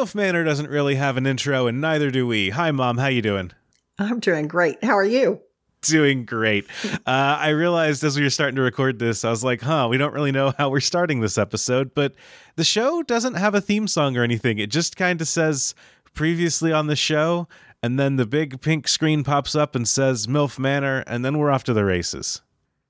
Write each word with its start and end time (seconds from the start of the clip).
MILF 0.00 0.14
Manor 0.14 0.44
doesn't 0.44 0.70
really 0.70 0.94
have 0.94 1.18
an 1.18 1.26
intro, 1.26 1.66
and 1.66 1.78
neither 1.78 2.10
do 2.10 2.26
we. 2.26 2.48
Hi, 2.48 2.70
Mom. 2.70 2.96
How 2.96 3.08
you 3.08 3.20
doing? 3.20 3.52
I'm 3.98 4.18
doing 4.18 4.48
great. 4.48 4.82
How 4.82 4.96
are 4.96 5.04
you? 5.04 5.42
Doing 5.82 6.24
great. 6.24 6.64
Uh, 6.84 7.00
I 7.06 7.50
realized 7.50 8.02
as 8.02 8.16
we 8.16 8.22
were 8.22 8.30
starting 8.30 8.56
to 8.56 8.62
record 8.62 8.98
this, 8.98 9.26
I 9.26 9.30
was 9.30 9.44
like, 9.44 9.60
huh, 9.60 9.88
we 9.90 9.98
don't 9.98 10.14
really 10.14 10.32
know 10.32 10.54
how 10.56 10.70
we're 10.70 10.80
starting 10.80 11.20
this 11.20 11.36
episode, 11.36 11.92
but 11.94 12.14
the 12.56 12.64
show 12.64 13.02
doesn't 13.02 13.34
have 13.34 13.54
a 13.54 13.60
theme 13.60 13.86
song 13.86 14.16
or 14.16 14.22
anything. 14.22 14.58
It 14.58 14.70
just 14.70 14.96
kind 14.96 15.20
of 15.20 15.28
says 15.28 15.74
previously 16.14 16.72
on 16.72 16.86
the 16.86 16.96
show, 16.96 17.46
and 17.82 18.00
then 18.00 18.16
the 18.16 18.24
big 18.26 18.62
pink 18.62 18.88
screen 18.88 19.22
pops 19.22 19.54
up 19.54 19.74
and 19.74 19.86
says 19.86 20.26
MILF 20.26 20.58
Manor, 20.58 21.04
and 21.08 21.22
then 21.26 21.36
we're 21.36 21.50
off 21.50 21.64
to 21.64 21.74
the 21.74 21.84
races. 21.84 22.40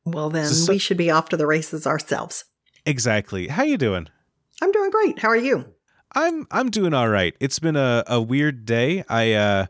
Well, 0.04 0.30
then 0.30 0.46
So- 0.46 0.72
we 0.72 0.78
should 0.78 0.96
be 0.96 1.10
off 1.10 1.28
to 1.30 1.36
the 1.36 1.48
races 1.48 1.88
ourselves. 1.88 2.44
Exactly. 2.86 3.48
How 3.48 3.64
you 3.64 3.78
doing? 3.78 4.06
I'm 4.62 4.70
doing 4.70 4.90
great. 4.90 5.18
How 5.18 5.28
are 5.28 5.36
you? 5.36 5.74
I'm 6.14 6.46
I'm 6.50 6.70
doing 6.70 6.94
all 6.94 7.08
right. 7.08 7.34
It's 7.40 7.58
been 7.58 7.76
a, 7.76 8.02
a 8.06 8.20
weird 8.20 8.64
day. 8.64 9.04
I 9.08 9.32
uh 9.34 9.66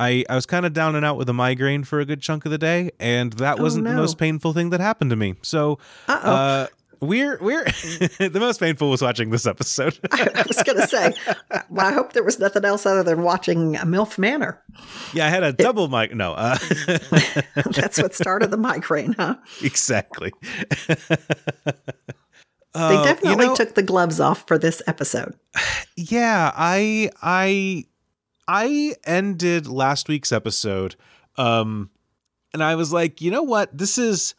I 0.00 0.24
I 0.30 0.34
was 0.34 0.46
kind 0.46 0.64
of 0.66 0.72
down 0.72 0.96
and 0.96 1.04
out 1.04 1.16
with 1.18 1.28
a 1.28 1.32
migraine 1.34 1.84
for 1.84 2.00
a 2.00 2.04
good 2.04 2.20
chunk 2.20 2.44
of 2.44 2.50
the 2.50 2.58
day, 2.58 2.90
and 2.98 3.32
that 3.34 3.58
Oh, 3.60 3.62
wasn't 3.62 3.84
the 3.84 3.92
no. 3.92 3.96
most 3.98 4.18
painful 4.18 4.52
thing 4.52 4.70
that 4.70 4.80
happened 4.80 5.10
to 5.10 5.16
me. 5.16 5.34
So 5.42 5.78
Uh-oh. 6.08 6.30
uh 6.32 6.66
we're 7.00 7.36
we're 7.40 7.64
the 8.18 8.36
most 8.38 8.60
painful 8.60 8.88
was 8.88 9.02
watching 9.02 9.30
this 9.30 9.44
episode. 9.44 9.98
I 10.12 10.44
was 10.46 10.62
going 10.62 10.78
to 10.78 10.86
say, 10.86 11.12
well, 11.68 11.84
I 11.86 11.92
hope 11.92 12.12
there 12.12 12.22
was 12.22 12.38
nothing 12.38 12.64
else 12.64 12.86
other 12.86 13.02
than 13.02 13.22
watching 13.24 13.74
MILF 13.74 14.18
Manor. 14.18 14.62
yeah, 15.12 15.26
I 15.26 15.28
had 15.28 15.42
a 15.42 15.52
double 15.52 15.88
mic. 15.88 16.14
No, 16.14 16.32
uh, 16.34 16.56
That's 17.72 18.00
what 18.00 18.14
started 18.14 18.52
the 18.52 18.56
migraine, 18.56 19.14
huh? 19.14 19.34
exactly. 19.64 20.32
They 22.74 22.80
Oh, 22.80 22.98
you 23.00 23.04
definitely 23.04 23.46
know- 23.48 23.54
took 23.54 23.74
the 23.74 23.82
gloves 23.82 24.18
off 24.20 24.46
for 24.46 24.56
this 24.58 24.80
episode. 24.86 25.34
yeah 25.96 26.50
i 26.56 27.10
i 27.22 27.84
i 28.48 28.94
ended 29.04 29.66
last 29.66 30.08
week's 30.08 30.32
episode 30.32 30.96
um 31.36 31.90
and 32.54 32.62
i 32.64 32.74
was 32.74 32.92
like 32.92 33.20
you 33.20 33.30
know 33.30 33.42
what? 33.42 33.76
This 33.76 33.98
is 33.98 34.34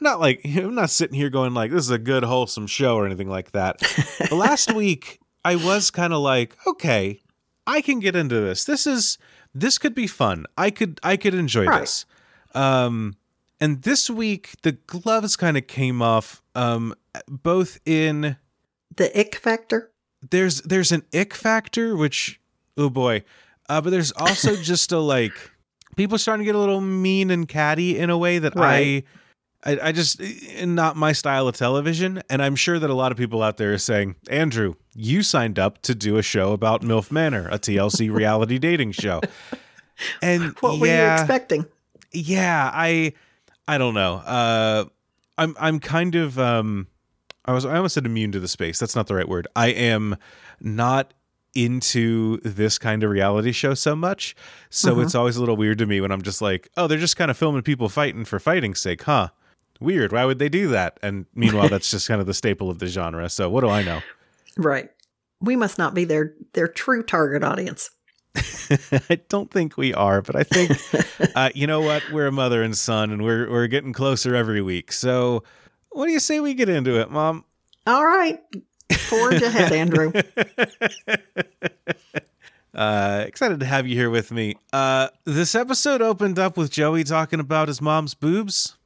not 0.00 0.18
like 0.20 0.40
i'm 0.44 0.74
not 0.74 0.90
sitting 0.90 1.14
here 1.16 1.30
going 1.30 1.54
like 1.54 1.70
this 1.70 1.84
is 1.84 1.90
a 1.90 1.98
good 1.98 2.24
wholesome 2.24 2.66
show 2.66 2.96
or 2.96 3.06
anything 3.06 3.28
like 3.28 3.52
that. 3.52 3.78
But 4.18 4.32
last 4.32 4.72
week 4.82 5.20
i 5.44 5.54
was 5.56 5.90
kind 5.90 6.12
of 6.12 6.20
like 6.20 6.56
okay 6.66 7.20
i 7.66 7.80
can 7.80 8.00
get 8.00 8.16
into 8.16 8.40
this. 8.40 8.64
This 8.64 8.86
is 8.86 9.18
this 9.54 9.78
could 9.78 9.94
be 9.94 10.06
fun. 10.08 10.46
I 10.58 10.70
could 10.70 10.98
i 11.04 11.16
could 11.16 11.34
enjoy 11.34 11.66
Right. 11.66 11.80
this. 11.82 12.06
Um 12.54 13.14
and 13.60 13.82
this 13.82 14.10
week 14.10 14.50
the 14.62 14.72
gloves 14.72 15.36
kind 15.36 15.56
of 15.56 15.66
came 15.68 16.02
off 16.02 16.42
um 16.56 16.92
both 17.28 17.78
in 17.84 18.36
The 18.96 19.18
ick 19.18 19.36
factor. 19.36 19.90
there's 20.30 20.60
there's 20.62 20.92
an 20.92 21.02
ick 21.14 21.34
factor 21.34 21.96
which 21.96 22.40
oh 22.76 22.88
boy 22.90 23.22
uh 23.68 23.80
but 23.80 23.90
there's 23.90 24.12
also 24.12 24.56
just 24.62 24.92
a 24.92 24.98
like 24.98 25.32
people 25.96 26.16
starting 26.18 26.44
to 26.44 26.46
get 26.46 26.54
a 26.54 26.58
little 26.58 26.80
mean 26.80 27.30
and 27.30 27.48
catty 27.48 27.98
in 27.98 28.08
a 28.10 28.16
way 28.18 28.38
that 28.38 28.54
Right. 28.56 29.04
I, 29.64 29.72
I 29.72 29.88
i 29.88 29.92
just 29.92 30.20
eh, 30.20 30.64
not 30.64 30.96
my 30.96 31.12
style 31.12 31.46
of 31.48 31.54
television 31.56 32.22
and 32.30 32.42
i'm 32.42 32.56
sure 32.56 32.78
that 32.78 32.88
a 32.90 32.94
lot 32.94 33.12
of 33.12 33.18
people 33.18 33.42
out 33.42 33.56
there 33.58 33.72
are 33.74 33.78
saying 33.78 34.16
andrew 34.30 34.74
you 34.94 35.22
signed 35.22 35.58
up 35.58 35.82
to 35.82 35.94
do 35.94 36.16
a 36.16 36.22
show 36.22 36.52
about 36.52 36.82
milf 36.82 37.10
manor 37.12 37.46
a 37.50 37.58
tlc 37.58 38.12
reality 38.14 38.58
dating 38.58 38.92
show 38.92 39.20
and 40.20 40.54
What 40.60 40.80
were 40.80 40.86
you 40.86 41.12
expecting? 41.12 41.66
yeah 42.12 42.70
i 42.74 43.12
i 43.68 43.78
don't 43.78 43.94
know 43.94 44.14
uh 44.16 44.84
i'm 45.38 45.54
i'm 45.60 45.78
kind 45.78 46.14
of 46.16 46.38
um 46.38 46.88
i 47.44 47.52
was 47.52 47.64
i 47.64 47.76
almost 47.76 47.94
said 47.94 48.06
immune 48.06 48.32
to 48.32 48.40
the 48.40 48.48
space 48.48 48.78
that's 48.78 48.94
not 48.96 49.06
the 49.06 49.14
right 49.14 49.28
word 49.28 49.46
i 49.56 49.68
am 49.68 50.16
not 50.60 51.12
into 51.54 52.38
this 52.38 52.78
kind 52.78 53.02
of 53.02 53.10
reality 53.10 53.52
show 53.52 53.74
so 53.74 53.94
much 53.94 54.34
so 54.70 54.96
Mhm. 54.96 55.04
it's 55.04 55.14
always 55.14 55.36
a 55.36 55.40
little 55.40 55.56
weird 55.56 55.78
to 55.78 55.86
me 55.86 56.00
when 56.00 56.10
i'm 56.10 56.22
just 56.22 56.40
like 56.40 56.68
oh 56.76 56.86
they're 56.86 56.98
just 56.98 57.16
kind 57.16 57.30
of 57.30 57.36
filming 57.36 57.62
people 57.62 57.88
fighting 57.88 58.24
for 58.24 58.38
fighting's 58.38 58.80
sake 58.80 59.02
huh 59.02 59.28
weird 59.80 60.12
why 60.12 60.24
would 60.24 60.38
they 60.38 60.48
do 60.48 60.68
that 60.68 60.98
and 61.02 61.26
meanwhile 61.34 61.68
that's 61.68 61.90
just 61.90 62.08
kind 62.08 62.20
of 62.20 62.26
the 62.26 62.34
staple 62.34 62.70
of 62.70 62.78
the 62.78 62.86
genre 62.86 63.28
so 63.28 63.50
what 63.50 63.60
do 63.62 63.68
i 63.68 63.82
know 63.82 64.00
Right. 64.58 64.90
We 65.40 65.56
must 65.56 65.78
not 65.78 65.94
be 65.94 66.04
their 66.04 66.34
their 66.52 66.68
true 66.68 67.02
target 67.02 67.42
audience. 67.42 67.88
I 69.08 69.18
don't 69.30 69.50
think 69.50 69.78
we 69.78 69.94
are, 69.94 70.20
but 70.20 70.36
I 70.36 70.42
think 70.42 70.78
uh, 71.34 71.48
you 71.54 71.66
know 71.66 71.80
what? 71.80 72.02
We're 72.12 72.26
a 72.26 72.32
mother 72.32 72.62
and 72.62 72.76
son, 72.76 73.10
and 73.12 73.24
we're 73.24 73.50
we're 73.50 73.66
getting 73.66 73.94
closer 73.94 74.34
every 74.34 74.60
week. 74.60 74.92
So, 74.92 75.42
what 75.92 76.06
do 76.06 76.12
you 76.12 76.20
say 76.20 76.40
we 76.40 76.54
get 76.54 76.68
into 76.68 77.00
it, 77.00 77.10
Mom? 77.10 77.44
All 77.86 78.04
right. 78.04 78.40
Forge 78.92 79.42
ahead, 79.42 79.72
Andrew. 79.72 80.12
Uh, 82.74 83.24
excited 83.26 83.60
to 83.60 83.66
have 83.66 83.86
you 83.86 83.94
here 83.94 84.08
with 84.10 84.30
me. 84.30 84.56
Uh, 84.72 85.08
this 85.24 85.54
episode 85.54 86.00
opened 86.00 86.38
up 86.38 86.56
with 86.56 86.70
Joey 86.70 87.04
talking 87.04 87.40
about 87.40 87.68
his 87.68 87.80
mom's 87.82 88.14
boobs. 88.14 88.76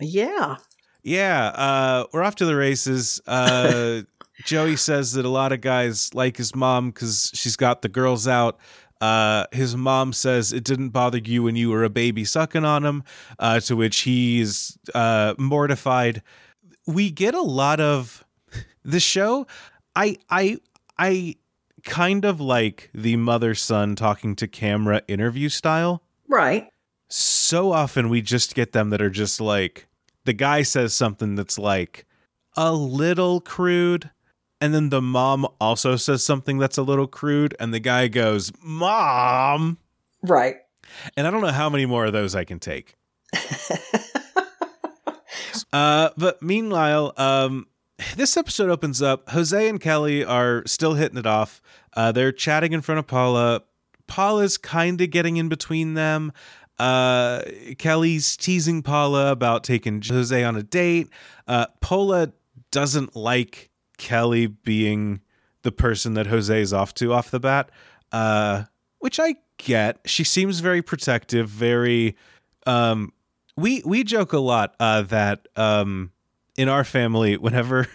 Yeah. 0.00 0.56
Yeah, 1.02 1.48
uh, 1.48 2.06
we're 2.12 2.22
off 2.22 2.36
to 2.36 2.46
the 2.46 2.56
races. 2.56 3.20
Uh, 3.26 4.02
Joey 4.44 4.76
says 4.76 5.12
that 5.12 5.26
a 5.26 5.28
lot 5.28 5.52
of 5.52 5.60
guys 5.60 6.12
like 6.14 6.38
his 6.38 6.54
mom 6.54 6.90
because 6.90 7.30
she's 7.34 7.56
got 7.56 7.82
the 7.82 7.88
girls 7.90 8.26
out. 8.26 8.58
Uh, 9.02 9.44
his 9.52 9.76
mom 9.76 10.14
says 10.14 10.52
it 10.52 10.64
didn't 10.64 10.88
bother 10.88 11.18
you 11.18 11.42
when 11.42 11.56
you 11.56 11.68
were 11.68 11.84
a 11.84 11.90
baby 11.90 12.24
sucking 12.24 12.64
on 12.64 12.84
him, 12.86 13.04
uh, 13.38 13.60
to 13.60 13.76
which 13.76 14.00
he's 14.00 14.78
uh, 14.94 15.34
mortified. 15.36 16.22
We 16.86 17.10
get 17.10 17.34
a 17.34 17.42
lot 17.42 17.80
of 17.80 18.24
the 18.84 19.00
show. 19.00 19.46
I 19.96 20.16
I 20.30 20.58
I 20.98 21.36
kind 21.84 22.24
of 22.24 22.40
like 22.40 22.90
the 22.94 23.16
mother 23.16 23.54
son 23.54 23.94
talking 23.96 24.34
to 24.36 24.46
camera 24.48 25.02
interview 25.06 25.48
style 25.50 26.02
Right. 26.28 26.68
so 27.10 27.72
often 27.72 28.08
we 28.08 28.22
just 28.22 28.54
get 28.54 28.72
them 28.72 28.88
that 28.90 29.02
are 29.02 29.10
just 29.10 29.38
like 29.40 29.86
the 30.24 30.32
guy 30.32 30.62
says 30.62 30.94
something 30.94 31.34
that's 31.34 31.58
like 31.58 32.06
a 32.56 32.72
little 32.72 33.42
crude 33.42 34.08
and 34.62 34.72
then 34.72 34.88
the 34.88 35.02
mom 35.02 35.46
also 35.60 35.96
says 35.96 36.24
something 36.24 36.56
that's 36.56 36.78
a 36.78 36.82
little 36.82 37.06
crude 37.06 37.54
and 37.60 37.74
the 37.74 37.80
guy 37.80 38.08
goes 38.08 38.50
mom 38.62 39.76
Right. 40.22 40.56
and 41.18 41.26
i 41.26 41.30
don't 41.30 41.42
know 41.42 41.48
how 41.48 41.68
many 41.68 41.84
more 41.84 42.06
of 42.06 42.14
those 42.14 42.34
i 42.34 42.44
can 42.44 42.58
take 42.58 42.94
uh 45.74 46.10
but 46.16 46.40
meanwhile 46.40 47.12
um 47.16 47.66
this 48.16 48.36
episode 48.36 48.70
opens 48.70 49.02
up 49.02 49.28
jose 49.30 49.68
and 49.68 49.80
kelly 49.80 50.24
are 50.24 50.62
still 50.66 50.94
hitting 50.94 51.18
it 51.18 51.26
off 51.26 51.60
uh 51.94 52.10
they're 52.10 52.32
chatting 52.32 52.72
in 52.72 52.80
front 52.80 52.98
of 52.98 53.06
paula 53.06 53.62
paula's 54.06 54.56
kind 54.56 55.00
of 55.00 55.10
getting 55.10 55.36
in 55.36 55.48
between 55.48 55.94
them 55.94 56.32
uh 56.78 57.42
kelly's 57.78 58.36
teasing 58.36 58.82
paula 58.82 59.30
about 59.30 59.62
taking 59.62 60.00
jose 60.00 60.42
on 60.42 60.56
a 60.56 60.62
date 60.62 61.08
uh 61.46 61.66
paula 61.80 62.32
doesn't 62.70 63.14
like 63.14 63.70
kelly 63.98 64.46
being 64.46 65.20
the 65.64 65.72
person 65.72 66.14
that 66.14 66.28
Jose 66.28 66.60
is 66.60 66.72
off 66.72 66.94
to 66.94 67.12
off 67.12 67.30
the 67.32 67.40
bat, 67.40 67.70
uh, 68.12 68.64
which 69.00 69.18
I 69.18 69.34
get. 69.58 69.98
She 70.04 70.22
seems 70.22 70.60
very 70.60 70.82
protective, 70.82 71.48
very. 71.48 72.16
Um, 72.66 73.12
we 73.56 73.82
we 73.84 74.04
joke 74.04 74.32
a 74.32 74.38
lot 74.38 74.74
uh, 74.80 75.02
that 75.02 75.46
um, 75.56 76.12
in 76.56 76.68
our 76.68 76.84
family, 76.84 77.36
whenever 77.36 77.88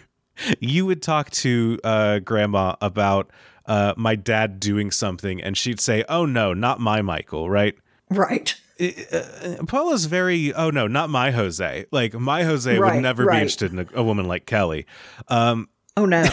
you 0.59 0.85
would 0.85 1.01
talk 1.01 1.29
to 1.31 1.79
uh, 1.83 2.19
grandma 2.19 2.75
about 2.81 3.31
uh, 3.65 3.94
my 3.97 4.15
dad 4.15 4.59
doing 4.59 4.91
something, 4.91 5.41
and 5.41 5.57
she'd 5.57 5.79
say, 5.79 6.03
"Oh 6.09 6.25
no, 6.25 6.53
not 6.53 6.79
my 6.79 7.01
Michael," 7.01 7.50
right? 7.50 7.75
Right. 8.09 8.56
uh, 8.79 9.63
Paula's 9.67 10.06
very 10.06 10.53
oh 10.53 10.69
no, 10.69 10.88
not 10.88 11.09
my 11.09 11.31
Jose. 11.31 11.85
Like 11.91 12.13
my 12.13 12.44
Jose 12.44 12.77
Right, 12.77 12.95
would 12.95 13.01
never 13.01 13.25
be 13.25 13.35
interested 13.35 13.73
in 13.73 13.79
a, 13.79 13.85
a 13.95 14.03
woman 14.03 14.27
like 14.27 14.45
Kelly. 14.45 14.85
Um, 15.27 15.69
Oh 16.00 16.06
no. 16.06 16.24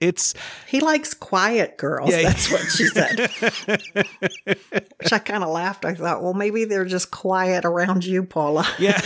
it's 0.00 0.32
He 0.66 0.80
likes 0.80 1.12
quiet 1.12 1.76
girls. 1.76 2.10
Yeah. 2.10 2.22
That's 2.22 2.50
what 2.50 2.62
she 2.62 2.86
said. 2.86 3.30
Which 4.98 5.12
I 5.12 5.18
kind 5.18 5.44
of 5.44 5.50
laughed. 5.50 5.84
I 5.84 5.92
thought, 5.92 6.22
well, 6.22 6.32
maybe 6.32 6.64
they're 6.64 6.86
just 6.86 7.10
quiet 7.10 7.66
around 7.66 8.06
you, 8.06 8.22
Paula. 8.22 8.66
yeah. 8.78 8.98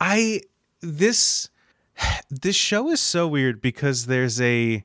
I 0.00 0.42
this 0.80 1.48
this 2.30 2.54
show 2.54 2.88
is 2.90 3.00
so 3.00 3.26
weird 3.26 3.60
because 3.60 4.06
there's 4.06 4.40
a 4.40 4.84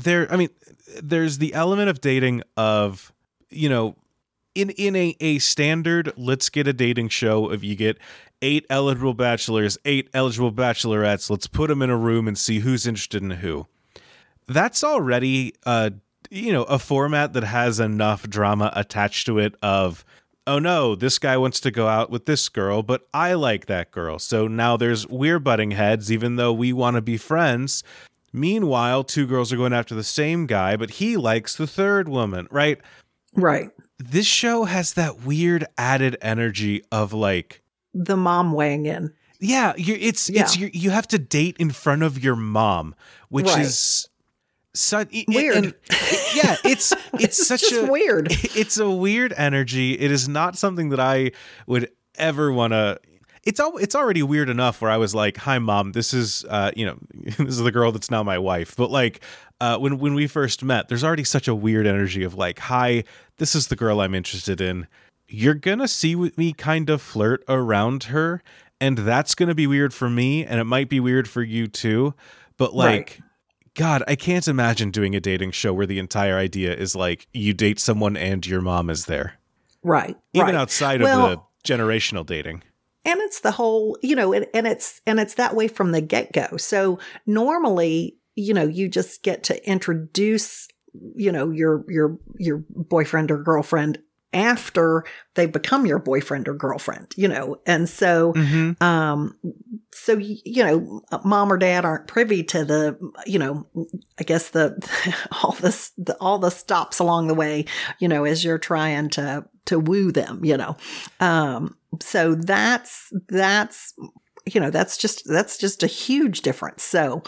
there 0.00 0.32
I 0.32 0.36
mean 0.36 0.48
there's 1.02 1.36
the 1.36 1.52
element 1.52 1.90
of 1.90 2.00
dating 2.00 2.42
of 2.56 3.12
you 3.50 3.68
know 3.68 3.94
in 4.54 4.70
in 4.70 4.96
a 4.96 5.14
a 5.20 5.38
standard 5.38 6.14
let's 6.16 6.48
get 6.48 6.66
a 6.66 6.72
dating 6.72 7.10
show 7.10 7.50
of 7.50 7.62
you 7.62 7.76
get 7.76 7.98
eight 8.44 8.66
eligible 8.68 9.14
bachelors, 9.14 9.78
eight 9.86 10.10
eligible 10.12 10.52
bachelorettes, 10.52 11.30
let's 11.30 11.46
put 11.46 11.68
them 11.68 11.80
in 11.80 11.88
a 11.88 11.96
room 11.96 12.28
and 12.28 12.36
see 12.36 12.60
who's 12.60 12.86
interested 12.86 13.22
in 13.22 13.30
who. 13.30 13.66
That's 14.46 14.84
already 14.84 15.54
uh 15.64 15.90
you 16.30 16.52
know 16.52 16.64
a 16.64 16.78
format 16.78 17.32
that 17.32 17.44
has 17.44 17.80
enough 17.80 18.28
drama 18.28 18.70
attached 18.76 19.26
to 19.26 19.38
it 19.38 19.54
of 19.62 20.04
oh 20.46 20.58
no, 20.58 20.94
this 20.94 21.18
guy 21.18 21.38
wants 21.38 21.58
to 21.60 21.70
go 21.70 21.88
out 21.88 22.10
with 22.10 22.26
this 22.26 22.50
girl, 22.50 22.82
but 22.82 23.08
I 23.14 23.32
like 23.32 23.64
that 23.66 23.90
girl. 23.90 24.18
So 24.18 24.46
now 24.46 24.76
there's 24.76 25.08
we're 25.08 25.38
butting 25.38 25.70
heads, 25.70 26.12
even 26.12 26.36
though 26.36 26.52
we 26.52 26.72
want 26.72 26.96
to 26.96 27.02
be 27.02 27.16
friends. 27.16 27.82
Meanwhile, 28.32 29.04
two 29.04 29.26
girls 29.26 29.52
are 29.52 29.56
going 29.56 29.72
after 29.72 29.94
the 29.94 30.04
same 30.04 30.46
guy, 30.46 30.76
but 30.76 30.90
he 30.90 31.16
likes 31.16 31.54
the 31.54 31.68
third 31.68 32.08
woman, 32.08 32.48
right? 32.50 32.78
Right. 33.34 33.70
This 33.98 34.26
show 34.26 34.64
has 34.64 34.94
that 34.94 35.24
weird 35.24 35.64
added 35.78 36.16
energy 36.20 36.82
of 36.90 37.12
like, 37.12 37.62
The 37.94 38.16
mom 38.16 38.52
weighing 38.52 38.86
in. 38.86 39.12
yeah, 39.40 39.72
you 39.76 39.96
it's 40.00 40.28
it's 40.28 40.56
Yeah. 40.56 40.66
you 40.66 40.70
you 40.74 40.90
have 40.90 41.06
to 41.08 41.18
date 41.18 41.56
in 41.58 41.70
front 41.70 42.02
of 42.02 42.22
your 42.22 42.36
mom, 42.36 42.94
which 43.28 43.46
Right. 43.46 43.60
is 43.62 44.08
so 44.74 45.04
Weird. 45.28 45.56
and- 45.56 45.74
yeah, 46.34 46.56
it's 46.64 46.92
it's, 47.14 47.40
It's 47.40 47.46
such 47.46 47.72
a 47.72 47.86
weird. 47.86 48.28
It's 48.56 48.78
a 48.78 48.90
weird 48.90 49.32
energy. 49.36 49.92
It 49.98 50.10
is 50.10 50.28
not 50.28 50.56
something 50.58 50.88
that 50.90 51.00
I 51.00 51.30
would 51.66 51.90
ever 52.16 52.52
want 52.52 52.72
to. 52.72 52.98
It's 53.44 53.60
al- 53.60 53.76
it's 53.76 53.94
already 53.94 54.22
weird 54.22 54.48
enough 54.48 54.80
where 54.80 54.90
I 54.90 54.96
was 54.96 55.14
like, 55.14 55.36
"Hi, 55.36 55.58
mom. 55.58 55.92
This 55.92 56.14
is 56.14 56.44
uh, 56.48 56.70
you 56.74 56.86
know, 56.86 56.96
this 57.38 57.38
is 57.38 57.58
the 57.58 57.70
girl 57.72 57.92
that's 57.92 58.10
now 58.10 58.22
my 58.22 58.38
wife." 58.38 58.74
But 58.74 58.90
like, 58.90 59.22
uh, 59.60 59.76
when 59.78 59.98
when 59.98 60.14
we 60.14 60.26
first 60.26 60.64
met, 60.64 60.88
there's 60.88 61.04
already 61.04 61.24
such 61.24 61.46
a 61.46 61.54
weird 61.54 61.86
energy 61.86 62.24
of 62.24 62.34
like, 62.34 62.58
"Hi, 62.58 63.04
this 63.36 63.54
is 63.54 63.66
the 63.68 63.76
girl 63.76 64.00
I'm 64.00 64.14
interested 64.14 64.60
in." 64.60 64.86
You're 65.28 65.54
gonna 65.54 65.88
see 65.88 66.14
me 66.14 66.52
kind 66.52 66.90
of 66.90 67.00
flirt 67.02 67.42
around 67.48 68.04
her, 68.04 68.42
and 68.80 68.98
that's 68.98 69.34
gonna 69.34 69.54
be 69.54 69.66
weird 69.66 69.94
for 69.94 70.08
me, 70.10 70.44
and 70.44 70.60
it 70.60 70.64
might 70.64 70.88
be 70.88 71.00
weird 71.00 71.28
for 71.28 71.42
you 71.42 71.66
too. 71.66 72.14
But 72.56 72.74
like. 72.74 72.90
Right. 73.20 73.20
God, 73.76 74.04
I 74.06 74.14
can't 74.14 74.46
imagine 74.46 74.92
doing 74.92 75.16
a 75.16 75.20
dating 75.20 75.50
show 75.50 75.74
where 75.74 75.84
the 75.84 75.98
entire 75.98 76.36
idea 76.38 76.72
is 76.72 76.94
like 76.94 77.26
you 77.34 77.52
date 77.52 77.80
someone 77.80 78.16
and 78.16 78.46
your 78.46 78.60
mom 78.60 78.88
is 78.88 79.06
there. 79.06 79.34
Right. 79.82 80.16
Even 80.32 80.46
right. 80.46 80.54
outside 80.54 81.02
Well, 81.02 81.26
of 81.26 81.40
the 81.64 81.72
generational 81.74 82.24
dating. 82.24 82.62
and 83.04 83.18
it's 83.22 83.40
the 83.40 83.50
whole 83.50 83.98
you 84.00 84.14
know 84.14 84.32
and, 84.32 84.46
and 84.54 84.68
it's 84.68 85.00
and 85.08 85.18
it's 85.18 85.34
that 85.34 85.56
way 85.56 85.66
from 85.66 85.90
the 85.90 86.00
get-go 86.00 86.56
so 86.56 87.00
normally 87.26 88.16
you 88.36 88.54
know 88.54 88.62
you 88.66 88.88
just 88.88 89.24
get 89.24 89.42
to 89.44 89.68
introduce 89.68 90.68
you 91.16 91.32
know 91.32 91.50
your 91.50 91.84
your 91.88 92.16
your 92.38 92.62
boyfriend 92.70 93.30
or 93.32 93.42
girlfriend 93.42 93.98
after 94.34 95.04
they 95.34 95.46
become 95.46 95.86
your 95.86 95.98
boyfriend 95.98 96.48
or 96.48 96.54
girlfriend 96.54 97.14
you 97.16 97.28
know? 97.28 97.60
And 97.66 97.88
so 97.88 98.32
Mm-hmm. 98.34 98.82
um 98.84 99.36
so 99.92 100.16
you 100.18 100.64
know 100.64 101.02
mom 101.24 101.52
or 101.52 101.56
dad 101.56 101.84
aren't 101.84 102.06
privy 102.08 102.42
to 102.42 102.64
the 102.64 102.98
you 103.26 103.38
know 103.38 103.66
i 104.18 104.24
guess 104.24 104.50
the 104.50 104.76
all 105.42 105.52
this 105.52 105.92
the, 105.96 106.16
all 106.20 106.38
the 106.38 106.50
stops 106.50 106.98
along 106.98 107.28
the 107.28 107.34
way 107.34 107.64
you 108.00 108.08
know 108.08 108.24
as 108.24 108.44
you're 108.44 108.58
trying 108.58 109.08
to 109.10 109.44
to 109.66 109.78
woo 109.78 110.10
them 110.12 110.44
you 110.44 110.56
know? 110.56 110.76
Um 111.20 111.76
so 112.02 112.34
that's 112.34 113.12
that's 113.28 113.94
you 114.46 114.60
know 114.60 114.70
that's 114.70 114.96
just 114.96 115.22
that's 115.26 115.56
just 115.56 115.82
a 115.82 115.86
huge 115.86 116.42
difference. 116.42 116.82
So 116.82 117.22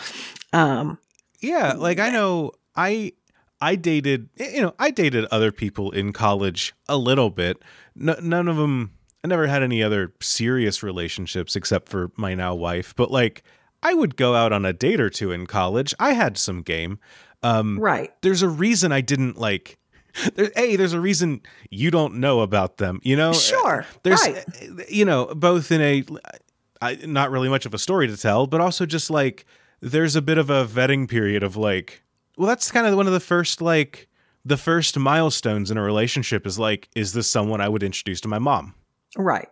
um 0.52 0.98
Yeah, 1.40 1.74
like 1.76 1.98
I 2.00 2.10
know 2.10 2.52
I 2.74 3.12
I 3.60 3.76
dated 3.76 4.28
you 4.36 4.62
know, 4.62 4.74
I 4.78 4.90
dated 4.90 5.24
other 5.26 5.52
people 5.52 5.90
in 5.90 6.12
college 6.12 6.74
a 6.88 6.96
little 6.96 7.30
bit. 7.30 7.62
None 7.94 8.48
of 8.48 8.56
them 8.56 8.92
I 9.24 9.28
never 9.28 9.46
had 9.46 9.62
any 9.62 9.82
other 9.82 10.12
serious 10.20 10.82
relationships 10.82 11.56
except 11.56 11.88
for 11.88 12.10
my 12.16 12.34
now 12.34 12.54
wife, 12.54 12.94
but 12.96 13.10
like 13.10 13.42
I 13.82 13.94
would 13.94 14.16
go 14.16 14.34
out 14.34 14.52
on 14.52 14.64
a 14.64 14.72
date 14.72 15.00
or 15.00 15.10
two 15.10 15.32
in 15.32 15.46
college. 15.46 15.94
I 15.98 16.12
had 16.12 16.38
some 16.38 16.62
game. 16.62 16.98
Um 17.42 17.78
right 17.78 18.12
there's 18.22 18.42
a 18.42 18.48
reason 18.48 18.92
I 18.92 19.00
didn't 19.00 19.38
like. 19.38 19.78
There, 20.34 20.50
hey, 20.56 20.76
there's 20.76 20.94
a 20.94 21.00
reason 21.00 21.42
you 21.68 21.90
don't 21.90 22.14
know 22.14 22.40
about 22.40 22.78
them. 22.78 23.00
You 23.02 23.16
know, 23.16 23.34
Sure, 23.34 23.82
uh, 23.82 23.84
There's, 24.02 24.20
right. 24.22 24.36
Uh, 24.38 24.80
uh, 24.80 24.84
you 24.88 25.04
know, 25.04 25.26
both 25.26 25.70
in 25.70 25.82
a, 25.82 26.04
I, 26.80 26.94
not 27.04 27.30
really 27.30 27.50
much 27.50 27.66
of 27.66 27.74
a 27.74 27.78
story 27.78 28.06
to 28.06 28.16
tell, 28.16 28.46
but 28.46 28.62
also 28.62 28.86
just 28.86 29.10
like 29.10 29.44
there's 29.82 30.16
a 30.16 30.22
bit 30.22 30.38
of 30.38 30.48
a 30.48 30.64
vetting 30.64 31.06
period 31.06 31.42
of 31.42 31.56
like, 31.56 32.02
well, 32.36 32.48
that's 32.48 32.70
kind 32.70 32.86
of 32.86 32.94
one 32.94 33.06
of 33.06 33.12
the 33.12 33.20
first 33.20 33.60
like 33.60 34.08
the 34.44 34.56
first 34.56 34.98
milestones 34.98 35.70
in 35.70 35.76
a 35.76 35.82
relationship 35.82 36.46
is 36.46 36.58
like, 36.58 36.88
is 36.94 37.12
this 37.12 37.28
someone 37.28 37.60
I 37.60 37.68
would 37.68 37.82
introduce 37.82 38.20
to 38.22 38.28
my 38.28 38.38
mom? 38.38 38.74
right 39.16 39.48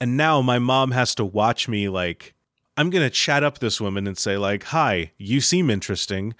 And 0.00 0.16
now 0.16 0.42
my 0.42 0.58
mom 0.58 0.90
has 0.90 1.14
to 1.16 1.24
watch 1.24 1.68
me 1.68 1.88
like 1.88 2.34
I'm 2.76 2.90
going 2.90 3.04
to 3.04 3.10
chat 3.10 3.42
up 3.42 3.58
this 3.58 3.80
woman 3.80 4.06
and 4.06 4.18
say 4.18 4.36
like, 4.36 4.64
"Hi, 4.64 5.12
you 5.16 5.40
seem 5.40 5.70
interesting. 5.70 6.34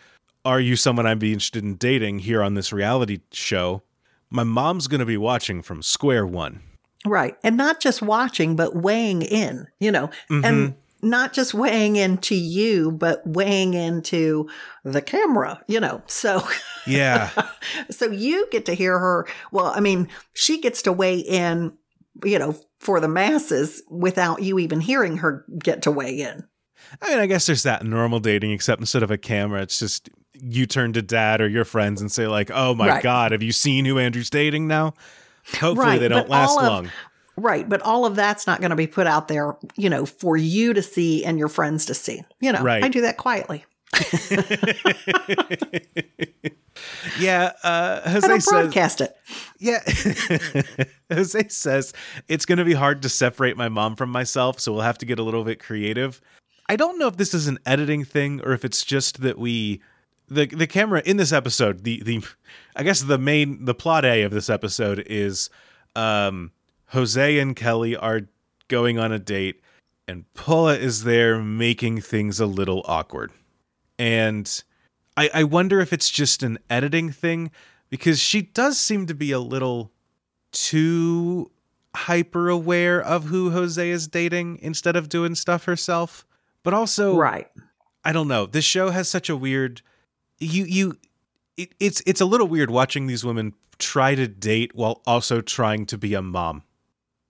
Are 0.45 0.61
you 0.61 0.77
someone 0.77 1.07
I'd 1.07 1.19
be 1.19 1.33
interested 1.33 1.65
in 1.65 1.77
dating 1.77 2.21
here 2.21 2.43
on 2.43 2.55
this 2.55 2.73
reality 2.73 3.21
show?" 3.33 3.83
My 4.29 4.45
mom's 4.45 4.87
going 4.87 5.01
to 5.01 5.07
be 5.07 5.17
watching 5.17 5.63
from 5.63 5.83
square 5.83 6.27
one. 6.27 6.61
Right. 7.07 7.37
And 7.43 7.57
not 7.57 7.81
just 7.81 8.03
watching, 8.03 8.57
but 8.57 8.75
weighing 8.75 9.23
in, 9.23 9.69
you 9.79 9.93
know, 9.93 10.11
and 10.29 10.45
mm-hmm. 10.45 10.79
Not 11.03 11.33
just 11.33 11.55
weighing 11.55 11.97
into 11.97 12.35
you, 12.35 12.91
but 12.93 13.27
weighing 13.27 13.75
into 13.75 14.49
the 14.85 15.03
camera, 15.03 15.61
you 15.69 15.79
know. 15.81 16.03
So, 16.07 16.43
Yeah. 16.87 17.31
so 17.91 18.07
you 18.07 18.47
get 18.51 18.67
to 18.67 18.75
hear 18.75 18.99
her. 18.99 19.27
Well, 19.53 19.67
I 19.67 19.81
mean, 19.81 20.09
she 20.35 20.61
gets 20.61 20.83
to 20.83 20.93
weigh 20.93 21.19
in, 21.19 21.73
you 22.25 22.39
know, 22.39 22.57
for 22.81 23.01
the 23.01 23.09
masses 23.09 23.83
without 23.91 24.43
you 24.43 24.59
even 24.59 24.81
hearing 24.81 25.19
her 25.19 25.45
get 25.59 25.83
to 25.83 25.91
weigh 25.91 26.21
in. 26.21 26.45
I 27.03 27.11
mean, 27.11 27.19
I 27.19 27.27
guess 27.27 27.47
there's 27.47 27.65
that 27.65 27.85
normal 27.85 28.21
dating 28.21 28.53
except 28.53 28.81
instead 28.81 29.03
of 29.03 29.11
a 29.11 29.19
camera, 29.19 29.63
it's 29.63 29.79
just 29.79 30.09
you 30.35 30.67
turn 30.67 30.93
to 30.93 31.03
dad 31.03 31.41
or 31.41 31.49
your 31.49 31.65
friends 31.65 32.01
and 32.01 32.13
say 32.13 32.27
like, 32.27 32.51
"Oh 32.55 32.75
my 32.75 32.89
Right. 32.89 33.03
god, 33.03 33.33
have 33.33 33.43
you 33.43 33.53
seen 33.53 33.85
who 33.87 33.99
Andrew's 33.99 34.31
dating 34.31 34.69
now?" 34.69 34.95
Hopefully 35.61 35.75
Right, 35.87 36.01
they 36.01 36.09
don't 36.09 36.29
last 36.29 36.57
of- 36.59 36.63
long. 36.65 36.91
Right. 37.37 37.69
But 37.69 37.83
all 37.83 38.07
of 38.07 38.17
that's 38.17 38.47
not 38.47 38.61
going 38.61 38.71
to 38.71 38.77
be 38.77 38.87
put 38.87 39.07
out 39.07 39.29
there, 39.29 39.57
you 39.77 39.91
know, 39.91 40.07
for 40.07 40.37
you 40.37 40.73
to 40.73 40.83
see 40.83 41.25
and 41.25 41.39
your 41.39 41.49
friends 41.49 41.87
to 41.87 41.95
see. 41.95 42.23
You 42.41 42.53
know, 42.53 42.63
Right. 42.63 42.83
I 42.83 42.89
do 42.89 43.03
that 43.03 43.17
quietly. 43.17 43.65
Yeah, 47.19 47.53
uh 47.65 48.01
I 48.05 48.11
Jose 48.11 48.29
don't 48.29 48.41
says 48.41 48.51
broadcast 48.51 49.01
it. 49.01 49.17
Yeah. 49.59 49.81
Jose 51.13 51.49
says 51.49 51.93
it's 52.29 52.45
going 52.45 52.59
to 52.59 52.65
be 52.65 52.75
hard 52.75 53.03
to 53.03 53.09
separate 53.09 53.57
my 53.57 53.69
mom 53.69 53.97
from 53.97 54.11
myself, 54.11 54.61
so 54.61 54.73
we'll 54.73 54.83
have 54.83 54.99
to 54.99 55.07
get 55.07 55.19
a 55.19 55.23
little 55.23 55.45
bit 55.45 55.59
creative. 55.59 56.21
I 56.69 56.77
don't 56.77 56.99
know 56.99 57.07
if 57.07 57.17
this 57.17 57.33
is 57.33 57.49
an 57.49 57.59
editing 57.65 58.05
thing 58.05 58.41
or 58.43 58.53
if 58.53 58.65
it's 58.65 58.85
just 58.85 59.23
that 59.23 59.39
we 59.39 59.81
the 60.29 60.47
the 60.47 60.67
camera 60.67 61.03
in 61.05 61.17
this 61.17 61.33
episode, 61.33 61.85
the 61.85 62.03
the 62.03 62.23
I 62.75 62.83
guess 62.83 63.01
the 63.01 63.19
main 63.19 63.65
the 63.65 63.75
plot 63.75 64.05
A 64.05 64.23
of 64.23 64.33
this 64.33 64.51
episode 64.51 65.03
is 65.07 65.49
um 65.95 66.51
Jose 66.89 67.39
and 67.39 67.55
Kelly 67.57 67.97
are 67.97 68.23
going 68.69 68.99
on 68.99 69.13
a 69.13 69.19
date 69.19 69.61
and 70.09 70.33
Paula 70.35 70.77
is 70.77 71.05
there 71.05 71.41
making 71.41 72.01
things 72.01 72.39
a 72.39 72.47
little 72.47 72.83
awkward. 72.87 73.33
And 73.99 74.63
I, 75.17 75.31
I 75.35 75.45
wonder 75.45 75.81
if 75.81 75.93
it's 75.93 76.11
just 76.11 76.43
an 76.43 76.59
editing 76.71 77.11
thing 77.11 77.51
because 77.89 78.21
she 78.21 78.43
does 78.43 78.79
seem 78.79 79.07
to 79.07 79.15
be 79.15 79.33
a 79.33 79.41
little 79.41 79.91
too 80.53 81.51
hyper 81.95 82.49
aware 82.49 83.01
of 83.01 83.25
who 83.25 83.51
Jose 83.51 83.89
is 83.91 84.07
dating 84.07 84.59
instead 84.63 84.97
of 84.97 85.09
doing 85.09 85.35
stuff 85.35 85.65
herself. 85.65 86.27
But 86.63 86.75
also, 86.75 87.17
Right. 87.17 87.49
I 88.05 88.13
don't 88.13 88.29
know. 88.29 88.47
This 88.47 88.65
show 88.65 88.91
has 88.91 89.09
such 89.09 89.29
a 89.29 89.37
weird 89.37 89.83
you 90.39 90.65
you 90.65 90.99
it, 91.57 91.75
it's 91.81 92.03
it's 92.07 92.21
a 92.21 92.27
little 92.27 92.47
weird 92.47 92.71
watching 92.71 93.07
these 93.07 93.25
women 93.25 93.55
try 93.79 94.15
to 94.15 94.29
date 94.29 94.73
while 94.75 95.03
also 95.07 95.41
trying 95.41 95.87
to 95.87 95.99
be 95.99 96.15
a 96.15 96.23
mom, 96.23 96.63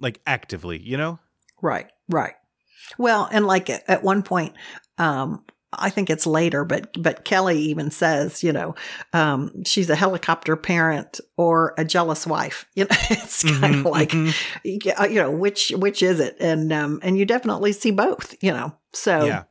like 0.01 0.21
actively. 0.27 0.79
You 0.79 0.97
know. 0.97 1.19
Right, 1.63 1.91
right. 2.09 2.35
Well, 2.99 3.29
and 3.31 3.47
like 3.47 3.71
at, 3.71 3.83
at 3.89 4.03
one 4.03 4.23
point, 4.23 4.55
um, 4.99 5.45
I 5.73 5.91
think 5.91 6.11
it's 6.11 6.27
later, 6.27 6.65
but 6.65 6.91
but 7.03 7.25
Kelly 7.25 7.59
even 7.59 7.91
says, 7.91 8.43
you 8.45 8.53
know, 8.53 8.75
um, 9.13 9.65
she's 9.65 9.91
a 9.91 9.97
helicopter 9.97 10.57
parent 10.57 11.21
or 11.37 11.75
a 11.77 11.85
jealous 11.85 12.27
wife. 12.27 12.67
You 12.75 12.85
know, 12.85 12.97
it's 13.11 13.43
kind 13.43 13.75
of 13.75 13.85
Mhm, 13.85 13.91
like, 13.91 14.11
mhm. 14.11 14.35
you 15.11 15.15
know, 15.23 15.31
which 15.31 15.71
which 15.77 16.03
is 16.03 16.21
it? 16.21 16.37
And 16.41 16.73
um, 16.73 17.01
and 17.03 17.19
you 17.19 17.25
definitely 17.25 17.73
see 17.73 17.91
both. 17.91 18.35
You 18.43 18.53
know, 18.53 18.75
so 18.93 19.25
Yeah. 19.25 19.45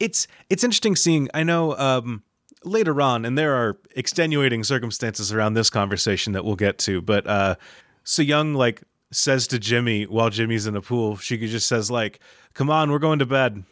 It's 0.00 0.26
it's 0.48 0.64
interesting 0.64 0.96
seeing 0.96 1.28
I 1.34 1.42
know 1.42 1.76
um 1.76 2.22
later 2.64 3.00
on 3.02 3.24
and 3.26 3.36
there 3.36 3.54
are 3.54 3.78
extenuating 3.94 4.64
circumstances 4.64 5.32
around 5.32 5.54
this 5.54 5.70
conversation 5.70 6.32
that 6.32 6.44
we'll 6.44 6.56
get 6.56 6.78
to, 6.78 7.02
but 7.02 7.26
uh 7.26 7.56
so 8.04 8.22
Young 8.22 8.54
like 8.54 8.82
says 9.10 9.46
to 9.48 9.58
Jimmy 9.58 10.04
while 10.04 10.30
Jimmy's 10.30 10.66
in 10.66 10.74
the 10.74 10.80
pool, 10.82 11.16
she 11.16 11.36
just 11.38 11.66
says 11.68 11.90
like, 11.90 12.20
"Come 12.54 12.70
on, 12.70 12.90
we're 12.90 12.98
going 12.98 13.18
to 13.20 13.26
bed." 13.26 13.64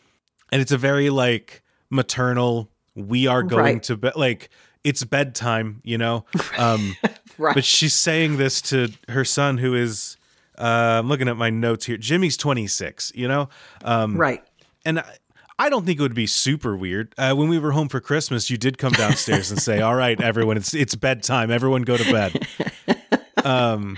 And 0.52 0.62
it's 0.62 0.73
a 0.73 0.78
very 0.78 1.11
like 1.11 1.62
maternal 1.90 2.71
we 2.95 3.26
are 3.26 3.43
going 3.43 3.62
Right. 3.75 3.83
to 3.85 3.97
bed 3.97 4.14
like 4.16 4.49
it's 4.85 5.05
bedtime, 5.05 5.81
you 5.85 5.99
know. 5.99 6.25
Um 6.59 6.97
right, 7.38 7.55
but 7.55 7.64
she's 7.64 7.95
saying 7.95 8.37
this 8.38 8.61
to 8.62 8.88
her 9.09 9.25
son 9.25 9.59
who 9.59 9.75
is 9.75 10.16
uh 10.59 11.00
I'm 11.00 11.09
looking 11.09 11.28
at 11.28 11.37
my 11.37 11.50
notes 11.50 11.85
here. 11.87 11.97
Jimmy's 11.99 12.37
26, 12.37 13.12
you 13.14 13.28
know. 13.28 13.49
Um 13.85 14.16
right. 14.16 14.43
and 14.85 15.00
I, 15.00 15.16
I 15.59 15.69
don't 15.71 15.87
think 15.87 15.99
it 15.99 16.02
would 16.02 16.14
be 16.14 16.26
super 16.26 16.76
weird. 16.76 17.14
Uh, 17.16 17.33
when 17.35 17.49
we 17.49 17.59
were 17.59 17.73
home 17.73 17.88
for 17.88 17.99
Christmas, 17.99 18.50
you 18.50 18.59
did 18.59 18.76
come 18.76 18.93
downstairs 18.93 19.50
and 19.50 19.59
say, 19.61 19.81
"All 19.81 19.95
right, 19.95 20.21
everyone, 20.21 20.59
it's 20.59 20.75
it's 20.75 20.95
bedtime. 20.95 21.50
Everyone 21.50 21.81
go 21.81 21.97
to 21.97 22.12
bed." 22.12 22.47
um, 23.47 23.97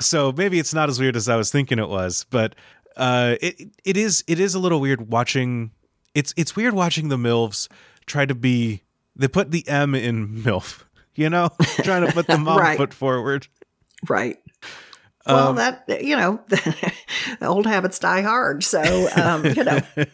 so 0.00 0.32
maybe 0.32 0.58
it's 0.58 0.72
not 0.74 0.88
as 0.88 0.98
weird 0.98 1.16
as 1.16 1.28
I 1.28 1.36
was 1.36 1.50
thinking 1.50 1.78
it 1.78 1.88
was, 1.88 2.24
but 2.30 2.54
uh, 2.96 3.36
it 3.40 3.68
it 3.84 3.96
is 3.96 4.24
it 4.26 4.40
is 4.40 4.54
a 4.54 4.58
little 4.58 4.80
weird 4.80 5.10
watching. 5.10 5.70
It's 6.14 6.32
it's 6.36 6.56
weird 6.56 6.74
watching 6.74 7.08
the 7.08 7.16
milfs 7.16 7.68
try 8.06 8.24
to 8.26 8.34
be. 8.34 8.82
They 9.14 9.28
put 9.28 9.50
the 9.50 9.66
M 9.68 9.94
in 9.94 10.42
milf, 10.42 10.84
you 11.14 11.28
know, 11.30 11.50
trying 11.82 12.06
to 12.06 12.12
put 12.12 12.26
the 12.26 12.38
mom 12.38 12.58
Right. 12.58 12.76
foot 12.78 12.92
forward. 12.94 13.48
Right. 14.08 14.38
Well, 15.26 15.48
Um, 15.50 15.56
that 15.56 15.84
you 16.04 16.16
know, 16.16 16.40
the 16.48 16.92
old 17.46 17.66
habits 17.66 17.98
die 17.98 18.22
hard. 18.22 18.62
So 18.64 18.80
um, 19.16 19.44
you 19.44 19.64
know, 19.64 19.80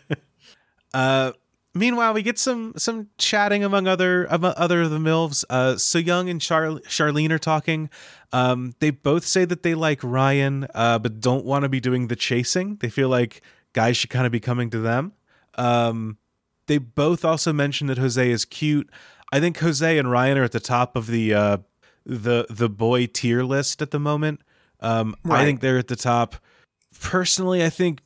Uh, 0.95 1.33
meanwhile, 1.75 2.15
we 2.15 2.23
get 2.23 2.39
some 2.39 2.75
some 2.77 3.09
chatting 3.19 3.65
among 3.65 3.87
other 3.87 4.25
among 4.27 4.55
other 4.57 4.83
of 4.83 4.91
the 4.91 4.99
milves. 4.99 5.45
Uh, 5.49 5.77
so 5.77 5.99
Young 5.99 6.29
and 6.29 6.41
Char- 6.41 6.81
Charlene 6.81 7.31
are 7.31 7.39
talking. 7.39 7.91
Um, 8.33 8.75
they 8.81 8.91
both 8.91 9.25
say 9.25 9.45
that 9.45 9.63
they 9.63 9.75
like 9.75 10.01
Ryan, 10.03 10.67
uh, 10.75 10.99
but 10.99 11.21
don't 11.21 11.45
want 11.45 11.65
to 11.65 11.69
be 11.69 11.81
doing 11.81 12.09
the 12.09 12.17
chasing. 12.17 12.77
They 12.77 12.89
feel 12.89 13.09
like 13.09 13.43
guys 13.73 13.97
should 13.97 14.11
kind 14.11 14.27
of 14.27 14.33
be 14.33 14.41
coming 14.41 14.71
to 14.71 14.79
them. 14.79 15.13
Um, 15.55 16.19
they 16.67 16.79
both 16.79 17.25
also 17.25 17.53
mention 17.53 17.89
that 17.89 17.99
Jose 17.99 18.31
is 18.31 18.45
cute. 18.45 18.89
I 19.33 19.41
think 19.41 19.59
Jose 19.59 19.99
and 19.99 20.11
Ryan 20.11 20.39
are 20.39 20.45
at 20.45 20.53
the 20.53 20.61
top 20.61 20.97
of 20.97 21.07
the 21.07 21.35
uh, 21.35 21.57
the 22.05 22.47
the 22.49 22.69
boy 22.69 23.07
tier 23.07 23.43
list 23.43 23.83
at 23.83 23.91
the 23.91 24.01
moment. 24.01 24.41
Um, 24.81 25.15
I 25.31 25.45
think 25.45 25.61
they're 25.61 25.79
at 25.79 25.89
the 25.89 25.97
top. 25.97 26.37
Personally, 27.01 27.65
I 27.65 27.71
think 27.71 28.01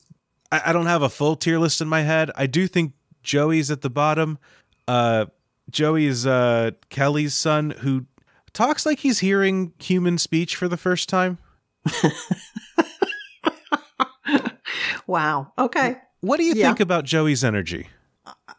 I, 0.51 0.61
I 0.67 0.73
don't 0.73 0.85
have 0.85 1.01
a 1.01 1.09
full 1.09 1.35
tier 1.35 1.59
list 1.59 1.81
in 1.81 1.87
my 1.87 2.01
head. 2.01 2.31
I 2.35 2.47
do 2.47 2.67
think 2.67 2.93
Joey's 3.27 3.69
at 3.69 3.81
the 3.81 3.89
bottom. 3.89 4.39
Uh, 4.87 5.25
Joey 5.69 6.05
is 6.05 6.25
uh, 6.25 6.71
Kelly's 6.89 7.33
son 7.33 7.71
who 7.71 8.05
talks 8.53 8.85
like 8.85 8.99
he's 8.99 9.19
hearing 9.19 9.73
human 9.79 10.17
speech 10.17 10.55
for 10.55 10.67
the 10.69 10.77
first 10.77 11.09
time. 11.09 11.37
wow. 15.07 15.51
Okay. 15.57 15.97
What 16.21 16.37
do 16.37 16.43
you 16.45 16.53
Yeah. 16.55 16.67
think 16.67 16.79
about 16.79 17.03
Joey's 17.05 17.43
energy? 17.43 17.89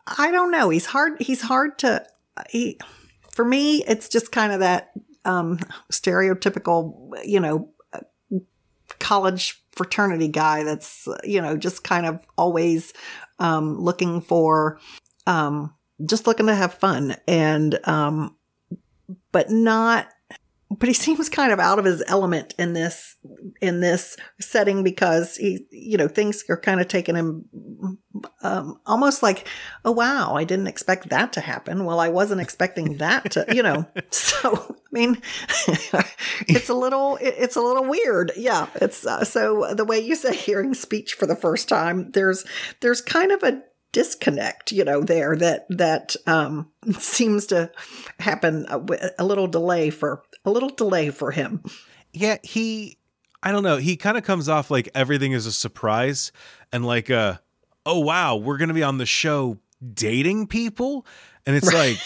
I 0.06 0.30
don't 0.30 0.50
know. 0.50 0.68
He's 0.70 0.86
hard. 0.86 1.20
He's 1.20 1.40
hard 1.42 1.78
to. 1.80 2.04
He, 2.50 2.78
for 3.32 3.44
me, 3.44 3.84
it's 3.86 4.08
just 4.08 4.30
kind 4.32 4.52
of 4.52 4.60
that 4.60 4.90
um, 5.24 5.58
stereotypical, 5.92 7.14
you 7.24 7.40
know, 7.40 7.70
college 8.98 9.62
fraternity 9.72 10.28
guy 10.28 10.64
that's 10.64 11.06
you 11.22 11.40
know 11.40 11.56
just 11.56 11.84
kind 11.84 12.06
of 12.06 12.24
always 12.36 12.92
um, 13.38 13.78
looking 13.78 14.20
for, 14.20 14.78
um, 15.26 15.74
just 16.04 16.26
looking 16.26 16.46
to 16.46 16.54
have 16.54 16.74
fun 16.74 17.16
and, 17.26 17.78
um, 17.86 18.36
but 19.32 19.50
not. 19.50 20.08
But 20.70 20.88
he 20.88 20.94
seems 20.94 21.28
kind 21.28 21.52
of 21.52 21.60
out 21.60 21.78
of 21.78 21.84
his 21.84 22.02
element 22.06 22.54
in 22.58 22.72
this 22.72 23.16
in 23.60 23.80
this 23.80 24.16
setting 24.40 24.82
because 24.84 25.36
he, 25.36 25.66
you 25.70 25.96
know, 25.96 26.08
things 26.08 26.44
are 26.48 26.60
kind 26.60 26.80
of 26.80 26.88
taking 26.88 27.16
him 27.16 27.44
um, 28.42 28.80
almost 28.86 29.22
like, 29.22 29.46
oh 29.84 29.92
wow, 29.92 30.34
I 30.34 30.44
didn't 30.44 30.66
expect 30.66 31.08
that 31.10 31.32
to 31.34 31.40
happen. 31.40 31.84
Well, 31.84 32.00
I 32.00 32.08
wasn't 32.08 32.40
expecting 32.40 32.98
that 32.98 33.30
to, 33.32 33.46
you 33.54 33.62
know. 33.62 33.86
So 34.10 34.76
I 34.88 34.88
mean, 34.92 35.20
it's 36.48 36.68
a 36.68 36.74
little, 36.74 37.16
it, 37.16 37.34
it's 37.36 37.56
a 37.56 37.60
little 37.60 37.84
weird. 37.84 38.32
Yeah, 38.36 38.68
it's 38.76 39.06
uh, 39.06 39.24
so 39.24 39.74
the 39.74 39.84
way 39.84 39.98
you 39.98 40.14
say 40.14 40.34
hearing 40.34 40.74
speech 40.74 41.14
for 41.14 41.26
the 41.26 41.36
first 41.36 41.68
time, 41.68 42.10
there's 42.12 42.44
there's 42.80 43.00
kind 43.00 43.32
of 43.32 43.42
a 43.42 43.62
disconnect, 43.92 44.72
you 44.72 44.84
know, 44.84 45.02
there 45.02 45.36
that 45.36 45.66
that 45.70 46.16
um, 46.26 46.70
seems 46.98 47.46
to 47.46 47.70
happen 48.20 48.66
a, 48.68 48.80
a 49.18 49.24
little 49.24 49.46
delay 49.46 49.90
for 49.90 50.22
a 50.44 50.50
little 50.50 50.68
delay 50.70 51.10
for 51.10 51.30
him. 51.30 51.62
Yeah, 52.12 52.38
he 52.42 52.98
I 53.42 53.52
don't 53.52 53.62
know, 53.62 53.76
he 53.76 53.96
kind 53.96 54.16
of 54.18 54.24
comes 54.24 54.48
off 54.48 54.70
like 54.70 54.88
everything 54.94 55.32
is 55.32 55.46
a 55.46 55.52
surprise 55.52 56.32
and 56.72 56.84
like 56.86 57.10
uh 57.10 57.38
oh 57.86 58.00
wow, 58.00 58.36
we're 58.36 58.58
going 58.58 58.68
to 58.68 58.74
be 58.74 58.82
on 58.82 58.98
the 58.98 59.06
show 59.06 59.58
dating 59.94 60.46
people 60.48 61.06
and 61.46 61.54
it's 61.56 61.72
like 61.72 61.96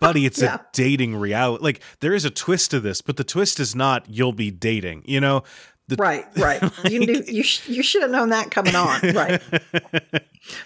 buddy, 0.00 0.26
it's 0.26 0.42
Yeah. 0.42 0.56
a 0.56 0.60
dating 0.72 1.16
reality. 1.16 1.62
Like 1.62 1.80
there 2.00 2.12
is 2.12 2.24
a 2.24 2.30
twist 2.30 2.70
to 2.72 2.80
this, 2.80 3.00
but 3.00 3.16
the 3.16 3.24
twist 3.24 3.60
is 3.60 3.74
not 3.74 4.04
you'll 4.08 4.32
be 4.32 4.50
dating, 4.50 5.04
you 5.06 5.20
know? 5.20 5.44
The, 5.88 5.96
Right, 5.96 6.24
right. 6.36 6.62
You 6.90 7.00
knew 7.00 7.22
you 7.26 7.42
sh- 7.42 7.68
you 7.68 7.82
should 7.82 8.02
have 8.02 8.10
known 8.10 8.30
that 8.30 8.50
coming 8.50 8.74
on, 8.74 9.00
right? 9.14 9.42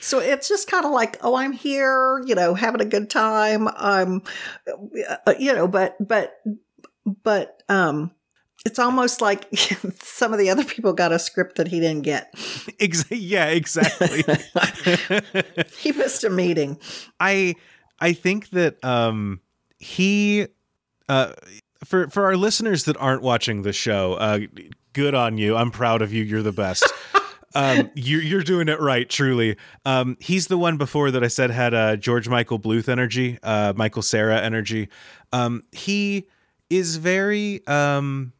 so 0.01 0.19
it's 0.19 0.49
just 0.49 0.71
kind 0.71 0.85
of 0.85 0.93
like, 0.93 1.19
oh, 1.23 1.35
I'm 1.35 1.53
here, 1.53 2.23
you 2.27 2.35
know, 2.35 2.55
having 2.55 2.81
a 2.81 2.85
good 2.85 3.09
time. 3.11 3.69
I'm, 3.77 4.23
uh, 5.27 5.35
you 5.39 5.53
know, 5.53 5.67
but 5.67 5.97
but 6.07 6.41
but 7.23 7.63
um, 7.69 8.11
it's 8.65 8.79
almost 8.79 9.21
like 9.21 9.47
some 10.03 10.33
of 10.33 10.39
the 10.39 10.51
other 10.51 10.65
people 10.65 10.93
got 10.93 11.13
a 11.13 11.19
script 11.19 11.57
that 11.57 11.69
he 11.69 11.81
didn't 11.81 12.03
get. 12.03 12.35
Ex- 12.81 13.11
yeah, 13.11 13.47
exactly. 13.47 14.23
He 15.79 15.93
missed 15.93 16.25
a 16.25 16.31
meeting. 16.31 16.79
I 17.21 17.55
I 18.01 18.13
think 18.13 18.51
that 18.51 18.83
um 18.85 19.41
he 19.79 20.47
uh 21.09 21.33
for 21.85 22.09
for 22.09 22.25
our 22.25 22.37
listeners 22.37 22.85
that 22.85 22.97
aren't 22.99 23.23
watching 23.23 23.63
the 23.63 23.73
show, 23.73 24.15
uh 24.15 24.41
good 24.97 25.15
on 25.15 25.37
you. 25.37 25.55
I'm 25.55 25.71
proud 25.71 26.01
of 26.01 26.11
you. 26.11 26.25
You're 26.25 26.43
the 26.43 26.53
best. 26.53 26.91
um 27.55 27.91
you're 27.95 28.23
you're 28.23 28.43
doing 28.43 28.67
it 28.69 28.81
right, 28.81 29.09
truly. 29.11 29.57
Um 29.85 30.17
he's 30.21 30.47
the 30.47 30.57
one 30.57 30.79
before 30.79 31.11
that 31.11 31.23
I 31.23 31.29
said 31.29 31.51
had 31.51 31.75
uh 31.75 31.97
George 31.97 32.31
Michael 32.31 32.59
Bluth 32.59 32.89
energy, 32.89 33.39
uh 33.43 33.75
Michael 33.77 34.01
Cera 34.01 34.41
energy. 34.41 34.89
Um 35.35 35.65
he 35.73 36.29
is 36.71 36.97
very 36.97 37.65
um 37.67 38.33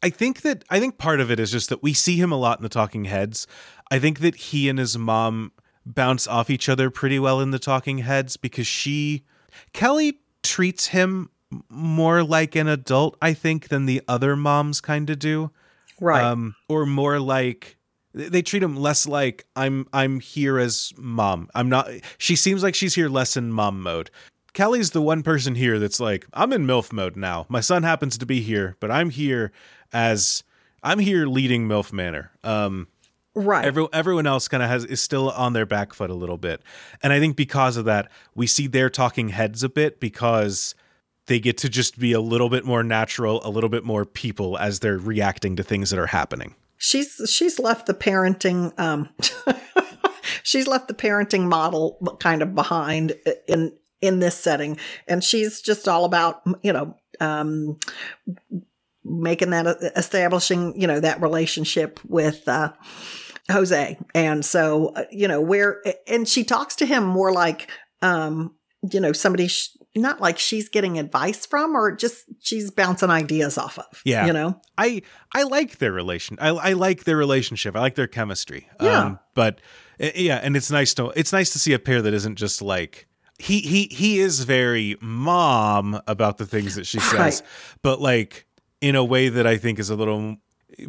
I 0.00 0.10
think 0.10 0.42
that 0.42 0.64
I 0.70 0.78
think 0.78 0.96
part 0.96 1.18
of 1.18 1.28
it 1.32 1.40
is 1.40 1.50
just 1.50 1.70
that 1.70 1.82
we 1.82 1.92
see 1.92 2.16
him 2.16 2.30
a 2.30 2.36
lot 2.36 2.60
in 2.60 2.62
the 2.62 2.68
Talking 2.68 3.06
Heads. 3.06 3.48
I 3.90 3.98
think 3.98 4.20
that 4.20 4.36
he 4.36 4.68
and 4.68 4.78
his 4.78 4.96
mom 4.96 5.50
bounce 5.84 6.28
off 6.28 6.50
each 6.50 6.68
other 6.68 6.88
pretty 6.88 7.18
well 7.18 7.40
in 7.40 7.50
the 7.50 7.58
Talking 7.58 7.98
Heads 7.98 8.36
because 8.36 8.68
she 8.68 9.24
Kelly 9.72 10.20
treats 10.44 10.88
him 10.88 11.30
more 11.68 12.22
like 12.22 12.54
an 12.54 12.68
adult, 12.68 13.16
I 13.20 13.32
think, 13.34 13.68
than 13.68 13.86
the 13.86 14.02
other 14.06 14.36
moms 14.36 14.80
kind 14.80 15.10
of 15.10 15.18
do. 15.18 15.50
Right. 16.00 16.22
Um, 16.22 16.54
or 16.68 16.86
more 16.86 17.18
like 17.20 17.76
they 18.12 18.42
treat 18.42 18.62
him 18.62 18.76
less 18.76 19.06
like 19.06 19.46
I'm 19.54 19.86
I'm 19.92 20.20
here 20.20 20.58
as 20.58 20.92
mom. 20.96 21.48
I'm 21.54 21.68
not 21.68 21.88
she 22.18 22.34
seems 22.34 22.62
like 22.62 22.74
she's 22.74 22.94
here 22.94 23.08
less 23.08 23.36
in 23.36 23.52
mom 23.52 23.82
mode. 23.82 24.10
Kelly's 24.52 24.92
the 24.92 25.02
one 25.02 25.22
person 25.22 25.54
here 25.54 25.78
that's 25.78 26.00
like, 26.00 26.26
I'm 26.32 26.50
in 26.54 26.66
MILF 26.66 26.90
mode 26.90 27.14
now. 27.14 27.44
My 27.50 27.60
son 27.60 27.82
happens 27.82 28.16
to 28.16 28.24
be 28.24 28.40
here, 28.40 28.74
but 28.80 28.90
I'm 28.90 29.10
here 29.10 29.52
as 29.92 30.44
I'm 30.82 30.98
here 30.98 31.26
leading 31.26 31.68
MILF 31.68 31.92
Manor. 31.92 32.30
Um 32.42 32.88
right. 33.34 33.66
Every, 33.66 33.86
everyone 33.92 34.26
else 34.26 34.48
kind 34.48 34.62
of 34.62 34.70
has 34.70 34.86
is 34.86 35.02
still 35.02 35.30
on 35.30 35.52
their 35.52 35.66
back 35.66 35.92
foot 35.92 36.08
a 36.08 36.14
little 36.14 36.38
bit, 36.38 36.62
and 37.02 37.12
I 37.12 37.20
think 37.20 37.36
because 37.36 37.76
of 37.76 37.84
that, 37.84 38.10
we 38.34 38.46
see 38.46 38.66
their 38.66 38.88
talking 38.88 39.28
heads 39.28 39.62
a 39.62 39.68
bit 39.68 40.00
because 40.00 40.74
they 41.26 41.40
get 41.40 41.58
to 41.58 41.68
just 41.68 41.98
be 41.98 42.12
a 42.12 42.20
little 42.20 42.48
bit 42.48 42.64
more 42.64 42.82
natural, 42.82 43.40
a 43.44 43.50
little 43.50 43.70
bit 43.70 43.84
more 43.84 44.04
people 44.04 44.56
as 44.58 44.80
they're 44.80 44.98
reacting 44.98 45.56
to 45.56 45.62
things 45.62 45.90
that 45.90 45.98
are 45.98 46.06
happening. 46.06 46.54
she's 46.78 47.20
she's 47.28 47.58
left 47.58 47.86
the 47.86 47.94
parenting 47.94 48.78
um 48.78 49.08
she's 50.42 50.66
left 50.66 50.88
the 50.88 50.94
parenting 50.94 51.48
model 51.48 51.98
kind 52.20 52.42
of 52.42 52.54
behind 52.54 53.14
in 53.48 53.72
in 54.00 54.20
this 54.20 54.36
setting. 54.36 54.78
And 55.06 55.22
she's 55.22 55.60
just 55.60 55.88
all 55.88 56.04
about, 56.04 56.42
you 56.62 56.72
know, 56.72 56.96
um, 57.20 57.78
making 59.04 59.50
that 59.50 59.66
establishing, 59.96 60.80
you 60.80 60.86
know, 60.86 61.00
that 61.00 61.20
relationship 61.20 62.00
with, 62.04 62.46
uh, 62.48 62.72
Jose. 63.50 63.96
And 64.14 64.44
so, 64.44 64.88
uh, 64.88 65.04
you 65.10 65.28
know, 65.28 65.40
where, 65.40 65.82
and 66.06 66.28
she 66.28 66.44
talks 66.44 66.76
to 66.76 66.86
him 66.86 67.04
more 67.04 67.32
like, 67.32 67.70
um, 68.02 68.54
you 68.90 69.00
know, 69.00 69.12
somebody, 69.12 69.48
sh- 69.48 69.76
not 69.96 70.20
like 70.20 70.38
she's 70.38 70.68
getting 70.68 70.98
advice 70.98 71.46
from 71.46 71.74
or 71.74 71.92
just 71.92 72.24
she's 72.40 72.70
bouncing 72.70 73.10
ideas 73.10 73.56
off 73.58 73.78
of. 73.78 74.02
Yeah. 74.04 74.26
You 74.26 74.32
know? 74.32 74.60
I 74.78 75.02
I 75.34 75.42
like 75.44 75.78
their 75.78 75.92
relation. 75.92 76.36
I 76.40 76.48
I 76.48 76.72
like 76.74 77.04
their 77.04 77.16
relationship. 77.16 77.76
I 77.76 77.80
like 77.80 77.94
their 77.94 78.06
chemistry. 78.06 78.68
Yeah. 78.80 79.00
Um, 79.00 79.18
but 79.34 79.60
uh, 80.00 80.10
yeah, 80.14 80.36
and 80.42 80.56
it's 80.56 80.70
nice 80.70 80.94
to 80.94 81.10
it's 81.16 81.32
nice 81.32 81.50
to 81.50 81.58
see 81.58 81.72
a 81.72 81.78
pair 81.78 82.02
that 82.02 82.14
isn't 82.14 82.36
just 82.36 82.62
like 82.62 83.06
he 83.38 83.60
he 83.60 83.84
he 83.90 84.18
is 84.20 84.44
very 84.44 84.96
mom 85.00 86.00
about 86.06 86.38
the 86.38 86.46
things 86.46 86.74
that 86.74 86.86
she 86.86 86.98
says, 87.10 87.18
Right. 87.18 87.42
but 87.82 88.00
like 88.00 88.46
in 88.80 88.94
a 88.96 89.04
way 89.04 89.28
that 89.28 89.46
I 89.46 89.56
think 89.56 89.78
is 89.78 89.90
a 89.90 89.96
little 89.96 90.36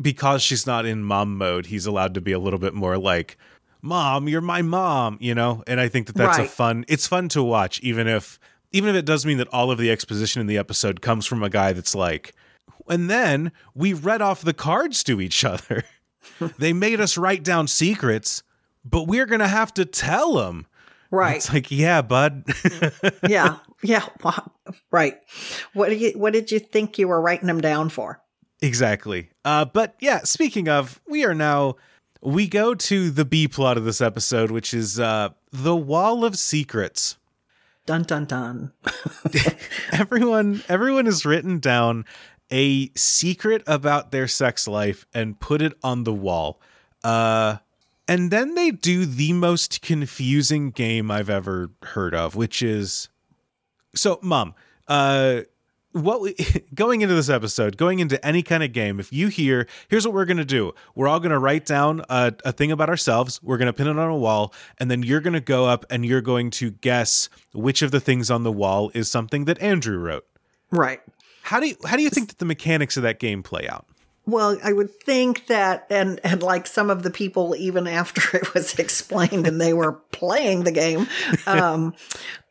because 0.02 0.42
she's 0.42 0.68
not 0.68 0.86
in 0.86 1.04
mom 1.04 1.38
mode. 1.38 1.68
He's 1.68 1.86
allowed 1.86 2.14
to 2.16 2.22
be 2.22 2.32
a 2.32 2.40
little 2.40 2.60
bit 2.60 2.74
more 2.74 2.98
like. 2.98 3.38
Mom, 3.80 4.28
you're 4.28 4.42
my 4.42 4.64
mom, 4.64 5.18
you 5.22 5.36
know, 5.36 5.64
and 5.68 5.80
I 5.80 5.88
think 5.88 6.08
that 6.08 6.16
that's 6.16 6.40
a 6.40 6.46
fun. 6.46 6.84
It's 6.88 7.06
fun 7.06 7.30
to 7.30 7.44
watch, 7.44 7.80
even 7.82 8.08
if, 8.08 8.40
even 8.72 8.90
if 8.90 8.96
it 8.96 9.06
does 9.06 9.26
mean 9.26 9.38
that 9.38 9.48
all 9.54 9.72
of 9.72 9.78
the 9.78 9.92
exposition 9.92 10.42
in 10.42 10.48
the 10.48 10.58
episode 10.58 11.02
comes 11.02 11.26
from 11.26 11.44
a 11.44 11.50
guy 11.50 11.74
that's 11.74 11.96
like, 11.96 12.34
and 12.90 13.10
then 13.10 13.52
we 13.74 13.94
read 13.94 14.22
off 14.22 14.42
the 14.42 14.54
cards 14.54 15.04
to 15.06 15.22
each 15.22 15.44
other. 15.44 15.84
they 16.58 16.74
made 16.74 17.00
us 17.00 17.18
write 17.18 17.44
down 17.44 17.68
secrets, 17.68 18.44
but 18.86 19.04
we're 19.04 19.26
going 19.26 19.40
to 19.40 19.48
have 19.48 19.74
to 19.76 19.86
tell 19.86 20.36
them. 20.36 20.66
Right. 21.12 21.38
It's 21.38 21.54
like, 21.54 21.72
yeah, 21.72 22.02
bud. 22.02 22.46
yeah. 23.28 23.58
Yeah. 23.82 24.06
Right. 24.92 25.18
What 25.74 25.90
do 25.90 25.96
you, 25.96 26.12
what 26.12 26.34
did 26.34 26.52
you 26.52 26.60
think 26.60 26.98
you 26.98 27.08
were 27.08 27.22
writing 27.22 27.48
them 27.48 27.62
down 27.62 27.90
for? 27.90 28.22
exactly. 28.62 29.30
Uh, 29.46 29.66
but 29.66 29.96
yeah, 30.00 30.22
speaking 30.24 30.68
of, 30.68 31.00
we 31.08 31.24
are 31.24 31.36
now, 31.36 31.76
we 32.22 32.48
go 32.48 32.74
to 32.74 33.12
the 33.12 33.24
B 33.24 33.48
plot 33.48 33.78
of 33.78 33.86
this 33.86 34.02
episode, 34.02 34.50
which 34.52 34.74
is 34.74 35.00
uh, 35.00 35.30
the 35.52 35.76
Wall 35.76 36.26
of 36.26 36.38
Secrets. 36.38 37.18
Dun, 37.88 38.04
dun, 38.04 38.26
dun. 38.26 38.74
everyone 39.94 40.62
everyone 40.68 41.06
has 41.06 41.26
written 41.26 41.60
down 41.60 42.04
a 42.52 42.90
secret 42.96 43.64
about 43.66 44.12
their 44.12 44.28
sex 44.28 44.68
life 44.68 45.06
and 45.14 45.40
put 45.40 45.62
it 45.62 45.72
on 45.82 46.04
the 46.04 46.14
wall 46.14 46.62
uh 47.06 47.58
and 48.06 48.30
then 48.30 48.56
they 48.56 48.72
do 48.72 49.06
the 49.06 49.32
most 49.32 49.82
confusing 49.82 50.70
game 50.72 51.10
i've 51.10 51.30
ever 51.30 51.72
heard 51.84 52.14
of 52.14 52.36
which 52.36 52.62
is 52.62 53.08
so 53.96 54.20
mom 54.22 54.54
uh 54.90 55.42
what 56.04 56.22
we, 56.22 56.36
going 56.74 57.02
into 57.02 57.16
this 57.16 57.30
episode 57.30 57.78
going 57.78 58.00
into 58.00 58.24
any 58.26 58.44
kind 58.44 58.64
of 58.64 58.74
game 58.74 59.00
if 59.00 59.12
you 59.12 59.28
hear 59.28 59.68
here's 59.88 60.06
what 60.06 60.14
we're 60.14 60.26
going 60.26 60.38
to 60.38 60.46
do. 60.46 60.74
We're 60.96 61.08
all 61.08 61.20
going 61.20 61.32
to 61.32 61.40
write 61.40 61.66
down 61.66 62.04
a, 62.10 62.34
a 62.46 62.52
thing 62.52 62.72
about 62.72 62.90
ourselves. 62.90 63.42
We're 63.44 63.58
going 63.58 63.68
to 63.68 63.74
pin 63.74 63.88
it 63.88 63.98
on 63.98 64.10
a 64.10 64.18
wall 64.18 64.54
and 64.80 64.90
then 64.90 65.04
you're 65.04 65.22
going 65.22 65.34
to 65.34 65.42
go 65.42 65.66
up 65.66 65.86
and 65.90 66.06
you're 66.06 66.22
going 66.22 66.52
to 66.52 66.72
guess 66.72 67.30
which 67.54 67.82
of 67.82 67.92
the 67.92 68.00
things 68.00 68.30
on 68.32 68.44
the 68.44 68.52
wall 68.52 68.92
is 68.94 69.10
something 69.10 69.46
that 69.46 69.62
andrew 69.62 69.98
wrote. 69.98 70.26
Right. 70.72 71.02
how 71.44 71.60
do 71.60 71.68
you 71.68 71.76
how 71.86 71.96
do 71.96 72.04
you 72.04 72.10
think 72.10 72.30
that 72.30 72.40
the 72.40 72.46
mechanics 72.46 72.98
of 72.98 73.04
that 73.04 73.20
game 73.20 73.44
play 73.44 73.68
out? 73.68 73.86
Well, 74.28 74.58
I 74.62 74.74
would 74.74 74.94
think 74.94 75.48
that, 75.48 75.88
and 75.90 76.20
and 76.22 76.44
like 76.44 76.68
some 76.68 76.90
of 76.90 77.02
the 77.02 77.10
people, 77.10 77.56
even 77.58 77.88
after 77.88 78.22
it 78.38 78.54
was 78.54 78.78
explained 78.78 79.48
and 79.48 79.60
they 79.60 79.74
were 79.74 79.94
playing 80.12 80.66
the 80.66 80.72
game, 80.72 81.08
um, 81.48 81.96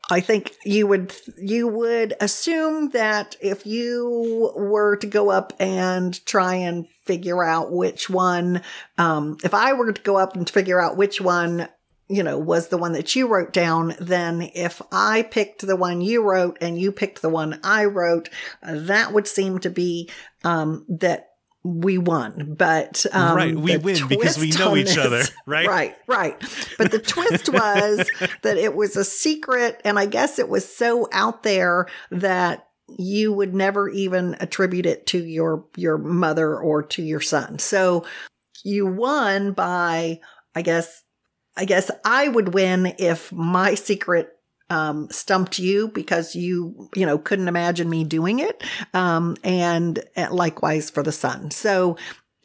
I 0.08 0.20
think 0.20 0.54
you 0.64 0.86
would 0.86 1.12
you 1.36 1.66
would 1.66 2.14
assume 2.20 2.90
that 2.90 3.36
if 3.40 3.66
you 3.66 4.52
were 4.54 4.96
to 4.96 5.06
go 5.06 5.30
up 5.30 5.52
and 5.58 6.24
try 6.26 6.54
and 6.54 6.86
figure 7.04 7.42
out 7.42 7.72
which 7.72 8.08
one, 8.08 8.62
um, 8.98 9.36
if 9.42 9.52
I 9.52 9.72
were 9.72 9.92
to 9.92 10.02
go 10.02 10.16
up 10.16 10.36
and 10.36 10.48
figure 10.48 10.80
out 10.80 10.96
which 10.96 11.20
one 11.20 11.68
you 12.08 12.22
know, 12.22 12.38
was 12.38 12.68
the 12.68 12.78
one 12.78 12.92
that 12.92 13.16
you 13.16 13.26
wrote 13.26 13.52
down, 13.52 13.94
then 13.98 14.50
if 14.54 14.80
I 14.92 15.22
picked 15.22 15.66
the 15.66 15.76
one 15.76 16.00
you 16.00 16.22
wrote 16.22 16.56
and 16.60 16.78
you 16.78 16.92
picked 16.92 17.20
the 17.20 17.28
one 17.28 17.58
I 17.64 17.84
wrote, 17.86 18.28
uh, 18.62 18.74
that 18.74 19.12
would 19.12 19.26
seem 19.26 19.58
to 19.60 19.70
be 19.70 20.08
um, 20.44 20.84
that 20.88 21.30
we 21.66 21.98
won. 21.98 22.54
But 22.56 23.04
um, 23.12 23.36
Right, 23.36 23.56
we 23.56 23.76
win 23.76 24.08
because 24.08 24.38
we 24.38 24.50
know 24.50 24.76
each 24.76 24.96
other, 24.96 25.22
right? 25.46 25.66
Right, 25.66 25.96
right. 26.06 26.40
But 26.78 26.90
the 26.90 26.98
twist 26.98 27.48
was 27.48 28.10
that 28.42 28.56
it 28.56 28.74
was 28.74 28.96
a 28.96 29.04
secret, 29.04 29.80
and 29.84 29.98
I 29.98 30.06
guess 30.06 30.38
it 30.38 30.48
was 30.48 30.66
so 30.72 31.08
out 31.12 31.42
there 31.42 31.86
that 32.10 32.68
you 32.98 33.32
would 33.32 33.54
never 33.54 33.88
even 33.88 34.36
attribute 34.38 34.86
it 34.86 35.06
to 35.08 35.24
your 35.24 35.66
your 35.76 35.98
mother 35.98 36.56
or 36.56 36.82
to 36.82 37.02
your 37.02 37.20
son. 37.20 37.58
So 37.58 38.06
you 38.64 38.86
won 38.86 39.52
by, 39.52 40.20
I 40.54 40.62
guess, 40.62 41.02
I 41.56 41.64
guess 41.64 41.90
I 42.04 42.28
would 42.28 42.54
win 42.54 42.94
if 42.98 43.32
my 43.32 43.74
secret 43.74 44.35
um, 44.70 45.08
stumped 45.10 45.58
you 45.58 45.88
because 45.88 46.34
you, 46.34 46.88
you 46.94 47.06
know, 47.06 47.18
couldn't 47.18 47.48
imagine 47.48 47.88
me 47.88 48.04
doing 48.04 48.40
it. 48.40 48.62
Um, 48.94 49.36
and 49.44 50.02
likewise 50.30 50.90
for 50.90 51.02
the 51.02 51.12
son. 51.12 51.50
So 51.50 51.96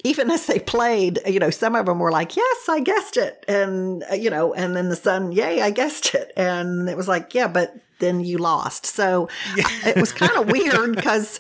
even 0.04 0.32
as 0.32 0.46
they 0.46 0.60
played, 0.60 1.20
you 1.26 1.40
know, 1.40 1.50
some 1.50 1.76
of 1.76 1.86
them 1.86 2.00
were 2.00 2.12
like, 2.12 2.36
yes, 2.36 2.70
I 2.70 2.80
guessed 2.80 3.18
it. 3.18 3.46
And, 3.48 4.04
uh, 4.12 4.16
you 4.16 4.30
know, 4.30 4.54
and 4.54 4.76
then 4.76 4.90
the 4.90 4.96
son, 4.96 5.32
yay, 5.32 5.62
I 5.62 5.72
guessed 5.72 6.16
it. 6.16 6.32
And 6.36 6.90
it 6.90 6.98
was 6.98 7.08
like, 7.08 7.34
yeah, 7.34 7.48
but 7.48 7.76
then 8.00 8.20
you 8.22 8.38
lost. 8.38 8.86
So 8.86 9.30
it 9.58 9.96
was 9.96 10.12
kind 10.12 10.36
of 10.36 10.52
weird 10.52 10.96
because, 10.96 11.40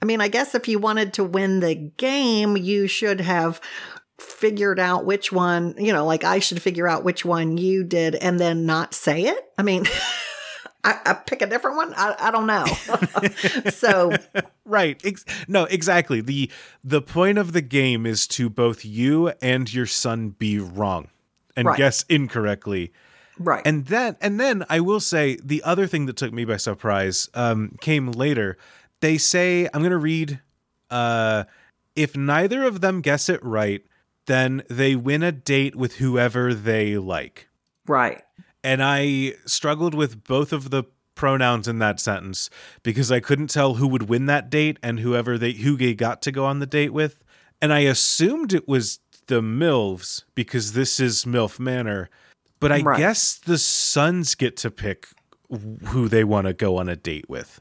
I 0.00 0.06
mean, 0.06 0.20
I 0.20 0.28
guess 0.28 0.54
if 0.54 0.66
you 0.66 0.78
wanted 0.78 1.12
to 1.14 1.24
win 1.24 1.60
the 1.60 1.74
game, 1.74 2.56
you 2.56 2.86
should 2.86 3.20
have 3.20 3.60
figured 4.20 4.78
out 4.78 5.04
which 5.04 5.32
one, 5.32 5.74
you 5.78 5.92
know, 5.92 6.04
like 6.06 6.24
I 6.24 6.38
should 6.38 6.60
figure 6.62 6.86
out 6.88 7.04
which 7.04 7.24
one 7.24 7.56
you 7.58 7.84
did 7.84 8.14
and 8.14 8.38
then 8.38 8.66
not 8.66 8.94
say 8.94 9.22
it. 9.24 9.52
I 9.58 9.62
mean, 9.62 9.84
I, 10.84 10.98
I 11.04 11.12
pick 11.14 11.42
a 11.42 11.46
different 11.46 11.76
one. 11.76 11.92
I, 11.94 12.14
I 12.18 12.30
don't 12.30 12.46
know. 12.46 12.64
so 13.70 14.12
right 14.64 15.00
ex- 15.04 15.24
no 15.48 15.64
exactly 15.64 16.20
the 16.20 16.50
the 16.84 17.02
point 17.02 17.38
of 17.38 17.52
the 17.52 17.60
game 17.60 18.06
is 18.06 18.26
to 18.28 18.48
both 18.48 18.84
you 18.84 19.28
and 19.42 19.72
your 19.72 19.86
son 19.86 20.30
be 20.30 20.58
wrong 20.58 21.08
and 21.56 21.66
Right. 21.66 21.76
guess 21.76 22.04
incorrectly 22.08 22.92
right, 23.38 23.66
and 23.66 23.86
then 23.86 24.16
and 24.20 24.38
then 24.38 24.64
i 24.70 24.78
will 24.78 25.00
say 25.00 25.36
the 25.42 25.62
other 25.64 25.88
thing 25.88 26.06
that 26.06 26.16
took 26.16 26.32
me 26.32 26.44
by 26.44 26.56
surprise 26.56 27.28
um 27.34 27.76
came 27.80 28.12
later 28.12 28.56
they 29.00 29.18
say 29.18 29.68
i'm 29.74 29.82
gonna 29.82 29.98
read 29.98 30.40
uh 30.90 31.42
if 31.96 32.16
neither 32.16 32.62
of 32.64 32.80
them 32.80 33.00
guess 33.00 33.28
it 33.28 33.42
right 33.44 33.84
then 34.26 34.62
they 34.68 34.94
win 34.94 35.22
a 35.22 35.32
date 35.32 35.74
with 35.76 35.96
whoever 35.96 36.54
they 36.54 36.96
like 36.98 37.48
right, 37.86 38.22
and 38.62 38.82
I 38.82 39.34
struggled 39.46 39.94
with 39.94 40.24
both 40.24 40.52
of 40.52 40.70
the 40.70 40.84
pronouns 41.14 41.68
in 41.68 41.78
that 41.80 42.00
sentence 42.00 42.48
because 42.82 43.12
I 43.12 43.20
couldn't 43.20 43.48
tell 43.50 43.74
who 43.74 43.86
would 43.88 44.08
win 44.08 44.26
that 44.26 44.48
date 44.48 44.78
and 44.82 45.00
whoever 45.00 45.36
they 45.36 45.52
who 45.52 45.76
they 45.76 45.94
got 45.94 46.22
to 46.22 46.32
go 46.32 46.44
on 46.46 46.60
the 46.60 46.66
date 46.66 46.92
with. 46.92 47.22
And 47.60 47.72
I 47.74 47.80
assumed 47.80 48.54
it 48.54 48.66
was 48.66 49.00
the 49.26 49.42
MILFs 49.42 50.24
because 50.34 50.72
this 50.72 50.98
is 50.98 51.24
MILF 51.26 51.58
Manor. 51.60 52.08
But 52.58 52.72
I 52.72 52.80
Right. 52.80 52.98
guess 52.98 53.34
the 53.36 53.58
sons 53.58 54.34
get 54.34 54.56
to 54.58 54.70
pick 54.70 55.08
who 55.88 56.08
they 56.08 56.24
want 56.24 56.46
to 56.46 56.52
go 56.54 56.78
on 56.78 56.88
a 56.88 56.96
date 56.96 57.28
with. 57.28 57.60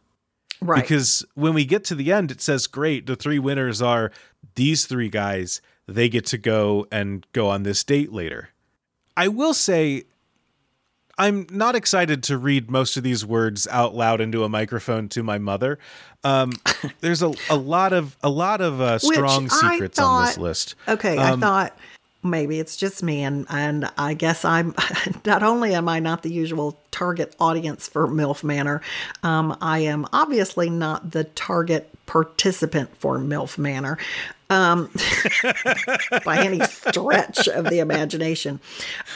right. 0.62 0.82
Because 0.82 1.26
when 1.36 1.54
we 1.54 1.66
get 1.66 1.84
to 1.86 1.96
the 1.96 2.12
end, 2.14 2.32
it 2.32 2.42
says, 2.42 2.66
great, 2.68 3.08
the 3.08 3.16
three 3.16 3.40
winners 3.40 3.82
are 3.82 4.12
these 4.56 4.86
three 4.86 5.10
guys. 5.10 5.62
They 5.94 6.10
get 6.10 6.26
to 6.28 6.38
go 6.38 6.88
and 6.92 7.26
go 7.34 7.50
on 7.50 7.64
this 7.64 7.84
date 7.84 8.12
later. 8.12 8.50
I 9.18 9.28
will 9.28 9.54
say, 9.54 10.04
I'm 11.18 11.46
not 11.52 11.76
excited 11.76 12.24
to 12.24 12.38
read 12.38 12.72
most 12.72 12.96
of 12.96 13.04
these 13.04 13.26
words 13.26 13.68
out 13.68 13.94
loud 13.94 14.22
into 14.22 14.46
a 14.46 14.50
microphone 14.50 15.10
to 15.10 15.22
my 15.22 15.38
mother. 15.38 15.78
Um, 16.24 16.54
there's 17.02 17.22
a, 17.22 17.34
a 17.50 17.58
lot 17.58 17.92
of 17.92 18.16
a 18.24 18.30
lot 18.30 18.62
of 18.62 18.80
uh, 18.80 19.00
strong 19.00 19.50
secrets 19.50 20.00
on 20.00 20.26
this 20.26 20.38
list. 20.38 20.76
Okay, 20.88 21.18
Um, 21.18 21.44
I 21.44 21.46
thought 21.46 21.78
maybe 22.24 22.60
it's 22.60 22.78
just 22.78 23.04
me, 23.04 23.24
and 23.24 23.46
and 23.50 23.90
I 23.98 24.14
guess 24.14 24.46
I'm 24.46 24.74
not 25.26 25.44
only 25.44 25.74
am 25.74 25.90
I 25.90 26.00
not 26.00 26.24
the 26.24 26.32
usual 26.32 26.80
target 26.92 27.36
audience 27.40 27.88
for 27.88 28.08
MILF 28.08 28.44
Manor, 28.44 28.82
um, 29.22 29.58
I 29.62 29.80
am 29.80 30.08
obviously 30.14 30.70
not 30.70 31.12
the 31.12 31.26
target 31.26 31.90
participant 32.06 32.96
for 32.98 33.20
MILF 33.20 33.58
Manor. 33.58 33.98
Um, 34.50 34.90
by 36.26 36.40
any 36.40 36.60
stretch 36.62 37.48
of 37.48 37.70
the 37.70 37.80
imagination. 37.80 38.60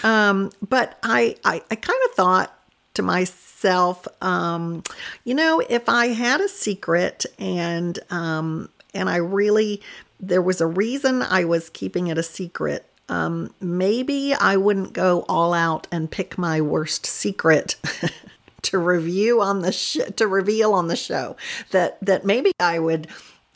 Um, 0.04 0.52
but 0.68 1.00
I, 1.02 1.38
I, 1.44 1.64
I 1.72 1.76
kind 1.76 2.00
of 2.06 2.12
thought 2.16 2.56
to 2.94 3.02
myself, 3.02 4.08
um, 4.22 4.84
you 5.24 5.34
know, 5.34 5.60
if 5.68 5.90
I 5.90 6.08
had 6.08 6.40
a 6.40 6.48
secret 6.48 7.26
and 7.40 7.98
um, 8.12 8.70
and 8.94 9.10
I 9.10 9.18
really 9.18 9.82
there 10.20 10.42
was 10.42 10.62
a 10.62 10.68
reason 10.68 11.22
I 11.22 11.44
was 11.44 11.70
keeping 11.70 12.08
it 12.08 12.18
a 12.18 12.24
secret. 12.24 12.86
Um, 13.10 13.54
maybe 13.60 14.34
I 14.34 14.56
wouldn't 14.56 14.94
go 14.94 15.26
all 15.28 15.54
out 15.54 15.88
and 15.92 16.10
pick 16.10 16.38
my 16.38 16.62
worst 16.62 17.06
secret 17.06 17.76
to 18.64 18.80
review 18.80 19.42
on 19.42 19.62
the 19.62 19.74
sh- 19.74 19.98
to 20.16 20.28
reveal 20.28 20.74
on 20.74 20.88
the 20.88 20.96
show 20.96 21.36
that 21.72 21.98
that 22.02 22.26
maybe 22.26 22.54
I 22.60 22.80
would 22.80 23.08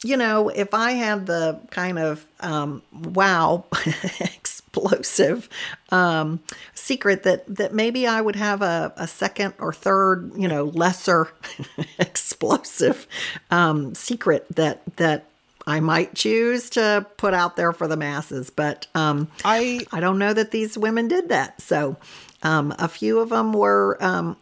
you 0.03 0.17
know, 0.17 0.49
if 0.49 0.73
I 0.73 0.91
had 0.91 1.25
the 1.25 1.59
kind 1.71 1.97
of 1.97 2.25
um, 2.39 2.81
wow 2.93 3.65
explosive 4.19 5.49
um, 5.89 6.39
secret 6.75 7.23
that 7.23 7.43
that 7.55 7.73
maybe 7.73 8.05
I 8.05 8.21
would 8.21 8.35
have 8.35 8.61
a, 8.61 8.93
a 8.95 9.07
second 9.07 9.55
or 9.59 9.73
third, 9.73 10.31
you 10.35 10.47
know, 10.47 10.65
lesser 10.65 11.29
explosive 11.99 13.07
um, 13.49 13.95
secret 13.95 14.45
that 14.55 14.81
that 14.97 15.25
I 15.65 15.79
might 15.81 16.15
choose 16.15 16.69
to 16.71 17.05
put 17.17 17.33
out 17.33 17.55
there 17.57 17.73
for 17.73 17.87
the 17.87 17.97
masses, 17.97 18.49
but 18.49 18.87
um, 18.95 19.27
I 19.43 19.81
I 19.91 19.99
don't 19.99 20.19
know 20.19 20.33
that 20.33 20.51
these 20.51 20.77
women 20.77 21.07
did 21.07 21.29
that. 21.29 21.59
So 21.61 21.97
um, 22.43 22.73
a 22.79 22.87
few 22.87 23.19
of 23.19 23.29
them 23.29 23.51
were, 23.51 23.97
um, 23.99 24.37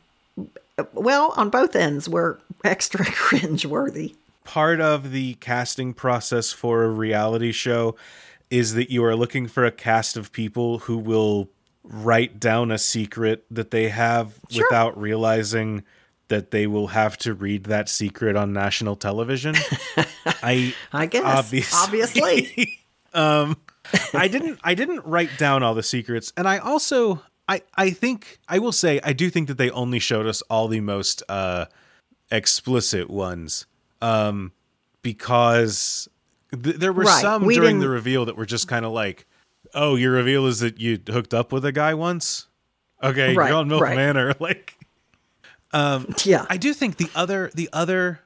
well, 0.93 1.33
on 1.37 1.49
both 1.49 1.75
ends, 1.75 2.09
were 2.09 2.39
extra 2.63 3.05
cringe 3.05 3.65
worthy. 3.65 4.15
Part 4.45 4.79
of 4.79 5.12
the 5.12 5.34
casting 5.36 5.93
process 5.93 6.53
for 6.53 6.84
a 6.84 6.89
reality 6.89 7.51
show 7.51 7.95
is 8.49 8.75
that 8.75 8.89
you 8.89 9.03
are 9.03 9.15
looking 9.15 9.47
for 9.47 9.65
a 9.65 9.71
cast 9.71 10.15
of 10.15 10.31
people 10.31 10.79
who 10.79 10.97
will 10.97 11.49
write 11.84 12.39
down 12.39 12.71
a 12.71 12.77
secret 12.77 13.45
that 13.51 13.71
they 13.71 13.89
have 13.89 14.39
Sure. 14.49 14.63
without 14.65 14.97
realizing 14.99 15.84
that 16.29 16.49
they 16.51 16.65
will 16.65 16.88
have 16.88 17.17
to 17.19 17.34
read 17.34 17.65
that 17.65 17.89
secret 17.89 18.36
on 18.36 18.53
national 18.53 18.95
television. 18.95 19.55
I 20.41 20.73
I 20.93 21.05
guess 21.08 21.23
Obvious- 21.23 21.73
obviously. 21.75 22.79
um 23.13 23.58
I 24.13 24.27
didn't 24.27 24.60
I 24.63 24.73
didn't 24.73 25.05
write 25.05 25.38
down 25.38 25.62
all 25.62 25.75
the 25.75 25.84
secrets 25.84 26.34
and 26.38 26.47
I 26.47 26.58
also 26.58 27.21
I 27.47 27.62
I 27.75 27.91
think 27.91 28.39
I 28.47 28.58
will 28.58 28.71
say 28.71 28.99
I 29.03 29.13
do 29.13 29.29
think 29.29 29.47
that 29.47 29.58
they 29.60 29.69
only 29.69 29.99
showed 29.99 30.25
us 30.25 30.41
all 30.49 30.67
the 30.67 30.79
most 30.81 31.21
uh 31.29 31.65
explicit 32.31 33.10
ones 33.10 33.65
um 34.05 34.51
because 35.01 36.07
th- 36.51 36.77
there 36.77 36.93
were 36.93 37.03
Right, 37.03 37.21
some 37.21 37.45
we 37.45 37.55
during 37.55 37.79
the 37.79 37.89
reveal 37.89 38.25
that 38.25 38.35
were 38.37 38.45
just 38.45 38.67
kind 38.67 38.85
of 38.85 38.91
like 38.91 39.25
oh 39.73 39.95
your 39.95 40.11
reveal 40.11 40.45
is 40.47 40.59
that 40.59 40.79
you 40.79 40.99
hooked 41.07 41.33
up 41.33 41.51
with 41.51 41.65
a 41.65 41.71
guy 41.71 41.93
once 41.93 42.47
okay 43.03 43.35
Right, 43.35 43.49
you're 43.49 43.57
on 43.57 43.69
MILF 43.69 43.81
right. 43.81 43.95
Manor 43.95 44.33
like 44.39 44.77
Um, 45.73 46.13
yeah. 46.23 46.45
I 46.49 46.57
do 46.57 46.73
think 46.73 46.97
the 46.97 47.09
other 47.15 47.51
the 47.53 47.69
other 47.73 48.21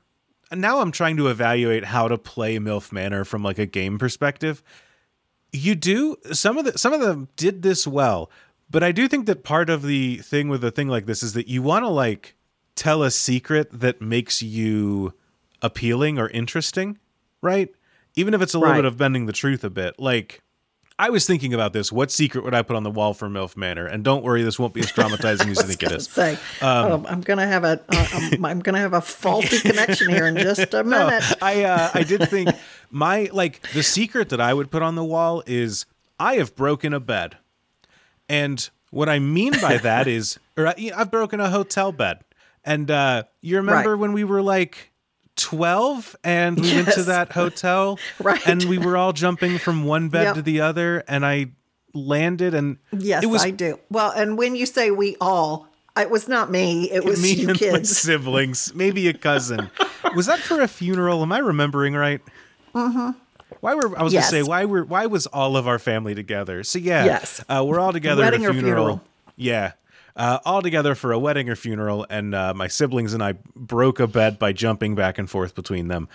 now 0.52 0.80
I'm 0.82 0.92
trying 0.92 1.18
to 1.18 1.28
evaluate 1.28 1.86
how 1.86 2.08
to 2.08 2.18
play 2.18 2.58
MILF 2.58 2.92
Manor 2.92 3.24
from 3.26 3.44
like 3.44 3.60
a 3.60 3.66
game 3.66 3.98
perspective. 4.00 4.62
You 5.52 5.76
do 5.76 6.16
some 6.32 6.58
of 6.58 6.66
the 6.66 6.78
some 6.78 6.94
of 6.94 7.02
them 7.02 7.28
did 7.36 7.62
this 7.64 7.88
well, 7.88 8.30
but 8.70 8.84
I 8.84 8.92
do 8.92 9.08
think 9.08 9.26
that 9.26 9.44
part 9.44 9.70
of 9.70 9.82
the 9.82 10.18
thing 10.18 10.48
with 10.50 10.64
a 10.64 10.72
thing 10.72 10.88
like 10.88 11.06
this 11.08 11.24
is 11.24 11.34
that 11.34 11.48
you 11.48 11.62
want 11.64 11.84
to 11.86 11.90
like 11.90 12.36
tell 12.76 13.02
a 13.04 13.10
secret 13.12 13.68
that 13.80 14.00
makes 14.02 14.42
you 14.44 15.14
appealing 15.62 16.18
or 16.20 16.30
interesting, 16.30 16.98
right? 17.42 17.70
Even 18.16 18.34
if 18.34 18.42
it's 18.42 18.54
a 18.54 18.60
little 18.60 18.74
Right. 18.74 18.80
bit 18.80 18.86
of 18.86 18.98
bending 18.98 19.26
the 19.26 19.34
truth 19.34 19.64
a 19.64 19.70
bit. 19.70 20.00
Like 20.00 20.42
I 20.98 21.10
was 21.10 21.26
thinking 21.26 21.54
about 21.54 21.72
this. 21.72 21.92
What 21.94 22.12
secret 22.12 22.44
would 22.44 22.54
I 22.54 22.62
put 22.62 22.76
on 22.76 22.84
the 22.84 22.90
wall 22.92 23.14
for 23.14 23.30
MILF 23.30 23.56
Manor? 23.56 23.86
And 23.86 24.04
don't 24.04 24.22
worry, 24.24 24.44
this 24.44 24.60
won't 24.60 24.74
be 24.74 24.82
as 24.82 24.92
traumatizing 24.92 25.50
as 25.50 25.58
you 25.58 25.64
think 25.68 25.82
it 25.84 25.92
is. 25.94 26.08
Say, 26.08 26.38
um, 26.62 27.06
I'm 27.08 27.22
gonna 27.22 27.48
have 27.48 27.64
a 27.64 27.80
uh, 27.90 28.08
I'm, 28.14 28.46
I'm 28.52 28.60
gonna 28.60 28.80
have 28.80 28.94
a 28.94 29.00
faulty 29.02 29.60
connection 29.60 30.10
here 30.10 30.26
in 30.28 30.36
just 30.38 30.74
a 30.74 30.84
minute. 30.96 31.24
I 31.42 31.64
uh, 31.64 31.92
I 31.94 32.04
did 32.04 32.30
think 32.30 32.50
my 32.92 33.30
like 33.32 33.62
the 33.74 33.84
secret 33.84 34.30
that 34.30 34.42
I 34.42 34.54
would 34.54 34.72
put 34.72 34.82
on 34.82 34.96
the 34.96 35.04
wall 35.06 35.42
is 35.46 35.86
I 36.20 36.36
have 36.36 36.54
broken 36.56 36.94
a 36.94 37.00
bed, 37.00 37.38
and 38.28 38.70
what 38.92 39.08
I 39.08 39.20
mean 39.20 39.54
by 39.62 39.78
that 39.78 40.08
is, 40.08 40.40
or 40.58 40.68
I, 40.68 40.92
I've 40.96 41.12
broken 41.12 41.40
a 41.40 41.50
hotel 41.50 41.92
bed, 41.92 42.20
and 42.66 42.90
uh, 42.92 43.24
you 43.42 43.58
remember 43.58 43.92
Right. 43.92 44.00
when 44.00 44.14
we 44.14 44.24
were 44.24 44.42
like. 44.42 44.92
12 45.40 46.16
and 46.24 46.60
we 46.60 46.74
went 46.76 46.90
to 46.90 47.04
that 47.04 47.32
hotel 47.32 47.98
Right. 48.20 48.46
and 48.48 48.64
we 48.66 48.78
were 48.78 48.98
all 48.98 49.14
jumping 49.14 49.58
from 49.58 49.84
one 49.86 50.10
bed 50.10 50.24
Yep. 50.24 50.36
to 50.36 50.42
the 50.42 50.62
other 50.62 51.04
and 51.08 51.26
I 51.26 51.48
landed 51.94 52.54
and 52.54 52.78
Yes, 52.92 53.24
it 53.24 53.28
was 53.28 53.44
I 53.44 53.52
do. 53.52 53.80
Well, 53.90 54.12
and 54.12 54.38
when 54.38 54.56
you 54.56 54.66
say 54.66 54.92
we 54.92 55.16
all, 55.20 55.68
it 55.98 56.10
was 56.10 56.28
not 56.28 56.52
me. 56.52 56.90
It 56.92 57.04
was 57.04 57.22
me 57.24 57.32
you 57.34 57.50
and 57.50 57.56
my 57.56 57.58
kids. 57.60 57.98
siblings, 57.98 58.74
maybe 58.76 59.08
a 59.08 59.14
cousin. 59.14 59.70
was 60.16 60.28
that 60.28 60.40
for 60.40 60.62
a 60.62 60.68
funeral? 60.68 61.22
Am 61.24 61.32
I 61.32 61.40
remembering 61.40 61.94
right? 61.96 62.22
Mm-hmm. 62.76 63.12
Why 63.62 63.74
were 63.76 63.98
I 63.98 64.04
was 64.04 64.14
Yes. 64.14 64.30
gonna 64.32 64.44
say 64.44 64.48
why 64.48 64.66
were 64.66 64.86
why 64.86 65.08
was 65.08 65.26
all 65.28 65.58
of 65.58 65.68
our 65.68 65.80
family 65.80 66.14
together? 66.16 66.64
So 66.64 66.80
yeah, 66.80 67.06
Yes. 67.06 67.44
uh, 67.50 67.64
we're 67.66 67.80
all 67.80 67.92
together 67.92 68.24
at 68.24 68.32
Wedding 68.34 68.46
a 68.46 68.50
or 68.50 68.54
funeral. 68.54 68.74
funeral? 68.86 69.04
Yeah, 69.36 69.72
uh, 70.20 70.38
all 70.46 70.62
together 70.62 70.94
for 70.94 71.12
a 71.12 71.18
wedding 71.18 71.50
or 71.50 71.56
funeral, 71.56 72.06
and 72.10 72.36
uh, 72.36 72.54
my 72.54 72.68
siblings 72.68 73.14
and 73.16 73.24
I 73.24 73.34
broke 73.56 74.00
a 74.00 74.06
bed 74.08 74.38
by 74.38 74.52
jumping 74.54 74.94
back 74.94 75.18
and 75.18 75.28
forth 75.30 75.56
between 75.56 75.88
them. 75.88 76.08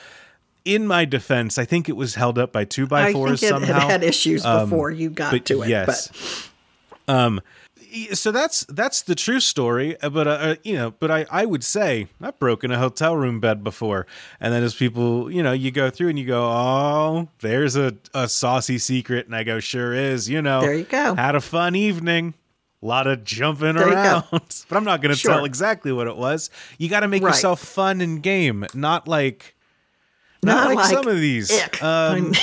In 0.64 0.86
my 0.86 1.04
defense, 1.04 1.58
I 1.58 1.64
think 1.64 1.88
it 1.88 1.96
was 1.96 2.14
held 2.14 2.38
up 2.38 2.52
by 2.52 2.64
two 2.64 2.86
by 2.86 3.08
I 3.08 3.12
fours 3.12 3.40
think 3.40 3.50
it 3.50 3.54
somehow. 3.54 3.80
had 3.80 3.90
had 3.90 4.04
issues 4.04 4.44
Um, 4.44 4.68
before 4.70 4.90
you 4.92 5.10
got 5.10 5.32
but 5.32 5.44
to 5.46 5.62
it. 5.62 5.68
yes. 5.68 6.48
But 7.06 7.42
so 8.12 8.32
that's 8.32 8.64
that's 8.68 9.02
the 9.02 9.14
true 9.14 9.38
story 9.38 9.96
uh, 10.02 10.08
but 10.10 10.26
uh, 10.26 10.30
uh, 10.30 10.54
you 10.64 10.74
know 10.74 10.90
but 10.98 11.12
I, 11.12 11.26
I 11.30 11.44
would 11.44 11.62
say 11.62 12.08
i've 12.20 12.36
broken 12.40 12.72
a 12.72 12.78
hotel 12.78 13.14
room 13.16 13.38
bed 13.38 13.62
before 13.62 14.06
and 14.40 14.52
then 14.52 14.64
as 14.64 14.74
people 14.74 15.30
you 15.30 15.44
know 15.44 15.52
you 15.52 15.70
go 15.70 15.90
through 15.90 16.08
and 16.08 16.18
you 16.18 16.26
go 16.26 16.42
oh 16.44 17.28
there's 17.38 17.76
a, 17.76 17.94
a 18.12 18.26
saucy 18.28 18.78
secret 18.78 19.26
and 19.26 19.36
i 19.36 19.44
go 19.44 19.60
sure 19.60 19.92
is 19.94 20.28
you 20.28 20.42
know 20.42 20.60
There 20.62 20.74
you 20.74 20.82
go. 20.84 21.14
had 21.14 21.36
a 21.36 21.40
fun 21.40 21.76
evening 21.76 22.34
a 22.84 22.86
lot 22.86 23.06
of 23.06 23.24
jumping 23.24 23.74
There 23.74 23.88
around 23.88 24.24
but 24.30 24.76
i'm 24.76 24.84
not 24.84 25.00
going 25.00 25.14
to 25.14 25.20
tell 25.22 25.44
exactly 25.44 25.90
what 25.90 26.06
it 26.06 26.16
was 26.16 26.50
you 26.78 26.88
got 26.90 27.00
to 27.00 27.08
make 27.08 27.22
Right. 27.22 27.30
yourself 27.30 27.60
fun 27.60 28.00
in 28.00 28.20
game 28.20 28.66
not 28.74 29.08
like 29.08 29.56
not, 30.42 30.56
Not 30.56 30.66
like, 30.66 30.76
like 30.76 30.90
some 30.90 31.08
of 31.08 31.18
these 31.18 31.50
um, 31.80 32.32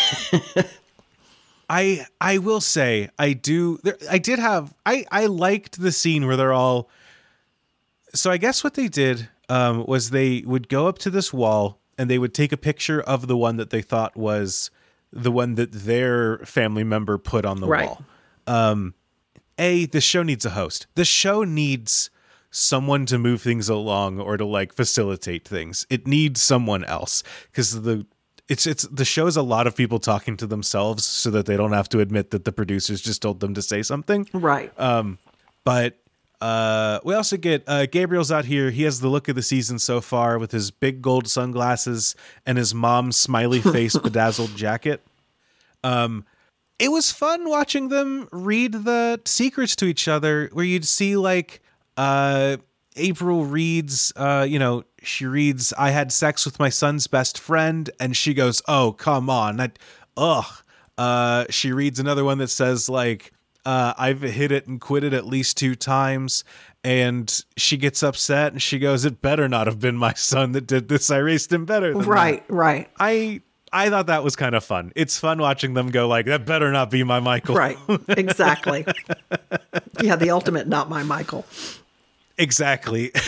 I 1.69 2.05
I 2.19 2.39
will 2.39 2.61
say 2.61 3.09
I 3.17 3.33
do 3.33 3.79
there, 3.83 3.97
I 4.09 4.17
did 4.17 4.39
have 4.39 4.73
I 4.85 5.05
I 5.11 5.27
liked 5.27 5.79
the 5.79 5.91
scene 5.91 6.25
where 6.25 6.35
they're 6.35 6.51
all 6.53 6.89
so 8.13 8.29
I 8.31 8.37
guess 8.37 8.63
what 8.63 8.73
they 8.73 8.87
did 8.89 9.29
um, 9.47 9.85
was 9.85 10.09
they 10.09 10.43
would 10.45 10.67
go 10.67 10.87
up 10.87 10.97
to 10.99 11.09
this 11.09 11.31
wall 11.31 11.79
and 11.97 12.09
they 12.09 12.17
would 12.17 12.33
take 12.33 12.51
a 12.51 12.57
picture 12.57 12.99
of 13.01 13.27
the 13.27 13.37
one 13.37 13.55
that 13.57 13.69
they 13.69 13.81
thought 13.81 14.17
was 14.17 14.69
the 15.13 15.31
one 15.31 15.55
that 15.55 15.71
their 15.71 16.39
family 16.39 16.83
member 16.83 17.17
put 17.17 17.45
on 17.45 17.59
the 17.61 17.67
Right. 17.67 17.85
wall. 17.85 18.03
Um, 18.47 18.93
a 19.61 19.85
the 19.85 20.01
show 20.01 20.23
needs 20.23 20.45
a 20.45 20.49
host. 20.49 20.87
The 20.95 21.05
show 21.05 21.43
needs 21.43 22.09
someone 22.49 23.05
to 23.05 23.17
move 23.17 23.41
things 23.41 23.69
along 23.69 24.19
or 24.19 24.35
to 24.35 24.45
like 24.45 24.73
facilitate 24.73 25.47
things. 25.47 25.87
It 25.89 26.05
needs 26.07 26.41
someone 26.41 26.83
else 26.83 27.23
because 27.51 27.83
the 27.83 28.05
it's 28.49 28.67
it's 28.67 28.83
the 28.83 29.05
show 29.05 29.27
is 29.27 29.37
a 29.37 29.41
lot 29.41 29.67
of 29.67 29.75
people 29.75 29.99
talking 29.99 30.35
to 30.37 30.47
themselves 30.47 31.05
so 31.05 31.29
that 31.31 31.45
they 31.45 31.55
don't 31.55 31.71
have 31.71 31.87
to 31.89 31.99
admit 31.99 32.31
that 32.31 32.43
the 32.43 32.51
producers 32.51 32.99
just 32.99 33.21
told 33.21 33.39
them 33.39 33.53
to 33.53 33.61
say 33.61 33.81
something. 33.83 34.27
right. 34.33 34.77
Um, 34.77 35.19
But 35.63 35.97
uh, 36.41 36.99
we 37.03 37.13
also 37.13 37.37
get 37.37 37.63
uh, 37.67 37.85
Gabriel's 37.85 38.31
out 38.31 38.45
here. 38.45 38.71
He 38.71 38.83
has 38.83 38.99
the 38.99 39.07
look 39.07 39.29
of 39.29 39.35
the 39.35 39.43
season 39.43 39.77
so 39.77 40.01
far 40.01 40.39
with 40.39 40.51
his 40.51 40.71
big 40.71 41.01
gold 41.01 41.27
sunglasses 41.27 42.15
and 42.47 42.57
his 42.57 42.73
mom's 42.73 43.15
smiley 43.15 43.61
face 43.75 43.95
bedazzled 43.95 44.55
jacket. 44.57 45.01
Um, 45.83 46.25
it 46.81 46.91
was 46.91 47.11
fun 47.11 47.47
watching 47.47 47.89
them 47.89 48.27
read 48.31 48.73
the 48.73 49.21
secrets 49.25 49.75
to 49.77 49.85
each 49.85 50.07
other, 50.07 50.49
where 50.51 50.65
you'd 50.65 50.87
see 50.87 51.15
like 51.15 51.61
uh, 51.95 52.57
April 52.95 53.45
reads, 53.45 54.11
uh, 54.15 54.45
you 54.49 54.57
know, 54.57 54.83
she 55.03 55.27
reads, 55.27 55.73
"I 55.77 55.91
had 55.91 56.11
sex 56.11 56.43
with 56.43 56.57
my 56.57 56.69
son's 56.69 57.05
best 57.05 57.37
friend," 57.37 57.87
and 57.99 58.17
she 58.17 58.33
goes, 58.33 58.63
"Oh, 58.67 58.93
come 58.93 59.29
on, 59.29 59.57
that, 59.57 59.77
ugh." 60.17 60.45
Uh, 60.97 61.45
she 61.51 61.71
reads 61.71 61.99
another 61.99 62.23
one 62.23 62.39
that 62.39 62.49
says 62.49 62.89
like, 62.89 63.31
uh, 63.63 63.93
"I've 63.95 64.21
hit 64.21 64.51
it 64.51 64.65
and 64.65 64.81
quit 64.81 65.03
it 65.03 65.13
at 65.13 65.27
least 65.27 65.57
two 65.57 65.75
times," 65.75 66.43
and 66.83 67.45
she 67.57 67.77
gets 67.77 68.01
upset 68.01 68.53
and 68.53 68.61
she 68.61 68.79
goes, 68.79 69.05
"It 69.05 69.21
better 69.21 69.47
not 69.47 69.67
have 69.67 69.79
been 69.79 69.97
my 69.97 70.13
son 70.13 70.53
that 70.53 70.65
did 70.65 70.87
this. 70.87 71.11
I 71.11 71.17
raised 71.17 71.53
him 71.53 71.65
better 71.65 71.91
than 71.91 72.01
that." 72.01 72.07
right. 72.07 72.43
Right. 72.49 72.89
I 72.99 73.41
I 73.73 73.89
thought 73.89 74.07
that 74.07 74.23
was 74.23 74.35
kind 74.35 74.53
of 74.55 74.63
fun. 74.63 74.91
It's 74.95 75.17
fun 75.17 75.39
watching 75.39 75.73
them 75.73 75.91
go 75.91 76.07
like, 76.07 76.25
"That 76.25 76.45
better 76.45 76.71
not 76.71 76.89
be 76.89 77.03
my 77.03 77.19
Michael." 77.19 77.55
Right. 77.55 77.77
Exactly. 78.09 78.85
yeah. 80.01 80.15
The 80.15 80.29
ultimate, 80.31 80.67
not 80.67 80.89
my 80.89 81.03
Michael. 81.03 81.45
exactly. 82.37 83.11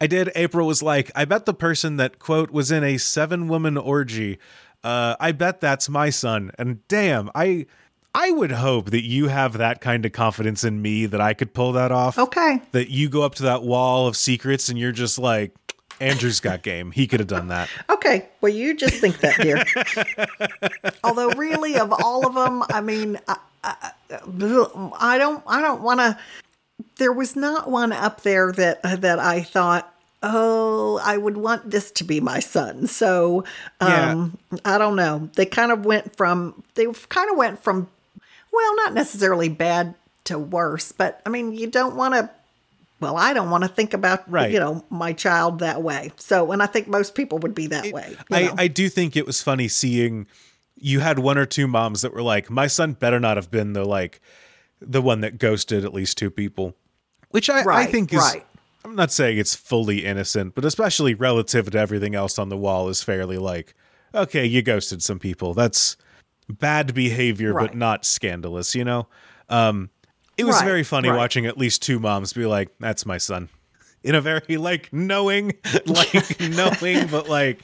I 0.00 0.06
did. 0.06 0.30
April 0.34 0.66
was 0.66 0.82
like, 0.82 1.10
I 1.14 1.24
bet 1.24 1.44
the 1.44 1.54
person 1.54 1.96
that 1.96 2.18
quote 2.18 2.50
was 2.50 2.70
in 2.70 2.82
a 2.82 2.96
seven 2.98 3.48
woman 3.48 3.76
orgy. 3.76 4.38
Uh, 4.82 5.16
I 5.20 5.32
bet 5.32 5.60
that's 5.60 5.88
my 5.88 6.10
son. 6.10 6.50
And 6.58 6.86
damn, 6.88 7.30
I 7.34 7.66
I 8.14 8.30
would 8.30 8.52
hope 8.52 8.90
that 8.90 9.04
you 9.04 9.28
have 9.28 9.58
that 9.58 9.80
kind 9.82 10.06
of 10.06 10.12
confidence 10.12 10.64
in 10.64 10.80
me 10.80 11.04
that 11.06 11.20
I 11.20 11.34
could 11.34 11.52
pull 11.52 11.72
that 11.72 11.92
off. 11.92 12.18
Okay. 12.18 12.62
That 12.72 12.88
you 12.90 13.10
go 13.10 13.22
up 13.22 13.34
to 13.36 13.42
that 13.42 13.62
wall 13.62 14.06
of 14.06 14.16
secrets 14.16 14.68
and 14.70 14.78
you're 14.78 14.92
just 14.92 15.18
like, 15.18 15.52
Andrew's 16.00 16.40
got 16.40 16.62
game. 16.62 16.90
He 16.90 17.06
could 17.06 17.20
have 17.20 17.28
done 17.28 17.48
that. 17.48 17.68
Okay. 17.88 18.28
Well, 18.40 18.52
you 18.52 18.74
just 18.74 18.94
think 18.94 19.18
that, 19.20 19.40
dear. 19.40 19.64
Although, 21.04 21.30
really, 21.30 21.76
of 21.76 21.92
all 21.92 22.26
of 22.26 22.34
them, 22.34 22.62
I 22.68 22.80
mean, 22.80 23.18
I, 23.26 23.36
I, 23.64 23.92
I 24.98 25.18
don't, 25.18 25.42
I 25.46 25.60
don't 25.60 25.82
want 25.82 26.00
to 26.00 26.18
there 26.96 27.12
was 27.12 27.36
not 27.36 27.70
one 27.70 27.92
up 27.92 28.22
there 28.22 28.52
that 28.52 28.82
that 28.82 29.18
I 29.18 29.42
thought, 29.42 29.92
oh, 30.22 31.00
I 31.02 31.16
would 31.16 31.36
want 31.36 31.70
this 31.70 31.90
to 31.92 32.04
be 32.04 32.20
my 32.20 32.40
son. 32.40 32.86
So 32.86 33.44
um, 33.80 34.38
I 34.64 34.78
don't 34.78 34.96
know. 34.96 35.30
They 35.34 35.46
kind 35.46 35.72
of 35.72 35.84
went 35.84 36.16
from 36.16 36.62
they 36.74 36.86
kind 37.08 37.30
of 37.30 37.36
went 37.36 37.62
from 37.62 37.88
well, 38.52 38.76
not 38.76 38.94
necessarily 38.94 39.48
bad 39.48 39.94
to 40.24 40.38
worse, 40.38 40.92
but 40.92 41.20
I 41.26 41.28
mean, 41.28 41.52
you 41.52 41.66
don't 41.66 41.96
want 41.96 42.14
to. 42.14 42.30
Well, 43.00 43.16
I 43.16 43.34
don't 43.34 43.50
want 43.50 43.62
to 43.64 43.68
think 43.68 43.92
about 43.92 44.30
Right. 44.30 44.50
you 44.50 44.58
know 44.58 44.84
my 44.90 45.12
child 45.12 45.58
that 45.60 45.82
way. 45.82 46.12
So, 46.16 46.52
and 46.52 46.62
I 46.62 46.66
think 46.66 46.88
most 46.88 47.14
people 47.14 47.38
would 47.38 47.54
be 47.54 47.66
that 47.68 47.92
way. 47.92 48.16
I, 48.30 48.42
know. 48.44 48.54
I 48.56 48.68
do 48.68 48.88
think 48.88 49.16
it 49.16 49.26
was 49.26 49.42
funny 49.42 49.68
seeing 49.68 50.26
you 50.76 51.00
had 51.00 51.18
one 51.18 51.38
or 51.38 51.46
two 51.46 51.66
moms 51.66 52.02
that 52.02 52.12
were 52.12 52.22
like, 52.22 52.50
my 52.50 52.66
son 52.66 52.92
better 52.92 53.18
not 53.18 53.36
have 53.36 53.50
been 53.50 53.72
the 53.72 53.84
like 53.84 54.20
the 54.80 55.02
one 55.02 55.20
that 55.20 55.38
ghosted 55.38 55.84
at 55.84 55.94
least 55.94 56.18
two 56.18 56.30
people. 56.30 56.74
Which 57.30 57.50
I, 57.50 57.62
I 57.66 57.86
think 57.86 58.12
is 58.12 58.20
right. 58.20 58.46
I'm 58.84 58.94
not 58.94 59.10
saying 59.10 59.38
it's 59.38 59.54
fully 59.54 60.04
innocent, 60.04 60.54
but 60.54 60.64
especially 60.64 61.12
relative 61.14 61.70
to 61.70 61.78
everything 61.78 62.14
else 62.14 62.38
on 62.38 62.50
the 62.50 62.56
wall 62.56 62.88
is 62.88 63.02
fairly 63.02 63.36
like, 63.36 63.74
okay, 64.14 64.46
you 64.46 64.62
ghosted 64.62 65.02
some 65.02 65.18
people. 65.18 65.54
That's 65.54 65.96
bad 66.48 66.94
behavior, 66.94 67.52
but 67.52 67.74
not 67.74 68.04
scandalous, 68.04 68.74
you 68.74 68.84
know? 68.84 69.08
Um 69.48 69.90
it 70.36 70.44
was 70.44 70.56
Right, 70.56 70.64
very 70.64 70.82
funny 70.82 71.08
right. 71.08 71.16
watching 71.16 71.46
at 71.46 71.56
least 71.58 71.82
two 71.82 71.98
moms 71.98 72.32
be 72.32 72.46
like, 72.46 72.70
that's 72.80 73.06
my 73.06 73.18
son. 73.18 73.48
In 74.02 74.14
a 74.14 74.20
very 74.20 74.56
like 74.56 74.92
knowing, 74.92 75.54
like 75.86 76.40
knowing, 76.40 77.06
but 77.08 77.28
like 77.28 77.60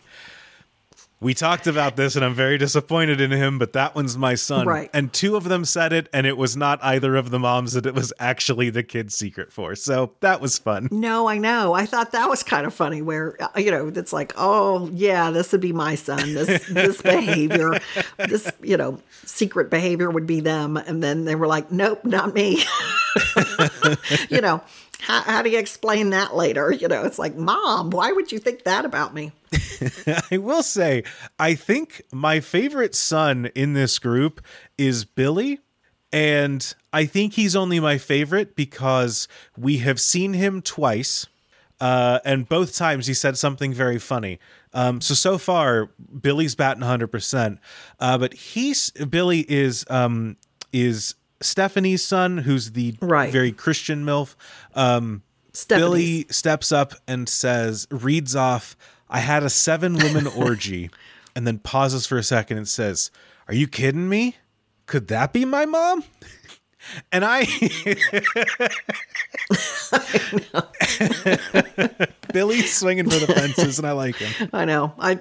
we 1.22 1.34
talked 1.34 1.68
about 1.68 1.94
this 1.94 2.16
and 2.16 2.24
I'm 2.24 2.34
very 2.34 2.58
disappointed 2.58 3.20
in 3.20 3.30
him, 3.30 3.58
but 3.58 3.72
that 3.74 3.94
one's 3.94 4.18
my 4.18 4.34
son. 4.34 4.66
Right. 4.66 4.90
And 4.92 5.12
two 5.12 5.36
of 5.36 5.44
them 5.44 5.64
said 5.64 5.92
it, 5.92 6.08
and 6.12 6.26
it 6.26 6.36
was 6.36 6.56
not 6.56 6.82
either 6.82 7.14
of 7.14 7.30
the 7.30 7.38
moms 7.38 7.74
that 7.74 7.86
it 7.86 7.94
was 7.94 8.12
actually 8.18 8.70
the 8.70 8.82
kid's 8.82 9.16
secret 9.16 9.52
for. 9.52 9.76
So 9.76 10.12
that 10.20 10.40
was 10.40 10.58
fun. 10.58 10.88
No, 10.90 11.28
I 11.28 11.38
know. 11.38 11.74
I 11.74 11.86
thought 11.86 12.10
that 12.12 12.28
was 12.28 12.42
kind 12.42 12.66
of 12.66 12.74
funny. 12.74 13.02
Where 13.02 13.40
uh, 13.40 13.48
you 13.56 13.70
know, 13.70 13.92
it's 13.94 14.12
like, 14.12 14.32
oh 14.36 14.90
yeah, 14.92 15.30
this 15.30 15.52
would 15.52 15.60
be 15.60 15.72
my 15.72 15.94
son. 15.94 16.34
This 16.34 16.66
this 16.66 17.00
behavior, 17.02 17.78
this 18.18 18.50
you 18.60 18.76
know, 18.76 18.98
secret 19.24 19.70
behavior 19.70 20.10
would 20.10 20.26
be 20.26 20.40
them. 20.40 20.76
And 20.76 21.02
then 21.02 21.24
they 21.24 21.36
were 21.36 21.46
like, 21.46 21.70
nope, 21.70 22.04
not 22.04 22.34
me. 22.34 22.64
you 24.28 24.40
know, 24.40 24.60
how, 24.98 25.20
how 25.22 25.42
do 25.42 25.50
you 25.50 25.58
explain 25.58 26.10
that 26.10 26.34
later? 26.34 26.72
You 26.72 26.88
know, 26.88 27.04
it's 27.04 27.18
like, 27.18 27.36
mom, 27.36 27.90
why 27.90 28.10
would 28.10 28.32
you 28.32 28.40
think 28.40 28.64
that 28.64 28.84
about 28.84 29.14
me? 29.14 29.32
I 30.30 30.38
will 30.38 30.62
say, 30.62 31.04
I 31.38 31.54
think 31.54 32.02
my 32.12 32.40
favorite 32.40 32.94
son 32.94 33.46
in 33.54 33.74
this 33.74 33.98
group 33.98 34.40
is 34.78 35.04
Billy. 35.04 35.58
And 36.12 36.74
I 36.92 37.06
think 37.06 37.34
he's 37.34 37.56
only 37.56 37.80
my 37.80 37.96
favorite 37.96 38.54
because 38.54 39.28
we 39.56 39.78
have 39.78 39.98
seen 39.98 40.34
him 40.34 40.60
twice. 40.60 41.26
Uh, 41.80 42.20
and 42.24 42.48
both 42.48 42.76
times 42.76 43.06
he 43.06 43.14
said 43.14 43.38
something 43.38 43.72
very 43.72 43.98
funny. 43.98 44.38
Um, 44.74 45.00
so 45.00 45.14
so 45.14 45.38
far, 45.38 45.90
Billy's 46.20 46.54
batting 46.54 46.82
100%. 46.82 47.58
Uh, 47.98 48.18
but 48.18 48.34
he's 48.34 48.90
Billy 48.90 49.40
is 49.48 49.84
um, 49.88 50.36
is 50.72 51.14
Stephanie's 51.40 52.04
son, 52.04 52.38
who's 52.38 52.72
the 52.72 52.94
Right. 53.00 53.32
very 53.32 53.50
Christian 53.50 54.04
MILF. 54.04 54.36
Um, 54.74 55.22
Billy 55.68 56.26
steps 56.30 56.72
up 56.72 56.94
and 57.08 57.28
says, 57.28 57.86
reads 57.90 58.36
off, 58.36 58.76
I 59.12 59.20
had 59.20 59.42
a 59.42 59.50
seven 59.50 59.98
woman 59.98 60.26
orgy, 60.26 60.90
and 61.36 61.46
then 61.46 61.58
pauses 61.58 62.06
for 62.06 62.16
a 62.16 62.22
second 62.22 62.56
and 62.56 62.66
says, 62.66 63.10
Are 63.46 63.54
you 63.54 63.68
kidding 63.68 64.08
me? 64.08 64.36
Could 64.86 65.08
that 65.08 65.32
be 65.32 65.44
my 65.44 65.66
mom? 65.66 66.04
And 67.12 67.24
I, 67.24 67.44
Billy's 72.32 72.76
swinging 72.76 73.08
for 73.08 73.24
the 73.24 73.32
fences, 73.32 73.78
and 73.78 73.86
I 73.86 73.92
like 73.92 74.16
him. 74.16 74.50
I 74.52 74.64
know. 74.64 74.92
I. 74.98 75.14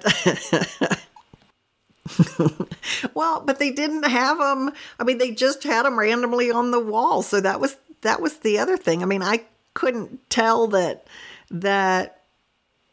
well, 3.14 3.44
but 3.46 3.60
they 3.60 3.70
didn't 3.70 4.02
have 4.02 4.38
them. 4.38 4.72
I 4.98 5.04
mean, 5.04 5.18
they 5.18 5.30
just 5.30 5.62
had 5.62 5.86
them 5.86 5.96
randomly 5.96 6.50
on 6.50 6.72
the 6.72 6.80
wall. 6.80 7.22
So 7.22 7.40
that 7.40 7.60
was 7.60 7.76
that 8.00 8.20
was 8.20 8.38
the 8.38 8.58
other 8.58 8.76
thing. 8.76 9.04
I 9.04 9.06
mean, 9.06 9.22
I 9.22 9.44
couldn't 9.74 10.28
tell 10.30 10.66
that 10.66 11.06
that 11.52 12.21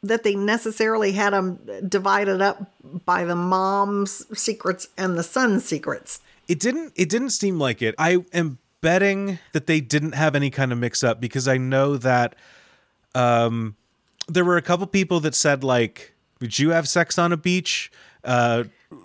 that 0.02 0.24
they 0.24 0.36
necessarily 0.36 1.12
had 1.12 1.34
them 1.34 1.60
divided 1.88 2.42
up 2.42 2.72
by 3.06 3.26
the 3.26 3.36
mom's 3.36 4.26
secrets 4.40 4.88
and 4.98 5.18
the 5.18 5.24
son's 5.24 5.66
secrets. 5.66 6.22
It 6.48 6.60
didn't. 6.60 6.94
It 6.96 7.10
didn't 7.10 7.32
seem 7.32 7.60
like 7.60 7.82
it. 7.82 7.96
I 7.98 8.24
am 8.34 8.58
betting 8.82 9.40
that 9.52 9.68
they 9.68 9.82
didn't 9.82 10.14
have 10.14 10.36
any 10.36 10.50
kind 10.50 10.72
of 10.72 10.78
mix 10.78 11.04
up 11.04 11.20
because 11.20 11.48
I 11.48 11.58
know 11.58 11.98
that 11.98 12.36
um, 13.14 13.76
there 14.28 14.46
were 14.46 14.58
a 14.58 14.62
couple 14.62 14.88
people 14.88 15.20
that 15.22 15.36
said 15.36 15.64
like, 15.64 16.14
"Did 16.40 16.58
you 16.58 16.70
have 16.72 16.88
sex 16.88 17.18
on 17.20 17.32
a 17.32 17.38
beach?" 17.38 17.92
Uh, 18.24 18.64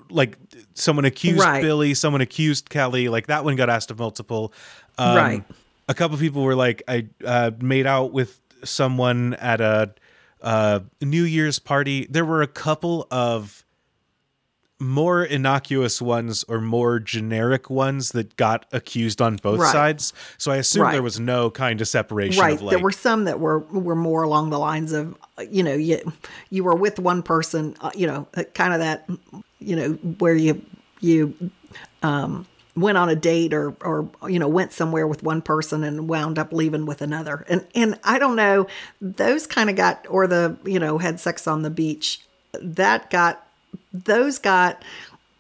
like 0.09 0.39
someone 0.75 1.05
accused 1.05 1.41
Right. 1.41 1.61
Billy, 1.61 1.93
someone 1.95 2.21
accused 2.21 2.71
Kelly. 2.71 3.09
Like 3.09 3.27
that 3.27 3.45
one 3.45 3.57
got 3.57 3.69
asked 3.69 3.91
of 3.91 3.99
multiple. 3.99 4.53
Um, 4.97 5.17
Right. 5.17 5.45
A 5.87 5.93
couple 5.93 6.17
people 6.17 6.45
were 6.45 6.55
like, 6.55 6.83
"I 6.89 7.09
uh, 7.25 7.51
made 7.61 7.87
out 7.87 8.13
with 8.13 8.41
someone 8.65 9.35
at 9.35 9.61
a 9.61 9.93
uh, 10.45 10.81
New 11.01 11.25
Year's 11.25 11.59
party." 11.59 12.07
There 12.09 12.25
were 12.25 12.43
a 12.43 12.47
couple 12.47 13.09
of 13.11 13.65
more 14.81 15.25
innocuous 15.25 16.03
ones 16.03 16.45
or 16.49 16.61
more 16.61 16.99
generic 16.99 17.71
ones 17.71 18.11
that 18.11 18.37
got 18.37 18.67
accused 18.73 19.23
on 19.23 19.37
both 19.37 19.61
Right. 19.61 19.73
sides. 19.73 20.13
So 20.37 20.51
I 20.51 20.57
assume 20.57 20.83
Right. 20.83 20.93
there 20.93 21.03
was 21.03 21.19
no 21.21 21.49
kind 21.51 21.81
of 21.81 21.89
separation 21.89 22.43
right 22.45 22.55
of 22.55 22.63
like 22.63 22.71
there 22.71 22.83
were 22.83 22.91
some 22.93 23.25
that 23.25 23.39
were 23.41 23.61
were 23.61 23.95
more 23.95 24.25
along 24.25 24.51
the 24.51 24.59
lines 24.59 24.93
of 24.93 25.17
uh, 25.39 25.43
you 25.51 25.63
know 25.63 25.75
you 25.75 26.01
you 26.51 26.65
were 26.65 26.75
with 26.75 26.99
one 26.99 27.23
person 27.23 27.77
uh, 27.81 27.93
you 27.95 28.07
know 28.07 28.27
kind 28.55 28.75
of 28.75 28.81
that 28.81 29.09
you 29.61 29.77
know 29.77 29.93
where 30.19 30.35
you 30.35 30.61
you 31.01 31.35
um 32.03 32.47
went 32.77 32.99
on 32.99 33.09
a 33.09 33.15
date 33.15 33.55
or 33.55 33.75
or 33.81 34.09
you 34.29 34.39
know 34.39 34.49
went 34.49 34.73
somewhere 34.73 35.07
with 35.07 35.23
one 35.23 35.41
person 35.41 35.85
and 35.85 36.09
wound 36.09 36.39
up 36.39 36.53
leaving 36.53 36.87
with 36.87 37.03
another 37.03 37.45
and 37.49 37.67
and 37.75 37.99
I 38.03 38.19
don't 38.19 38.37
know 38.37 38.67
those 39.01 39.47
kind 39.47 39.71
of 39.71 39.77
got 39.77 40.07
or 40.09 40.27
the 40.27 40.57
you 40.65 40.79
know 40.79 40.99
had 40.99 41.21
sex 41.21 41.47
on 41.47 41.63
the 41.63 41.71
beach 41.71 42.21
that 42.61 43.11
got 43.11 43.47
those 43.93 44.39
got 44.39 44.83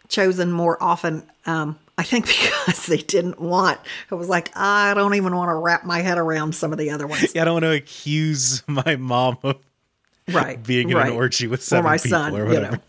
chosen 0.09 0.53
more 0.53 0.81
often 0.83 1.25
um 1.47 1.79
I 1.99 2.05
think 2.05 2.27
because 2.29 2.87
they 2.87 2.99
didn't 2.99 3.41
want 3.41 3.81
it 4.11 4.15
was 4.15 4.29
like 4.29 4.57
I 4.57 4.95
don't 4.95 5.15
even 5.15 5.35
want 5.35 5.49
to 5.49 5.55
wrap 5.55 5.85
my 5.85 6.03
head 6.03 6.19
around 6.19 6.55
some 6.55 6.73
of 6.73 6.79
the 6.79 6.91
other 6.91 7.07
ones 7.07 7.35
yeah, 7.35 7.43
I 7.43 7.45
don't 7.47 7.55
want 7.55 7.65
to 7.65 7.73
accuse 7.73 8.63
my 8.69 8.95
mom 8.97 9.39
of 9.43 9.57
right 10.29 10.63
being 10.63 10.91
in 10.91 10.97
right. 10.97 11.09
an 11.09 11.17
orgy 11.17 11.49
with 11.49 11.71
or 11.73 11.83
my 11.83 11.99
people 11.99 12.11
son 12.11 12.35
or 12.35 12.47
you 12.47 12.55
whatever. 12.55 12.77
know 12.77 12.83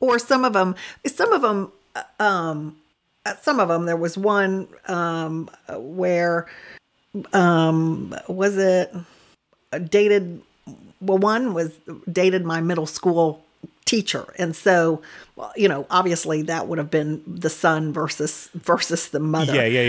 or 0.00 0.18
some 0.18 0.44
of 0.44 0.52
them 0.52 0.74
some 1.06 1.32
of 1.32 1.40
them 1.40 1.72
um 2.18 2.76
uh, 2.76 2.79
some 3.42 3.60
of 3.60 3.68
them 3.68 3.86
there 3.86 3.96
was 3.96 4.16
one 4.18 4.66
um 4.88 5.48
where 5.78 6.46
um 7.32 8.14
was 8.28 8.56
it 8.56 8.92
uh, 9.72 9.78
dated 9.78 10.40
well 11.00 11.18
one 11.18 11.52
was 11.54 11.72
dated 12.10 12.44
my 12.44 12.60
middle 12.60 12.86
school 12.86 13.44
teacher 13.84 14.32
and 14.38 14.54
so 14.54 15.02
well, 15.36 15.52
you 15.56 15.68
know 15.68 15.84
obviously 15.90 16.42
that 16.42 16.68
would 16.68 16.78
have 16.78 16.90
been 16.90 17.22
the 17.26 17.50
son 17.50 17.92
versus 17.92 18.48
versus 18.54 19.08
the 19.08 19.18
mother 19.18 19.54
Yeah, 19.54 19.64
yeah, 19.64 19.82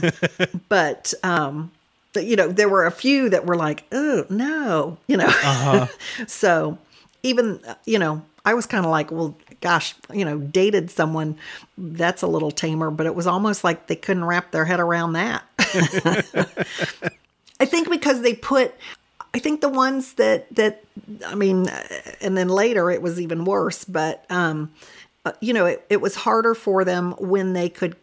yeah. 0.00 0.46
but 0.68 1.14
um 1.22 1.70
but, 2.12 2.24
you 2.24 2.36
know 2.36 2.48
there 2.48 2.68
were 2.68 2.84
a 2.86 2.90
few 2.90 3.28
that 3.30 3.46
were 3.46 3.56
like 3.56 3.84
oh 3.92 4.24
no 4.28 4.98
you 5.06 5.16
know 5.16 5.26
Uh-huh. 5.26 5.86
so 6.26 6.78
even 7.22 7.60
uh, 7.66 7.74
you 7.86 7.98
know 7.98 8.22
i 8.44 8.54
was 8.54 8.66
kind 8.66 8.84
of 8.84 8.90
like 8.90 9.10
well 9.12 9.36
gosh 9.64 9.94
you 10.12 10.26
know 10.26 10.36
dated 10.38 10.90
someone 10.90 11.34
that's 11.78 12.20
a 12.20 12.26
little 12.26 12.50
tamer 12.50 12.90
but 12.90 13.06
it 13.06 13.14
was 13.14 13.26
almost 13.26 13.64
like 13.64 13.86
they 13.86 13.96
couldn't 13.96 14.26
wrap 14.26 14.50
their 14.50 14.66
head 14.66 14.78
around 14.78 15.14
that. 15.14 15.42
I 17.58 17.64
think 17.64 17.88
because 17.88 18.20
they 18.20 18.34
put 18.34 18.74
i 19.32 19.38
think 19.38 19.62
the 19.62 19.70
ones 19.70 20.14
that 20.14 20.54
that 20.54 20.84
i 21.26 21.34
mean 21.34 21.66
uh, 21.70 21.82
and 22.20 22.36
then 22.36 22.48
later 22.48 22.90
it 22.90 23.00
was 23.00 23.18
even 23.18 23.46
worse 23.46 23.84
but 23.84 24.26
um 24.28 24.70
uh, 25.24 25.32
you 25.40 25.54
know 25.54 25.64
it, 25.64 25.82
it 25.88 26.02
was 26.02 26.14
harder 26.14 26.54
for 26.54 26.84
them 26.84 27.12
when 27.12 27.54
they 27.54 27.70
could 27.70 27.96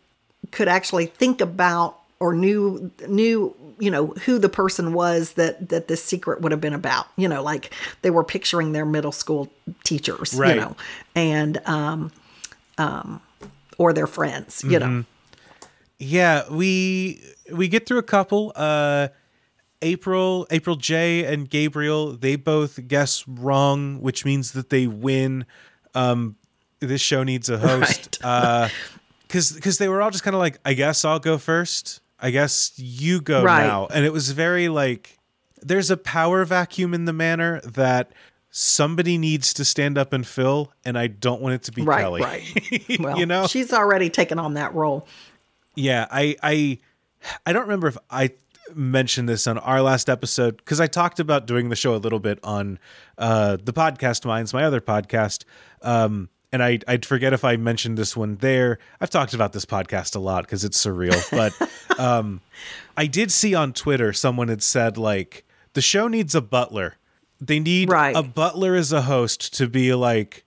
could 0.49 0.67
actually 0.67 1.05
think 1.05 1.41
about 1.41 1.99
or 2.21 2.33
knew 2.33 2.91
knew 3.07 3.53
you 3.79 3.89
know 3.91 4.07
who 4.25 4.37
the 4.39 4.47
person 4.49 4.93
was 4.93 5.33
that 5.33 5.69
that 5.69 5.87
this 5.87 6.03
secret 6.03 6.39
would 6.41 6.51
have 6.51 6.61
been 6.61 6.73
about 6.73 7.07
you 7.17 7.27
know 7.27 7.41
like 7.43 7.73
they 8.03 8.09
were 8.11 8.23
picturing 8.23 8.71
their 8.73 8.85
middle 8.85 9.11
school 9.11 9.51
teachers 9.83 10.33
Right. 10.35 10.55
you 10.55 10.61
know 10.61 10.75
and 11.15 11.59
um 11.65 12.11
um 12.77 13.21
or 13.77 13.91
their 13.93 14.07
friends 14.07 14.63
you 14.63 14.79
know 14.79 15.03
Yeah, 15.97 16.43
we 16.49 17.21
we 17.51 17.67
get 17.67 17.85
through 17.85 17.99
a 17.99 18.03
couple. 18.03 18.51
Uh 18.55 19.09
April, 19.83 20.45
April 20.51 20.75
J 20.75 21.25
and 21.25 21.49
Gabriel, 21.49 22.15
they 22.15 22.35
both 22.35 22.87
guess 22.87 23.27
wrong, 23.27 23.99
which 24.01 24.25
means 24.25 24.51
that 24.51 24.69
they 24.69 24.85
win. 24.87 25.45
Um 25.95 26.35
this 26.79 27.01
show 27.01 27.23
needs 27.23 27.49
a 27.49 27.57
host. 27.57 28.19
Right. 28.23 28.25
uh 28.25 28.69
cuz 29.29 29.51
cuz 29.59 29.77
they 29.77 29.87
were 29.89 30.01
all 30.01 30.11
just 30.11 30.23
kind 30.23 30.35
of 30.35 30.39
like 30.39 30.57
I 30.65 30.73
guess 30.73 31.03
I'll 31.05 31.19
go 31.19 31.37
first. 31.37 32.00
I 32.21 32.31
guess 32.31 32.71
you 32.77 33.19
go 33.21 33.43
Right. 33.43 33.65
now. 33.65 33.87
And 33.87 34.05
it 34.05 34.13
was 34.13 34.31
very 34.31 34.69
like 34.69 35.17
there's 35.61 35.89
a 35.91 35.97
power 35.97 36.45
vacuum 36.45 36.93
in 36.93 37.05
the 37.05 37.13
manor 37.13 37.61
that 37.61 38.11
somebody 38.49 39.17
needs 39.17 39.53
to 39.53 39.63
stand 39.65 39.97
up 39.97 40.11
and 40.13 40.25
fill, 40.27 40.71
and 40.83 40.97
I 40.97 41.07
don't 41.07 41.41
want 41.41 41.55
it 41.55 41.63
to 41.63 41.71
be 41.71 41.81
Right, 41.83 42.01
Kelly. 42.01 42.21
right. 42.21 42.99
Well, 42.99 43.17
you 43.17 43.25
know? 43.25 43.47
she's 43.47 43.71
already 43.73 44.09
taken 44.09 44.37
on 44.39 44.55
that 44.55 44.73
role. 44.75 45.07
Yeah, 45.75 46.07
I 46.11 46.35
I 46.43 46.79
I 47.45 47.53
don't 47.53 47.63
remember 47.63 47.87
if 47.87 47.97
I 48.09 48.31
mentioned 48.75 49.27
this 49.29 49.47
on 49.47 49.57
our 49.57 49.81
last 49.81 50.09
episode 50.09 50.57
because 50.57 50.79
I 50.79 50.87
talked 50.87 51.19
about 51.19 51.45
doing 51.47 51.69
the 51.69 51.75
show 51.75 51.95
a 51.95 51.97
little 51.97 52.19
bit 52.19 52.39
on 52.43 52.79
uh, 53.17 53.57
the 53.61 53.73
podcast 53.73 54.25
minds, 54.25 54.53
my 54.53 54.63
other 54.63 54.81
podcast. 54.81 55.43
Um, 55.81 56.29
and 56.51 56.61
I 56.63 56.79
I'd 56.87 57.05
forget 57.05 57.33
if 57.33 57.43
I 57.45 57.55
mentioned 57.57 57.97
this 57.97 58.15
one 58.17 58.35
there. 58.37 58.79
I've 58.99 59.09
talked 59.09 59.33
about 59.33 59.53
this 59.53 59.65
podcast 59.65 60.15
a 60.15 60.19
lot 60.19 60.45
because 60.45 60.63
it's 60.63 60.83
surreal, 60.83 61.19
but 61.31 61.99
um, 61.99 62.41
I 62.97 63.07
did 63.07 63.31
see 63.31 63.55
on 63.55 63.73
Twitter 63.73 64.13
someone 64.13 64.47
had 64.49 64.63
said 64.63 64.97
like 64.97 65.45
the 65.73 65.81
show 65.81 66.07
needs 66.07 66.35
a 66.35 66.41
butler. 66.41 66.95
They 67.39 67.59
need 67.59 67.89
Right. 67.89 68.15
a 68.15 68.21
butler 68.21 68.75
as 68.75 68.91
a 68.91 69.03
host 69.03 69.53
to 69.55 69.67
be 69.67 69.93
like 69.93 70.43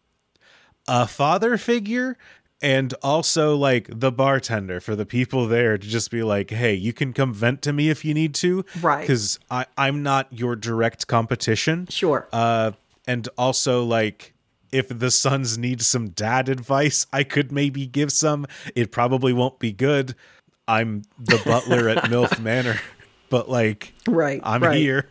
a 0.86 1.06
father 1.08 1.56
figure 1.56 2.16
and 2.62 2.94
also 3.02 3.56
like 3.56 3.88
the 3.90 4.12
bartender 4.12 4.80
for 4.80 4.94
the 4.94 5.04
people 5.06 5.46
there 5.48 5.76
to 5.76 5.86
just 5.86 6.10
be 6.10 6.22
like, 6.22 6.50
hey, 6.50 6.72
you 6.74 6.92
can 6.92 7.12
come 7.12 7.32
vent 7.34 7.62
to 7.62 7.72
me 7.72 7.90
if 7.90 8.04
you 8.04 8.14
need 8.14 8.34
to. 8.36 8.64
Right. 8.80 9.00
Because 9.00 9.38
I'm 9.76 10.02
not 10.02 10.28
your 10.30 10.54
direct 10.56 11.06
competition. 11.06 11.86
Sure. 11.88 12.28
Uh, 12.32 12.72
and 13.06 13.28
also 13.36 13.82
like 13.84 14.33
if 14.74 14.88
the 14.88 15.10
sons 15.10 15.56
need 15.56 15.80
some 15.82 16.08
dad 16.10 16.48
advice, 16.48 17.06
I 17.12 17.22
could 17.22 17.52
maybe 17.52 17.86
give 17.86 18.10
some. 18.10 18.44
It 18.74 18.90
probably 18.90 19.32
won't 19.32 19.60
be 19.60 19.72
good. 19.72 20.16
I'm 20.66 21.02
the 21.18 21.40
butler 21.44 21.88
at 21.88 22.04
MILF 22.04 22.40
Manor, 22.42 22.80
but 23.30 23.48
like 23.48 23.92
Right, 24.08 24.40
I'm 24.42 24.62
right. 24.62 24.76
here. 24.76 25.08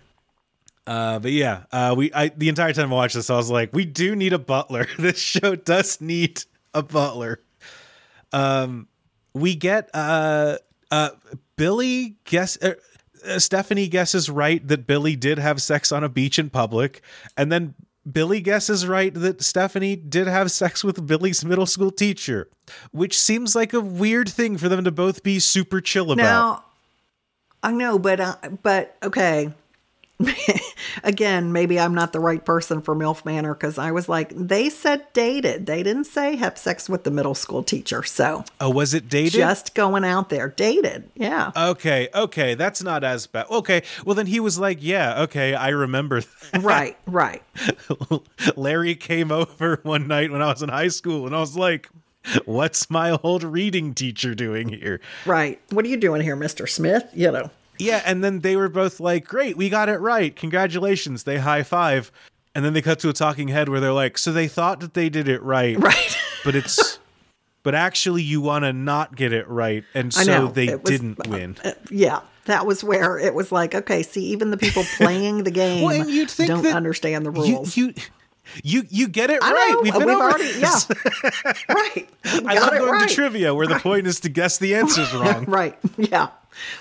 Uh, 0.85 1.19
but 1.19 1.31
yeah, 1.31 1.63
uh, 1.71 1.93
we 1.95 2.11
I 2.13 2.27
the 2.27 2.49
entire 2.49 2.73
time 2.73 2.91
I 2.91 2.95
watched 2.95 3.15
this, 3.15 3.29
I 3.29 3.37
was 3.37 3.49
like, 3.49 3.71
we 3.71 3.85
do 3.85 4.15
need 4.17 4.33
a 4.33 4.39
butler. 4.39 4.85
This 4.99 5.17
show 5.17 5.55
does 5.55 6.01
need 6.01 6.43
a 6.73 6.83
butler. 6.83 7.39
Um, 8.33 8.89
we 9.33 9.55
get 9.55 9.89
uh 9.93 10.57
uh 10.91 11.11
Billy 11.55 12.17
guess. 12.25 12.61
Uh, 12.61 12.73
uh, 13.25 13.39
Stephanie 13.39 13.87
guesses 13.87 14.29
right 14.29 14.67
that 14.67 14.85
Billy 14.85 15.15
did 15.15 15.37
have 15.37 15.61
sex 15.61 15.93
on 15.93 16.03
a 16.03 16.09
beach 16.09 16.37
in 16.37 16.49
public, 16.49 17.01
and 17.37 17.49
then 17.49 17.73
Billy 18.09 18.41
guesses 18.41 18.85
right 18.85 19.13
that 19.13 19.41
Stephanie 19.41 19.95
did 19.95 20.27
have 20.27 20.51
sex 20.51 20.83
with 20.83 21.05
Billy's 21.07 21.45
middle 21.45 21.65
school 21.65 21.91
teacher, 21.91 22.49
which 22.91 23.17
seems 23.17 23.55
like 23.55 23.73
a 23.73 23.79
weird 23.79 24.27
thing 24.27 24.57
for 24.57 24.67
them 24.67 24.83
to 24.83 24.91
both 24.91 25.23
be 25.23 25.39
super 25.39 25.79
chill 25.79 26.11
about. 26.11 26.23
Now, 26.23 26.65
I 27.63 27.71
know, 27.71 27.97
but 27.97 28.19
uh, 28.19 28.35
but 28.61 28.97
okay. 29.01 29.53
Again, 31.03 31.51
maybe 31.51 31.79
I'm 31.79 31.95
not 31.95 32.13
the 32.13 32.19
right 32.19 32.43
person 32.43 32.81
for 32.81 32.95
MILF 32.95 33.25
Manor 33.25 33.53
because 33.53 33.77
I 33.77 33.91
was 33.91 34.07
like, 34.07 34.31
they 34.35 34.69
said 34.69 35.05
dated. 35.13 35.65
They 35.65 35.83
didn't 35.83 36.05
say 36.05 36.35
have 36.35 36.57
sex 36.57 36.87
with 36.87 37.03
the 37.03 37.11
middle 37.11 37.35
school 37.35 37.63
teacher. 37.63 38.03
So 38.03 38.45
oh, 38.61 38.69
was 38.69 38.93
it 38.93 39.09
dated? 39.09 39.33
just 39.33 39.75
going 39.75 40.03
out 40.05 40.29
there, 40.29 40.49
dated. 40.49 41.09
Yeah. 41.15 41.51
Okay, 41.55 42.09
okay, 42.13 42.53
that's 42.53 42.83
not 42.83 43.03
as 43.03 43.27
bad. 43.27 43.47
Okay, 43.49 43.83
well 44.05 44.15
then 44.15 44.27
he 44.27 44.39
was 44.39 44.59
like, 44.59 44.77
"Yeah, 44.81 45.23
okay, 45.23 45.55
I 45.55 45.69
remember." 45.69 46.21
right, 46.59 46.97
right. 47.05 47.43
Larry 48.55 48.95
came 48.95 49.31
over 49.31 49.79
one 49.83 50.07
night 50.07 50.31
when 50.31 50.41
I 50.41 50.47
was 50.47 50.61
in 50.61 50.69
high 50.69 50.89
school, 50.89 51.25
and 51.25 51.35
I 51.35 51.39
was 51.39 51.57
like, 51.57 51.89
"What's 52.45 52.89
my 52.89 53.17
old 53.23 53.43
reading 53.43 53.93
teacher 53.93 54.35
doing 54.35 54.69
here?" 54.69 55.01
Right. 55.25 55.59
What 55.71 55.85
are 55.85 55.89
you 55.89 55.97
doing 55.97 56.21
here, 56.21 56.37
Mr. 56.37 56.69
Smith? 56.69 57.09
You 57.13 57.31
know. 57.31 57.51
Yeah, 57.79 58.01
and 58.05 58.23
then 58.23 58.39
they 58.39 58.55
were 58.55 58.69
both 58.69 58.99
like, 58.99 59.25
"Great, 59.27 59.57
we 59.57 59.69
got 59.69 59.89
it 59.89 59.97
right. 59.99 60.35
Congratulations." 60.35 61.23
They 61.23 61.39
high 61.39 61.63
five, 61.63 62.11
and 62.55 62.63
then 62.63 62.73
they 62.73 62.81
cut 62.81 62.99
to 62.99 63.09
a 63.09 63.13
talking 63.13 63.47
head 63.49 63.69
where 63.69 63.79
they're 63.79 63.91
like, 63.93 64.17
"So 64.17 64.31
they 64.31 64.47
thought 64.47 64.79
that 64.81 64.93
they 64.93 65.09
did 65.09 65.27
it 65.27 65.41
right, 65.43 65.77
Right. 65.79 66.17
but 66.43 66.55
it's." 66.55 66.99
But 67.63 67.75
actually, 67.75 68.23
you 68.23 68.41
want 68.41 68.65
to 68.65 68.73
not 68.73 69.15
get 69.15 69.31
it 69.31 69.47
right, 69.47 69.85
and 69.93 70.13
so 70.13 70.47
they 70.47 70.75
was- 70.75 70.81
didn't 70.83 71.25
win. 71.29 71.55
Uh, 71.63 71.71
yeah. 71.89 72.19
That 72.43 72.65
was 72.65 72.83
where 72.83 73.17
it 73.17 73.33
was 73.33 73.53
like, 73.53 73.73
okay, 73.73 74.03
see, 74.03 74.25
even 74.25 74.51
the 74.51 74.57
people 74.57 74.83
playing 74.97 75.45
the 75.45 75.51
game 75.63 75.85
Well, 75.85 76.09
you'd 76.09 76.29
think 76.29 76.49
don't 76.49 76.67
understand 76.67 77.25
the 77.25 77.31
rules. 77.31 77.77
you, 77.77 77.93
you, 78.65 78.83
you 78.89 79.07
get 79.07 79.29
it 79.29 79.41
I 79.41 79.53
right. 79.53 79.69
know. 79.75 79.79
We've 79.81 79.93
been 79.93 80.05
We've 80.07 80.15
over 80.17 80.29
already, 80.29 80.59
yeah. 80.59 81.53
right. 81.69 82.09
I 82.25 82.59
love 82.59 82.71
going 82.71 82.91
right. 82.91 83.07
to 83.07 83.15
trivia 83.15 83.55
where 83.55 83.65
the 83.67 83.79
point 83.79 84.07
is 84.07 84.19
to 84.19 84.29
guess 84.29 84.57
the 84.57 84.75
answers 84.75 85.13
wrong. 85.13 85.45
Right. 85.45 85.79
Yeah. 85.95 86.31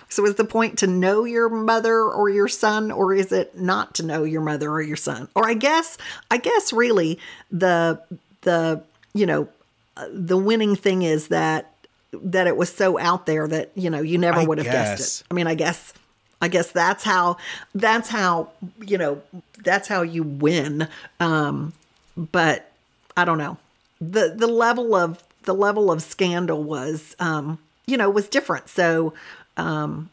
So 0.09 0.25
is 0.27 0.35
the 0.37 0.45
point 0.45 0.79
to 0.79 0.87
know 0.87 1.25
your 1.25 1.49
mother 1.49 2.03
or 2.03 2.29
your 2.29 2.49
son 2.49 2.91
or 2.91 3.13
is 3.15 3.33
it 3.33 3.57
not 3.59 3.95
to 3.97 4.03
know 4.03 4.25
your 4.25 4.43
mother 4.43 4.71
or 4.71 4.83
your 4.83 4.97
son? 4.97 5.29
Or 5.35 5.49
I 5.49 5.55
guess 5.55 5.99
I 6.31 6.39
guess 6.39 6.73
really 6.73 7.19
the 7.51 8.01
the 8.43 8.83
you 9.15 9.27
know 9.27 9.49
uh, 9.97 10.07
the 10.13 10.37
winning 10.37 10.77
thing 10.77 11.03
is 11.03 11.29
that 11.29 11.73
that 12.13 12.47
it 12.47 12.57
was 12.57 12.73
so 12.73 12.99
out 12.99 13.27
there 13.27 13.49
that 13.49 13.71
you 13.75 13.91
know 13.91 14.01
you 14.01 14.19
never 14.19 14.41
I 14.41 14.45
would 14.45 14.59
have 14.59 14.67
guess. 14.67 14.99
guessed 14.99 15.21
it. 15.23 15.27
I 15.31 15.35
mean, 15.35 15.47
I 15.47 15.55
guess 15.55 15.93
I 16.41 16.49
guess 16.49 16.73
that's 16.73 17.05
how 17.05 17.37
that's 17.75 18.09
how 18.09 18.51
you 18.81 18.99
know 18.99 19.23
that's 19.63 19.89
how 19.89 20.03
you 20.03 20.23
win. 20.23 20.89
Um 21.21 21.73
but 22.17 22.71
I 23.17 23.25
don't 23.25 23.39
know. 23.39 23.57
The 24.01 24.35
the 24.37 24.47
level 24.47 24.95
of 24.95 25.23
the 25.45 25.55
level 25.55 25.91
of 25.91 26.03
scandal 26.03 26.63
was 26.63 27.17
um 27.19 27.59
you 27.87 27.97
know 27.97 28.11
was 28.11 28.29
different. 28.29 28.69
So 28.69 29.15
um 29.57 30.09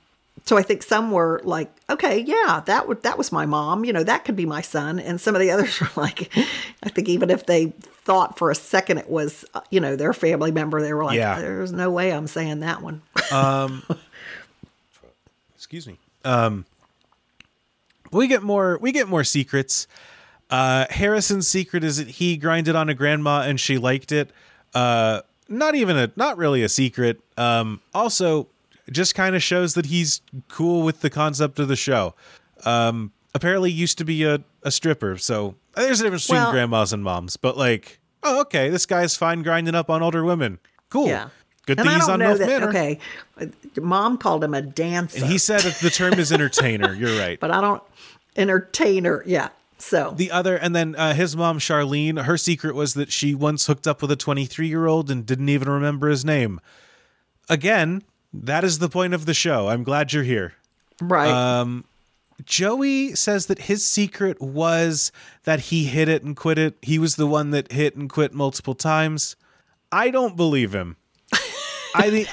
so 0.46 0.58
I 0.58 0.64
think 0.64 0.82
some 0.82 1.12
were 1.12 1.42
like, 1.44 1.72
okay, 1.92 2.20
yeah, 2.22 2.64
that 2.66 2.88
would 2.88 3.04
that 3.04 3.18
was 3.18 3.32
my 3.32 3.46
mom, 3.46 3.86
you 3.86 3.94
know, 3.94 4.04
that 4.04 4.26
could 4.26 4.36
be 4.36 4.46
my 4.46 4.62
son, 4.62 5.00
and 5.00 5.20
some 5.22 5.36
of 5.36 5.42
the 5.42 5.52
others 5.56 5.80
were 5.80 5.90
like, 5.96 6.32
I 6.82 6.90
think 6.90 7.08
even 7.10 7.30
if 7.30 7.46
they 7.46 7.68
thought 7.82 8.38
for 8.38 8.50
a 8.50 8.56
second 8.56 8.98
it 8.98 9.10
was, 9.10 9.46
uh, 9.54 9.62
you 9.70 9.80
know, 9.80 9.96
their 9.96 10.14
family 10.14 10.52
member, 10.52 10.82
they 10.82 10.94
were 10.94 11.04
like, 11.06 11.18
Yeah. 11.18 11.40
there's 11.40 11.72
no 11.72 11.92
way 11.92 12.12
I'm 12.12 12.26
saying 12.28 12.62
that 12.62 12.82
one. 12.82 13.02
um, 13.32 13.84
Excuse 15.56 15.86
me. 15.88 15.98
Um, 16.26 16.66
we 18.12 18.28
get 18.28 18.42
more. 18.42 18.80
We 18.82 18.92
get 18.92 19.08
more 19.08 19.24
secrets. 19.24 19.88
Uh, 20.50 20.86
Harrison's 20.90 21.48
secret 21.48 21.84
is 21.84 21.98
that 21.98 22.08
he 22.08 22.38
grinded 22.38 22.76
on 22.76 22.90
a 22.90 22.96
grandma 22.96 23.42
and 23.42 23.60
she 23.60 23.78
liked 23.78 24.12
it. 24.12 24.32
Uh, 24.74 25.22
not 25.48 25.76
even 25.76 25.96
a. 25.98 26.12
Not 26.16 26.38
really 26.38 26.64
a 26.64 26.70
secret. 26.70 27.20
Um, 27.38 27.82
also, 27.94 28.48
just 28.92 29.16
kind 29.16 29.36
of 29.36 29.44
shows 29.44 29.74
that 29.76 29.88
he's 29.88 30.22
cool 30.48 30.84
with 30.84 31.02
the 31.02 31.10
concept 31.10 31.60
of 31.60 31.68
the 31.68 31.76
show. 31.76 32.14
Um, 32.66 33.12
apparently 33.34 33.72
used 33.72 33.98
to 34.00 34.06
be 34.06 34.24
a, 34.24 34.42
a 34.64 34.72
stripper, 34.72 35.18
so 35.18 35.56
there's 35.76 36.00
a 36.00 36.04
difference 36.04 36.26
between 36.28 36.42
Well- 36.44 36.52
grandmas 36.52 36.92
and 36.94 37.04
moms. 37.04 37.38
But 37.38 37.58
like, 37.58 38.00
oh, 38.24 38.42
okay, 38.42 38.70
this 38.70 38.86
guy's 38.86 39.16
fine 39.16 39.44
grinding 39.44 39.76
up 39.76 39.90
on 39.90 40.02
older 40.02 40.24
women. 40.26 40.60
Cool. 40.90 41.08
Yeah. 41.08 41.30
Good 41.66 41.78
and 41.80 41.88
thing 41.88 42.00
he's 42.00 42.10
on 42.10 42.20
North 42.20 42.40
that. 42.40 42.48
Manor. 42.48 42.70
Okay, 42.70 43.00
mom 43.80 44.18
called 44.18 44.44
him 44.44 44.56
a 44.56 44.62
dancer, 44.64 45.20
And 45.20 45.28
he 45.32 45.38
said 45.38 45.62
that 45.62 45.76
the 45.76 45.92
term 45.92 46.14
is 46.16 46.32
entertainer. 46.32 46.94
You're 46.96 47.20
right. 47.20 47.40
but 47.40 47.52
I 47.52 47.62
don't 47.62 47.84
entertainer. 48.36 49.22
Yeah. 49.28 49.50
So 49.78 50.14
The 50.18 50.32
other, 50.32 50.56
and 50.58 50.76
then 50.76 50.96
uh, 50.96 51.14
his 51.14 51.38
mom, 51.38 51.60
Charlene, 51.60 52.24
her 52.24 52.38
secret 52.38 52.74
was 52.76 52.96
that 52.96 53.12
she 53.12 53.36
once 53.36 53.68
hooked 53.68 53.88
up 53.88 54.02
with 54.02 54.10
a 54.12 54.16
23 54.16 54.68
year 54.68 54.88
old 54.88 55.10
and 55.12 55.26
didn't 55.26 55.48
even 55.50 55.70
remember 55.70 56.10
his 56.10 56.26
name. 56.26 56.60
Again, 57.50 58.04
that 58.34 58.64
is 58.64 58.80
the 58.80 58.90
point 58.90 59.14
of 59.14 59.26
the 59.26 59.34
show. 59.34 59.70
I'm 59.70 59.84
glad 59.84 60.14
you're 60.14 60.24
here. 60.24 60.54
right. 61.02 61.30
Um, 61.30 61.86
Joey 62.46 63.16
says 63.16 63.48
that 63.48 63.60
his 63.64 63.86
secret 63.86 64.42
was 64.42 65.12
that 65.44 65.60
he 65.60 65.86
hit 65.86 66.08
it 66.08 66.24
and 66.24 66.38
quit 66.38 66.58
it. 66.58 66.78
He 66.82 66.98
was 66.98 67.18
the 67.18 67.28
one 67.28 67.52
that 67.52 67.72
hit 67.72 67.96
and 67.96 68.10
quit 68.10 68.34
multiple 68.34 68.76
times. 68.76 69.36
I 69.92 70.10
don't 70.10 70.38
believe 70.38 70.74
him. 70.74 70.96
I 71.96 72.10
think 72.10 72.30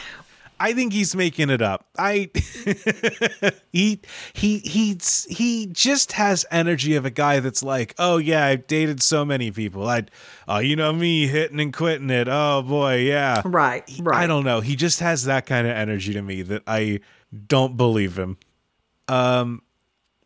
I 0.58 0.72
think 0.72 0.92
he's 0.92 1.14
making 1.14 1.50
it 1.50 1.60
up. 1.60 1.86
I 1.98 2.30
he 3.72 4.00
he 4.32 4.58
he's 4.60 5.26
he 5.28 5.66
just 5.66 6.12
has 6.12 6.46
energy 6.50 6.94
of 6.94 7.04
a 7.04 7.10
guy 7.10 7.40
that's 7.40 7.62
like, 7.62 7.94
"Oh 7.98 8.16
yeah, 8.16 8.46
I've 8.46 8.66
dated 8.66 9.02
so 9.02 9.24
many 9.24 9.50
people. 9.50 9.86
I 9.86 10.04
oh, 10.48 10.58
you 10.58 10.74
know 10.74 10.92
me 10.92 11.26
hitting 11.26 11.60
and 11.60 11.72
quitting 11.72 12.10
it. 12.10 12.28
Oh 12.28 12.62
boy, 12.62 12.96
yeah." 12.96 13.42
right. 13.44 13.84
Right. 14.00 14.24
I 14.24 14.26
don't 14.26 14.44
know. 14.44 14.60
He 14.60 14.76
just 14.76 15.00
has 15.00 15.24
that 15.24 15.44
kind 15.44 15.66
of 15.66 15.74
energy 15.74 16.14
to 16.14 16.22
me 16.22 16.42
that 16.42 16.62
I 16.66 17.00
don't 17.46 17.76
believe 17.76 18.18
him. 18.18 18.38
Um, 19.08 19.62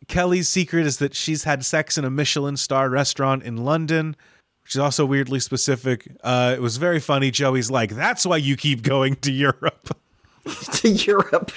Kelly's 0.07 0.47
secret 0.47 0.85
is 0.85 0.97
that 0.97 1.13
she's 1.13 1.43
had 1.43 1.65
sex 1.65 1.97
in 1.97 2.05
a 2.05 2.09
Michelin 2.09 2.57
star 2.57 2.89
restaurant 2.89 3.43
in 3.43 3.57
London, 3.57 4.15
which 4.63 4.75
is 4.75 4.79
also 4.79 5.05
weirdly 5.05 5.41
specific. 5.41 6.07
Uh, 6.23 6.53
it 6.55 6.61
was 6.61 6.77
very 6.77 7.01
funny. 7.01 7.31
Joey's 7.31 7.69
like, 7.69 7.91
"That's 7.91 8.25
why 8.25 8.37
you 8.37 8.55
keep 8.55 8.81
going 8.81 9.15
to 9.17 9.31
Europe." 9.31 9.97
to 10.73 10.89
Europe. 10.89 11.51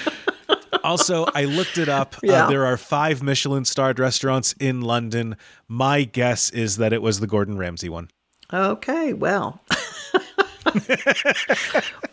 also, 0.83 1.27
I 1.35 1.45
looked 1.45 1.79
it 1.79 1.89
up. 1.89 2.17
Yeah. 2.23 2.47
Uh, 2.47 2.49
there 2.51 2.67
are 2.67 2.77
five 2.77 3.23
Michelin 3.23 3.65
starred 3.65 3.99
restaurants 3.99 4.55
in 4.61 4.81
London. 4.81 5.37
My 5.69 6.05
guess 6.05 6.51
is 6.51 6.77
that 6.77 6.93
it 6.93 7.03
was 7.03 7.21
the 7.21 7.27
Gordon 7.27 7.57
Ramsay 7.59 7.89
one. 7.89 8.09
Okay. 8.53 9.13
Well, 9.13 9.61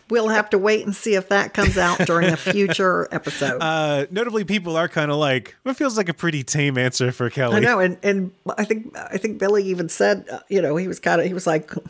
we'll 0.08 0.28
have 0.28 0.50
to 0.50 0.58
wait 0.58 0.84
and 0.84 0.94
see 0.94 1.14
if 1.14 1.28
that 1.28 1.54
comes 1.54 1.78
out 1.78 1.98
during 2.00 2.28
a 2.32 2.36
future 2.36 3.08
episode. 3.12 3.58
Uh, 3.60 4.06
notably, 4.10 4.44
people 4.44 4.76
are 4.76 4.88
kind 4.88 5.10
of 5.10 5.16
like, 5.16 5.56
it 5.64 5.74
feels 5.74 5.96
like 5.96 6.08
a 6.08 6.14
pretty 6.14 6.42
tame 6.42 6.78
answer 6.78 7.12
for 7.12 7.30
Kelly. 7.30 7.56
I 7.56 7.60
know, 7.60 7.80
and 7.80 7.98
and 8.02 8.32
I 8.56 8.64
think 8.64 8.96
I 8.96 9.18
think 9.18 9.38
Billy 9.38 9.64
even 9.64 9.88
said, 9.88 10.26
uh, 10.30 10.40
you 10.48 10.62
know, 10.62 10.76
he 10.76 10.88
was 10.88 10.98
kind 11.00 11.20
of 11.20 11.26
he 11.26 11.34
was 11.34 11.46
like, 11.46 11.74
"Well, 11.74 11.84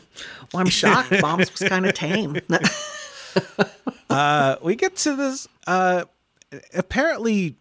I'm 0.55 0.67
shocked. 0.67 1.13
Bombs 1.21 1.51
was 1.51 1.67
kind 1.67 1.85
of 1.85 1.93
tame." 1.93 2.37
Uh, 4.09 4.57
we 4.61 4.75
get 4.75 4.95
to 4.95 5.15
this. 5.15 5.47
Uh, 5.65 6.03
apparently, 6.75 7.55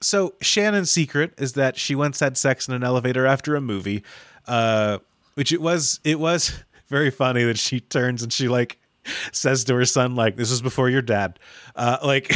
so 0.00 0.32
Shannon's 0.40 0.90
secret 0.90 1.34
is 1.36 1.52
that 1.52 1.76
she 1.76 1.94
once 1.94 2.18
had 2.18 2.38
sex 2.38 2.66
in 2.66 2.72
an 2.72 2.82
elevator 2.82 3.26
after 3.26 3.54
a 3.56 3.60
movie, 3.60 4.02
uh, 4.46 4.98
which 5.34 5.52
it 5.52 5.60
was. 5.60 6.00
It 6.04 6.18
was 6.18 6.64
very 6.88 7.10
funny 7.10 7.44
that 7.44 7.58
she 7.58 7.80
turns 7.80 8.22
and 8.22 8.32
she 8.32 8.48
like 8.48 8.78
says 9.32 9.64
to 9.64 9.74
her 9.74 9.84
son 9.84 10.14
like, 10.14 10.36
"This 10.36 10.50
was 10.50 10.62
before 10.62 10.88
your 10.88 11.02
dad." 11.02 11.38
Uh, 11.76 11.98
like 12.02 12.34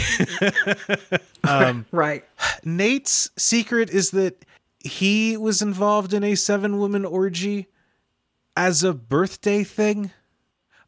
right. 1.93 2.24
Nate's 2.64 3.30
secret 3.38 3.88
is 3.88 4.11
that 4.11 4.45
he 4.80 5.36
was 5.36 5.62
involved 5.62 6.12
in 6.12 6.24
a 6.24 6.34
seven 6.34 6.78
woman 6.78 7.05
orgy 7.05 7.68
as 8.57 8.84
a 8.84 8.93
birthday 8.93 9.64
thing. 9.64 10.11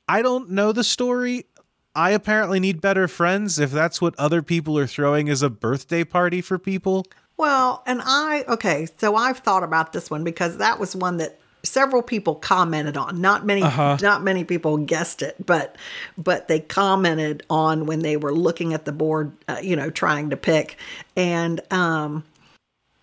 I 0.09 0.23
don't 0.23 0.51
know 0.51 0.73
the 0.73 0.85
story. 0.85 1.47
I 1.95 2.11
apparently 2.11 2.61
need 2.61 2.81
better 2.81 3.07
friends 3.07 3.59
if 3.59 3.71
that's 3.71 4.01
what 4.01 4.15
other 4.19 4.43
people 4.43 4.79
are 4.79 4.87
throwing 4.87 5.29
as 5.29 5.43
a 5.43 5.51
birthday 5.51 6.05
party 6.05 6.41
for 6.41 6.59
people. 6.59 7.07
Well, 7.37 7.83
and 7.87 8.01
I 8.05 8.45
okay, 8.49 8.87
so 8.99 9.17
I've 9.17 9.39
thought 9.39 9.63
about 9.63 9.93
this 9.93 10.11
one 10.11 10.25
because 10.25 10.59
that 10.59 10.79
was 10.79 10.95
one 10.95 11.17
that 11.19 11.39
several 11.65 12.03
people 12.03 12.35
commented 12.35 12.97
on. 12.97 13.21
Not 13.21 13.45
many 13.45 13.63
not 13.63 14.23
many 14.23 14.45
people 14.45 14.77
guessed 14.79 15.23
it, 15.23 15.45
but 15.45 15.77
but 16.17 16.49
they 16.49 16.61
commented 16.61 17.43
on 17.51 17.87
when 17.87 18.01
they 18.01 18.17
were 18.17 18.33
looking 18.33 18.75
at 18.75 18.85
the 18.85 18.93
board, 18.93 19.33
uh, 19.49 19.59
you 19.63 19.75
know, 19.75 19.91
trying 19.91 20.31
to 20.31 20.37
pick. 20.37 20.77
And 21.17 21.61
um 21.73 22.25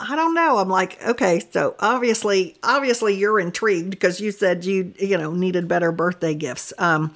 I 0.02 0.16
don't 0.16 0.34
know. 0.34 0.58
I'm 0.58 0.68
like, 0.70 1.02
okay, 1.06 1.42
so 1.52 1.76
obviously 1.80 2.56
obviously 2.64 3.16
you're 3.16 3.40
intrigued 3.40 3.92
because 3.92 4.20
you 4.20 4.32
said 4.32 4.66
you 4.66 4.94
you 5.00 5.18
know 5.18 5.32
needed 5.34 5.68
better 5.68 5.92
birthday 5.92 6.34
gifts. 6.34 6.74
Um 6.80 7.14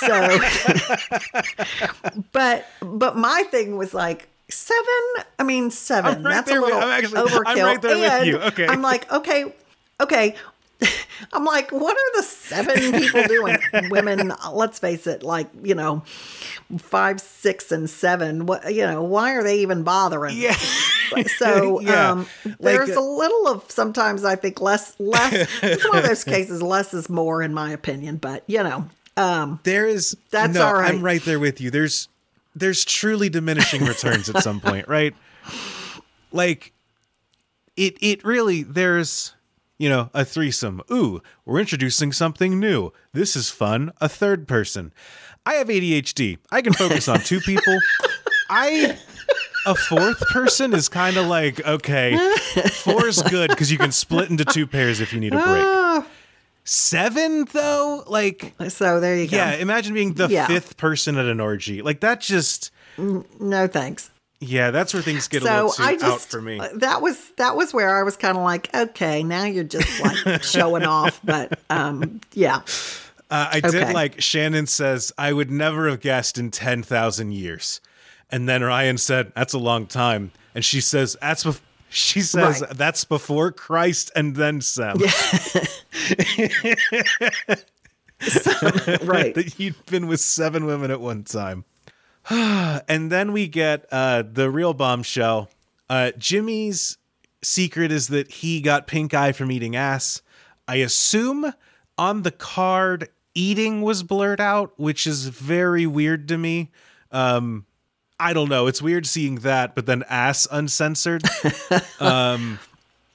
so 0.00 0.38
but 2.32 2.66
but 2.80 3.16
my 3.16 3.42
thing 3.50 3.76
was 3.76 3.94
like 3.94 4.28
seven 4.50 4.84
i 5.38 5.42
mean 5.42 5.70
7 5.70 6.22
right 6.22 6.32
that's 6.34 6.50
a 6.50 6.54
with- 6.54 6.62
little 6.64 6.78
I'm 6.80 6.90
actually- 6.90 7.18
I'm 7.46 7.58
right 7.64 7.80
there 7.82 8.18
with 8.18 8.26
you. 8.26 8.38
Okay. 8.38 8.66
i'm 8.66 8.82
like 8.82 9.10
okay 9.10 9.46
okay 10.00 10.34
i'm 11.32 11.44
like 11.46 11.72
what 11.72 11.96
are 11.96 12.16
the 12.16 12.22
seven 12.22 12.92
people 12.92 13.22
doing 13.24 13.56
women 13.90 14.32
let's 14.52 14.78
face 14.78 15.06
it 15.06 15.22
like 15.22 15.48
you 15.62 15.74
know 15.74 16.02
five 16.78 17.20
six 17.20 17.70
and 17.70 17.88
seven 17.90 18.46
what 18.46 18.74
you 18.74 18.86
know 18.86 19.02
why 19.02 19.34
are 19.34 19.42
they 19.42 19.58
even 19.60 19.82
bothering 19.82 20.36
Yeah. 20.36 20.54
so 21.38 21.80
Yeah. 21.82 22.12
um 22.12 22.26
there's 22.58 22.90
uh, 22.90 23.00
a 23.00 23.02
little 23.02 23.48
of 23.48 23.70
sometimes 23.70 24.24
i 24.24 24.34
think 24.34 24.60
less 24.60 24.98
less 24.98 25.48
it's 25.62 25.86
one 25.88 25.98
of 25.98 26.04
those 26.04 26.24
cases 26.24 26.62
less 26.62 26.94
is 26.94 27.08
more 27.10 27.42
in 27.42 27.52
my 27.54 27.70
opinion 27.70 28.16
but 28.16 28.44
you 28.46 28.62
know 28.62 28.88
um 29.16 29.60
There 29.62 29.86
is 29.86 30.16
That's 30.30 30.54
no, 30.54 30.66
all 30.66 30.74
right. 30.74 30.94
I'm 30.94 31.02
right 31.02 31.22
there 31.22 31.38
with 31.38 31.60
you. 31.60 31.70
There's 31.70 32.08
there's 32.56 32.84
truly 32.84 33.28
diminishing 33.28 33.84
returns 33.84 34.28
at 34.28 34.42
some 34.42 34.60
point, 34.60 34.88
right? 34.88 35.14
Like 36.32 36.72
it 37.76 37.96
it 38.00 38.24
really 38.24 38.62
there's 38.64 39.34
you 39.84 39.90
know, 39.90 40.08
a 40.14 40.24
threesome. 40.24 40.80
Ooh, 40.90 41.20
we're 41.44 41.60
introducing 41.60 42.10
something 42.10 42.58
new. 42.58 42.90
This 43.12 43.36
is 43.36 43.50
fun. 43.50 43.92
A 44.00 44.08
third 44.08 44.48
person. 44.48 44.94
I 45.44 45.54
have 45.56 45.68
ADHD. 45.68 46.38
I 46.50 46.62
can 46.62 46.72
focus 46.72 47.06
on 47.06 47.20
two 47.20 47.38
people. 47.40 47.78
I 48.48 48.96
a 49.66 49.74
fourth 49.74 50.20
person 50.30 50.72
is 50.72 50.88
kind 50.88 51.18
of 51.18 51.26
like 51.26 51.62
okay, 51.66 52.16
four's 52.72 53.20
good 53.24 53.50
because 53.50 53.70
you 53.70 53.76
can 53.76 53.92
split 53.92 54.30
into 54.30 54.46
two 54.46 54.66
pairs 54.66 55.00
if 55.00 55.12
you 55.12 55.20
need 55.20 55.34
a 55.34 55.42
break. 55.42 56.06
Seven 56.66 57.44
though, 57.52 58.04
like 58.06 58.54
so 58.68 58.98
there 59.00 59.16
you 59.18 59.28
go 59.28 59.36
yeah, 59.36 59.52
imagine 59.56 59.92
being 59.92 60.14
the 60.14 60.28
Yeah. 60.28 60.46
fifth 60.46 60.78
person 60.78 61.18
at 61.18 61.26
an 61.26 61.38
orgy. 61.38 61.82
Like 61.82 62.00
that 62.00 62.22
just 62.22 62.70
no 62.96 63.66
thanks 63.66 64.08
yeah, 64.46 64.70
that's 64.70 64.92
where 64.94 65.02
things 65.02 65.28
get 65.28 65.42
a 65.42 65.46
so 65.46 65.52
little 65.52 65.70
too 65.72 65.82
I 65.82 65.92
just 65.94 66.04
out 66.04 66.20
for 66.22 66.40
me. 66.42 66.58
uh, 66.60 66.68
that 66.74 67.00
was 67.02 67.30
that 67.36 67.56
was 67.56 67.72
where 67.74 67.98
I 67.98 68.02
was 68.02 68.16
kind 68.16 68.36
of 68.36 68.44
like, 68.44 68.72
okay, 68.74 69.22
now 69.22 69.44
you're 69.44 69.64
just 69.64 70.00
like 70.00 70.42
showing 70.44 70.84
off, 70.84 71.20
but 71.24 71.58
um, 71.70 72.20
yeah, 72.32 72.60
Uh, 73.30 73.48
I 73.52 73.60
did 73.60 73.92
like 73.94 74.20
Shannon 74.20 74.66
says, 74.66 75.12
I 75.18 75.32
would 75.32 75.50
never 75.50 75.88
have 75.88 76.00
guessed 76.00 76.36
in 76.38 76.50
10,000 76.50 77.32
years. 77.32 77.80
And 78.30 78.48
then 78.48 78.62
Ryan 78.62 78.98
said, 78.98 79.32
that's 79.34 79.54
a 79.54 79.58
long 79.58 79.86
time. 79.86 80.30
And 80.54 80.64
she 80.64 80.80
says, 80.80 81.16
that's 81.20 81.44
bef-, 81.44 81.60
she 81.88 82.20
says, 82.20 82.60
Right. 82.60 82.70
that's 82.76 83.04
before 83.04 83.50
Christ 83.52 84.10
and 84.16 84.34
then 84.36 84.60
Sem. 84.60 84.98
right. 89.02 89.34
that 89.34 89.54
you'd 89.58 89.74
been 89.86 90.06
with 90.06 90.20
seven 90.20 90.66
women 90.66 90.90
at 90.90 91.00
one 91.00 91.24
time. 91.24 91.64
and 92.30 93.10
then 93.10 93.32
we 93.32 93.46
get 93.48 93.86
uh, 93.92 94.22
the 94.30 94.50
real 94.50 94.74
bombshell. 94.74 95.50
Uh, 95.88 96.12
Jimmy's 96.18 96.98
secret 97.42 97.92
is 97.92 98.08
that 98.08 98.30
he 98.30 98.60
got 98.60 98.86
pink 98.86 99.12
eye 99.14 99.32
from 99.32 99.50
eating 99.52 99.76
ass. 99.76 100.22
I 100.66 100.76
assume 100.76 101.52
on 101.98 102.22
the 102.22 102.30
card, 102.30 103.08
eating 103.34 103.82
was 103.82 104.02
blurred 104.02 104.40
out, 104.40 104.72
which 104.78 105.06
is 105.06 105.28
very 105.28 105.86
weird 105.86 106.28
to 106.28 106.38
me. 106.38 106.70
Um, 107.12 107.66
I 108.18 108.32
don't 108.32 108.48
know. 108.48 108.66
It's 108.68 108.80
weird 108.80 109.06
seeing 109.06 109.36
that, 109.36 109.74
but 109.74 109.86
then 109.86 110.04
ass 110.08 110.46
uncensored. 110.50 111.22
um, 112.00 112.58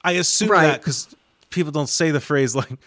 I 0.04 0.12
assume 0.12 0.50
Right. 0.50 0.66
that 0.68 0.80
because 0.80 1.14
people 1.50 1.72
don't 1.72 1.88
say 1.88 2.10
the 2.10 2.20
phrase 2.20 2.54
like. 2.54 2.68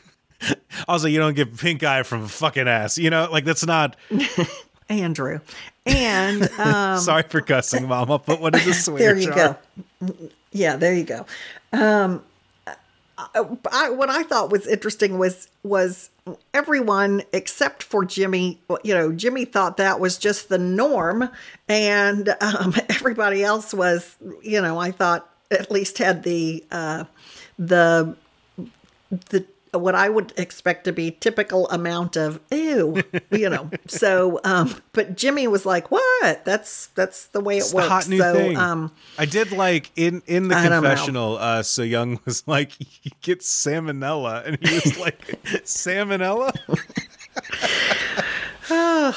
Also, 0.89 1.07
you 1.07 1.19
don't 1.19 1.35
get 1.35 1.55
pink 1.57 1.83
eye 1.83 2.03
from 2.03 2.23
a 2.23 2.27
fucking 2.27 2.67
ass. 2.67 2.97
You 2.97 3.09
know, 3.09 3.29
like 3.31 3.45
that's 3.45 3.65
not. 3.65 3.95
Andrew, 4.89 5.39
and 5.85 6.49
um, 6.59 6.99
sorry 6.99 7.23
for 7.23 7.41
cussing, 7.41 7.87
Mama, 7.87 8.19
but 8.19 8.39
what 8.39 8.55
is 8.55 8.67
a 8.67 8.73
swear 8.73 8.99
there 8.99 9.17
you 9.17 9.27
jar? 9.27 9.57
go. 10.01 10.15
Yeah, 10.51 10.75
there 10.75 10.93
you 10.93 11.03
go. 11.03 11.25
Um, 11.71 12.23
I, 13.17 13.45
I, 13.71 13.89
what 13.89 14.09
I 14.09 14.23
thought 14.23 14.51
was 14.51 14.67
interesting 14.67 15.17
was 15.17 15.47
was 15.63 16.09
everyone 16.53 17.23
except 17.31 17.83
for 17.83 18.05
Jimmy. 18.05 18.59
You 18.83 18.93
know, 18.93 19.11
Jimmy 19.11 19.45
thought 19.45 19.77
that 19.77 19.99
was 19.99 20.17
just 20.17 20.49
the 20.49 20.57
norm, 20.57 21.29
and 21.67 22.35
um, 22.41 22.75
everybody 22.89 23.43
else 23.43 23.73
was. 23.73 24.17
You 24.41 24.61
know, 24.61 24.79
I 24.79 24.91
thought 24.91 25.29
at 25.51 25.71
least 25.71 25.97
had 25.99 26.23
the 26.23 26.63
uh, 26.71 27.05
the 27.57 28.15
the 29.29 29.45
what 29.73 29.95
I 29.95 30.09
would 30.09 30.33
expect 30.37 30.83
to 30.85 30.93
be 30.93 31.11
typical 31.11 31.67
amount 31.69 32.15
of 32.15 32.39
ew, 32.51 33.01
you 33.31 33.49
know. 33.49 33.69
so, 33.87 34.39
um, 34.43 34.75
but 34.93 35.17
Jimmy 35.17 35.47
was 35.47 35.65
like, 35.65 35.91
"What? 35.91 36.45
That's 36.45 36.87
that's 36.95 37.27
the 37.27 37.41
way 37.41 37.57
it 37.57 37.61
It's 37.61 37.73
works." 37.73 37.87
hot 37.87 38.09
new 38.09 38.19
so, 38.19 38.33
thing. 38.33 38.57
um, 38.57 38.91
I 39.17 39.25
did 39.25 39.51
like 39.51 39.91
in 39.95 40.21
in 40.27 40.47
the 40.47 40.55
I 40.55 40.67
confessional. 40.67 41.37
Uh, 41.37 41.63
so 41.63 41.81
Young 41.83 42.19
was 42.25 42.47
like, 42.47 42.71
"He 42.71 43.11
gets 43.21 43.49
salmonella," 43.49 44.45
and 44.45 44.57
he 44.65 44.75
was 44.75 44.97
like, 44.99 45.19
"Salmonella." 45.65 46.53
uh, 48.69 49.13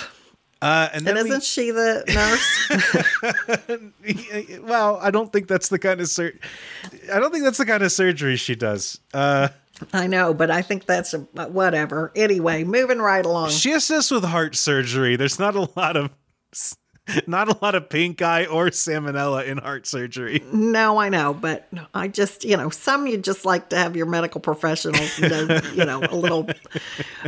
and 0.92 1.06
then 1.06 1.16
and 1.16 1.26
isn't 1.26 1.44
she 1.44 1.70
the 1.70 2.02
nurse? 2.08 3.80
well, 4.62 4.98
I 5.02 5.10
don't 5.10 5.32
think 5.32 5.48
that's 5.48 5.68
the 5.68 5.78
kind 5.78 6.00
of 6.00 6.08
sur- 6.08 6.32
I 7.12 7.20
don't 7.20 7.30
think 7.30 7.44
that's 7.44 7.58
the 7.58 7.66
kind 7.66 7.82
of 7.82 7.92
surgery 7.92 8.36
she 8.36 8.54
does. 8.54 8.98
Uh, 9.12 9.48
I 9.92 10.06
know, 10.06 10.32
but 10.32 10.50
I 10.50 10.62
think 10.62 10.86
that's 10.86 11.14
a, 11.14 11.18
whatever. 11.18 12.12
Anyway, 12.16 12.64
moving 12.64 12.98
right 12.98 13.24
along. 13.24 13.50
she 13.50 13.72
assists 13.72 14.10
with 14.10 14.24
heart 14.24 14.56
surgery. 14.56 15.16
There's 15.16 15.38
not 15.38 15.54
a 15.54 15.68
lot 15.76 15.96
of 15.96 16.10
not 17.26 17.48
a 17.48 17.56
lot 17.62 17.74
of 17.74 17.88
pink 17.88 18.20
eye 18.22 18.46
or 18.46 18.66
salmonella 18.66 19.46
in 19.46 19.58
heart 19.58 19.86
surgery. 19.86 20.42
No, 20.52 20.98
I 20.98 21.08
know, 21.08 21.34
but 21.34 21.68
I 21.94 22.08
just, 22.08 22.44
you 22.44 22.56
know, 22.56 22.70
some 22.70 23.06
you 23.06 23.16
just 23.18 23.44
like 23.44 23.68
to 23.70 23.76
have 23.76 23.96
your 23.96 24.06
medical 24.06 24.40
professionals, 24.40 25.18
know, 25.20 25.60
you 25.74 25.84
know, 25.84 26.02
a 26.02 26.16
little 26.16 26.48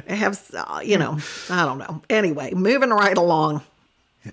have, 0.07 0.41
you 0.83 0.99
know, 0.99 1.19
I 1.51 1.65
don't 1.65 1.79
know. 1.79 2.03
Anyway, 2.11 2.53
moving 2.55 2.91
right 2.91 3.17
along. 3.17 3.63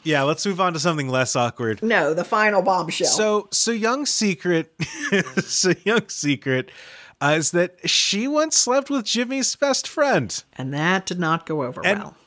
Yeah, 0.03 0.23
let's 0.23 0.45
move 0.45 0.59
on 0.59 0.73
to 0.73 0.79
something 0.79 1.09
less 1.09 1.35
awkward. 1.35 1.81
No, 1.83 2.13
the 2.13 2.23
final 2.23 2.61
bombshell. 2.61 3.07
So, 3.07 3.47
so 3.51 3.71
Young's 3.71 4.09
secret, 4.09 4.73
so 5.43 5.73
Young's 5.83 6.13
secret 6.13 6.71
uh, 7.21 7.35
is 7.37 7.51
that 7.51 7.89
she 7.89 8.27
once 8.27 8.57
slept 8.57 8.89
with 8.89 9.05
Jimmy's 9.05 9.55
best 9.55 9.87
friend. 9.87 10.43
and 10.53 10.73
that 10.73 11.05
did 11.05 11.19
not 11.19 11.45
go 11.45 11.63
over 11.63 11.81
And- 11.85 11.99
well. 11.99 12.17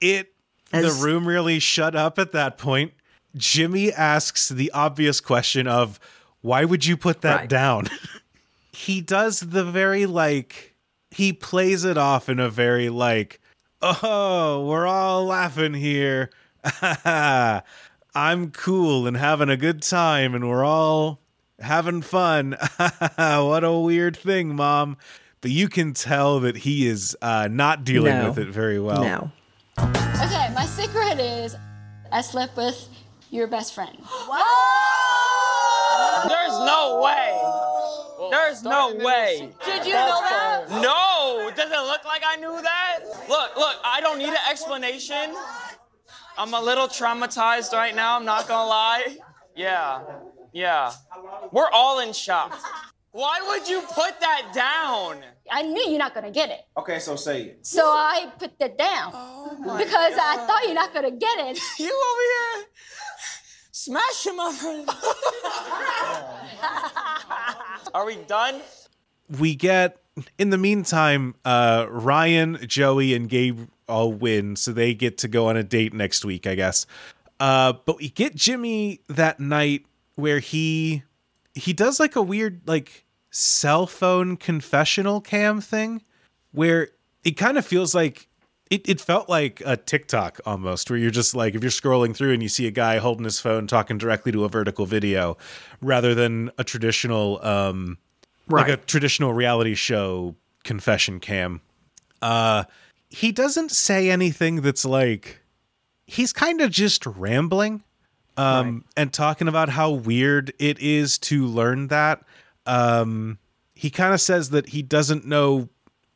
It, 0.00 0.32
As- 0.72 0.98
the 0.98 1.04
room 1.04 1.26
really 1.26 1.58
shut 1.58 1.96
up 1.96 2.18
at 2.18 2.32
that 2.32 2.56
point. 2.58 2.92
Jimmy 3.36 3.92
asks 3.92 4.48
the 4.48 4.70
obvious 4.72 5.20
question 5.20 5.66
of, 5.66 5.98
"Why 6.40 6.64
would 6.64 6.86
you 6.86 6.96
put 6.96 7.20
that 7.22 7.40
Right. 7.40 7.48
down?" 7.48 7.88
he 8.72 9.00
does 9.00 9.40
the 9.40 9.64
very 9.64 10.06
like 10.06 10.74
he 11.10 11.32
plays 11.32 11.84
it 11.84 11.98
off 11.98 12.28
in 12.28 12.38
a 12.38 12.48
very 12.50 12.88
like, 12.88 13.40
Oh, 13.82 14.64
we're 14.66 14.86
all 14.86 15.24
laughing 15.24 15.74
here. 15.74 16.30
I'm 17.04 18.50
cool 18.50 19.06
and 19.06 19.16
having 19.16 19.48
a 19.48 19.56
good 19.56 19.82
time, 19.82 20.34
and 20.34 20.48
we're 20.48 20.64
all 20.64 21.20
having 21.60 22.02
fun. 22.02 22.56
what 23.16 23.64
a 23.64 23.72
weird 23.72 24.16
thing, 24.16 24.54
Mom. 24.56 24.96
But 25.40 25.50
you 25.52 25.68
can 25.68 25.94
tell 25.94 26.40
that 26.40 26.56
he 26.58 26.86
is 26.88 27.16
uh, 27.22 27.48
not 27.50 27.84
dealing 27.84 28.14
No. 28.18 28.28
with 28.28 28.38
it 28.38 28.48
very 28.48 28.80
well. 28.80 29.02
No. 29.02 29.30
Okay, 29.78 30.52
my 30.54 30.66
secret 30.66 31.20
is 31.20 31.56
I 32.10 32.20
slept 32.22 32.56
with 32.56 32.88
your 33.30 33.46
best 33.46 33.74
friend. 33.74 33.96
There's 36.28 36.58
no 36.58 37.00
way. 37.02 37.40
There's 38.30 38.62
no 38.64 38.94
way. 38.96 39.52
Did 39.64 39.86
you 39.86 39.92
know 39.94 40.20
that? 40.22 40.64
No, 40.70 41.50
does 41.54 41.70
it 41.70 41.86
look 41.86 42.04
like 42.04 42.22
I 42.26 42.34
knew 42.36 42.60
that? 42.60 42.98
Look, 43.28 43.56
look, 43.56 43.76
I 43.84 44.00
don't 44.00 44.18
need 44.18 44.28
an 44.28 44.36
explanation. 44.50 45.34
I'm 46.36 46.52
a 46.54 46.60
little 46.60 46.88
traumatized 46.88 47.72
right 47.72 47.94
now, 47.94 48.16
I'm 48.16 48.24
not 48.24 48.48
gonna 48.48 48.68
lie. 48.68 49.16
Yeah, 49.54 50.00
yeah. 50.52 50.92
We're 51.52 51.70
all 51.72 52.00
in 52.00 52.12
shock. 52.12 52.58
Why 53.10 53.40
would 53.48 53.68
you 53.68 53.80
put 53.82 54.20
that 54.20 54.50
down? 54.54 55.22
I 55.50 55.62
knew 55.62 55.82
you're 55.88 55.98
not 55.98 56.14
gonna 56.14 56.30
get 56.30 56.50
it. 56.50 56.60
Okay, 56.76 56.98
so 56.98 57.16
say 57.16 57.42
it. 57.42 57.66
So 57.66 57.82
I 57.86 58.30
put 58.38 58.58
that 58.58 58.76
down. 58.78 59.12
because 59.78 60.14
I 60.20 60.36
thought 60.46 60.62
you're 60.64 60.74
not 60.74 60.92
gonna 60.92 61.10
get 61.12 61.38
it. 61.48 61.58
You 61.78 61.86
over 62.10 62.22
here 62.60 62.66
smashing 63.72 64.36
my 64.36 64.52
friend. 64.52 64.88
Are 67.94 68.04
we 68.04 68.16
done? 68.16 68.60
we 69.38 69.54
get 69.54 69.98
in 70.38 70.48
the 70.48 70.56
meantime 70.56 71.34
uh 71.44 71.84
ryan 71.90 72.56
joey 72.66 73.12
and 73.14 73.28
gabe 73.28 73.68
all 73.88 74.10
win 74.10 74.56
so 74.56 74.72
they 74.72 74.94
get 74.94 75.18
to 75.18 75.28
go 75.28 75.48
on 75.48 75.56
a 75.58 75.62
date 75.62 75.92
next 75.92 76.24
week 76.24 76.46
i 76.46 76.54
guess 76.54 76.86
uh 77.40 77.74
but 77.84 77.98
we 77.98 78.08
get 78.08 78.34
jimmy 78.34 79.00
that 79.08 79.38
night 79.38 79.84
where 80.18 80.40
he 80.40 81.04
he 81.54 81.72
does 81.72 82.00
like 82.00 82.16
a 82.16 82.22
weird 82.22 82.60
like 82.66 83.04
cell 83.30 83.86
phone 83.86 84.36
confessional 84.36 85.20
cam 85.20 85.60
thing 85.60 86.02
where 86.50 86.88
it 87.22 87.36
kind 87.36 87.56
of 87.56 87.64
feels 87.64 87.94
like 87.94 88.28
it, 88.68 88.88
it 88.88 89.00
felt 89.00 89.28
like 89.28 89.62
a 89.64 89.76
TikTok 89.76 90.40
almost, 90.44 90.90
where 90.90 90.98
you're 90.98 91.10
just 91.10 91.34
like, 91.34 91.54
if 91.54 91.62
you're 91.62 91.70
scrolling 91.70 92.14
through 92.14 92.32
and 92.32 92.42
you 92.42 92.48
see 92.48 92.66
a 92.66 92.70
guy 92.72 92.98
holding 92.98 93.24
his 93.24 93.40
phone 93.40 93.66
talking 93.66 93.96
directly 93.96 94.32
to 94.32 94.44
a 94.44 94.48
vertical 94.48 94.86
video 94.86 95.36
rather 95.80 96.14
than 96.14 96.50
a 96.58 96.64
traditional, 96.64 97.42
um, 97.46 97.96
like 98.48 98.68
a 98.68 98.76
traditional 98.76 99.32
reality 99.32 99.74
show 99.74 100.34
confession 100.64 101.20
cam. 101.20 101.60
Uh, 102.20 102.64
he 103.08 103.32
doesn't 103.32 103.70
say 103.70 104.10
anything 104.10 104.62
that's 104.62 104.84
like, 104.84 105.40
he's 106.06 106.32
kind 106.32 106.60
of 106.60 106.70
just 106.70 107.06
rambling 107.06 107.84
um, 108.38 108.84
and 108.96 109.12
talking 109.12 109.48
about 109.48 109.68
how 109.68 109.90
weird 109.90 110.52
it 110.58 110.78
is 110.78 111.18
to 111.18 111.44
learn 111.44 111.88
that. 111.88 112.22
Um, 112.66 113.38
he 113.74 113.90
kind 113.90 114.14
of 114.14 114.20
says 114.20 114.50
that 114.50 114.70
he 114.70 114.82
doesn't 114.82 115.26
know 115.26 115.68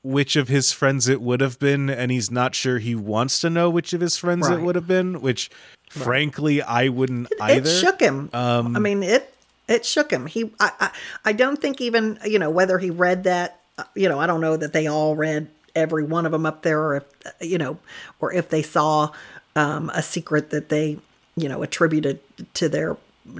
which 0.02 0.36
of 0.36 0.48
his 0.48 0.72
friends 0.72 1.08
it 1.08 1.20
would 1.20 1.40
have 1.40 1.58
been, 1.58 1.88
and 1.88 2.10
he's 2.10 2.30
not 2.30 2.54
sure 2.54 2.78
he 2.78 2.94
wants 2.94 3.40
to 3.40 3.50
know 3.50 3.70
which 3.70 3.92
of 3.92 4.00
his 4.00 4.16
friends 4.16 4.48
it 4.48 4.60
would 4.60 4.74
have 4.74 4.88
been. 4.88 5.20
Which, 5.20 5.50
frankly, 5.90 6.60
I 6.62 6.88
wouldn't 6.88 7.28
either. 7.40 7.68
It 7.68 7.72
shook 7.72 8.00
him. 8.00 8.30
Um, 8.32 8.76
I 8.76 8.80
mean, 8.80 9.02
it 9.02 9.32
it 9.68 9.86
shook 9.86 10.10
him. 10.10 10.26
He, 10.26 10.50
I, 10.58 10.72
I, 10.80 10.90
I 11.26 11.32
don't 11.32 11.60
think 11.60 11.80
even 11.80 12.18
you 12.24 12.38
know 12.38 12.50
whether 12.50 12.78
he 12.78 12.90
read 12.90 13.24
that. 13.24 13.60
uh, 13.78 13.84
You 13.94 14.08
know, 14.08 14.18
I 14.18 14.26
don't 14.26 14.40
know 14.40 14.56
that 14.56 14.72
they 14.72 14.86
all 14.86 15.14
read 15.14 15.48
every 15.74 16.04
one 16.04 16.26
of 16.26 16.32
them 16.32 16.46
up 16.46 16.62
there, 16.62 16.80
or 16.80 16.96
if 16.96 17.04
uh, 17.24 17.30
you 17.40 17.58
know, 17.58 17.78
or 18.20 18.32
if 18.32 18.48
they 18.48 18.62
saw 18.62 19.10
um, 19.54 19.90
a 19.94 20.02
secret 20.02 20.50
that 20.50 20.68
they 20.68 20.98
you 21.36 21.48
know 21.48 21.62
attributed 21.62 22.20
to 22.54 22.68
their 22.68 22.96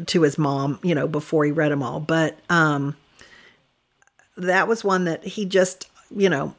to 0.07 0.23
his 0.23 0.39
mom. 0.39 0.79
You 0.83 0.95
know, 0.95 1.07
before 1.09 1.45
he 1.45 1.51
read 1.53 1.73
them 1.73 1.83
all, 1.83 2.01
but 2.01 2.39
um, 2.51 2.97
that 4.37 4.69
was 4.69 4.83
one 4.85 5.05
that 5.05 5.25
he 5.25 5.45
just 5.45 5.89
you 6.15 6.29
know 6.29 6.55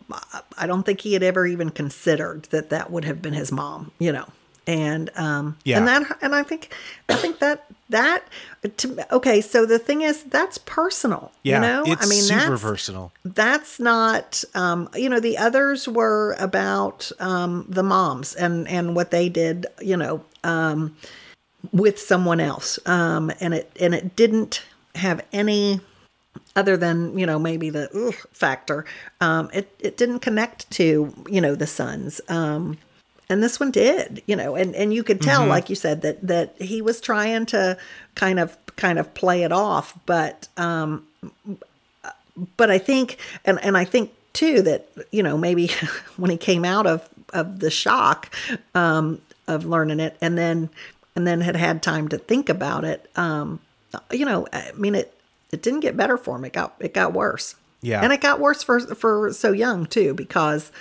I- 0.58 0.68
don't 0.68 0.84
think 0.84 1.02
he 1.02 1.14
had 1.14 1.24
ever 1.24 1.46
even 1.46 1.70
considered 1.70 2.44
that 2.52 2.70
that 2.70 2.92
would 2.92 3.06
have 3.06 3.22
been 3.22 3.34
his 3.34 3.52
mom. 3.52 3.92
You 4.00 4.12
know. 4.14 4.26
And 4.66 5.10
um 5.18 5.58
Yeah. 5.66 5.80
and 5.80 5.88
that 5.90 6.18
and 6.22 6.34
I 6.34 6.42
think 6.44 6.74
I 7.10 7.16
think 7.16 7.40
that 7.40 7.66
that 7.90 8.24
to, 8.78 9.14
okay 9.14 9.42
so 9.42 9.66
the 9.66 9.78
thing 9.78 10.02
is 10.04 10.24
that's 10.24 10.58
personal 10.60 11.34
yeah, 11.44 11.56
you 11.56 11.62
know 11.62 11.84
it's 11.86 12.02
I 12.02 12.06
mean 12.10 12.24
super 12.24 12.52
that's 12.52 12.62
personal. 12.62 13.12
that's 13.26 13.80
not 13.82 14.42
um 14.56 14.88
you 14.96 15.10
know 15.10 15.20
the 15.20 15.38
others 15.38 15.90
were 15.90 16.38
about 16.40 17.12
um 17.20 17.66
the 17.68 17.84
moms 17.84 18.36
and 18.36 18.66
and 18.70 18.96
what 18.96 19.12
they 19.12 19.28
did 19.28 19.66
you 19.82 19.98
know 19.98 20.24
um 20.46 20.96
with 21.72 22.00
someone 22.00 22.40
else. 22.40 22.80
Um 22.86 23.32
and 23.40 23.54
it 23.54 23.76
and 23.80 23.94
it 23.94 24.16
didn't 24.16 24.64
have 24.96 25.26
any 25.32 25.82
other 26.56 26.78
than 26.78 27.18
you 27.18 27.26
know 27.26 27.40
maybe 27.40 27.70
the 27.70 27.90
ugh, 27.96 28.28
factor. 28.32 28.86
Um 29.22 29.50
it 29.54 29.74
it 29.80 29.98
didn't 29.98 30.20
connect 30.20 30.70
to 30.72 31.14
you 31.30 31.42
know 31.42 31.56
the 31.56 31.68
sons 31.68 32.22
um 32.30 32.78
and 33.30 33.42
this 33.42 33.60
one 33.60 33.72
did 33.72 34.22
you 34.28 34.36
know 34.36 34.56
and 34.56 34.76
and 34.76 34.94
you 34.94 35.04
could 35.04 35.22
tell 35.22 35.46
like 35.46 35.70
you 35.70 35.76
said 35.76 36.02
that 36.02 36.26
that 36.28 36.62
he 36.62 36.82
was 36.82 37.00
trying 37.00 37.46
to 37.48 37.78
kind 38.16 38.40
of 38.40 38.58
kind 38.76 39.00
of 39.00 39.14
play 39.14 39.44
it 39.44 39.52
off. 39.52 39.98
But 40.06 40.48
um 40.58 41.08
but 42.58 42.72
I 42.72 42.78
think, 42.78 43.18
and, 43.46 43.64
and 43.64 43.78
I 43.78 43.86
think 43.86 44.12
too 44.34 44.62
that 44.64 44.90
you 45.12 45.22
know 45.22 45.38
maybe 45.38 45.68
when 46.18 46.32
he 46.32 46.38
came 46.38 46.66
out 46.66 46.88
of 46.88 47.08
of 47.34 47.60
the 47.60 47.72
shock 47.72 48.34
um, 48.76 49.22
of 49.48 49.66
learning 49.66 50.00
it, 50.00 50.18
and 50.22 50.38
then 50.38 50.70
and 51.16 51.28
then 51.28 51.42
had 51.42 51.56
had 51.56 51.84
time 51.84 52.08
to 52.10 52.18
think 52.18 52.50
about 52.50 52.84
it, 52.84 53.10
um, 53.16 53.60
you 54.12 54.26
know, 54.26 54.48
I 54.52 54.72
mean 54.76 54.96
it 54.96 55.14
it 55.52 55.62
didn't 55.62 55.82
get 55.82 55.96
better 55.98 56.18
for 56.18 56.36
him. 56.36 56.46
It 56.46 56.54
got 56.54 56.76
it 56.80 56.94
got 56.94 57.14
worse. 57.14 57.56
Yeah. 57.82 58.02
and 58.02 58.14
it 58.14 58.22
got 58.22 58.40
worse 58.40 58.64
for 58.64 58.80
for 58.80 59.34
so 59.34 59.52
Young 59.52 59.86
too 59.86 60.14
because, 60.14 60.72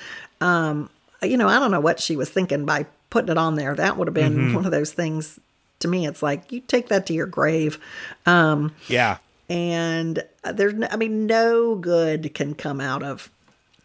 um, 0.41 0.89
you 1.21 1.37
know, 1.37 1.49
I 1.49 1.59
don't 1.59 1.73
know 1.73 1.81
what 1.81 1.99
she 1.99 2.15
was 2.15 2.31
thinking 2.31 2.65
by 2.65 2.87
putting 3.11 3.31
it 3.31 3.39
on 3.39 3.57
there. 3.57 3.75
That 3.75 3.97
would 3.97 4.07
have 4.07 4.15
been 4.15 4.55
one 4.55 4.65
of 4.65 4.71
those 4.71 4.93
things. 4.93 5.41
To 5.81 5.89
me, 5.89 6.07
it's 6.07 6.23
like 6.23 6.53
you 6.53 6.61
take 6.61 6.89
that 6.89 7.07
to 7.07 7.13
your 7.13 7.27
grave. 7.27 7.81
Um, 8.25 8.73
Yeah, 8.87 9.19
and 9.49 10.23
there's 10.55 10.75
no, 10.75 10.89
i 10.91 10.97
mean 10.97 11.27
no 11.27 11.75
good 11.75 12.33
can 12.35 12.55
come 12.55 12.81
out 12.81 13.03
of 13.03 13.31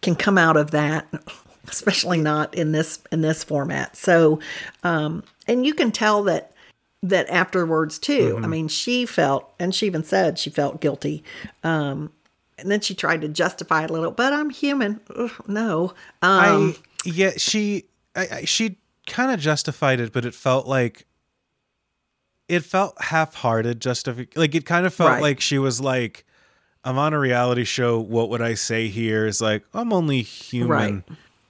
can 0.01 0.15
come 0.15 0.37
out 0.37 0.55
of 0.55 0.71
that 0.71 1.05
especially 1.69 2.19
not 2.19 2.53
in 2.55 2.71
this 2.71 2.99
in 3.11 3.21
this 3.21 3.43
format 3.43 3.95
so 3.95 4.39
um 4.83 5.23
and 5.47 5.65
you 5.65 5.73
can 5.73 5.91
tell 5.91 6.23
that 6.23 6.51
that 7.03 7.29
afterwards 7.29 7.99
too 7.99 8.39
i 8.43 8.47
mean 8.47 8.67
she 8.67 9.05
felt 9.05 9.53
and 9.59 9.73
she 9.75 9.85
even 9.85 10.03
said 10.03 10.39
she 10.39 10.49
felt 10.49 10.81
guilty 10.81 11.23
um 11.63 12.11
and 12.57 12.71
then 12.71 12.79
she 12.81 12.95
tried 12.95 13.21
to 13.21 13.27
justify 13.27 13.83
it 13.83 13.89
a 13.89 13.93
little 13.93 14.11
but 14.11 14.33
i'm 14.33 14.49
human 14.49 14.99
Ugh, 15.15 15.31
no 15.47 15.93
um 16.21 16.75
I 16.75 16.75
yeah 17.05 17.31
she 17.37 17.85
I, 18.15 18.27
I, 18.31 18.45
she 18.45 18.77
kind 19.05 19.31
of 19.31 19.39
justified 19.39 19.99
it, 19.99 20.11
but 20.11 20.25
it 20.25 20.33
felt 20.33 20.67
like 20.67 21.05
it 22.49 22.61
felt 22.61 22.99
half-hearted. 23.01 23.79
Justific 23.79 24.35
like 24.35 24.55
it 24.55 24.65
kind 24.65 24.85
of 24.85 24.93
felt 24.93 25.11
Right. 25.11 25.21
like 25.21 25.39
she 25.41 25.59
was 25.59 25.79
like, 25.79 26.25
"I'm 26.83 26.97
on 26.97 27.13
a 27.13 27.19
reality 27.19 27.63
show. 27.63 27.99
What 27.99 28.29
would 28.29 28.41
I 28.41 28.55
say 28.55 28.87
here?" 28.87 29.27
Is 29.27 29.39
like, 29.41 29.63
"I'm 29.73 29.93
only 29.93 30.21
human," 30.21 30.69
Right. 30.69 31.03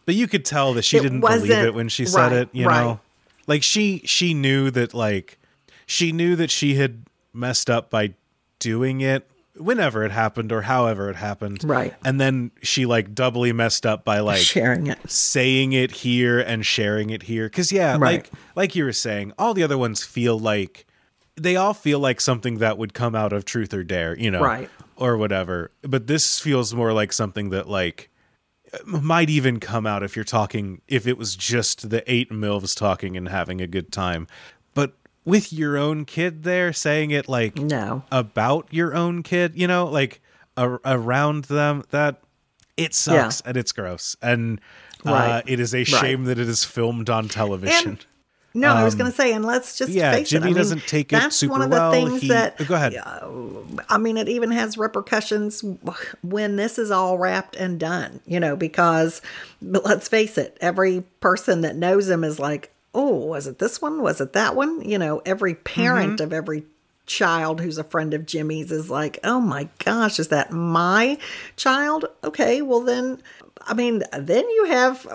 But 0.07 0.15
you 0.15 0.27
could 0.27 0.43
tell 0.43 0.73
that 0.73 0.81
she 0.83 0.97
It 0.97 1.01
didn't 1.03 1.19
believe 1.19 1.51
it 1.51 1.75
when 1.75 1.89
she 1.89 2.07
said 2.07 2.19
right, 2.19 2.31
it. 2.33 2.49
You 2.53 2.65
right. 2.65 2.81
know, 2.83 2.99
like 3.45 3.61
she 3.61 4.01
she 4.05 4.33
knew 4.33 4.71
that 4.71 4.95
like 4.95 5.37
she 5.85 6.11
knew 6.11 6.35
that 6.37 6.49
she 6.49 6.73
had 6.75 7.03
messed 7.33 7.69
up 7.69 7.91
by 7.91 8.15
doing 8.57 9.01
it 9.01 9.29
whenever 9.55 10.03
it 10.03 10.11
happened 10.11 10.51
or 10.51 10.61
however 10.63 11.09
it 11.09 11.15
happened 11.15 11.63
Right. 11.63 11.93
and 12.05 12.21
then 12.21 12.51
she 12.61 12.85
like 12.85 13.13
doubly 13.15 13.51
messed 13.53 13.85
up 13.87 14.03
by 14.05 14.19
like 14.19 14.37
sharing 14.41 14.85
it 14.87 14.99
saying 15.09 15.73
it 15.73 15.91
here 15.91 16.39
and 16.39 16.63
sharing 16.65 17.09
it 17.09 17.23
here 17.23 17.45
because 17.47 17.71
yeah 17.71 17.93
Right. 17.93 17.99
like 18.01 18.31
like 18.55 18.75
you 18.75 18.83
were 18.85 18.93
saying 18.93 19.33
all 19.37 19.53
the 19.55 19.63
other 19.63 19.77
ones 19.77 20.03
feel 20.03 20.37
like 20.37 20.85
they 21.35 21.55
all 21.55 21.73
feel 21.73 21.99
like 21.99 22.21
something 22.21 22.59
that 22.59 22.77
would 22.77 22.93
come 22.93 23.15
out 23.15 23.33
of 23.33 23.45
truth 23.45 23.73
or 23.73 23.83
dare 23.83 24.15
you 24.17 24.29
know 24.29 24.41
Right. 24.41 24.69
or 24.95 25.17
whatever 25.17 25.71
but 25.81 26.05
this 26.07 26.39
feels 26.39 26.73
more 26.75 26.93
like 26.93 27.11
something 27.11 27.49
that 27.49 27.67
like 27.67 28.09
might 28.85 29.29
even 29.29 29.59
come 29.59 29.85
out 29.87 30.03
if 30.03 30.15
you're 30.15 30.25
talking 30.25 30.81
if 30.87 31.07
it 31.07 31.17
was 31.17 31.35
just 31.35 31.89
the 31.89 32.03
eight 32.11 32.31
milves 32.31 32.75
talking 32.75 33.15
and 33.17 33.29
having 33.29 33.61
a 33.61 33.67
good 33.67 33.91
time 33.91 34.27
but 34.73 34.93
with 35.25 35.51
your 35.53 35.77
own 35.77 36.05
kid 36.05 36.43
there 36.43 36.71
saying 36.73 37.11
it 37.11 37.27
like 37.29 37.57
no 37.57 38.03
about 38.11 38.67
your 38.71 38.95
own 38.95 39.23
kid, 39.23 39.53
you 39.55 39.67
know, 39.67 39.85
like 39.85 40.21
a- 40.55 40.79
around 40.85 41.45
them, 41.45 41.83
that 41.89 42.21
it 42.77 42.93
sucks 42.93 43.41
and 43.41 43.57
it's 43.57 43.73
gross. 43.73 44.15
And 44.21 44.61
uh, 45.05 45.11
Right. 45.11 45.43
it 45.45 45.59
is 45.59 45.75
a 45.75 45.83
shame 45.83 46.23
that 46.25 46.39
it 46.39 46.47
is 46.47 46.63
filmed 46.63 47.09
on 47.09 47.27
television. 47.27 47.99
No, 48.59 48.73
I 48.73 48.83
was 48.83 48.93
Um, 48.95 48.99
going 48.99 49.11
to 49.11 49.15
say, 49.17 49.33
and 49.33 49.45
let's 49.45 49.77
just 49.77 49.91
yeah, 49.91 50.11
face 50.11 50.29
Jimmy 50.29 50.41
it. 50.41 50.45
I 50.45 50.49
mean, 50.49 50.57
doesn't 50.57 50.87
take 50.87 51.13
it 51.13 51.17
that's 51.17 51.35
super 51.35 51.51
one 51.51 51.61
of 51.61 51.69
the 51.69 51.75
well. 51.77 51.91
things 51.91 52.21
He- 52.21 52.27
that. 52.29 52.57
Go 52.67 52.75
ahead. 52.75 52.95
uh, 52.95 53.27
I 53.89 53.97
mean, 53.97 54.17
it 54.17 54.27
even 54.27 54.51
has 54.51 54.77
repercussions 54.77 55.63
when 56.23 56.55
this 56.55 56.79
is 56.79 56.91
all 56.91 57.17
wrapped 57.17 57.55
and 57.55 57.79
done. 57.79 58.19
You 58.25 58.39
know, 58.39 58.55
because 58.55 59.21
but 59.61 59.85
let's 59.85 60.07
face 60.07 60.37
it, 60.37 60.57
every 60.61 61.03
person 61.21 61.61
that 61.61 61.75
knows 61.75 62.09
him 62.09 62.23
is 62.23 62.39
like, 62.39 62.71
oh, 62.95 63.13
was 63.27 63.47
it 63.47 63.59
this 63.59 63.81
one? 63.81 64.01
Was 64.01 64.19
it 64.21 64.33
that 64.33 64.55
one? 64.55 64.81
You 64.81 64.97
know, 64.97 65.21
every 65.25 65.53
parent 65.55 66.15
Mm-hmm. 66.17 66.23
of 66.23 66.33
every 66.33 66.63
child 67.05 67.61
who's 67.61 67.77
a 67.77 67.83
friend 67.85 68.13
of 68.13 68.25
Jimmy's 68.25 68.71
is 68.71 68.89
like, 68.89 69.17
oh 69.23 69.39
my 69.39 69.69
gosh, 69.85 70.19
is 70.19 70.27
that 70.29 70.51
my 70.51 71.17
child? 71.55 72.05
Okay, 72.23 72.61
well 72.61 72.81
then, 72.81 73.21
I 73.69 73.73
mean, 73.73 74.03
then 74.17 74.49
you 74.49 74.65
have, 74.65 75.05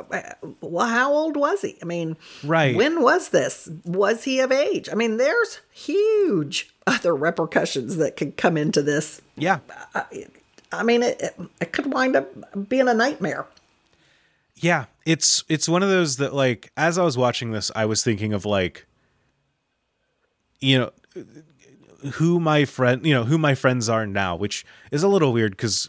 well, 0.61 0.86
how 0.86 1.12
old 1.12 1.36
was 1.36 1.62
he? 1.62 1.78
I 1.80 1.86
mean, 1.86 2.16
Right. 2.44 2.76
When 2.76 3.03
was 3.03 3.30
this? 3.30 3.68
Was 3.84 4.24
he 4.24 4.40
of 4.40 4.53
age? 4.53 4.88
I 4.92 4.94
mean, 4.94 5.16
there's 5.16 5.61
huge 5.72 6.70
other 6.86 7.16
repercussions 7.16 7.96
that 7.96 8.16
could 8.16 8.36
come 8.36 8.57
into 8.57 8.82
this. 8.82 9.22
Yeah. 9.36 9.61
I 10.70 10.82
mean, 10.82 11.03
it, 11.03 11.20
it, 11.20 11.34
it 11.61 11.72
could 11.72 11.92
wind 11.92 12.14
up 12.14 12.68
being 12.68 12.88
a 12.88 12.94
nightmare. 12.94 13.46
Yeah, 14.57 14.84
it's 15.05 15.42
it's 15.48 15.68
one 15.68 15.82
of 15.82 15.88
those 15.88 16.18
that 16.18 16.32
like 16.34 16.70
as 16.76 16.96
I 16.96 17.03
was 17.03 17.18
watching 17.18 17.50
this, 17.50 17.72
I 17.74 17.84
was 17.84 18.05
thinking 18.05 18.32
of 18.32 18.44
like 18.44 18.86
you 20.61 20.78
know 20.78 20.92
who 22.14 22.38
my 22.38 22.64
friend, 22.64 23.05
you 23.05 23.12
know, 23.12 23.24
who 23.24 23.38
my 23.38 23.55
friends 23.57 23.88
are 23.88 24.07
now, 24.07 24.36
which 24.36 24.64
is 24.92 25.03
a 25.03 25.09
little 25.09 25.32
weird 25.32 25.59
cuz 25.59 25.88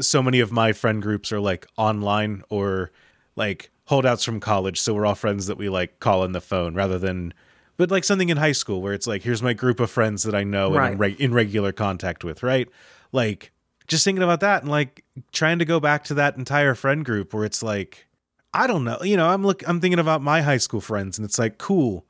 so 0.00 0.22
many 0.22 0.40
of 0.40 0.52
my 0.52 0.72
friend 0.72 1.02
groups 1.02 1.32
are 1.32 1.40
like 1.40 1.66
online 1.76 2.42
or 2.48 2.90
like 3.36 3.70
holdouts 3.86 4.24
from 4.24 4.40
college, 4.40 4.80
so 4.80 4.94
we're 4.94 5.06
all 5.06 5.14
friends 5.14 5.46
that 5.46 5.58
we 5.58 5.68
like 5.68 6.00
call 6.00 6.22
on 6.22 6.32
the 6.32 6.40
phone 6.40 6.74
rather 6.74 6.98
than 6.98 7.34
but 7.76 7.90
like 7.90 8.04
something 8.04 8.28
in 8.28 8.36
high 8.36 8.52
school 8.52 8.80
where 8.80 8.92
it's 8.92 9.06
like 9.06 9.22
here's 9.22 9.42
my 9.42 9.52
group 9.52 9.80
of 9.80 9.90
friends 9.90 10.22
that 10.24 10.34
I 10.34 10.44
know 10.44 10.68
and 10.68 10.84
I'm 10.92 10.98
reg- 10.98 11.20
in 11.20 11.34
regular 11.34 11.72
contact 11.72 12.24
with, 12.24 12.42
right? 12.42 12.68
Like 13.12 13.52
just 13.86 14.04
thinking 14.04 14.22
about 14.22 14.40
that 14.40 14.62
and 14.62 14.70
like 14.70 15.04
trying 15.32 15.58
to 15.58 15.64
go 15.64 15.80
back 15.80 16.04
to 16.04 16.14
that 16.14 16.36
entire 16.36 16.74
friend 16.74 17.04
group 17.04 17.34
where 17.34 17.44
it's 17.44 17.62
like 17.62 18.06
I 18.52 18.68
don't 18.68 18.84
know, 18.84 18.98
you 19.02 19.16
know, 19.16 19.28
I'm 19.28 19.44
look 19.44 19.66
I'm 19.68 19.80
thinking 19.80 19.98
about 19.98 20.22
my 20.22 20.42
high 20.42 20.58
school 20.58 20.80
friends 20.80 21.18
and 21.18 21.24
it's 21.24 21.38
like 21.38 21.58
cool. 21.58 22.06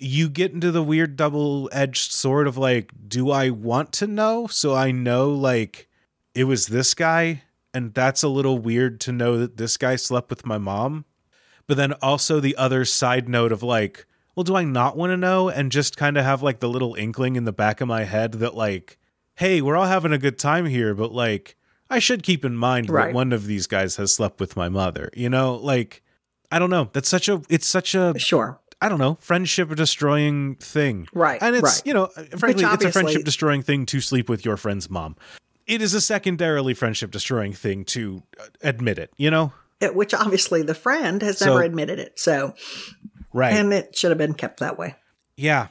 You 0.00 0.28
get 0.28 0.52
into 0.52 0.70
the 0.70 0.82
weird 0.82 1.16
double-edged 1.16 2.12
sword 2.12 2.46
of 2.46 2.56
like 2.56 2.92
do 3.08 3.30
I 3.30 3.50
want 3.50 3.92
to 3.94 4.06
know 4.06 4.46
so 4.46 4.74
I 4.74 4.90
know 4.92 5.30
like 5.30 5.87
it 6.34 6.44
was 6.44 6.66
this 6.68 6.94
guy 6.94 7.42
and 7.74 7.92
that's 7.94 8.22
a 8.22 8.28
little 8.28 8.58
weird 8.58 9.00
to 9.02 9.12
know 9.12 9.38
that 9.38 9.56
this 9.56 9.76
guy 9.76 9.96
slept 9.96 10.30
with 10.30 10.46
my 10.46 10.58
mom. 10.58 11.04
But 11.66 11.76
then 11.76 11.92
also 11.94 12.40
the 12.40 12.56
other 12.56 12.84
side 12.86 13.28
note 13.28 13.52
of 13.52 13.62
like, 13.62 14.06
well, 14.34 14.44
do 14.44 14.56
I 14.56 14.64
not 14.64 14.96
want 14.96 15.10
to 15.10 15.16
know 15.16 15.48
and 15.50 15.70
just 15.70 15.96
kind 15.96 16.16
of 16.16 16.24
have 16.24 16.42
like 16.42 16.60
the 16.60 16.68
little 16.68 16.94
inkling 16.94 17.36
in 17.36 17.44
the 17.44 17.52
back 17.52 17.80
of 17.80 17.88
my 17.88 18.04
head 18.04 18.32
that 18.34 18.54
like, 18.54 18.96
hey, 19.36 19.60
we're 19.60 19.76
all 19.76 19.86
having 19.86 20.12
a 20.12 20.18
good 20.18 20.38
time 20.38 20.64
here, 20.66 20.94
but 20.94 21.12
like 21.12 21.56
I 21.90 21.98
should 21.98 22.22
keep 22.22 22.44
in 22.44 22.56
mind 22.56 22.88
Right. 22.88 23.06
that 23.06 23.14
one 23.14 23.32
of 23.32 23.46
these 23.46 23.66
guys 23.66 23.96
has 23.96 24.14
slept 24.14 24.40
with 24.40 24.56
my 24.56 24.68
mother. 24.68 25.10
You 25.14 25.28
know, 25.28 25.56
like 25.56 26.02
I 26.50 26.58
don't 26.58 26.70
know. 26.70 26.88
That's 26.94 27.08
such 27.08 27.28
a 27.28 27.42
it's 27.50 27.66
such 27.66 27.94
a 27.94 28.14
Sure. 28.18 28.58
I 28.80 28.88
don't 28.88 29.00
know, 29.00 29.18
friendship 29.20 29.74
destroying 29.74 30.54
thing. 30.54 31.08
Right, 31.12 31.42
And 31.42 31.56
it's, 31.56 31.64
right. 31.64 31.82
you 31.84 31.92
know, 31.92 32.06
frankly, 32.38 32.64
it's 32.64 32.84
a 32.84 32.92
friendship 32.92 33.24
destroying 33.24 33.60
thing 33.60 33.84
to 33.86 34.00
sleep 34.00 34.28
with 34.28 34.44
your 34.44 34.56
friend's 34.56 34.88
mom. 34.88 35.16
It 35.68 35.80
is 35.82 35.94
a 35.94 36.00
secondarily 36.00 36.74
friendship 36.74 37.10
destroying 37.12 37.52
thing 37.52 37.84
to 37.86 38.22
uh, 38.40 38.44
admit 38.62 38.98
it, 38.98 39.12
you 39.18 39.30
know? 39.30 39.52
It, 39.80 39.94
which 39.94 40.12
obviously 40.14 40.62
the 40.62 40.74
friend 40.74 41.22
has 41.22 41.38
So- 41.38 41.46
never 41.46 41.62
admitted 41.62 41.98
it. 42.00 42.18
So, 42.18 42.54
Right. 43.32 43.52
and 43.52 43.72
it 43.72 43.96
should 43.96 44.10
have 44.10 44.18
been 44.18 44.34
kept 44.34 44.58
that 44.60 44.76
way. 44.78 44.96
Yeah. 45.36 45.68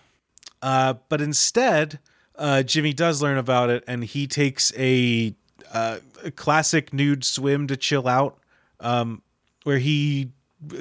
Uh, 0.62 0.94
but 1.10 1.20
instead, 1.20 2.00
uh, 2.36 2.64
Jimmy 2.64 2.94
does 2.94 3.22
learn 3.22 3.38
about 3.38 3.70
it 3.70 3.84
and 3.88 4.04
he 4.06 4.28
takes 4.28 4.72
a, 4.78 5.36
uh, 5.74 5.98
a 6.24 6.32
classic 6.32 6.94
nude 6.94 7.26
swim 7.26 7.68
to 7.68 7.76
chill 7.76 8.08
out, 8.08 8.38
um, 8.80 9.24
where 9.64 9.80
he 9.80 10.30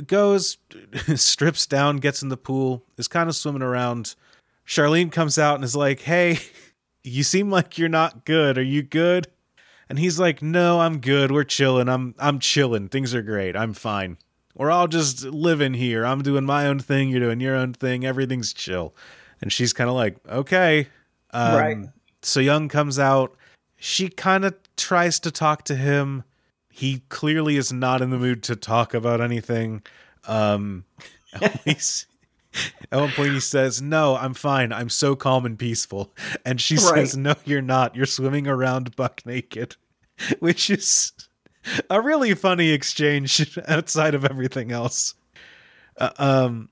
goes, 0.06 0.58
strips 1.16 1.66
down, 1.66 1.96
gets 1.96 2.22
in 2.22 2.28
the 2.28 2.36
pool, 2.36 2.84
is 2.98 3.08
kind 3.08 3.28
of 3.28 3.34
swimming 3.34 3.62
around. 3.62 4.14
Charlene 4.66 5.10
comes 5.10 5.38
out 5.38 5.54
and 5.56 5.64
is 5.64 5.74
like, 5.74 6.00
Hey, 6.00 6.38
you 7.06 7.22
seem 7.22 7.50
like 7.50 7.78
you're 7.78 7.88
not 7.88 8.24
good. 8.24 8.58
Are 8.58 8.62
you 8.62 8.82
good? 8.82 9.28
And 9.88 9.98
he's 9.98 10.18
like, 10.18 10.42
No, 10.42 10.80
I'm 10.80 10.98
good. 10.98 11.30
We're 11.30 11.44
chilling. 11.44 11.88
I'm 11.88 12.14
I'm 12.18 12.38
chilling. 12.40 12.88
Things 12.88 13.14
are 13.14 13.22
great. 13.22 13.56
I'm 13.56 13.72
fine. 13.72 14.18
We're 14.54 14.70
all 14.70 14.88
just 14.88 15.22
living 15.22 15.74
here. 15.74 16.04
I'm 16.04 16.22
doing 16.22 16.44
my 16.44 16.66
own 16.66 16.78
thing. 16.80 17.10
You're 17.10 17.20
doing 17.20 17.40
your 17.40 17.54
own 17.54 17.74
thing. 17.74 18.06
Everything's 18.06 18.52
chill. 18.54 18.94
And 19.42 19.52
she's 19.52 19.74
kind 19.74 19.90
of 19.90 19.96
like, 19.96 20.16
okay. 20.28 20.88
Um, 21.30 21.54
Right. 21.54 21.76
So 22.22 22.40
Young 22.40 22.68
comes 22.68 22.98
out. 22.98 23.36
She 23.76 24.08
kind 24.08 24.46
of 24.46 24.54
tries 24.76 25.20
to 25.20 25.30
talk 25.30 25.64
to 25.64 25.76
him. 25.76 26.24
He 26.70 27.02
clearly 27.10 27.56
is 27.56 27.70
not 27.70 28.00
in 28.00 28.08
the 28.08 28.18
mood 28.18 28.42
to 28.44 28.56
talk 28.56 28.94
about 28.94 29.20
anything. 29.20 29.82
Um, 30.26 30.84
he's, 31.64 32.06
at 32.92 32.98
one 32.98 33.10
point, 33.12 33.32
he 33.32 33.40
says, 33.40 33.80
No, 33.82 34.16
I'm 34.16 34.34
fine. 34.34 34.72
I'm 34.72 34.88
so 34.88 35.16
calm 35.16 35.44
and 35.46 35.58
peaceful. 35.58 36.12
And 36.44 36.60
she 36.60 36.76
Right. 36.76 36.82
says, 37.06 37.16
No, 37.16 37.34
you're 37.44 37.62
not. 37.62 37.94
You're 37.96 38.06
swimming 38.06 38.46
around 38.46 38.96
buck 38.96 39.22
naked, 39.24 39.76
which 40.40 40.70
is 40.70 41.12
a 41.90 42.00
really 42.00 42.34
funny 42.34 42.70
exchange 42.70 43.58
outside 43.68 44.14
of 44.14 44.24
everything 44.24 44.72
else. 44.72 45.14
Uh, 45.98 46.10
um, 46.18 46.68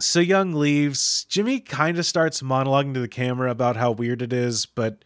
so 0.00 0.20
Young 0.20 0.52
leaves. 0.52 1.24
Jimmy 1.24 1.60
kind 1.60 1.98
of 1.98 2.06
starts 2.06 2.40
monologuing 2.42 2.94
to 2.94 3.00
the 3.00 3.08
camera 3.08 3.50
about 3.50 3.76
how 3.76 3.90
weird 3.90 4.22
it 4.22 4.32
is, 4.32 4.64
but 4.66 5.04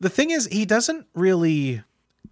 the 0.00 0.10
thing 0.10 0.30
is, 0.30 0.46
he 0.50 0.64
doesn't 0.64 1.06
really 1.14 1.82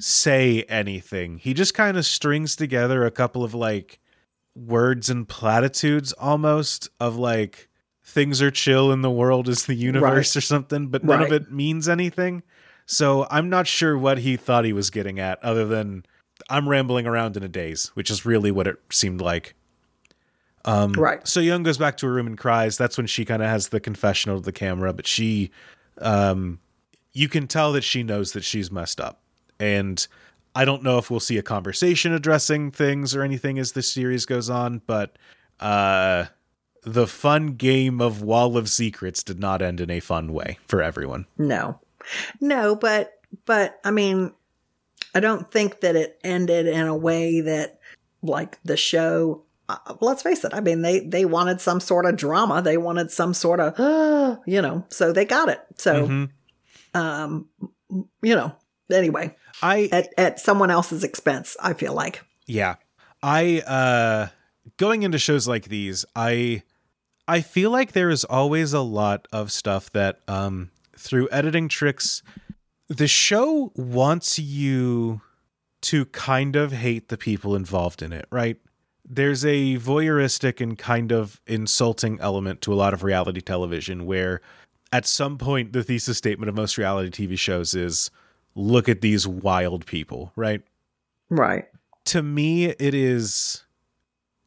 say 0.00 0.62
anything. 0.64 1.38
He 1.38 1.54
just 1.54 1.72
kind 1.74 1.96
of 1.96 2.04
strings 2.04 2.56
together 2.56 3.04
a 3.04 3.10
couple 3.12 3.44
of 3.44 3.54
like 3.54 4.00
words 4.54 5.08
and 5.08 5.28
platitudes 5.28 6.12
almost 6.14 6.88
of 6.98 7.16
like 7.16 7.68
things 8.04 8.42
are 8.42 8.50
chill 8.50 8.90
in 8.92 9.02
the 9.02 9.10
world 9.10 9.48
is 9.48 9.66
the 9.66 9.74
universe 9.74 10.36
or 10.36 10.40
something, 10.40 10.88
but 10.88 11.04
none 11.04 11.22
of 11.22 11.32
it 11.32 11.52
means 11.52 11.88
anything. 11.88 12.42
So 12.86 13.26
I'm 13.30 13.48
not 13.48 13.66
sure 13.66 13.96
what 13.96 14.18
he 14.18 14.36
thought 14.36 14.64
he 14.64 14.72
was 14.72 14.90
getting 14.90 15.20
at, 15.20 15.42
other 15.44 15.64
than 15.64 16.04
I'm 16.48 16.68
rambling 16.68 17.06
around 17.06 17.36
in 17.36 17.42
a 17.42 17.48
daze, 17.48 17.88
which 17.94 18.10
is 18.10 18.26
really 18.26 18.50
what 18.50 18.66
it 18.66 18.78
seemed 18.90 19.20
like. 19.20 19.54
Um, 20.64 20.92
Right. 20.92 21.26
So 21.26 21.40
Young 21.40 21.62
goes 21.62 21.78
back 21.78 21.96
to 21.98 22.06
her 22.06 22.12
room 22.12 22.26
and 22.26 22.36
cries. 22.36 22.76
That's 22.76 22.96
when 22.96 23.06
she 23.06 23.24
kind 23.24 23.42
of 23.42 23.48
has 23.48 23.68
the 23.68 23.80
confessional 23.80 24.40
to 24.40 24.44
the 24.44 24.52
camera, 24.52 24.92
but 24.92 25.06
she, 25.06 25.50
um, 25.98 26.58
you 27.12 27.28
can 27.28 27.46
tell 27.46 27.72
that 27.72 27.84
she 27.84 28.02
knows 28.02 28.32
that 28.32 28.44
she's 28.44 28.70
messed 28.70 29.00
up. 29.00 29.20
And 29.58 30.06
I 30.54 30.64
don't 30.64 30.82
know 30.82 30.98
if 30.98 31.10
we'll 31.10 31.20
see 31.20 31.38
a 31.38 31.42
conversation 31.42 32.12
addressing 32.12 32.70
things 32.72 33.14
or 33.14 33.22
anything 33.22 33.58
as 33.58 33.72
the 33.72 33.82
series 33.82 34.26
goes 34.26 34.50
on, 34.50 34.82
but 34.86 35.16
uh, 35.60 36.26
the 36.82 37.06
fun 37.06 37.54
game 37.54 38.00
of 38.00 38.22
Wall 38.22 38.56
of 38.56 38.68
Secrets 38.68 39.22
did 39.22 39.38
not 39.38 39.62
end 39.62 39.80
in 39.80 39.90
a 39.90 40.00
fun 40.00 40.32
way 40.32 40.58
for 40.66 40.82
everyone. 40.82 41.26
No, 41.38 41.78
no, 42.40 42.74
but 42.74 43.12
but 43.44 43.78
I 43.84 43.90
mean, 43.92 44.32
I 45.14 45.20
don't 45.20 45.50
think 45.52 45.80
that 45.80 45.94
it 45.96 46.18
ended 46.24 46.66
in 46.66 46.86
a 46.86 46.96
way 46.96 47.40
that 47.42 47.78
like 48.22 48.58
the 48.64 48.76
show. 48.76 49.42
Uh, 49.68 49.76
let's 50.00 50.22
face 50.22 50.44
it. 50.44 50.52
I 50.52 50.58
mean, 50.60 50.82
they 50.82 50.98
they 50.98 51.24
wanted 51.24 51.60
some 51.60 51.78
sort 51.78 52.04
of 52.06 52.16
drama. 52.16 52.60
They 52.60 52.76
wanted 52.76 53.12
some 53.12 53.34
sort 53.34 53.60
of, 53.60 54.38
you 54.46 54.60
know. 54.60 54.84
So 54.88 55.12
they 55.12 55.24
got 55.24 55.48
it. 55.48 55.60
So, 55.76 56.08
Mhm. 56.08 56.30
um, 56.94 57.46
you 58.20 58.34
know. 58.34 58.52
Anyway, 58.92 59.36
I 59.62 59.88
at 59.92 60.08
at 60.18 60.40
someone 60.40 60.70
else's 60.70 61.04
expense. 61.04 61.56
I 61.60 61.72
feel 61.74 61.94
like. 61.94 62.24
Yeah. 62.46 62.76
I 63.22 63.60
uh 63.60 64.28
going 64.76 65.02
into 65.02 65.18
shows 65.18 65.46
like 65.46 65.64
these, 65.64 66.04
I 66.16 66.62
I 67.28 67.42
feel 67.42 67.70
like 67.70 67.92
there 67.92 68.10
is 68.10 68.24
always 68.24 68.72
a 68.72 68.80
lot 68.80 69.28
of 69.32 69.52
stuff 69.52 69.90
that 69.92 70.20
um 70.28 70.70
through 70.96 71.28
editing 71.30 71.68
tricks 71.68 72.22
the 72.90 73.06
show 73.06 73.72
wants 73.76 74.38
you 74.38 75.20
to 75.82 76.04
kind 76.06 76.56
of 76.56 76.72
hate 76.72 77.08
the 77.08 77.16
people 77.16 77.54
involved 77.54 78.02
in 78.02 78.12
it, 78.12 78.26
right? 78.30 78.56
There's 79.08 79.44
a 79.44 79.76
voyeuristic 79.76 80.60
and 80.60 80.76
kind 80.76 81.12
of 81.12 81.40
insulting 81.46 82.20
element 82.20 82.60
to 82.62 82.72
a 82.72 82.74
lot 82.74 82.92
of 82.92 83.02
reality 83.02 83.40
television 83.40 84.06
where 84.06 84.40
at 84.92 85.06
some 85.06 85.38
point 85.38 85.72
the 85.72 85.84
thesis 85.84 86.18
statement 86.18 86.48
of 86.48 86.56
most 86.56 86.76
reality 86.76 87.26
TV 87.26 87.38
shows 87.38 87.74
is 87.74 88.10
look 88.54 88.88
at 88.88 89.00
these 89.00 89.26
wild 89.26 89.86
people, 89.86 90.32
right? 90.36 90.62
Right. 91.28 91.66
to 92.06 92.22
me 92.22 92.66
it 92.66 92.94
is 92.94 93.62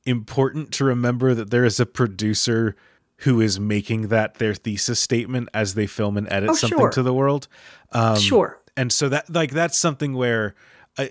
important 0.06 0.72
to 0.74 0.84
remember 0.84 1.34
that 1.34 1.50
there 1.50 1.64
is 1.64 1.80
a 1.80 1.86
producer 1.86 2.76
who 3.18 3.40
is 3.40 3.58
making 3.60 4.10
that 4.10 4.36
their 4.36 4.54
thesis 4.54 5.00
statement 5.00 5.48
as 5.54 5.76
they 5.76 5.88
film 5.88 6.18
and 6.18 6.28
edit 6.32 6.50
Oh, 6.50 6.54
something 6.56 6.78
sure. 6.80 6.90
to 6.92 7.04
the 7.04 7.14
world 7.14 7.48
um 7.94 8.20
sure. 8.20 8.60
and 8.76 8.92
so 8.92 9.08
that 9.10 9.30
like 9.34 9.52
that's 9.52 9.78
something 9.78 10.14
where 10.14 10.56
uh, 10.98 11.06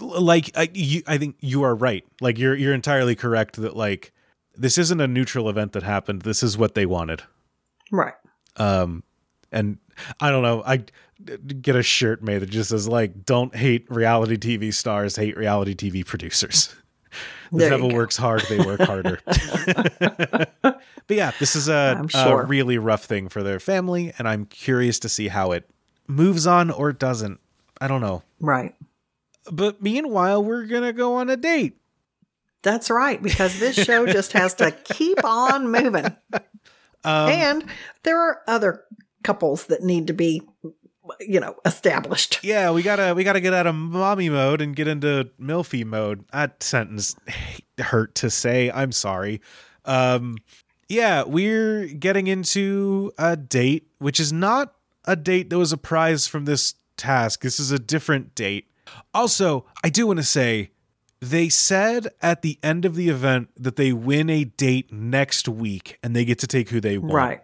like 0.00 0.50
I, 0.56 0.70
you, 0.72 1.02
I 1.06 1.18
think 1.18 1.36
you 1.40 1.62
are 1.64 1.74
right 1.74 2.04
like 2.22 2.38
you're 2.38 2.54
you're 2.54 2.72
entirely 2.72 3.14
correct 3.14 3.56
that 3.56 3.76
like 3.76 4.12
this 4.56 4.78
isn't 4.78 5.00
a 5.02 5.06
neutral 5.08 5.50
event 5.50 5.72
that 5.72 5.82
happened. 5.82 6.22
This 6.22 6.42
is 6.44 6.56
what 6.56 6.74
they 6.76 6.86
wanted. 6.86 7.24
Right. 7.90 8.14
Um, 8.56 9.02
and 9.54 9.78
I 10.20 10.30
don't 10.30 10.42
know. 10.42 10.62
I 10.66 10.84
get 11.62 11.76
a 11.76 11.82
shirt 11.82 12.22
made 12.22 12.38
that 12.38 12.50
just 12.50 12.70
says 12.70 12.88
like, 12.88 13.24
"Don't 13.24 13.54
hate 13.54 13.86
reality 13.88 14.36
TV 14.36 14.74
stars, 14.74 15.16
hate 15.16 15.36
reality 15.36 15.74
TV 15.74 16.04
producers." 16.04 16.74
the 17.52 17.70
devil 17.70 17.88
go. 17.88 17.96
works 17.96 18.16
hard; 18.16 18.42
they 18.48 18.58
work 18.58 18.80
harder. 18.80 19.20
but 19.26 20.82
yeah, 21.08 21.30
this 21.38 21.56
is 21.56 21.68
a, 21.68 21.96
I'm 21.98 22.08
a 22.12 22.44
really 22.44 22.76
rough 22.76 23.04
thing 23.04 23.28
for 23.28 23.42
their 23.42 23.60
family, 23.60 24.12
and 24.18 24.28
I'm 24.28 24.44
curious 24.46 24.98
to 25.00 25.08
see 25.08 25.28
how 25.28 25.52
it 25.52 25.70
moves 26.08 26.46
on 26.46 26.70
or 26.70 26.92
doesn't. 26.92 27.40
I 27.80 27.86
don't 27.86 28.00
know. 28.00 28.22
Right. 28.40 28.74
But 29.50 29.80
meanwhile, 29.82 30.42
we're 30.42 30.66
gonna 30.66 30.92
go 30.92 31.14
on 31.14 31.30
a 31.30 31.36
date. 31.36 31.76
That's 32.62 32.90
right, 32.90 33.22
because 33.22 33.60
this 33.60 33.76
show 33.76 34.06
just 34.06 34.32
has 34.32 34.54
to 34.54 34.70
keep 34.70 35.22
on 35.22 35.70
moving. 35.70 36.16
Um, 37.04 37.28
and 37.28 37.64
there 38.02 38.18
are 38.18 38.40
other 38.48 38.84
couples 39.24 39.66
that 39.66 39.82
need 39.82 40.06
to 40.06 40.12
be, 40.12 40.42
you 41.20 41.40
know, 41.40 41.56
established. 41.64 42.38
yeah, 42.44 42.70
we 42.70 42.82
gotta 42.82 43.14
we 43.14 43.24
gotta 43.24 43.40
get 43.40 43.52
out 43.52 43.66
of 43.66 43.74
mommy 43.74 44.28
mode 44.28 44.60
and 44.60 44.76
get 44.76 44.86
into 44.86 45.30
milfy 45.40 45.84
mode. 45.84 46.24
That 46.32 46.62
sentence 46.62 47.16
hurt 47.78 48.14
to 48.16 48.30
say. 48.30 48.70
I'm 48.70 48.92
sorry. 48.92 49.40
Um, 49.84 50.36
yeah, 50.88 51.24
we're 51.24 51.86
getting 51.86 52.26
into 52.26 53.12
a 53.18 53.36
date, 53.36 53.88
which 53.98 54.20
is 54.20 54.32
not 54.32 54.74
a 55.04 55.16
date 55.16 55.50
that 55.50 55.58
was 55.58 55.72
a 55.72 55.76
prize 55.78 56.26
from 56.26 56.44
this 56.44 56.74
task. 56.96 57.42
This 57.42 57.58
is 57.58 57.70
a 57.70 57.78
different 57.78 58.34
date. 58.34 58.68
Also, 59.12 59.66
I 59.82 59.88
do 59.88 60.06
want 60.06 60.18
to 60.18 60.24
say 60.24 60.70
they 61.20 61.48
said 61.48 62.08
at 62.20 62.42
the 62.42 62.58
end 62.62 62.84
of 62.84 62.94
the 62.94 63.08
event 63.08 63.48
that 63.56 63.76
they 63.76 63.92
win 63.92 64.28
a 64.28 64.44
date 64.44 64.92
next 64.92 65.48
week 65.48 65.98
and 66.02 66.14
they 66.14 66.24
get 66.24 66.38
to 66.40 66.46
take 66.46 66.68
who 66.68 66.80
they 66.80 66.98
want. 66.98 67.14
Right. 67.14 67.40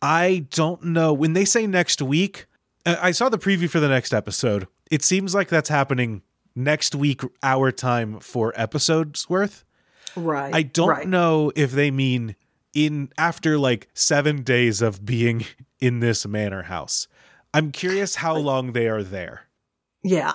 I 0.00 0.46
don't 0.50 0.82
know. 0.84 1.12
When 1.12 1.32
they 1.32 1.44
say 1.44 1.66
next 1.66 2.00
week, 2.00 2.46
I 2.86 3.10
saw 3.10 3.28
the 3.28 3.38
preview 3.38 3.68
for 3.68 3.80
the 3.80 3.88
next 3.88 4.14
episode. 4.14 4.68
It 4.90 5.02
seems 5.02 5.34
like 5.34 5.48
that's 5.48 5.68
happening 5.68 6.22
next 6.54 6.94
week, 6.94 7.22
our 7.42 7.70
time 7.70 8.20
for 8.20 8.52
episodes 8.56 9.28
worth. 9.28 9.64
Right. 10.16 10.54
I 10.54 10.62
don't 10.62 10.88
right. 10.88 11.08
know 11.08 11.52
if 11.54 11.72
they 11.72 11.90
mean 11.90 12.36
in 12.74 13.10
after 13.16 13.58
like 13.58 13.88
seven 13.94 14.42
days 14.42 14.82
of 14.82 15.04
being 15.04 15.44
in 15.80 16.00
this 16.00 16.26
manor 16.26 16.62
house. 16.62 17.08
I'm 17.54 17.72
curious 17.72 18.16
how 18.16 18.36
long 18.36 18.72
they 18.72 18.88
are 18.88 19.02
there. 19.02 19.42
Yeah. 20.02 20.32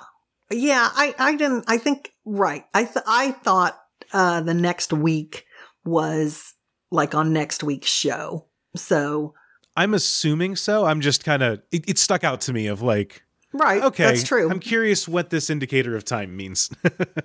Yeah, 0.51 0.89
I, 0.93 1.16
I 1.18 1.36
didn't 1.36 1.66
I 1.68 1.78
think 1.78 2.11
right. 2.26 2.66
I 2.74 2.84
th- 2.84 3.05
I 3.07 3.32
thought 3.32 3.80
uh 4.11 4.41
the 4.41 4.53
next 4.53 4.93
week 4.93 5.45
was 5.84 6.53
like 6.91 7.16
on 7.16 7.34
next 7.34 7.64
week's 7.64 7.89
show. 7.89 8.45
So 8.76 9.34
I'm 9.76 9.93
assuming 9.93 10.55
so. 10.55 10.86
I'm 10.86 11.01
just 11.01 11.24
kind 11.24 11.43
of 11.43 11.61
it, 11.71 11.89
it 11.89 11.97
stuck 11.97 12.24
out 12.24 12.41
to 12.41 12.53
me 12.53 12.67
of 12.67 12.82
like 12.82 13.24
right, 13.51 13.82
okay, 13.84 14.05
that's 14.05 14.24
true. 14.24 14.49
I'm 14.49 14.59
curious 14.59 15.07
what 15.07 15.30
this 15.30 15.49
indicator 15.49 15.95
of 15.95 16.05
time 16.05 16.36
means. 16.36 16.69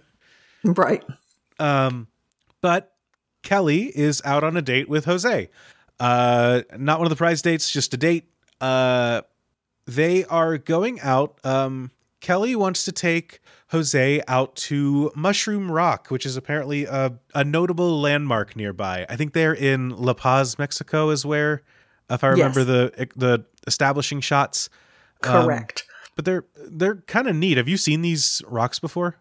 right. 0.65 1.05
Um, 1.59 2.09
but 2.61 2.93
Kelly 3.43 3.85
is 3.85 4.23
out 4.25 4.45
on 4.45 4.57
a 4.57 4.63
date 4.63 4.89
with 4.89 5.05
Jose. 5.05 5.49
Uh, 6.01 6.63
not 6.77 6.99
one 6.99 7.07
of 7.07 7.11
the 7.11 7.17
prize 7.17 7.43
dates, 7.43 7.71
just 7.71 7.93
a 7.95 7.97
date. 7.97 8.31
Uh, 8.61 9.23
they 9.87 10.25
are 10.27 10.59
going 10.59 11.01
out. 11.01 11.39
Um, 11.45 11.91
Kelly 12.21 12.57
wants 12.57 12.85
to 12.85 12.93
take 12.93 13.41
Jose 13.71 14.23
out 14.27 14.57
to 14.57 15.11
Mushroom 15.15 15.71
Rock, 15.71 16.09
which 16.09 16.27
is 16.27 16.37
apparently 16.37 16.85
a, 16.85 17.19
a 17.35 17.45
notable 17.45 18.01
landmark 18.01 18.57
nearby. 18.57 19.07
I 19.09 19.17
think 19.17 19.33
they're 19.33 19.55
in 19.55 19.91
La 19.91 20.15
Paz, 20.15 20.59
Mexico, 20.59 21.11
is 21.11 21.25
where, 21.25 21.63
if 22.11 22.25
I 22.25 22.29
remember 22.29 22.61
Yes. 22.61 22.67
the 22.67 23.09
the 23.17 23.45
establishing 23.67 24.21
shots. 24.21 24.69
Um, 25.25 25.45
Correct. 25.45 25.85
but 26.17 26.25
they're 26.25 26.45
they're 26.57 26.97
kind 27.07 27.29
of 27.29 27.35
neat. 27.37 27.57
Have 27.57 27.69
you 27.69 27.77
seen 27.77 28.03
these 28.03 28.41
rocks 28.47 28.79
before? 28.79 29.17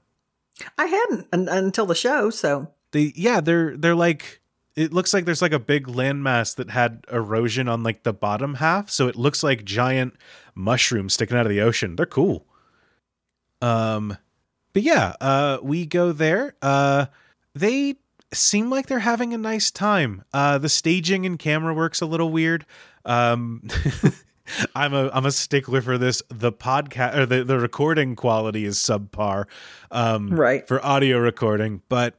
I 0.78 0.86
hadn't 0.86 1.28
un- 1.34 1.48
until 1.50 1.86
the 1.86 1.96
show, 1.96 2.30
so 2.30 2.72
they 2.92 3.14
yeah 3.16 3.42
they're 3.42 3.76
they're 3.78 3.96
like 3.96 4.42
it 4.76 4.94
looks 4.94 5.12
like 5.14 5.26
there's 5.26 5.42
like 5.42 5.52
a 5.54 5.60
big 5.60 5.88
landmass 5.88 6.56
that 6.56 6.70
had 6.70 7.04
erosion 7.12 7.68
on 7.68 7.82
like 7.84 8.04
the 8.04 8.14
bottom 8.14 8.54
half 8.56 8.90
so 8.92 9.08
it 9.08 9.16
looks 9.16 9.42
like 9.44 9.66
giant 9.66 10.14
mushrooms 10.54 11.16
sticking 11.16 11.36
out 11.36 11.46
of 11.46 11.50
the 11.50 11.60
ocean 11.62 11.96
they're 11.96 12.06
cool 12.06 12.46
um 13.62 14.16
but 14.74 14.84
yeah 14.84 15.14
uh 15.20 15.58
we 15.64 15.86
go 15.86 16.12
there 16.12 16.56
uh 16.62 17.08
they 17.56 17.96
seem 18.34 18.70
like 18.70 18.88
they're 18.88 19.00
having 19.00 19.34
a 19.34 19.38
nice 19.38 19.72
time 19.72 20.24
uh 20.34 20.58
the 20.58 20.68
staging 20.70 21.26
and 21.26 21.40
camera 21.40 21.74
work's 21.74 22.02
a 22.02 22.06
little 22.06 22.30
weird 22.30 22.66
um 23.06 23.62
I'm 24.76 24.94
a 24.94 25.10
I'm 25.14 25.26
a 25.26 25.32
stickler 25.32 25.82
for 25.82 25.98
this. 25.98 26.24
The 26.30 26.54
podcast 26.54 27.18
or 27.18 27.26
the, 27.26 27.44
the 27.44 27.60
recording 27.60 28.16
quality 28.16 28.64
is 28.64 28.78
subpar, 28.78 29.44
um, 29.92 30.30
Right. 30.30 30.66
for 30.66 30.84
audio 30.86 31.18
recording, 31.18 31.82
but 31.90 32.16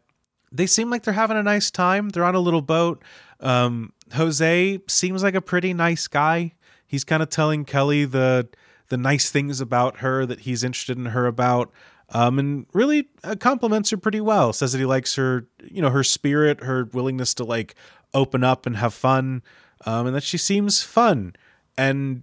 they 0.52 0.66
seem 0.66 0.90
like 0.90 1.04
they're 1.04 1.14
having 1.14 1.38
a 1.38 1.42
nice 1.42 1.70
time. 1.70 2.10
They're 2.10 2.24
on 2.24 2.34
a 2.34 2.40
little 2.40 2.60
boat. 2.60 3.02
Um, 3.40 3.94
Jose 4.12 4.78
seems 4.88 5.22
like 5.22 5.34
a 5.34 5.40
pretty 5.40 5.72
nice 5.72 6.06
guy. 6.06 6.52
He's 6.86 7.02
kind 7.02 7.22
of 7.22 7.30
telling 7.30 7.64
Kelly 7.64 8.04
the 8.04 8.46
the 8.90 8.98
nice 8.98 9.30
things 9.30 9.58
about 9.62 9.98
her 10.00 10.26
that 10.26 10.40
he's 10.40 10.62
interested 10.62 10.98
in 10.98 11.06
her 11.06 11.26
about, 11.26 11.72
um, 12.10 12.38
and 12.38 12.66
really 12.72 13.08
uh, 13.24 13.36
compliments 13.38 13.90
her 13.90 13.96
pretty 13.96 14.20
well. 14.20 14.52
Says 14.52 14.72
that 14.72 14.78
he 14.78 14.86
likes 14.86 15.14
her, 15.16 15.46
you 15.62 15.82
know, 15.82 15.90
her 15.90 16.04
spirit, 16.04 16.62
her 16.62 16.84
willingness 16.92 17.34
to 17.34 17.44
like 17.44 17.74
open 18.14 18.42
up 18.42 18.66
and 18.66 18.76
have 18.76 18.94
fun, 18.94 19.42
um, 19.86 20.06
and 20.06 20.16
that 20.16 20.22
she 20.22 20.38
seems 20.38 20.82
fun. 20.82 21.34
And 21.76 22.22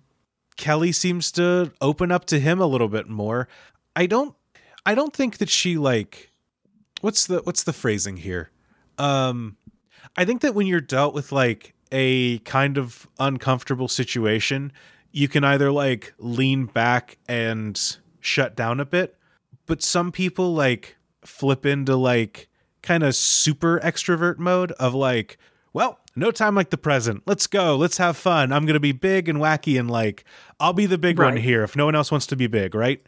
Kelly 0.58 0.92
seems 0.92 1.32
to 1.34 1.72
open 1.82 2.12
up 2.12 2.26
to 2.26 2.40
him 2.40 2.60
a 2.60 2.66
little 2.66 2.88
bit 2.88 3.10
more. 3.10 3.48
I 3.96 4.06
don't 4.06 4.36
I 4.86 4.96
don't 4.96 5.14
think 5.14 5.38
that 5.38 5.50
she 5.50 5.78
like 5.78 6.32
what's 7.02 7.28
the 7.28 7.40
what's 7.40 7.64
the 7.64 7.74
phrasing 7.74 8.18
here? 8.18 8.52
Um 8.98 9.58
I 10.18 10.26
think 10.26 10.42
that 10.42 10.56
when 10.56 10.68
you're 10.68 10.82
dealt 10.82 11.14
with 11.14 11.32
like 11.32 11.74
a 11.92 12.40
kind 12.40 12.78
of 12.78 13.08
uncomfortable 13.20 13.88
situation, 13.88 14.72
you 15.12 15.28
can 15.28 15.44
either 15.44 15.72
like 15.72 16.14
lean 16.18 16.66
back 16.66 17.18
and 17.28 17.80
shut 18.20 18.56
down 18.56 18.80
a 18.80 18.86
bit, 18.86 19.15
but 19.66 19.82
some 19.82 20.12
people 20.12 20.54
like 20.54 20.96
flip 21.24 21.66
into 21.66 21.96
like 21.96 22.50
kind 22.82 23.04
of 23.04 23.16
super 23.16 23.80
extrovert 23.80 24.38
mode 24.38 24.72
of 24.74 24.94
like, 24.94 25.38
well, 25.74 26.00
no 26.16 26.32
time 26.32 26.56
like 26.56 26.70
the 26.70 26.78
present. 26.78 27.24
Let's 27.26 27.48
go. 27.48 27.76
Let's 27.76 27.98
have 27.98 28.16
fun. 28.16 28.54
I'm 28.54 28.66
going 28.66 28.76
to 28.76 28.80
be 28.80 28.92
big 28.92 29.28
and 29.28 29.40
wacky 29.40 29.80
and 29.80 29.90
like 29.90 30.24
I'll 30.60 30.74
be 30.74 30.86
the 30.86 30.98
big 30.98 31.18
one 31.20 31.38
here 31.38 31.64
if 31.64 31.76
no 31.76 31.86
one 31.86 31.96
else 31.96 32.12
wants 32.12 32.28
to 32.28 32.36
be 32.36 32.48
big, 32.48 32.74
right? 32.76 33.02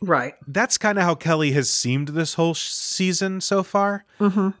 right. 0.00 0.34
that's 0.46 0.78
kind 0.78 0.96
of 0.96 1.04
how 1.04 1.14
Kelly 1.16 1.50
has 1.52 1.68
seemed 1.68 2.08
this 2.08 2.34
whole 2.34 2.54
sh- 2.54 2.68
season 2.68 3.40
so 3.40 3.62
far. 3.64 4.04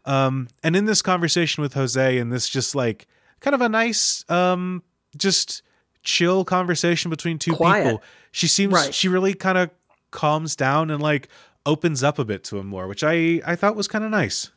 Um, 0.04 0.48
and 0.62 0.74
in 0.76 0.84
this 0.86 1.00
conversation 1.00 1.62
with 1.62 1.74
Jose, 1.74 2.18
and 2.18 2.32
this 2.32 2.48
just 2.48 2.74
like 2.74 3.06
kind 3.40 3.54
of 3.54 3.60
a 3.60 3.68
nice, 3.68 4.24
um, 4.28 4.82
just 5.16 5.62
chill 6.02 6.44
conversation 6.44 7.08
between 7.10 7.38
two 7.38 7.54
Quiet. 7.54 7.84
people, 7.84 8.02
she 8.32 8.48
seems 8.48 8.72
Right. 8.74 8.92
she 8.94 9.08
really 9.08 9.32
kind 9.34 9.56
of 9.58 9.70
calms 10.10 10.56
down 10.56 10.90
and 10.90 11.02
like 11.02 11.28
opens 11.66 12.02
up 12.02 12.18
a 12.18 12.24
bit 12.24 12.44
to 12.44 12.58
him 12.58 12.66
more, 12.66 12.86
which 12.86 13.04
I 13.04 13.40
I 13.44 13.56
thought 13.56 13.76
was 13.76 13.88
kind 13.88 14.04
of 14.04 14.10
nice. 14.10 14.50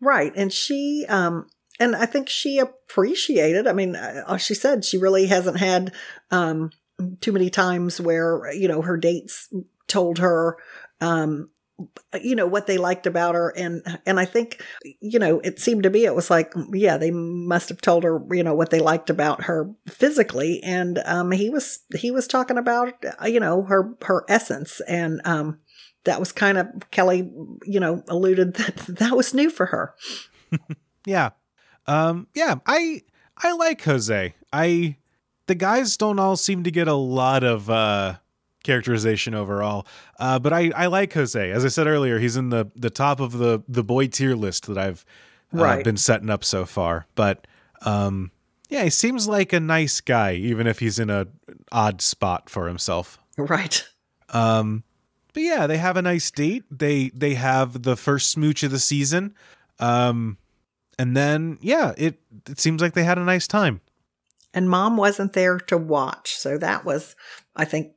Right. 0.00 0.32
And 0.36 0.52
she, 0.52 1.06
um, 1.08 1.46
and 1.80 1.96
I 1.96 2.04
think 2.06 2.28
she 2.28 2.58
appreciated, 2.58 3.66
I 3.66 3.72
mean, 3.72 3.96
uh, 3.96 4.36
she 4.36 4.54
said 4.54 4.84
she 4.84 4.98
really 4.98 5.26
hasn't 5.26 5.58
had, 5.58 5.92
um, 6.30 6.70
too 7.20 7.32
many 7.32 7.48
times 7.48 8.00
where, 8.00 8.52
you 8.52 8.68
know, 8.68 8.82
her 8.82 8.96
dates 8.96 9.48
told 9.86 10.18
her, 10.18 10.58
um, 11.00 11.48
you 12.22 12.36
know 12.36 12.46
what 12.46 12.66
they 12.66 12.78
liked 12.78 13.06
about 13.06 13.34
her 13.34 13.52
and 13.56 13.82
and 14.06 14.20
i 14.20 14.24
think 14.24 14.62
you 15.00 15.18
know 15.18 15.40
it 15.40 15.58
seemed 15.58 15.82
to 15.82 15.90
be 15.90 16.04
it 16.04 16.14
was 16.14 16.30
like 16.30 16.52
yeah 16.72 16.96
they 16.96 17.10
must 17.10 17.68
have 17.68 17.80
told 17.80 18.04
her 18.04 18.22
you 18.30 18.44
know 18.44 18.54
what 18.54 18.70
they 18.70 18.78
liked 18.78 19.10
about 19.10 19.44
her 19.44 19.68
physically 19.88 20.62
and 20.62 21.00
um 21.04 21.32
he 21.32 21.50
was 21.50 21.80
he 21.96 22.12
was 22.12 22.28
talking 22.28 22.58
about 22.58 22.94
uh, 23.20 23.26
you 23.26 23.40
know 23.40 23.62
her 23.62 23.92
her 24.02 24.24
essence 24.28 24.80
and 24.86 25.20
um 25.24 25.58
that 26.04 26.20
was 26.20 26.30
kind 26.30 26.58
of 26.58 26.66
kelly 26.92 27.28
you 27.64 27.80
know 27.80 28.04
alluded 28.08 28.54
that 28.54 28.76
that 28.86 29.16
was 29.16 29.34
new 29.34 29.50
for 29.50 29.66
her 29.66 29.94
Yeah. 31.06 31.30
Um 31.86 32.28
yeah, 32.34 32.56
I 32.66 33.02
I 33.36 33.52
like 33.52 33.82
Jose. 33.82 34.34
I 34.52 34.96
the 35.46 35.54
guys 35.54 35.96
don't 35.96 36.18
all 36.18 36.36
seem 36.36 36.64
to 36.64 36.70
get 36.70 36.88
a 36.88 36.94
lot 36.94 37.44
of 37.44 37.68
uh 37.68 38.16
characterization 38.64 39.34
overall. 39.34 39.86
Uh 40.18 40.40
but 40.40 40.52
I 40.52 40.72
I 40.74 40.86
like 40.86 41.12
Jose. 41.12 41.50
As 41.50 41.64
I 41.64 41.68
said 41.68 41.86
earlier, 41.86 42.18
he's 42.18 42.36
in 42.36 42.50
the 42.50 42.66
the 42.74 42.90
top 42.90 43.20
of 43.20 43.38
the 43.38 43.62
the 43.68 43.84
boy 43.84 44.08
tier 44.08 44.34
list 44.34 44.66
that 44.66 44.76
I've 44.76 45.04
uh, 45.54 45.58
Right. 45.58 45.84
been 45.84 45.96
setting 45.96 46.30
up 46.30 46.42
so 46.44 46.64
far. 46.64 47.06
But 47.14 47.46
um 47.82 48.32
yeah, 48.68 48.82
he 48.84 48.90
seems 48.90 49.28
like 49.28 49.52
a 49.52 49.60
nice 49.60 50.00
guy 50.00 50.32
even 50.34 50.66
if 50.66 50.80
he's 50.80 50.98
in 50.98 51.10
a 51.10 51.28
odd 51.70 52.00
spot 52.02 52.50
for 52.50 52.66
himself. 52.66 53.18
right 53.38 53.86
Um, 54.30 54.82
but 55.32 55.42
yeah, 55.42 55.66
they 55.66 55.76
have 55.78 55.96
a 55.96 56.02
nice 56.02 56.30
date. 56.30 56.64
They 56.70 57.10
they 57.14 57.34
have 57.34 57.82
the 57.82 57.96
first 57.96 58.30
smooch 58.30 58.62
of 58.62 58.70
the 58.70 58.78
season. 58.80 59.34
Um, 59.78 60.38
and 60.98 61.16
then 61.16 61.58
yeah, 61.60 61.92
it 61.96 62.20
it 62.48 62.58
seems 62.60 62.80
like 62.80 62.94
they 62.94 63.04
had 63.04 63.18
a 63.18 63.24
nice 63.24 63.46
time. 63.46 63.80
And 64.54 64.70
mom 64.70 64.96
wasn't 64.96 65.32
there 65.34 65.58
to 65.58 65.76
watch. 65.76 66.34
So 66.36 66.56
that 66.58 66.84
was, 66.84 67.16
I 67.56 67.64
think, 67.64 67.92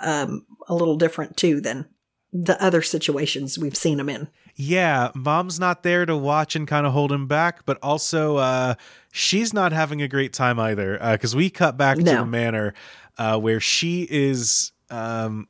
um, 0.00 0.46
a 0.68 0.74
little 0.74 0.96
different 0.96 1.36
too 1.36 1.60
than 1.60 1.86
the 2.32 2.62
other 2.62 2.80
situations 2.82 3.58
we've 3.58 3.76
seen 3.76 3.98
him 4.00 4.08
in. 4.08 4.28
Yeah, 4.54 5.10
mom's 5.14 5.60
not 5.60 5.82
there 5.82 6.06
to 6.06 6.16
watch 6.16 6.56
and 6.56 6.66
kind 6.66 6.86
of 6.86 6.92
hold 6.94 7.12
him 7.12 7.26
back, 7.26 7.66
but 7.66 7.78
also 7.82 8.36
uh, 8.36 8.74
she's 9.12 9.52
not 9.52 9.72
having 9.72 10.00
a 10.00 10.08
great 10.08 10.32
time 10.32 10.58
either. 10.58 10.98
Because 11.12 11.36
we 11.36 11.50
cut 11.50 11.76
back 11.76 11.98
to 11.98 12.02
No. 12.04 12.20
the 12.20 12.26
manor 12.26 12.72
uh, 13.18 13.38
where 13.38 13.60
she 13.60 14.06
is. 14.08 14.72
Um, 14.90 15.48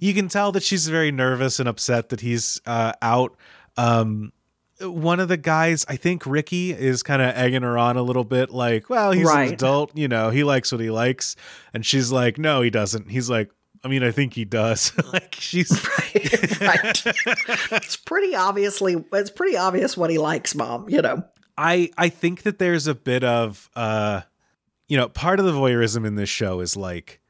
you 0.00 0.14
can 0.14 0.28
tell 0.28 0.52
that 0.52 0.62
she's 0.62 0.88
very 0.88 1.12
nervous 1.12 1.60
and 1.60 1.68
upset 1.68 2.08
that 2.08 2.20
he's 2.20 2.60
uh, 2.66 2.92
out. 3.02 3.36
Um, 3.76 4.32
one 4.82 5.20
of 5.20 5.28
the 5.28 5.36
guys, 5.36 5.84
I 5.88 5.96
think 5.96 6.26
Ricky, 6.26 6.72
is 6.72 7.02
kind 7.02 7.22
of 7.22 7.34
egging 7.36 7.62
her 7.62 7.78
on 7.78 7.96
a 7.96 8.02
little 8.02 8.24
bit, 8.24 8.50
like, 8.50 8.90
well, 8.90 9.12
he's 9.12 9.26
Right. 9.26 9.48
an 9.48 9.54
adult, 9.54 9.96
you 9.96 10.08
know, 10.08 10.30
he 10.30 10.44
likes 10.44 10.72
what 10.72 10.80
he 10.80 10.90
likes. 10.90 11.36
And 11.72 11.84
she's 11.86 12.10
like, 12.12 12.38
no, 12.38 12.62
he 12.62 12.70
doesn't. 12.70 13.10
He's 13.10 13.30
like, 13.30 13.50
I 13.84 13.88
mean, 13.88 14.02
I 14.02 14.10
think 14.12 14.34
he 14.34 14.44
does. 14.44 14.92
like, 15.12 15.36
she's. 15.38 15.70
right. 16.60 17.02
it's 17.72 17.96
pretty 17.96 18.34
obviously, 18.34 18.96
it's 19.12 19.30
pretty 19.30 19.56
obvious 19.56 19.96
what 19.96 20.10
he 20.10 20.18
likes, 20.18 20.54
mom, 20.54 20.88
you 20.88 21.02
know. 21.02 21.24
I 21.58 21.90
I 21.98 22.08
think 22.08 22.42
that 22.42 22.58
there's 22.58 22.86
a 22.86 22.94
bit 22.94 23.24
of 23.24 23.68
uh 23.76 24.22
you 24.88 24.96
know, 24.96 25.08
part 25.08 25.38
of 25.38 25.46
the 25.46 25.52
voyeurism 25.52 26.06
in 26.06 26.14
this 26.16 26.28
show 26.28 26.60
is 26.60 26.76
like 26.76 27.20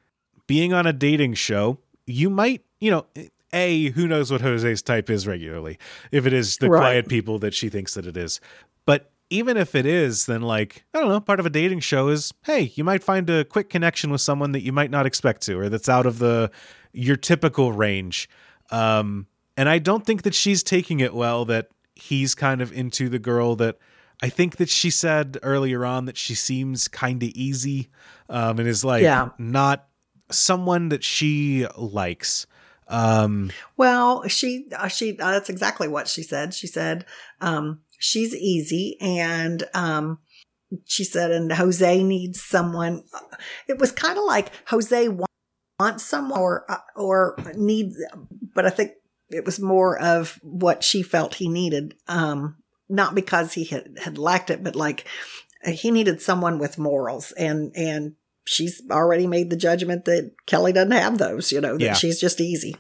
being 0.47 0.73
on 0.73 0.87
a 0.87 0.93
dating 0.93 1.35
show, 1.35 1.79
you 2.07 2.29
might, 2.31 2.65
you 2.81 2.91
know, 2.91 3.07
a 3.53 3.91
who 3.91 4.07
knows 4.09 4.31
what 4.31 4.41
Jose's 4.41 4.83
type 4.83 5.11
is 5.11 5.27
regularly. 5.27 5.79
If 6.11 6.27
it 6.27 6.33
is 6.33 6.57
the 6.59 6.71
Right. 6.71 6.79
quiet 6.81 7.09
people 7.09 7.39
that 7.41 7.55
she 7.55 7.69
thinks 7.69 7.95
that 7.95 8.07
it 8.07 8.17
is. 8.17 8.41
But 8.87 9.11
even 9.31 9.57
if 9.57 9.75
it 9.75 9.87
is, 9.87 10.27
then 10.27 10.43
like, 10.43 10.85
I 10.95 11.01
don't 11.01 11.09
know, 11.09 11.21
part 11.21 11.41
of 11.41 11.47
a 11.47 11.51
dating 11.51 11.81
show 11.81 12.09
is, 12.09 12.33
hey, 12.45 12.73
you 12.75 12.85
might 12.85 13.03
find 13.03 13.29
a 13.31 13.45
quick 13.45 13.71
connection 13.71 14.11
with 14.11 14.21
someone 14.21 14.53
that 14.53 14.63
you 14.63 14.73
might 14.73 14.91
not 14.91 15.07
expect 15.07 15.43
to 15.43 15.59
or 15.59 15.69
that's 15.69 15.89
out 15.89 16.07
of 16.07 16.19
the 16.19 16.51
your 16.93 17.17
typical 17.17 17.73
range. 17.73 18.29
Um 18.71 19.27
and 19.57 19.69
I 19.69 19.79
don't 19.79 20.05
think 20.07 20.23
that 20.23 20.35
she's 20.35 20.63
taking 20.63 21.01
it 21.01 21.13
well 21.15 21.45
that 21.47 21.69
he's 21.95 22.35
kind 22.35 22.63
of 22.63 22.73
into 22.73 23.09
the 23.11 23.19
girl 23.19 23.55
that 23.57 23.77
I 24.23 24.29
think 24.29 24.57
that 24.57 24.69
she 24.71 24.89
said 24.91 25.37
earlier 25.43 25.85
on 25.85 26.07
that 26.07 26.17
she 26.17 26.35
seems 26.35 26.89
kind 26.89 27.23
of 27.23 27.29
easy 27.31 27.89
um, 28.29 28.59
and 28.59 28.69
is 28.69 28.85
like 28.85 29.03
Yeah. 29.03 29.31
not 29.39 29.89
someone 30.31 30.89
that 30.91 31.03
she 31.05 31.67
likes. 31.77 32.47
Um, 32.93 33.51
Well, 33.77 34.29
she, 34.29 34.69
uh, 34.77 34.89
she, 34.89 35.19
uh, 35.19 35.33
that's 35.33 35.49
exactly 35.51 35.89
what 35.89 36.07
she 36.07 36.23
said. 36.23 36.55
She 36.55 36.67
said, 36.67 37.07
um, 37.41 37.81
she's 37.99 38.35
easy 38.35 38.97
and, 39.01 39.65
um, 39.75 40.19
she 40.85 41.05
said, 41.05 41.31
and 41.31 41.53
Jose 41.53 42.03
needs 42.03 42.41
someone. 42.43 43.05
It 43.69 43.79
was 43.79 43.93
kind 43.93 44.17
of 44.19 44.25
like 44.25 44.53
Jose 44.69 45.09
wa- 45.09 45.27
wants 45.81 46.05
someone 46.05 46.39
or, 46.39 46.65
uh, 46.71 46.79
or 46.97 47.37
needs, 47.55 47.97
but 48.55 48.67
I 48.67 48.71
think 48.71 48.93
it 49.31 49.45
was 49.45 49.61
more 49.61 49.99
of 49.99 50.39
what 50.43 50.83
she 50.85 51.03
felt 51.03 51.35
he 51.35 51.49
needed. 51.49 51.95
Um, 52.09 52.57
not 52.89 53.15
because 53.15 53.55
he 53.55 53.65
had, 53.65 53.99
had 54.03 54.19
lacked 54.19 54.51
it, 54.51 54.63
but 54.63 54.77
like 54.77 55.07
he 55.65 55.91
needed 55.91 56.21
someone 56.21 56.59
with 56.59 56.79
morals 56.79 57.33
and, 57.33 57.73
and 57.75 58.15
she's 58.45 58.83
already 58.91 59.27
made 59.27 59.51
the 59.51 59.57
judgment 59.57 60.05
that 60.07 60.33
Kelly 60.47 60.73
doesn't 60.73 60.91
have 60.93 61.19
those, 61.19 61.53
you 61.53 61.61
know, 61.61 61.77
that 61.79 61.85
Yeah. 61.85 61.95
she's 61.95 62.21
just 62.21 62.41
easy. 62.41 62.77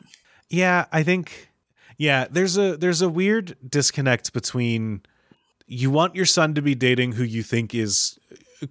yeah, 0.48 0.86
I 0.92 1.02
think 1.02 1.48
yeah, 1.98 2.26
there's 2.30 2.56
a 2.56 2.76
there's 2.76 3.00
a 3.02 3.08
weird 3.08 3.56
disconnect 3.68 4.32
between 4.32 5.02
you 5.66 5.90
want 5.90 6.14
your 6.16 6.26
son 6.26 6.54
to 6.54 6.62
be 6.62 6.74
dating 6.74 7.12
who 7.12 7.22
you 7.24 7.42
think 7.42 7.74
is 7.74 8.18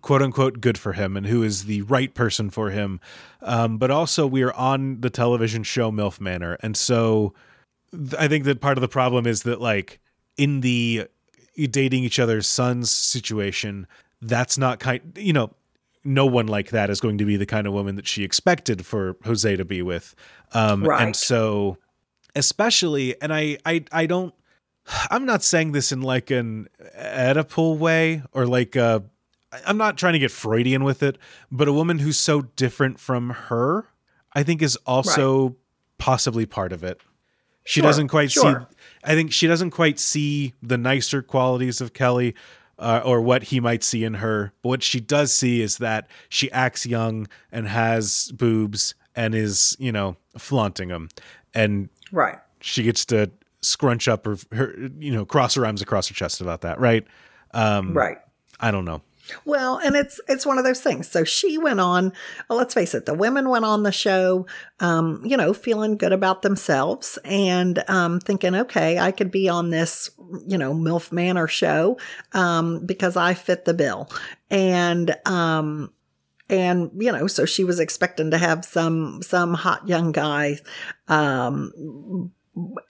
quote 0.01 0.21
unquote 0.21 0.61
good 0.61 0.77
for 0.77 0.93
him 0.93 1.17
and 1.17 1.25
who 1.27 1.43
is 1.43 1.65
the 1.65 1.81
right 1.83 2.13
person 2.13 2.49
for 2.49 2.69
him. 2.69 2.99
Um, 3.41 3.77
but 3.77 3.89
also 3.91 4.25
we 4.27 4.41
are 4.43 4.53
on 4.53 5.01
the 5.01 5.09
television 5.09 5.63
show 5.63 5.91
MILF 5.91 6.19
Manor. 6.21 6.57
And 6.61 6.77
so 6.77 7.33
th- 7.91 8.13
I 8.17 8.27
think 8.27 8.45
that 8.45 8.61
part 8.61 8.77
of 8.77 8.81
the 8.81 8.87
problem 8.87 9.25
is 9.27 9.43
that 9.43 9.59
like 9.61 9.99
in 10.37 10.61
the 10.61 11.07
dating 11.57 12.03
each 12.03 12.19
other's 12.19 12.47
sons 12.47 12.89
situation, 12.91 13.85
that's 14.21 14.57
not 14.57 14.79
kind 14.79 15.01
you 15.17 15.33
know, 15.33 15.51
no 16.03 16.25
one 16.25 16.47
like 16.47 16.69
that 16.71 16.89
is 16.89 16.99
going 16.99 17.17
to 17.19 17.25
be 17.25 17.35
the 17.37 17.45
kind 17.45 17.67
of 17.67 17.73
woman 17.73 17.95
that 17.95 18.07
she 18.07 18.23
expected 18.23 18.85
for 18.85 19.15
Jose 19.25 19.55
to 19.55 19.65
be 19.65 19.81
with. 19.81 20.15
Um 20.53 20.83
Right. 20.83 21.01
and 21.01 21.15
so 21.15 21.77
especially 22.35 23.19
and 23.21 23.33
I 23.33 23.57
I 23.65 23.83
I 23.91 24.05
don't 24.05 24.33
I'm 25.09 25.25
not 25.25 25.43
saying 25.43 25.73
this 25.73 25.91
in 25.91 26.01
like 26.01 26.31
an 26.31 26.67
Oedipal 26.97 27.77
way 27.77 28.23
or 28.33 28.45
like 28.45 28.75
uh 28.75 29.01
I'm 29.67 29.77
not 29.77 29.97
trying 29.97 30.13
to 30.13 30.19
get 30.19 30.31
Freudian 30.31 30.83
with 30.83 31.03
it, 31.03 31.17
but 31.51 31.67
a 31.67 31.73
woman 31.73 31.99
who's 31.99 32.17
so 32.17 32.43
different 32.55 33.01
from 33.01 33.31
her, 33.31 33.85
I 34.33 34.43
think 34.43 34.61
is 34.61 34.77
also 34.85 35.57
possibly 35.97 36.45
part 36.45 36.71
of 36.71 36.83
it. 36.85 37.01
She 37.65 37.81
Sure, 37.81 37.89
doesn't 37.89 38.07
quite 38.07 38.31
sure. 38.31 38.67
see 38.71 38.75
I 39.03 39.13
think 39.13 39.31
she 39.33 39.47
doesn't 39.47 39.71
quite 39.71 39.99
see 39.99 40.53
the 40.63 40.77
nicer 40.77 41.21
qualities 41.21 41.81
of 41.81 41.93
Kelly 41.93 42.33
uh, 42.81 43.01
or 43.05 43.21
what 43.21 43.43
he 43.43 43.59
might 43.59 43.83
see 43.83 44.03
in 44.03 44.15
her. 44.15 44.51
But 44.61 44.69
what 44.69 44.83
she 44.83 44.99
does 44.99 45.33
see 45.33 45.61
is 45.61 45.77
that 45.77 46.07
she 46.27 46.51
acts 46.51 46.85
young 46.85 47.27
and 47.51 47.67
has 47.67 48.31
boobs 48.35 48.95
and 49.15 49.33
is, 49.35 49.77
you 49.79 49.91
know, 49.91 50.17
flaunting 50.37 50.89
them. 50.89 51.09
And 51.53 51.89
Right. 52.11 52.37
she 52.59 52.83
gets 52.83 53.05
to 53.05 53.29
scrunch 53.61 54.07
up 54.07 54.25
her, 54.25 54.37
her 54.51 54.75
you 54.99 55.11
know, 55.11 55.25
cross 55.25 55.53
her 55.55 55.65
arms 55.65 55.81
across 55.81 56.07
her 56.07 56.13
chest 56.15 56.41
about 56.41 56.61
that, 56.61 56.79
right? 56.79 57.05
Um, 57.53 57.93
Right. 57.93 58.17
I 58.59 58.71
don't 58.71 58.85
know. 58.85 59.01
Well, 59.45 59.77
and 59.77 59.95
it's 59.95 60.19
it's 60.27 60.45
one 60.45 60.57
of 60.57 60.63
those 60.63 60.81
things. 60.81 61.09
So 61.09 61.23
she 61.23 61.57
went 61.57 61.79
on. 61.79 62.13
Well, 62.49 62.57
let's 62.57 62.73
face 62.73 62.93
it, 62.93 63.05
the 63.05 63.13
women 63.13 63.49
went 63.49 63.65
on 63.65 63.83
the 63.83 63.91
show, 63.91 64.45
um, 64.79 65.21
you 65.25 65.37
know, 65.37 65.53
feeling 65.53 65.97
good 65.97 66.13
about 66.13 66.41
themselves 66.41 67.17
and 67.23 67.83
um, 67.87 68.19
thinking, 68.19 68.55
okay, 68.55 68.99
I 68.99 69.11
could 69.11 69.31
be 69.31 69.49
on 69.49 69.69
this, 69.69 70.09
you 70.47 70.57
know, 70.57 70.73
MILF 70.73 71.11
Manor 71.11 71.47
show 71.47 71.97
um, 72.33 72.85
because 72.85 73.15
I 73.15 73.33
fit 73.33 73.65
the 73.65 73.73
bill, 73.73 74.09
and 74.49 75.15
um, 75.25 75.93
and 76.49 76.91
you 76.97 77.11
know, 77.11 77.27
so 77.27 77.45
she 77.45 77.63
was 77.63 77.79
expecting 77.79 78.31
to 78.31 78.37
have 78.37 78.65
some 78.65 79.21
some 79.21 79.53
hot 79.53 79.87
young 79.87 80.11
guy 80.11 80.59
um, 81.07 82.31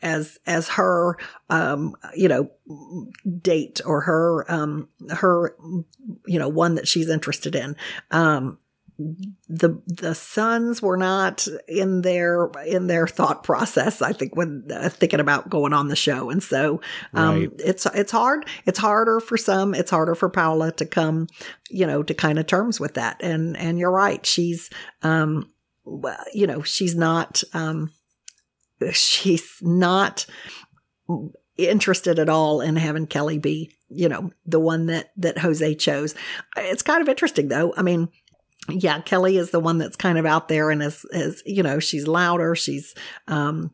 as 0.01 0.39
as 0.45 0.67
her 0.69 1.17
um, 1.49 1.95
you 2.15 2.27
know 2.27 2.49
date 3.41 3.81
or 3.85 4.01
her 4.01 4.45
um, 4.51 4.87
her 5.09 5.55
you 6.25 6.39
know 6.39 6.49
one 6.49 6.75
that 6.75 6.87
she's 6.87 7.09
interested 7.09 7.55
in. 7.55 7.75
Um 8.11 8.57
the 9.49 9.81
the 9.87 10.13
sons 10.13 10.79
were 10.79 10.97
not 10.97 11.47
in 11.67 12.01
their 12.01 12.51
in 12.67 12.85
their 12.85 13.07
thought 13.07 13.43
process 13.43 13.99
i 13.99 14.13
think 14.13 14.35
when 14.35 14.63
uh, 14.71 14.89
thinking 14.89 15.19
about 15.19 15.49
going 15.49 15.73
on 15.73 15.87
the 15.87 15.95
show. 15.95 16.29
And 16.29 16.43
so 16.43 16.81
um 17.15 17.35
Right. 17.39 17.49
it's 17.57 17.87
it's 17.87 18.11
hard 18.11 18.45
it's 18.67 18.77
harder 18.77 19.19
for 19.19 19.37
some 19.37 19.73
it's 19.73 19.89
harder 19.89 20.13
for 20.13 20.29
paula 20.29 20.71
to 20.73 20.85
come 20.85 21.27
you 21.69 21.87
know 21.87 22.03
to 22.03 22.13
kind 22.13 22.37
of 22.37 22.45
terms 22.45 22.79
with 22.79 22.93
that. 22.93 23.17
And 23.23 23.57
and 23.57 23.79
you're 23.79 23.89
right 23.91 24.23
she's 24.23 24.69
um 25.01 25.51
well 25.83 26.23
you 26.33 26.45
know 26.45 26.61
she's 26.61 26.93
not 26.95 27.41
um 27.53 27.91
she's 28.91 29.57
not 29.61 30.25
interested 31.57 32.19
at 32.19 32.29
all 32.29 32.61
in 32.61 32.75
having 32.75 33.07
Kelly 33.07 33.37
be, 33.37 33.71
you 33.89 34.09
know, 34.09 34.31
the 34.45 34.59
one 34.59 34.87
that 34.87 35.11
that 35.17 35.37
Jose 35.37 35.75
chose. 35.75 36.15
It's 36.57 36.83
kind 36.83 37.01
of 37.01 37.09
interesting 37.09 37.47
though. 37.47 37.73
I 37.75 37.81
mean, 37.81 38.09
yeah, 38.69 39.01
Kelly 39.01 39.37
is 39.37 39.51
the 39.51 39.59
one 39.59 39.77
that's 39.77 39.95
kind 39.95 40.17
of 40.17 40.25
out 40.25 40.47
there 40.47 40.69
and 40.69 40.81
is 40.83 41.05
is 41.11 41.43
you 41.45 41.63
know, 41.63 41.79
she's 41.79 42.07
louder, 42.07 42.55
she's 42.55 42.93
um 43.27 43.71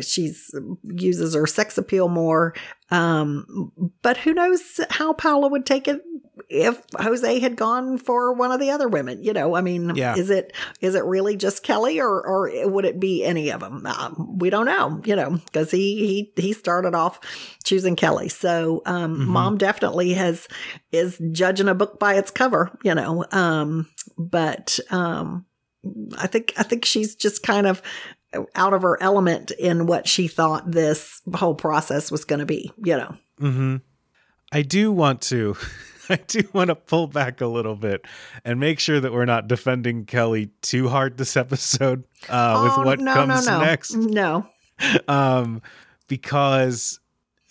she's 0.00 0.50
uses 0.84 1.34
her 1.34 1.46
sex 1.46 1.78
appeal 1.78 2.08
more. 2.08 2.54
Um 2.90 3.72
but 4.02 4.16
who 4.18 4.34
knows 4.34 4.80
how 4.90 5.12
Paula 5.12 5.48
would 5.48 5.66
take 5.66 5.88
it 5.88 6.02
if 6.48 6.82
Jose 6.98 7.38
had 7.38 7.54
gone 7.54 7.98
for 7.98 8.32
one 8.32 8.50
of 8.50 8.58
the 8.60 8.70
other 8.70 8.88
women, 8.88 9.22
you 9.22 9.32
know, 9.32 9.54
I 9.54 9.60
mean, 9.60 9.94
Yeah. 9.94 10.16
is 10.16 10.30
it 10.30 10.52
is 10.80 10.94
it 10.94 11.04
really 11.04 11.36
just 11.36 11.62
Kelly 11.62 12.00
or 12.00 12.26
or 12.26 12.50
would 12.68 12.84
it 12.84 12.98
be 12.98 13.24
any 13.24 13.50
of 13.50 13.60
them? 13.60 13.86
Um, 13.86 14.38
we 14.38 14.50
don't 14.50 14.66
know, 14.66 15.00
you 15.04 15.14
know, 15.14 15.38
because 15.44 15.70
he 15.70 16.30
he 16.34 16.42
he 16.42 16.52
started 16.52 16.94
off 16.94 17.20
choosing 17.62 17.94
Kelly. 17.94 18.28
So 18.28 18.82
um, 18.86 19.28
mom 19.28 19.58
definitely 19.58 20.14
has 20.14 20.48
is 20.92 21.20
judging 21.30 21.68
a 21.68 21.74
book 21.74 21.98
by 22.00 22.14
its 22.14 22.30
cover, 22.30 22.76
you 22.82 22.94
know. 22.94 23.24
Um, 23.32 23.88
but 24.18 24.78
um, 24.90 25.44
I 26.18 26.26
think 26.26 26.54
I 26.56 26.62
think 26.62 26.84
she's 26.84 27.14
just 27.14 27.42
kind 27.42 27.66
of 27.66 27.82
out 28.54 28.72
of 28.74 28.82
her 28.82 29.00
element 29.02 29.50
in 29.52 29.86
what 29.86 30.06
she 30.06 30.28
thought 30.28 30.70
this 30.70 31.20
whole 31.34 31.54
process 31.54 32.10
was 32.10 32.24
going 32.24 32.38
to 32.40 32.46
be, 32.46 32.70
you 32.84 32.96
know. 32.96 33.14
hmm 33.38 33.76
I 34.52 34.62
do 34.62 34.90
want 34.92 35.20
to, 35.22 35.56
I 36.08 36.16
do 36.16 36.40
want 36.52 36.68
to 36.68 36.74
pull 36.74 37.06
back 37.06 37.40
a 37.40 37.46
little 37.46 37.76
bit 37.76 38.04
and 38.44 38.58
make 38.58 38.80
sure 38.80 38.98
that 39.00 39.12
we're 39.12 39.24
not 39.24 39.46
defending 39.48 40.06
Kelly 40.06 40.50
too 40.62 40.88
hard 40.88 41.16
this 41.16 41.36
episode 41.36 42.04
uh, 42.28 42.54
Oh, 42.56 42.64
with 42.78 42.86
what 42.86 43.00
no, 43.00 43.14
comes 43.14 43.46
no, 43.46 43.58
no. 43.58 43.64
next. 43.64 43.94
No. 43.94 44.46
um, 45.08 45.62
because 46.08 46.98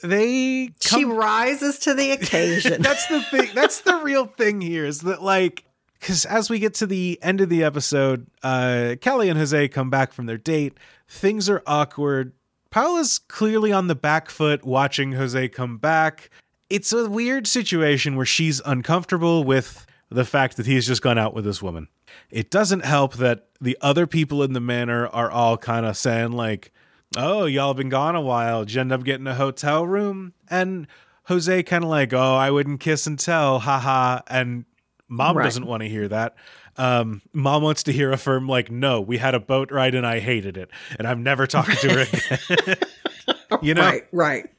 they 0.03 0.69
She 0.81 1.05
rises 1.05 1.79
to 1.79 1.93
the 1.93 2.11
occasion. 2.19 2.81
that's 2.81 3.07
the 3.07 3.21
thing. 3.21 3.49
That's 3.53 3.81
the 3.81 3.95
real 3.97 4.25
thing 4.27 4.61
here 4.61 4.85
is 4.85 5.01
that 5.01 5.21
like 5.21 5.63
because 5.99 6.25
as 6.25 6.49
we 6.49 6.59
get 6.59 6.73
to 6.75 6.87
the 6.87 7.19
end 7.21 7.41
of 7.41 7.49
the 7.49 7.63
episode, 7.63 8.27
uh, 8.43 8.95
Kelly 9.01 9.29
and 9.29 9.37
Jose 9.37 9.67
come 9.69 9.89
back 9.89 10.13
from 10.13 10.25
their 10.25 10.37
date. 10.37 10.77
Things 11.07 11.49
are 11.49 11.61
awkward. 11.67 12.33
Paula's 12.69 13.19
clearly 13.19 13.71
on 13.71 13.87
the 13.87 13.95
back 13.95 14.29
foot 14.29 14.63
watching 14.63 15.13
Jose 15.13 15.49
come 15.49 15.77
back. 15.77 16.29
It's 16.69 16.93
a 16.93 17.09
weird 17.09 17.47
situation 17.47 18.15
where 18.15 18.25
she's 18.25 18.61
uncomfortable 18.63 19.43
with 19.43 19.87
the 20.09 20.25
fact 20.25 20.57
that 20.57 20.65
he's 20.65 20.87
just 20.87 21.01
gone 21.01 21.17
out 21.17 21.33
with 21.33 21.45
this 21.45 21.61
woman. 21.61 21.87
It 22.29 22.51
doesn't 22.51 22.85
help 22.85 23.15
that 23.15 23.47
the 23.59 23.77
other 23.81 24.07
people 24.07 24.43
in 24.43 24.53
the 24.53 24.59
manor 24.59 25.07
are 25.07 25.29
all 25.31 25.57
kind 25.57 25.85
of 25.85 25.97
saying, 25.97 26.31
like, 26.31 26.71
oh, 27.17 27.45
y'all 27.45 27.73
been 27.73 27.89
gone 27.89 28.15
a 28.15 28.21
while. 28.21 28.65
Did 28.65 28.75
you 28.75 28.81
end 28.81 28.91
up 28.91 29.03
getting 29.03 29.27
a 29.27 29.35
hotel 29.35 29.85
room? 29.85 30.33
And 30.49 30.87
Jose 31.23 31.63
kind 31.63 31.83
of 31.83 31.89
like, 31.89 32.13
oh, 32.13 32.35
I 32.35 32.51
wouldn't 32.51 32.79
kiss 32.79 33.07
and 33.07 33.19
tell, 33.19 33.59
haha. 33.59 34.21
And 34.27 34.65
mom 35.09 35.35
Right. 35.37 35.43
doesn't 35.45 35.65
want 35.65 35.83
to 35.83 35.89
hear 35.89 36.07
that. 36.07 36.35
Um, 36.77 37.21
mom 37.33 37.61
wants 37.63 37.83
to 37.83 37.91
hear 37.91 38.11
a 38.11 38.17
firm 38.17 38.47
like, 38.47 38.71
no, 38.71 39.01
we 39.01 39.17
had 39.17 39.35
a 39.35 39.39
boat 39.39 39.71
ride 39.71 39.95
and 39.95 40.07
I 40.07 40.19
hated 40.19 40.55
it, 40.55 40.69
and 40.97 41.05
I'm 41.07 41.23
never 41.23 41.45
talking 41.45 41.75
to 41.75 41.89
her 41.89 41.99
again. 42.01 42.77
you 43.61 43.73
know, 43.73 43.81
right, 43.81 44.03
right, 44.13 44.49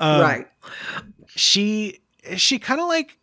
Um, 0.00 0.20
right. 0.20 0.46
she 1.36 2.00
she 2.36 2.58
kind 2.58 2.80
of 2.80 2.88
like 2.88 3.16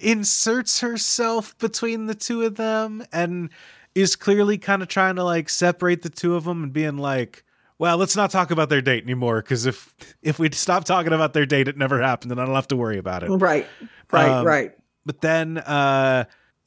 inserts 0.00 0.80
herself 0.80 1.56
between 1.58 2.06
the 2.06 2.14
two 2.14 2.42
of 2.42 2.56
them 2.56 3.04
and 3.12 3.50
is 3.94 4.16
clearly 4.16 4.58
kind 4.58 4.82
of 4.82 4.88
trying 4.88 5.16
to 5.16 5.24
like 5.24 5.48
separate 5.48 6.02
the 6.02 6.10
two 6.10 6.34
of 6.36 6.44
them 6.44 6.62
and 6.64 6.72
being 6.72 6.98
like 6.98 7.44
well 7.78 7.96
let's 7.96 8.14
not 8.14 8.30
talk 8.30 8.50
about 8.50 8.68
their 8.68 8.82
date 8.82 9.02
anymore 9.04 9.40
because 9.40 9.64
if 9.64 9.94
if 10.22 10.38
we 10.38 10.50
stop 10.50 10.84
talking 10.84 11.14
about 11.14 11.32
their 11.32 11.46
date 11.46 11.66
it 11.66 11.78
never 11.78 12.00
happened 12.02 12.30
and 12.30 12.38
i 12.40 12.44
don't 12.44 12.54
have 12.54 12.68
to 12.68 12.76
worry 12.76 12.98
about 12.98 13.22
it 13.22 13.30
Right, 13.30 13.66
right, 14.12 14.28
Um, 14.38 14.46
right. 14.46 14.72
But 15.04 15.20
then 15.20 15.58
uh 15.58 16.24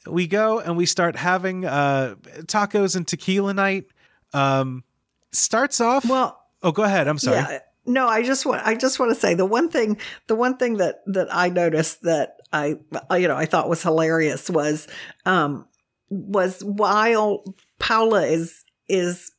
we 0.07 0.27
go 0.27 0.59
and 0.59 0.75
we 0.75 0.85
start 0.85 1.15
having 1.15 1.65
uh 1.65 2.15
tacos 2.43 2.95
and 2.95 3.07
tequila 3.07 3.53
night. 3.53 3.85
Um 4.33 4.83
starts 5.31 5.79
off 5.81 6.05
Well, 6.07 6.39
oh 6.61 6.71
go 6.71 6.83
ahead. 6.83 7.07
I'm 7.07 7.17
sorry. 7.17 7.37
Yeah. 7.37 7.59
No, 7.85 8.07
I 8.07 8.23
just 8.23 8.45
want 8.45 8.65
I 8.65 8.75
just 8.75 8.99
want 8.99 9.13
to 9.13 9.19
say 9.19 9.33
the 9.33 9.45
one 9.45 9.69
thing 9.69 9.97
the 10.27 10.35
one 10.35 10.57
thing 10.57 10.77
that 10.77 11.01
that 11.07 11.27
I 11.31 11.49
noticed 11.49 12.03
that 12.03 12.37
I 12.51 12.77
you 13.17 13.27
know 13.27 13.35
I 13.35 13.45
thought 13.45 13.69
was 13.69 13.83
hilarious 13.83 14.49
was 14.49 14.87
um 15.25 15.65
was 16.09 16.63
while 16.63 17.43
Paula 17.79 18.25
is 18.25 18.63
is 18.87 19.31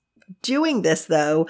doing 0.42 0.82
this 0.82 1.06
though 1.06 1.46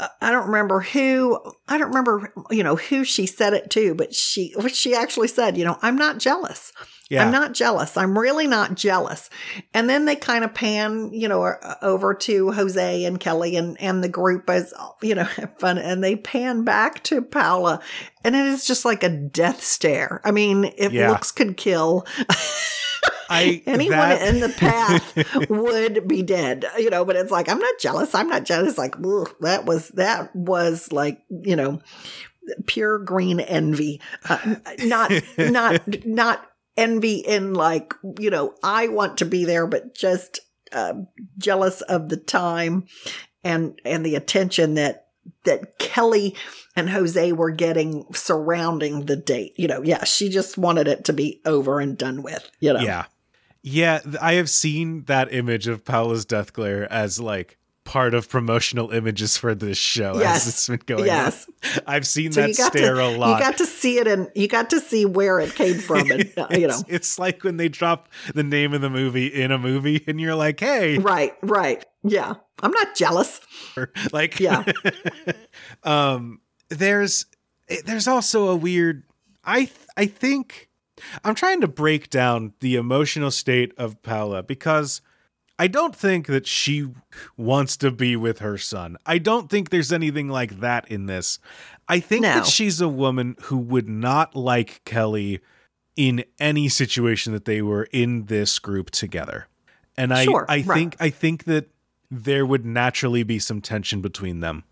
I- 0.00 0.30
don't 0.32 0.46
remember 0.46 0.80
who 0.80 1.38
I 1.68 1.78
don't 1.78 1.88
remember 1.88 2.32
you 2.50 2.62
know 2.62 2.76
who 2.76 3.04
she 3.04 3.26
said 3.26 3.52
it 3.54 3.70
to 3.70 3.94
but 3.94 4.14
she 4.14 4.52
what 4.56 4.74
she 4.74 4.94
actually 4.94 5.28
said 5.28 5.56
you 5.56 5.64
know 5.64 5.78
I'm 5.82 5.96
not 5.96 6.18
jealous 6.18 6.72
yeah 7.10 7.24
I'm 7.24 7.30
not 7.32 7.52
jealous. 7.52 7.96
I'm 7.98 8.18
really 8.18 8.46
not 8.46 8.74
jealous. 8.76 9.28
And 9.74 9.90
then 9.90 10.06
they 10.06 10.16
kind 10.16 10.42
of 10.42 10.54
pan, 10.54 11.10
you 11.12 11.28
know, 11.28 11.54
over 11.82 12.14
to 12.14 12.50
Jose 12.50 13.04
and 13.04 13.20
Kelly 13.20 13.56
and, 13.56 13.78
and 13.78 14.02
the 14.02 14.08
group 14.08 14.48
as, 14.48 14.72
you 15.02 15.14
know, 15.14 15.24
have 15.36 15.58
fun. 15.58 15.76
And 15.76 16.02
they 16.02 16.16
pan 16.16 16.64
back 16.64 17.02
to 17.04 17.20
Paula. 17.20 17.82
And 18.24 18.34
it 18.34 18.46
is 18.46 18.66
just 18.66 18.86
like 18.86 19.02
a 19.02 19.10
death 19.10 19.62
stare. 19.62 20.22
I 20.24 20.30
mean, 20.30 20.72
if 20.78 20.92
Yeah. 20.92 21.10
looks 21.10 21.30
could 21.30 21.58
kill, 21.58 22.06
I 23.28 23.62
anyone 23.66 23.98
that- 23.98 24.28
in 24.28 24.40
the 24.40 24.48
path 24.48 25.48
would 25.50 26.06
be 26.08 26.22
dead, 26.22 26.64
you 26.78 26.90
know, 26.90 27.04
but 27.04 27.16
it's 27.16 27.30
like, 27.30 27.48
I'm 27.48 27.58
not 27.58 27.78
jealous. 27.78 28.14
I'm 28.14 28.28
not 28.28 28.44
jealous. 28.44 28.78
Like, 28.78 28.96
that 29.40 29.62
was, 29.64 29.88
that 29.90 30.34
was 30.34 30.92
like, 30.92 31.22
you 31.30 31.56
know, 31.56 31.80
pure 32.66 32.98
green 32.98 33.40
envy. 33.40 34.00
Uh, 34.28 34.56
not, 34.84 35.12
not, 35.38 36.06
not 36.06 36.46
envy 36.76 37.16
in 37.16 37.54
like, 37.54 37.94
you 38.18 38.30
know, 38.30 38.54
I 38.62 38.88
want 38.88 39.18
to 39.18 39.24
be 39.24 39.44
there, 39.44 39.66
but 39.66 39.94
just 39.94 40.40
uh, 40.72 40.94
jealous 41.38 41.80
of 41.82 42.08
the 42.08 42.16
time 42.16 42.86
and, 43.42 43.80
and 43.84 44.04
the 44.04 44.14
attention 44.16 44.74
that, 44.74 45.02
that 45.44 45.78
Kelly 45.78 46.34
and 46.76 46.90
Jose 46.90 47.32
were 47.32 47.50
getting 47.50 48.04
surrounding 48.12 49.06
the 49.06 49.16
date. 49.16 49.54
You 49.56 49.68
know, 49.68 49.82
yeah, 49.82 50.04
she 50.04 50.28
just 50.28 50.58
wanted 50.58 50.86
it 50.88 51.04
to 51.06 51.12
be 51.14 51.40
over 51.46 51.80
and 51.80 51.96
done 51.96 52.22
with, 52.22 52.50
you 52.60 52.72
know. 52.74 52.80
Yeah. 52.80 53.04
Yeah, 53.66 54.00
I 54.20 54.34
have 54.34 54.50
seen 54.50 55.04
that 55.04 55.32
image 55.32 55.66
of 55.68 55.84
Paula's 55.86 56.26
death 56.26 56.52
glare 56.52 56.90
as 56.92 57.18
like 57.18 57.56
part 57.84 58.12
of 58.14 58.28
promotional 58.28 58.90
images 58.90 59.36
for 59.38 59.54
this 59.54 59.76
show 59.78 60.18
Yes. 60.18 60.46
as 60.46 60.48
it's 60.48 60.68
been 60.68 60.80
going 60.86 61.06
Yes. 61.06 61.46
on. 61.74 61.80
I've 61.86 62.06
seen 62.06 62.32
So 62.32 62.42
that 62.42 62.54
stare 62.54 62.94
to, 62.96 63.06
a 63.06 63.10
lot. 63.16 63.38
You 63.38 63.44
got 63.44 63.56
to 63.58 63.66
see 63.66 63.98
it 63.98 64.06
and 64.06 64.30
you 64.34 64.48
got 64.48 64.68
to 64.70 64.80
see 64.80 65.04
where 65.06 65.38
it 65.40 65.54
came 65.54 65.78
from 65.78 66.10
and 66.10 66.30
uh, 66.38 66.46
you 66.50 66.66
know. 66.66 66.74
it's, 66.78 66.84
it's 66.88 67.18
like 67.18 67.42
when 67.42 67.56
they 67.56 67.68
drop 67.70 68.08
the 68.34 68.42
name 68.42 68.74
of 68.74 68.80
the 68.82 68.88
movie 68.90 69.26
in 69.26 69.50
a 69.50 69.58
movie 69.58 70.02
and 70.06 70.20
you're 70.20 70.34
like, 70.34 70.60
hey, 70.60 70.98
Right, 70.98 71.32
right. 71.42 71.84
Yeah. 72.02 72.34
I'm 72.62 72.70
not 72.70 72.94
jealous. 72.94 73.40
like 74.12 74.40
Yeah. 74.40 74.62
um 75.82 76.40
there's 76.68 77.26
there's 77.84 78.08
also 78.08 78.48
a 78.48 78.56
weird 78.56 79.04
i 79.44 79.68
i 79.96 80.06
think 80.06 80.68
i'm 81.24 81.34
trying 81.34 81.60
to 81.60 81.68
break 81.68 82.10
down 82.10 82.52
the 82.60 82.76
emotional 82.76 83.30
state 83.30 83.72
of 83.76 84.00
paula 84.02 84.42
because 84.42 85.00
i 85.58 85.66
don't 85.66 85.94
think 85.96 86.26
that 86.26 86.46
she 86.46 86.86
wants 87.36 87.76
to 87.76 87.90
be 87.90 88.16
with 88.16 88.38
her 88.38 88.58
son 88.58 88.96
i 89.06 89.18
don't 89.18 89.50
think 89.50 89.70
there's 89.70 89.92
anything 89.92 90.28
like 90.28 90.60
that 90.60 90.88
in 90.90 91.06
this 91.06 91.38
i 91.88 92.00
think 92.00 92.22
No. 92.22 92.34
that 92.34 92.46
she's 92.46 92.80
a 92.80 92.88
woman 92.88 93.36
who 93.42 93.58
would 93.58 93.88
not 93.88 94.34
like 94.34 94.82
kelly 94.84 95.40
in 95.96 96.24
any 96.40 96.68
situation 96.68 97.32
that 97.32 97.44
they 97.44 97.62
were 97.62 97.84
in 97.92 98.26
this 98.26 98.58
group 98.58 98.90
together 98.90 99.46
and 99.96 100.12
i 100.12 100.24
Sure, 100.24 100.44
i 100.48 100.56
right. 100.56 100.66
think 100.66 100.96
i 101.00 101.10
think 101.10 101.44
that 101.44 101.68
there 102.10 102.44
would 102.46 102.64
naturally 102.64 103.22
be 103.22 103.38
some 103.38 103.60
tension 103.60 104.00
between 104.00 104.40
them 104.40 104.64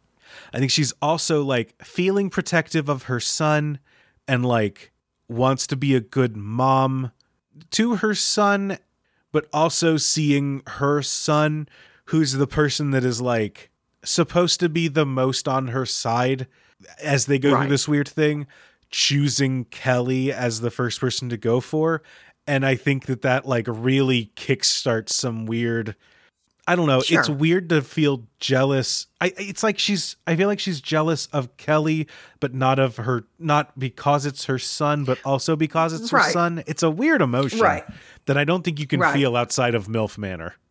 I 0.55 0.59
think 0.61 0.71
she's 0.71 0.95
also 1.03 1.43
like 1.43 1.75
feeling 1.85 2.31
protective 2.31 2.89
of 2.89 3.03
her 3.05 3.21
son 3.21 3.81
and 4.27 4.47
like 4.47 4.92
wants 5.29 5.67
to 5.69 5.77
be 5.77 5.95
a 5.95 6.01
good 6.01 6.37
mom 6.37 7.13
to 7.71 7.97
her 7.97 8.15
son, 8.15 8.79
but 9.31 9.49
also 9.53 9.97
seeing 9.97 10.63
her 10.67 11.03
son, 11.03 11.69
who's 12.07 12.33
the 12.33 12.47
person 12.47 12.91
that 12.91 13.05
is 13.05 13.21
like 13.21 13.71
supposed 14.05 14.61
to 14.61 14.69
be 14.69 14.89
the 14.89 15.07
most 15.07 15.47
on 15.49 15.69
her 15.69 15.87
side 15.87 16.47
as 17.03 17.27
they 17.27 17.39
go 17.39 17.53
Right. 17.53 17.61
through 17.63 17.71
this 17.71 17.87
weird 17.89 18.09
thing, 18.09 18.47
choosing 18.91 19.65
Kelly 19.67 20.33
as 20.33 20.61
the 20.61 20.71
first 20.71 21.01
person 21.01 21.29
to 21.29 21.37
go 21.37 21.61
for. 21.61 22.03
And 22.47 22.67
I 22.67 22.75
think 22.75 23.07
that 23.07 23.23
that 23.23 23.47
like 23.47 23.67
really 23.69 24.33
kickstarts 24.37 25.11
some 25.11 25.47
weird 25.47 25.95
I 26.67 26.77
don't 26.77 26.87
know. 26.87 27.03
It's 27.09 27.29
weird 27.29 27.69
to 27.71 27.83
feel 27.83 28.25
jealous. 28.39 29.09
I 29.21 29.33
it's 29.37 29.65
like 29.65 29.79
she's 29.81 30.15
I 30.29 30.37
feel 30.37 30.47
like 30.47 30.61
she's 30.61 30.81
jealous 30.81 31.27
of 31.33 31.57
Kelly, 31.57 32.07
but 32.39 32.55
not 32.55 32.79
of 32.79 32.99
her 32.99 33.25
not 33.39 33.77
because 33.79 34.27
it's 34.27 34.45
her 34.45 34.59
son, 34.61 35.05
but 35.05 35.19
also 35.25 35.57
because 35.57 35.93
it's 35.93 36.11
her 36.11 36.23
son. 36.31 36.63
It's 36.69 36.85
a 36.85 36.91
weird 36.91 37.21
emotion 37.21 37.59
Right. 37.59 37.85
that 38.27 38.39
I 38.39 38.45
don't 38.45 38.63
think 38.63 38.79
you 38.79 38.87
can 38.87 39.01
Right. 39.01 39.13
feel 39.13 39.37
outside 39.37 39.75
of 39.75 39.89
MILF 39.89 40.19
Manor. 40.19 40.55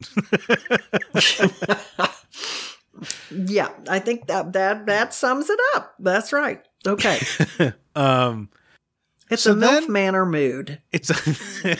Yeah. 3.32 3.70
I 3.90 4.00
think 4.00 4.28
that 4.28 4.54
that 4.54 4.86
that 4.86 5.14
sums 5.14 5.50
it 5.50 5.60
up. 5.76 5.96
That's 6.00 6.32
right. 6.34 6.62
Okay. 6.86 7.20
Um 7.96 8.50
It's 9.30 9.44
So 9.44 9.52
a 9.52 9.56
MILF 9.56 9.90
Manor 9.90 10.26
mood. 10.26 10.80
it's 10.92 11.10
a 11.10 11.78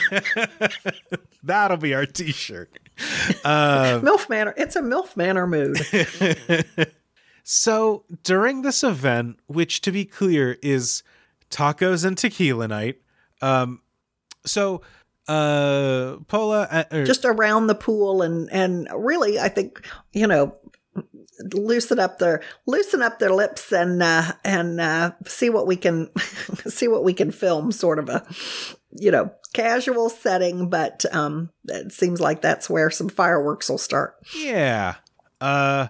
that'll 1.44 1.78
be 1.78 1.94
our 1.94 2.06
t-shirt. 2.06 2.78
Um 3.44 4.02
MILF 4.04 4.30
Manor. 4.30 4.54
It's 4.58 4.76
a 4.76 4.82
MILF 4.82 5.16
Manor 5.18 5.48
mood. 5.48 5.78
So 7.44 8.04
during 8.24 8.62
this 8.62 8.84
event, 8.84 9.40
which 9.48 9.82
to 9.82 9.92
be 9.92 10.06
clear 10.06 10.58
is 10.62 11.02
tacos 11.50 12.06
and 12.06 12.16
tequila 12.18 12.68
night, 12.68 13.02
um, 13.42 13.82
so 14.46 14.82
uh, 15.28 16.18
Paula, 16.28 16.68
uh, 16.70 16.84
or- 16.92 17.04
Just 17.04 17.26
around 17.26 17.66
the 17.68 17.76
pool 17.76 18.22
and 18.22 18.50
and 18.52 18.88
really 18.96 19.40
I 19.40 19.50
think, 19.50 19.84
you 20.14 20.28
know, 20.28 20.56
loosen 21.54 22.00
up 22.00 22.20
their 22.20 22.42
loosen 22.68 23.02
up 23.02 23.18
their 23.18 23.34
lips 23.34 23.72
and 23.72 24.04
uh 24.04 24.34
and 24.46 24.80
uh 24.80 25.12
see 25.26 25.50
what 25.50 25.66
we 25.66 25.76
can 25.76 26.10
see 26.68 26.88
what 26.88 27.04
we 27.04 27.14
can 27.14 27.32
film 27.32 27.72
sort 27.72 27.98
of 27.98 28.10
a 28.10 28.24
you 28.92 29.10
know 29.10 29.32
casual 29.54 30.10
setting 30.10 30.70
but 30.70 31.04
um 31.14 31.50
it 31.66 31.92
seems 31.92 32.22
like 32.22 32.42
that's 32.42 32.70
where 32.70 32.90
some 32.90 33.10
fireworks 33.10 33.70
will 33.70 33.78
start 33.78 34.16
yeah. 34.36 34.96
Uh, 35.40 35.88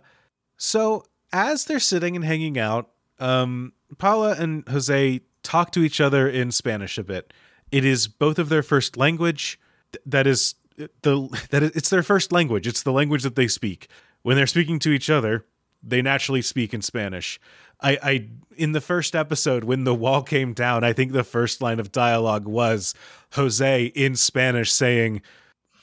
so 0.57 1.03
as 1.33 1.65
they're 1.65 1.79
sitting 1.79 2.15
and 2.15 2.25
hanging 2.25 2.57
out, 2.57 2.89
um, 3.19 3.73
Paula 3.97 4.35
and 4.37 4.67
Jose 4.69 5.21
talk 5.43 5.71
to 5.71 5.83
each 5.83 5.99
other 5.99 6.27
in 6.27 6.51
Spanish 6.51 6.97
a 6.97 7.03
bit. 7.03 7.33
It 7.71 7.85
is 7.85 8.07
both 8.07 8.39
of 8.39 8.49
their 8.49 8.63
first 8.63 8.97
language. 8.97 9.59
That 10.05 10.27
is 10.27 10.55
the 10.77 11.27
that 11.51 11.63
is, 11.63 11.71
it's 11.71 11.89
their 11.89 12.03
first 12.03 12.31
language. 12.31 12.67
It's 12.67 12.83
the 12.83 12.93
language 12.93 13.23
that 13.23 13.35
they 13.35 13.47
speak. 13.47 13.87
When 14.23 14.35
they're 14.35 14.47
speaking 14.47 14.79
to 14.79 14.91
each 14.91 15.09
other, 15.09 15.45
they 15.83 16.01
naturally 16.01 16.41
speak 16.41 16.73
in 16.73 16.81
Spanish. 16.81 17.39
I, 17.81 17.97
I 18.03 18.27
in 18.57 18.73
the 18.73 18.81
first 18.81 19.15
episode 19.15 19.63
when 19.63 19.83
the 19.85 19.95
wall 19.95 20.21
came 20.23 20.53
down, 20.53 20.83
I 20.83 20.93
think 20.93 21.11
the 21.13 21.23
first 21.23 21.61
line 21.61 21.79
of 21.79 21.91
dialogue 21.91 22.45
was 22.47 22.93
Jose 23.33 23.85
in 23.85 24.15
Spanish 24.15 24.71
saying, 24.71 25.21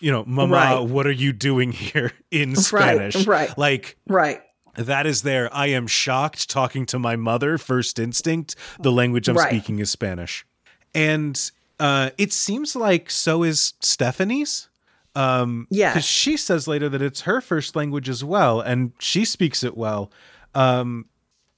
you 0.01 0.13
know, 0.13 0.25
Mama, 0.27 0.55
Right. 0.55 0.81
what 0.81 1.07
are 1.07 1.11
you 1.13 1.33
doing 1.33 1.73
here 1.73 2.13
in 2.31 2.55
Spanish? 2.57 3.27
right. 3.27 3.57
Like 3.59 3.97
Right. 4.07 4.41
that 4.77 5.07
is 5.07 5.23
there. 5.23 5.53
I 5.53 5.69
am 5.69 5.87
shocked 5.89 6.49
talking 6.49 6.87
to 6.87 6.99
my 6.99 7.17
mother. 7.17 7.59
First 7.59 7.99
instinct, 7.99 8.55
the 8.79 8.93
language 8.93 9.29
I'm 9.29 9.37
Right. 9.37 9.49
speaking 9.49 9.79
is 9.81 9.91
Spanish. 9.91 10.47
And 10.95 11.51
uh, 11.81 12.11
it 12.19 12.33
seems 12.33 12.77
like 12.77 13.11
so 13.11 13.43
is 13.43 13.73
Stephanie's. 13.81 14.69
Um, 15.17 15.67
Yes. 15.71 15.95
because 15.95 16.07
she 16.07 16.37
says 16.37 16.69
later 16.69 16.89
that 16.91 17.03
it's 17.03 17.23
her 17.23 17.41
first 17.41 17.75
language 17.75 18.09
as 18.09 18.23
well, 18.23 18.61
and 18.61 18.93
she 19.01 19.25
speaks 19.25 19.65
it 19.65 19.77
well. 19.77 20.13
Um, 20.55 21.07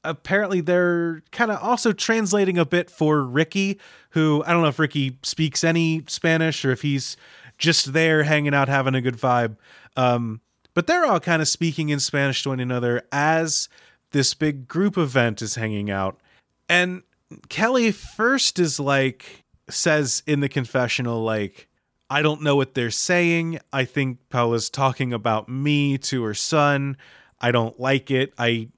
apparently, 0.05 0.61
they're 0.61 1.23
kind 1.33 1.51
of 1.51 1.63
also 1.63 1.93
translating 1.93 2.59
a 2.59 2.65
bit 2.65 2.91
for 2.91 3.23
Ricky, 3.23 3.79
who 4.11 4.43
I 4.47 4.53
don't 4.53 4.63
know 4.63 4.69
if 4.69 4.79
Ricky 4.79 5.19
speaks 5.23 5.65
any 5.65 6.05
Spanish 6.07 6.65
or 6.65 6.73
if 6.73 6.83
he's 6.83 7.17
just 7.59 7.93
there 7.93 8.23
hanging 8.25 8.55
out, 8.55 8.69
having 8.69 8.95
a 8.95 9.01
good 9.01 9.17
vibe. 9.17 9.57
Um, 9.97 10.41
but 10.75 10.87
they're 10.87 11.05
all 11.05 11.21
kind 11.21 11.43
of 11.43 11.49
speaking 11.49 11.91
in 11.91 12.01
Spanish 12.01 12.43
to 12.43 12.51
one 12.51 12.61
another 12.61 13.03
as 13.13 13.69
this 14.13 14.35
big 14.35 14.67
group 14.67 14.97
event 14.97 15.43
is 15.43 15.57
hanging 15.57 15.91
out. 15.91 16.19
And 16.69 17.03
Kelly 17.49 17.93
first 17.93 18.59
is 18.59 18.81
like, 18.81 19.45
says 19.69 20.23
in 20.27 20.41
the 20.41 20.49
confessional, 20.49 21.23
like, 21.23 21.69
I 22.09 22.23
don't 22.23 22.43
know 22.43 22.57
what 22.57 22.75
they're 22.75 22.91
saying. 22.91 23.61
I 23.73 23.85
think 23.85 24.19
Paula's 24.31 24.69
talking 24.69 25.13
about 25.13 25.49
me 25.49 25.97
to 25.99 26.25
her 26.25 26.35
son. 26.35 26.97
I 27.41 27.53
don't 27.53 27.79
like 27.79 28.11
it. 28.11 28.33
I 28.37 28.69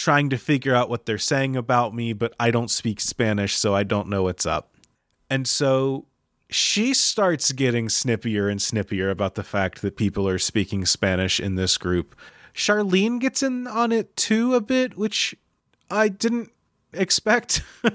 trying 0.00 0.30
to 0.30 0.38
figure 0.38 0.74
out 0.74 0.88
what 0.88 1.04
they're 1.04 1.18
saying 1.18 1.54
about 1.54 1.94
me, 1.94 2.14
but 2.14 2.32
I 2.40 2.50
don't 2.50 2.70
speak 2.70 3.02
Spanish, 3.02 3.58
so 3.58 3.74
I 3.74 3.82
don't 3.82 4.08
know 4.08 4.22
what's 4.22 4.46
up. 4.46 4.74
And 5.28 5.46
so 5.46 6.06
she 6.48 6.94
starts 6.94 7.52
getting 7.52 7.88
snippier 7.88 8.50
and 8.50 8.58
snippier 8.60 9.10
about 9.10 9.34
the 9.34 9.42
fact 9.42 9.82
that 9.82 9.98
people 9.98 10.26
are 10.26 10.38
speaking 10.38 10.86
Spanish 10.86 11.38
in 11.38 11.56
this 11.56 11.76
group. 11.76 12.16
Charlene 12.54 13.20
gets 13.20 13.42
in 13.42 13.66
on 13.66 13.92
it 13.92 14.16
too 14.16 14.54
a 14.54 14.62
bit, 14.62 14.96
which 14.96 15.34
I 15.90 16.08
didn't 16.08 16.50
expect. 16.92 17.62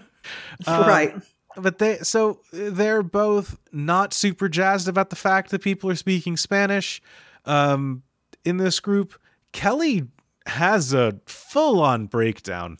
Uh, 0.65 0.83
right. 0.87 1.15
but 1.55 1.77
they 1.77 1.97
so 1.99 2.39
they're 2.51 3.03
both 3.03 3.59
not 3.71 4.11
super 4.11 4.49
jazzed 4.49 4.87
about 4.87 5.11
the 5.11 5.15
fact 5.15 5.51
that 5.51 5.61
people 5.61 5.87
are 5.87 5.95
speaking 5.95 6.35
Spanish 6.35 6.99
um 7.45 8.01
in 8.43 8.57
this 8.57 8.79
group. 8.79 9.13
Kelly 9.51 10.07
has 10.47 10.93
a 10.93 11.19
full-on 11.25 12.05
breakdown 12.05 12.77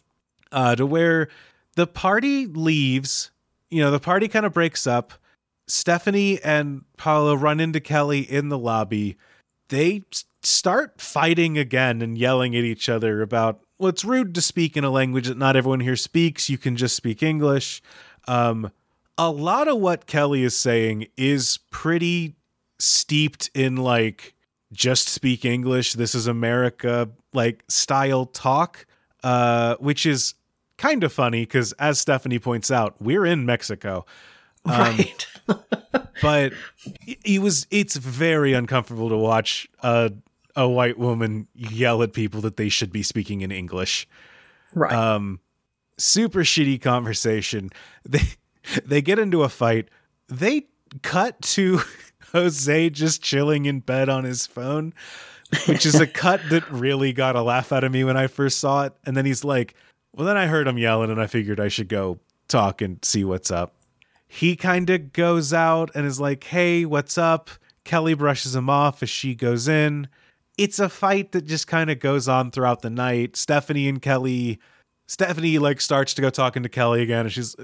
uh 0.51 0.75
to 0.75 0.85
where 0.85 1.27
the 1.75 1.87
party 1.87 2.45
leaves, 2.45 3.31
you 3.69 3.81
know, 3.81 3.91
the 3.91 3.99
party 3.99 4.27
kind 4.27 4.45
of 4.45 4.53
breaks 4.53 4.87
up. 4.87 5.13
Stephanie 5.67 6.39
and 6.43 6.83
Paula 6.97 7.35
run 7.35 7.59
into 7.59 7.79
Kelly 7.79 8.19
in 8.19 8.49
the 8.49 8.57
lobby. 8.57 9.17
They 9.69 10.03
start 10.43 11.01
fighting 11.01 11.57
again 11.57 12.01
and 12.01 12.17
yelling 12.17 12.55
at 12.55 12.63
each 12.63 12.87
other 12.87 13.21
about 13.21 13.61
well, 13.77 13.89
it's 13.89 14.05
rude 14.05 14.33
to 14.35 14.41
speak 14.41 14.77
in 14.77 14.85
a 14.85 14.89
language 14.89 15.27
that 15.27 15.37
not 15.37 15.57
everyone 15.57 15.81
here 15.81 15.97
speaks. 15.97 16.49
You 16.49 16.57
can 16.57 16.77
just 16.77 16.95
speak 16.95 17.21
English. 17.21 17.81
Um, 18.25 18.71
a 19.17 19.29
lot 19.29 19.67
of 19.67 19.79
what 19.79 20.05
Kelly 20.05 20.43
is 20.43 20.55
saying 20.55 21.07
is 21.17 21.59
pretty 21.71 22.35
steeped 22.79 23.49
in 23.53 23.75
like 23.75 24.34
just 24.71 25.07
speak 25.07 25.45
English. 25.45 25.93
This 25.93 26.15
is 26.15 26.27
America 26.27 27.09
like 27.33 27.63
style 27.67 28.25
talk, 28.25 28.85
uh, 29.23 29.75
which 29.79 30.05
is 30.05 30.35
kind 30.77 31.03
of 31.03 31.13
funny 31.13 31.41
because, 31.41 31.71
as 31.73 31.99
Stephanie 31.99 32.39
points 32.39 32.71
out, 32.71 33.01
we're 33.01 33.25
in 33.25 33.45
Mexico. 33.45 34.05
Um, 34.65 34.97
right. 34.97 35.27
but 36.21 36.53
it 36.97 37.41
was 37.41 37.67
it's 37.71 37.95
very 37.95 38.53
uncomfortable 38.53 39.09
to 39.09 39.17
watch 39.17 39.67
a 39.81 40.11
a 40.55 40.67
white 40.67 40.97
woman 40.97 41.47
yell 41.53 42.01
at 42.01 42.13
people 42.13 42.41
that 42.41 42.57
they 42.57 42.69
should 42.69 42.91
be 42.91 43.03
speaking 43.03 43.41
in 43.41 43.51
English. 43.51 44.07
right. 44.73 44.91
Um 44.91 45.39
super 45.97 46.41
shitty 46.41 46.81
conversation. 46.81 47.69
They 48.07 48.21
they 48.83 49.01
get 49.03 49.19
into 49.19 49.43
a 49.43 49.49
fight. 49.49 49.89
They 50.27 50.65
cut 51.03 51.39
to 51.41 51.81
Jose 52.35 52.89
just 52.89 53.23
chilling 53.23 53.65
in 53.65 53.79
bed 53.79 54.09
on 54.09 54.23
his 54.23 54.45
phone, 54.45 54.93
which 55.67 55.85
is 55.85 55.95
a 55.95 56.07
cut 56.07 56.41
that 56.49 56.69
really 56.69 57.13
got 57.13 57.35
a 57.35 57.41
laugh 57.41 57.71
out 57.71 57.83
of 57.83 57.91
me 57.91 58.03
when 58.03 58.17
I 58.17 58.27
first 58.27 58.59
saw 58.59 58.83
it. 58.83 58.93
And 59.05 59.15
then 59.15 59.25
he's 59.25 59.43
like, 59.43 59.75
"Well, 60.13 60.27
then 60.27 60.37
I 60.37 60.47
heard 60.47 60.67
him 60.67 60.77
yelling 60.77 61.11
and 61.11 61.21
I 61.21 61.27
figured 61.27 61.59
I 61.59 61.69
should 61.69 61.89
go 61.89 62.19
talk 62.47 62.81
and 62.81 63.03
see 63.03 63.23
what's 63.23 63.51
up." 63.51 63.75
he 64.27 64.55
kind 64.55 64.89
of 64.89 65.13
goes 65.13 65.53
out 65.53 65.91
and 65.95 66.05
is 66.05 66.19
like, 66.19 66.43
"Hey, 66.45 66.85
what's 66.85 67.17
up?" 67.17 67.49
Kelly 67.83 68.13
brushes 68.13 68.55
him 68.55 68.69
off 68.69 69.01
as 69.03 69.09
she 69.09 69.35
goes 69.35 69.67
in. 69.67 70.07
It's 70.57 70.79
a 70.79 70.89
fight 70.89 71.31
that 71.33 71.45
just 71.45 71.67
kind 71.67 71.89
of 71.89 71.99
goes 71.99 72.27
on 72.27 72.51
throughout 72.51 72.81
the 72.81 72.89
night. 72.89 73.35
Stephanie 73.37 73.87
and 73.87 74.01
Kelly, 74.01 74.59
Stephanie 75.07 75.59
like 75.59 75.79
starts 75.81 76.13
to 76.15 76.21
go 76.21 76.29
talking 76.29 76.63
to 76.63 76.69
Kelly 76.69 77.01
again, 77.01 77.25
and 77.25 77.31
she's 77.31 77.55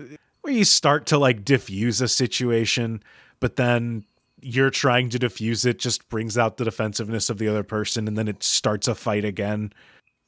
where 0.41 0.53
you 0.53 0.63
start 0.63 1.05
to 1.07 1.17
like 1.17 1.43
diffuse 1.43 1.99
a 2.01 2.07
situation, 2.07 3.03
but 3.39 3.55
then 3.57 4.05
you're 4.41 4.69
trying 4.69 5.09
to 5.09 5.19
diffuse 5.19 5.65
it 5.65 5.79
just 5.79 6.09
brings 6.09 6.37
out 6.37 6.57
the 6.57 6.65
defensiveness 6.65 7.29
of 7.29 7.37
the 7.37 7.47
other 7.47 7.63
person, 7.63 8.07
and 8.07 8.17
then 8.17 8.27
it 8.27 8.43
starts 8.43 8.87
a 8.87 8.95
fight 8.95 9.25
again. 9.25 9.73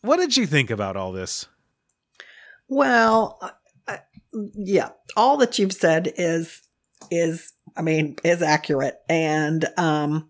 What 0.02 0.18
did 0.18 0.38
you 0.38 0.46
think 0.46 0.70
about 0.70 0.96
all 0.96 1.12
this? 1.12 1.48
Well, 2.68 3.40
uh, 3.88 3.98
yeah, 4.56 4.90
all 5.16 5.38
that 5.38 5.60
you've 5.60 5.74
said 5.74 6.14
is 6.18 6.62
is 7.12 7.54
I 7.76 7.82
mean 7.82 8.16
is 8.24 8.42
accurate, 8.42 8.96
and 9.10 9.66
um, 9.78 10.30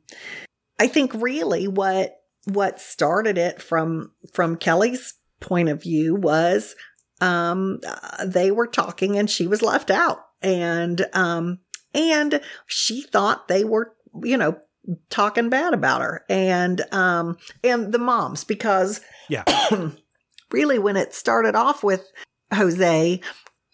I 0.80 0.88
think 0.88 1.14
really 1.14 1.68
what 1.68 2.18
what 2.46 2.82
started 2.82 3.38
it 3.38 3.62
from 3.62 4.12
from 4.34 4.58
Kelly's 4.58 5.16
point 5.40 5.70
of 5.70 5.82
view 5.82 6.16
was 6.16 6.76
um, 7.22 7.80
they 8.26 8.52
were 8.52 8.68
talking 8.68 9.18
and 9.18 9.30
she 9.30 9.48
was 9.48 9.62
left 9.62 9.90
out, 9.92 10.20
and 10.42 11.06
um, 11.14 11.60
and 11.94 12.42
she 12.68 13.02
thought 13.02 13.48
they 13.48 13.64
were 13.64 13.96
you 14.24 14.38
know 14.38 14.58
talking 15.10 15.50
bad 15.50 15.74
about 15.74 16.02
her, 16.02 16.26
and 16.30 16.82
um, 16.94 17.38
and 17.64 17.92
the 17.92 18.00
moms 18.00 18.44
because 18.44 19.02
Yeah. 19.30 19.44
really 20.52 20.78
when 20.78 20.96
it 20.96 21.14
started 21.14 21.56
off 21.56 21.84
with 21.84 22.12
Jose, 22.54 23.20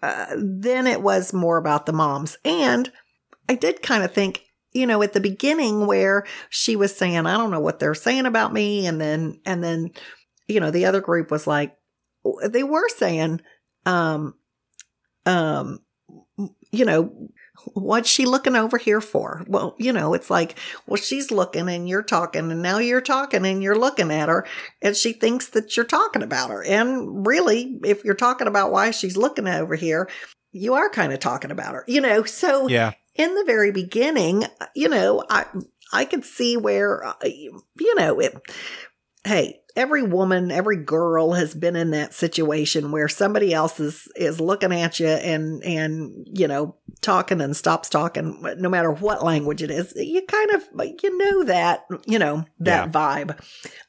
uh, 0.01 0.25
then 0.37 0.87
it 0.87 1.01
was 1.01 1.33
more 1.33 1.57
about 1.57 1.85
the 1.85 1.93
moms. 1.93 2.37
And 2.45 2.91
I 3.49 3.55
did 3.55 3.81
kind 3.81 4.03
of 4.03 4.13
think, 4.13 4.45
you 4.71 4.87
know, 4.87 5.03
at 5.03 5.13
the 5.13 5.19
beginning 5.19 5.85
where 5.85 6.25
she 6.49 6.75
was 6.75 6.95
saying, 6.95 7.25
I 7.25 7.37
don't 7.37 7.51
know 7.51 7.59
what 7.59 7.79
they're 7.79 7.93
saying 7.93 8.25
about 8.25 8.53
me. 8.53 8.87
And 8.87 8.99
then, 8.99 9.41
and 9.45 9.63
then, 9.63 9.91
you 10.47 10.59
know, 10.59 10.71
the 10.71 10.85
other 10.85 11.01
group 11.01 11.31
was 11.31 11.45
like, 11.45 11.75
they 12.47 12.63
were 12.63 12.87
saying, 12.89 13.41
um, 13.85 14.35
um, 15.25 15.79
you 16.71 16.85
know, 16.85 17.29
what's 17.73 18.09
she 18.09 18.25
looking 18.25 18.55
over 18.55 18.77
here 18.77 19.01
for? 19.01 19.43
Well, 19.47 19.75
you 19.77 19.93
know, 19.93 20.13
it's 20.13 20.29
like, 20.29 20.57
well, 20.87 20.97
she's 20.97 21.31
looking 21.31 21.69
and 21.69 21.87
you're 21.87 22.03
talking 22.03 22.51
and 22.51 22.61
now 22.61 22.79
you're 22.79 23.01
talking 23.01 23.45
and 23.45 23.61
you're 23.61 23.77
looking 23.77 24.11
at 24.11 24.29
her 24.29 24.45
and 24.81 24.95
she 24.95 25.13
thinks 25.13 25.49
that 25.49 25.75
you're 25.75 25.85
talking 25.85 26.23
about 26.23 26.49
her. 26.49 26.63
And 26.63 27.25
really, 27.25 27.79
if 27.83 28.03
you're 28.03 28.15
talking 28.15 28.47
about 28.47 28.71
why 28.71 28.91
she's 28.91 29.17
looking 29.17 29.47
over 29.47 29.75
here, 29.75 30.09
you 30.51 30.73
are 30.73 30.89
kind 30.89 31.13
of 31.13 31.19
talking 31.19 31.51
about 31.51 31.73
her, 31.75 31.83
you 31.87 32.01
know? 32.01 32.23
So 32.23 32.67
Yeah. 32.67 32.91
in 33.15 33.35
the 33.35 33.43
very 33.45 33.71
beginning, 33.71 34.45
you 34.75 34.89
know, 34.89 35.23
I, 35.29 35.45
I 35.91 36.05
could 36.05 36.23
see 36.25 36.57
where, 36.57 37.03
uh, 37.05 37.13
you 37.23 37.95
know, 37.95 38.19
it, 38.19 38.35
hey, 39.29 39.61
every 39.75 40.01
woman, 40.01 40.49
every 40.51 40.75
girl 40.77 41.33
has 41.33 41.53
been 41.53 41.75
in 41.75 41.91
that 41.91 42.13
situation 42.13 42.91
where 42.91 43.07
somebody 43.07 43.53
else 43.53 43.79
is 43.79 44.07
is 44.15 44.41
looking 44.41 44.73
at 44.73 44.99
you 44.99 45.07
and 45.07 45.63
and 45.63 46.27
you 46.33 46.47
know 46.47 46.75
talking 47.01 47.39
and 47.39 47.55
stops 47.55 47.89
talking, 47.89 48.41
no 48.57 48.67
matter 48.69 48.91
what 48.91 49.23
language 49.23 49.61
it 49.61 49.69
is. 49.71 49.93
You 49.95 50.23
kind 50.25 50.51
of 50.51 50.63
you 51.03 51.15
know 51.17 51.43
that 51.43 51.85
you 52.07 52.17
know 52.17 52.45
that 52.59 52.87
Yeah. 52.87 52.91
vibe. 52.91 53.39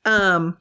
Um, 0.04 0.58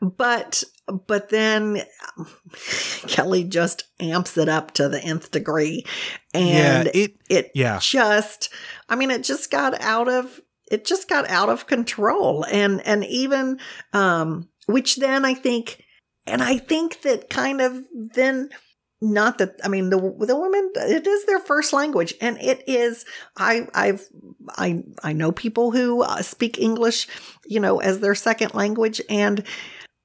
but 0.00 0.62
but 1.06 1.30
then 1.30 1.82
Kelly 3.08 3.44
just 3.44 3.84
amps 4.00 4.36
it 4.36 4.48
up 4.48 4.72
to 4.72 4.88
the 4.88 5.00
nth 5.02 5.30
degree, 5.30 5.84
and 6.32 6.86
yeah, 6.86 7.02
it 7.02 7.14
it 7.30 7.50
yeah. 7.54 7.78
just 7.80 8.50
i 8.88 8.94
mean 8.94 9.10
it 9.10 9.24
just 9.24 9.50
got 9.50 9.80
out 9.80 10.08
of 10.08 10.40
it 10.70 10.84
just 10.84 11.08
got 11.08 11.28
out 11.28 11.48
of 11.48 11.66
control 11.66 12.44
and 12.50 12.80
and 12.86 13.04
even 13.04 13.58
um 13.92 14.48
which 14.66 14.96
then 14.96 15.24
i 15.24 15.34
think 15.34 15.82
and 16.26 16.42
i 16.42 16.56
think 16.58 17.02
that 17.02 17.28
kind 17.30 17.60
of 17.60 17.82
then 17.92 18.48
not 19.00 19.38
that 19.38 19.54
i 19.62 19.68
mean 19.68 19.90
the 19.90 19.98
the 19.98 20.36
woman 20.36 20.70
it 20.76 21.06
is 21.06 21.24
their 21.26 21.40
first 21.40 21.72
language 21.72 22.14
and 22.20 22.40
it 22.40 22.62
is 22.66 23.04
i 23.36 23.66
i've 23.74 24.08
i 24.50 24.82
i 25.02 25.12
know 25.12 25.30
people 25.30 25.70
who 25.70 26.02
uh, 26.02 26.22
speak 26.22 26.58
english 26.58 27.06
you 27.46 27.60
know 27.60 27.80
as 27.80 28.00
their 28.00 28.14
second 28.14 28.54
language 28.54 29.00
and 29.10 29.44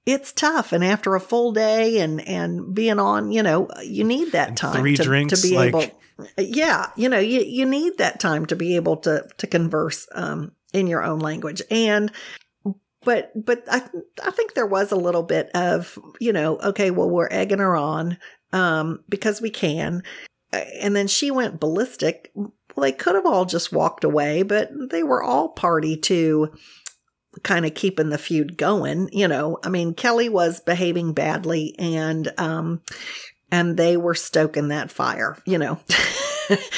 it's 0.06 0.32
tough. 0.32 0.72
And 0.72 0.84
after 0.84 1.16
a 1.16 1.20
full 1.20 1.52
day 1.52 2.00
and, 2.00 2.26
and 2.28 2.74
being 2.74 3.00
on, 3.00 3.32
you 3.32 3.44
know, 3.44 3.68
you 3.84 4.04
need 4.04 4.32
that 4.32 4.58
time 4.58 4.82
three 4.82 4.96
to, 4.96 5.04
drinks, 5.04 5.40
to 5.40 5.48
be 5.48 5.56
like- 5.56 5.68
able. 5.68 6.00
Yeah, 6.38 6.92
you 6.96 7.10
know, 7.10 7.20
you, 7.20 7.42
you 7.42 7.66
need 7.66 7.98
that 7.98 8.20
time 8.20 8.46
to 8.48 8.56
be 8.56 8.76
able 8.76 8.98
to 8.98 9.28
to 9.38 9.48
converse 9.48 10.08
um, 10.14 10.52
in 10.74 10.88
your 10.88 11.04
own 11.04 11.20
language, 11.20 11.62
and 11.70 12.12
but 13.04 13.32
but 13.36 13.64
I 13.70 13.84
I 14.24 14.32
think 14.32 14.54
there 14.54 14.66
was 14.66 14.92
a 14.92 14.98
little 14.98 15.24
bit 15.24 15.50
of 15.54 15.98
you 16.20 16.34
know 16.34 16.58
okay, 16.60 16.92
well 16.92 17.10
we're 17.10 17.30
egging 17.32 17.60
her 17.60 17.76
on 17.76 18.18
um, 18.54 19.04
because 19.08 19.42
we 19.42 19.50
can, 19.50 20.04
and 20.52 20.96
then 20.96 21.08
she 21.08 21.32
went 21.32 21.60
ballistic. 21.60 22.32
Well, 22.36 22.52
they 22.78 22.92
could 22.92 23.16
have 23.16 23.26
all 23.26 23.46
just 23.46 23.72
walked 23.72 24.04
away, 24.04 24.44
but 24.44 24.70
they 24.90 25.04
were 25.04 25.24
all 25.24 25.50
party 25.50 25.98
to 25.98 26.54
kind 27.44 27.66
of 27.66 27.74
keeping 27.74 28.10
the 28.10 28.18
feud 28.18 28.58
going. 28.58 29.10
You 29.12 29.28
know, 29.28 29.60
I 29.64 29.70
mean, 29.70 29.94
Kelly 29.94 30.30
was 30.30 30.60
behaving 30.62 31.14
badly, 31.14 31.76
and 31.80 32.32
um, 32.38 32.82
and 33.52 33.78
they 33.78 33.98
were 33.98 34.16
stoking 34.16 34.70
that 34.70 34.92
fire. 34.92 35.38
You 35.46 35.58
know. 35.58 35.80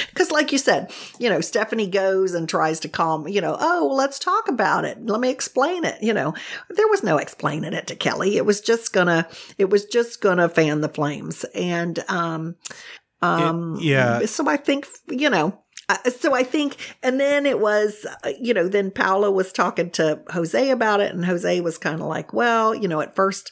Because, 0.09 0.31
like 0.31 0.51
you 0.51 0.57
said, 0.57 0.91
you 1.17 1.29
know, 1.29 1.39
Stephanie 1.39 1.87
goes 1.87 2.33
and 2.33 2.49
tries 2.49 2.81
to 2.81 2.89
calm, 2.89 3.25
you 3.27 3.39
know, 3.39 3.55
oh, 3.57 3.87
well, 3.87 3.95
let's 3.95 4.19
talk 4.19 4.49
about 4.49 4.83
it. 4.83 5.05
Let 5.05 5.21
me 5.21 5.29
explain 5.29 5.85
it. 5.85 5.97
You 6.01 6.13
know, 6.13 6.33
there 6.69 6.89
was 6.89 7.03
no 7.03 7.17
explaining 7.17 7.71
it 7.71 7.87
to 7.87 7.95
Kelly. 7.95 8.35
It 8.35 8.45
was 8.45 8.59
just 8.59 8.91
gonna, 8.91 9.29
it 9.57 9.69
was 9.69 9.85
just 9.85 10.19
gonna 10.19 10.49
fan 10.49 10.81
the 10.81 10.89
flames. 10.89 11.45
And, 11.55 11.99
um, 12.09 12.57
um, 13.21 13.77
yeah. 13.79 14.25
So 14.25 14.49
I 14.49 14.57
think, 14.57 14.87
you 15.07 15.29
know, 15.29 15.57
uh, 15.87 16.09
so 16.09 16.33
I 16.33 16.43
think, 16.43 16.77
and 17.03 17.19
then 17.19 17.45
it 17.45 17.59
was, 17.59 18.05
uh, 18.23 18.31
you 18.39 18.53
know, 18.53 18.67
then 18.67 18.91
Paolo 18.91 19.31
was 19.31 19.51
talking 19.51 19.89
to 19.91 20.21
Jose 20.31 20.69
about 20.69 21.01
it, 21.01 21.13
and 21.13 21.25
Jose 21.25 21.61
was 21.61 21.77
kind 21.77 22.01
of 22.01 22.07
like, 22.07 22.33
well, 22.33 22.73
you 22.73 22.87
know, 22.87 23.01
at 23.01 23.15
first, 23.15 23.51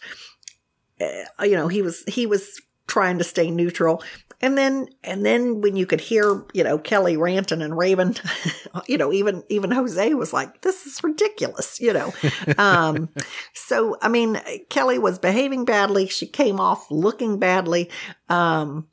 uh, 1.02 1.44
you 1.44 1.56
know, 1.56 1.68
he 1.68 1.82
was 1.82 2.04
he 2.08 2.26
was 2.26 2.62
trying 2.90 3.18
to 3.20 3.24
stay 3.24 3.50
neutral, 3.50 4.04
and 4.42 4.58
then 4.58 4.90
and 5.04 5.26
then 5.26 5.62
when 5.62 5.76
you 5.76 5.86
could 5.86 6.02
hear, 6.02 6.44
you 6.54 6.64
know, 6.64 6.78
Kelly 6.78 7.16
ranting 7.16 7.62
and 7.62 7.78
raving, 7.78 8.16
you 8.88 8.98
know, 8.98 9.14
even 9.14 9.44
even 9.50 9.72
Jose 9.72 10.14
was 10.14 10.34
like, 10.34 10.62
this 10.62 10.86
is 10.86 11.04
ridiculous, 11.04 11.80
you 11.80 11.94
know. 11.94 12.14
um, 12.58 13.10
so 13.54 13.98
I 14.02 14.10
mean, 14.10 14.42
Kelly 14.70 15.00
was 15.00 15.20
behaving 15.20 15.66
badly. 15.66 16.08
She 16.08 16.26
came 16.26 16.60
off 16.60 16.90
looking 16.92 17.40
badly. 17.40 17.90
Um, 18.28 18.88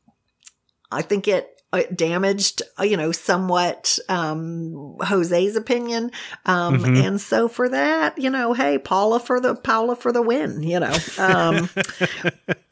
I 0.90 1.02
think 1.02 1.26
it 1.26 1.48
it 1.48 1.55
damaged, 1.94 2.62
uh, 2.78 2.84
you 2.84 2.96
know, 2.96 3.12
somewhat 3.12 3.98
um, 4.08 4.96
Jose's 5.02 5.56
opinion, 5.56 6.10
um, 6.46 6.78
Mhm. 6.80 7.04
and 7.06 7.20
so 7.20 7.48
for 7.48 7.68
that, 7.68 8.18
you 8.18 8.30
know, 8.30 8.52
hey, 8.52 8.78
Paula 8.78 9.20
for 9.20 9.40
the 9.40 9.54
Paula 9.54 9.96
for 9.96 10.12
the 10.12 10.22
win, 10.22 10.62
you 10.62 10.80
know. 10.80 10.94
Um, 11.18 11.68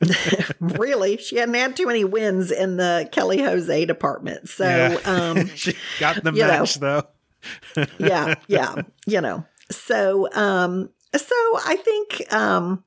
really, 0.60 1.16
she 1.18 1.36
hadn't 1.36 1.55
had 1.55 1.76
too 1.76 1.86
many 1.86 2.05
wins 2.05 2.51
in 2.51 2.76
the 2.76 3.09
Kelly 3.12 3.43
Jose 3.43 3.85
department, 3.86 4.48
so 4.48 4.64
Yeah. 4.64 4.98
um, 5.05 5.48
she 5.55 5.74
got 6.01 6.22
the 6.22 6.32
you 6.32 6.43
know. 6.43 6.48
match 6.48 6.74
though. 6.76 7.02
yeah, 7.98 8.35
yeah, 8.48 8.74
you 9.06 9.20
know. 9.20 9.44
So, 9.70 10.28
um, 10.32 10.90
so 11.16 11.35
I 11.66 11.76
think, 11.76 12.32
um, 12.32 12.85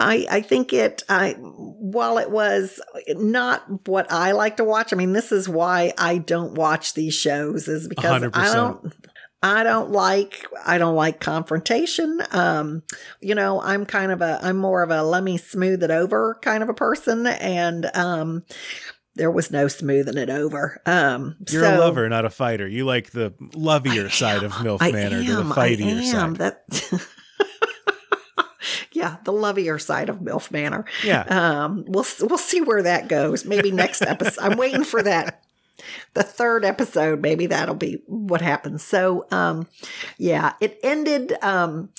I 0.00 0.26
I 0.30 0.40
think 0.42 0.72
it. 0.72 1.02
I 1.08 1.32
while 1.40 2.18
it 2.18 2.30
was 2.30 2.80
not 3.08 3.88
what 3.88 4.10
I 4.12 4.32
like 4.32 4.56
to 4.58 4.64
watch. 4.64 4.92
I 4.92 4.96
mean, 4.96 5.12
this 5.12 5.32
is 5.32 5.48
why 5.48 5.92
I 5.98 6.18
don't 6.18 6.54
watch 6.54 6.94
these 6.94 7.14
shows 7.14 7.68
is 7.68 7.88
because 7.88 8.22
I 8.22 8.26
100%. 8.28 8.52
don't. 8.54 8.92
I 9.40 9.62
don't 9.62 9.90
like 9.92 10.46
I 10.64 10.78
don't 10.78 10.96
like 10.96 11.20
confrontation. 11.20 12.20
Um, 12.32 12.82
you 13.20 13.34
know, 13.34 13.60
I'm 13.62 13.86
kind 13.86 14.10
of 14.10 14.20
a 14.20 14.40
I'm 14.42 14.56
more 14.56 14.82
of 14.82 14.90
a 14.90 15.02
let 15.02 15.22
me 15.22 15.36
smooth 15.36 15.82
it 15.82 15.90
over 15.90 16.38
kind 16.42 16.62
of 16.62 16.68
a 16.68 16.74
person, 16.74 17.26
and 17.26 17.88
um, 17.96 18.44
there 19.14 19.30
was 19.30 19.50
no 19.52 19.68
smoothing 19.68 20.16
it 20.16 20.30
over. 20.30 20.80
Um, 20.86 21.36
You're 21.50 21.64
a 21.64 21.78
lover, 21.78 22.08
not 22.08 22.24
a 22.24 22.30
fighter. 22.30 22.66
You 22.66 22.84
like 22.84 23.10
the 23.10 23.32
lovier 23.54 24.08
side 24.10 24.42
of 24.42 24.52
MILF 24.52 24.78
I 24.80 24.90
Manor 24.90 25.22
to 25.22 25.34
the 25.34 25.40
am, 25.40 25.52
I 25.52 25.54
fightier 25.56 26.02
am. 26.14 26.36
side. 26.36 26.36
That. 26.36 27.08
yeah, 28.92 29.16
the 29.24 29.32
lovier 29.32 29.78
side 29.78 30.08
of 30.08 30.20
MILF 30.20 30.50
Manor. 30.50 30.84
Yeah. 31.04 31.22
Um, 31.22 31.84
we'll 31.86 32.06
we'll 32.20 32.38
see 32.38 32.60
where 32.60 32.82
that 32.82 33.08
goes. 33.08 33.44
Maybe 33.44 33.70
next 33.70 34.02
episode. 34.02 34.40
I'm 34.42 34.58
waiting 34.58 34.84
for 34.84 35.02
that. 35.02 35.42
The 36.14 36.24
third 36.24 36.64
episode, 36.64 37.20
maybe 37.22 37.46
that'll 37.46 37.76
be 37.76 38.02
what 38.06 38.40
happens. 38.40 38.82
So, 38.82 39.26
um, 39.30 39.68
yeah, 40.16 40.54
it 40.60 40.78
ended. 40.82 41.34
Um, 41.40 41.90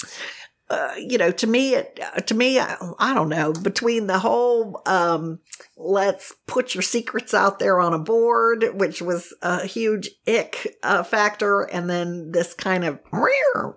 uh, 0.69 0.93
you 0.97 1.17
know, 1.17 1.31
to 1.31 1.47
me, 1.47 1.73
it, 1.73 1.99
uh, 2.01 2.19
to 2.21 2.35
me, 2.35 2.59
I, 2.59 2.77
I 2.99 3.13
don't 3.13 3.29
know, 3.29 3.53
between 3.53 4.07
the 4.07 4.19
whole, 4.19 4.81
um, 4.85 5.39
let's 5.75 6.33
put 6.45 6.75
your 6.75 6.83
secrets 6.83 7.33
out 7.33 7.57
there 7.57 7.79
on 7.79 7.93
a 7.93 7.99
board, 7.99 8.65
which 8.73 9.01
was 9.01 9.33
a 9.41 9.65
huge 9.65 10.09
ick 10.27 10.77
uh, 10.83 11.03
factor, 11.03 11.61
and 11.61 11.89
then 11.89 12.31
this 12.31 12.53
kind 12.53 12.83
of, 12.83 12.99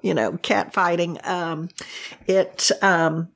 you 0.02 0.12
know, 0.12 0.36
cat 0.42 0.74
fighting, 0.74 1.18
um, 1.24 1.68
it, 2.26 2.70
um, 2.82 3.28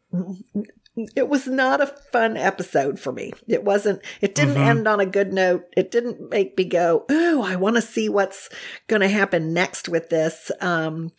it 1.15 1.29
was 1.29 1.47
not 1.47 1.81
a 1.81 1.87
fun 1.87 2.37
episode 2.37 2.99
for 2.99 3.13
me. 3.13 3.33
It 3.47 3.65
wasn't, 3.65 4.01
it 4.21 4.35
didn't 4.35 4.55
Mhm. 4.55 4.67
end 4.67 4.89
on 4.89 4.99
a 5.01 5.07
good 5.07 5.33
note. 5.33 5.65
It 5.77 5.91
didn't 5.91 6.31
make 6.31 6.57
me 6.57 6.65
go, 6.65 7.05
oh, 7.11 7.43
I 7.43 7.57
want 7.57 7.77
to 7.77 7.83
see 7.83 8.09
what's 8.09 8.49
going 8.89 9.03
to 9.03 9.09
happen 9.09 9.53
next 9.53 9.89
with 9.89 10.09
this. 10.09 10.51
Um, 10.61 11.13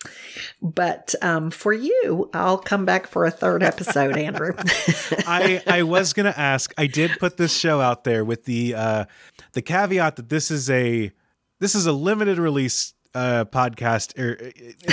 but 0.61 1.13
um, 1.21 1.51
for 1.51 1.73
you, 1.73 2.29
I'll 2.33 2.57
come 2.57 2.85
back 2.85 3.07
for 3.07 3.25
a 3.25 3.31
third 3.31 3.61
episode, 3.63 4.17
Andrew. 4.17 4.53
I 5.27 5.61
I 5.67 5.83
was 5.83 6.13
gonna 6.13 6.33
ask. 6.35 6.73
I 6.77 6.87
did 6.87 7.11
put 7.19 7.37
this 7.37 7.55
show 7.55 7.79
out 7.81 8.03
there 8.03 8.25
with 8.25 8.45
the 8.45 8.73
uh, 8.75 9.05
the 9.53 9.61
caveat 9.61 10.15
that 10.17 10.29
this 10.29 10.49
is 10.51 10.69
a 10.69 11.11
this 11.59 11.75
is 11.75 11.85
a 11.85 11.91
limited 11.91 12.37
release 12.39 12.93
uh, 13.13 13.45
podcast. 13.45 14.17
Er, 14.19 14.33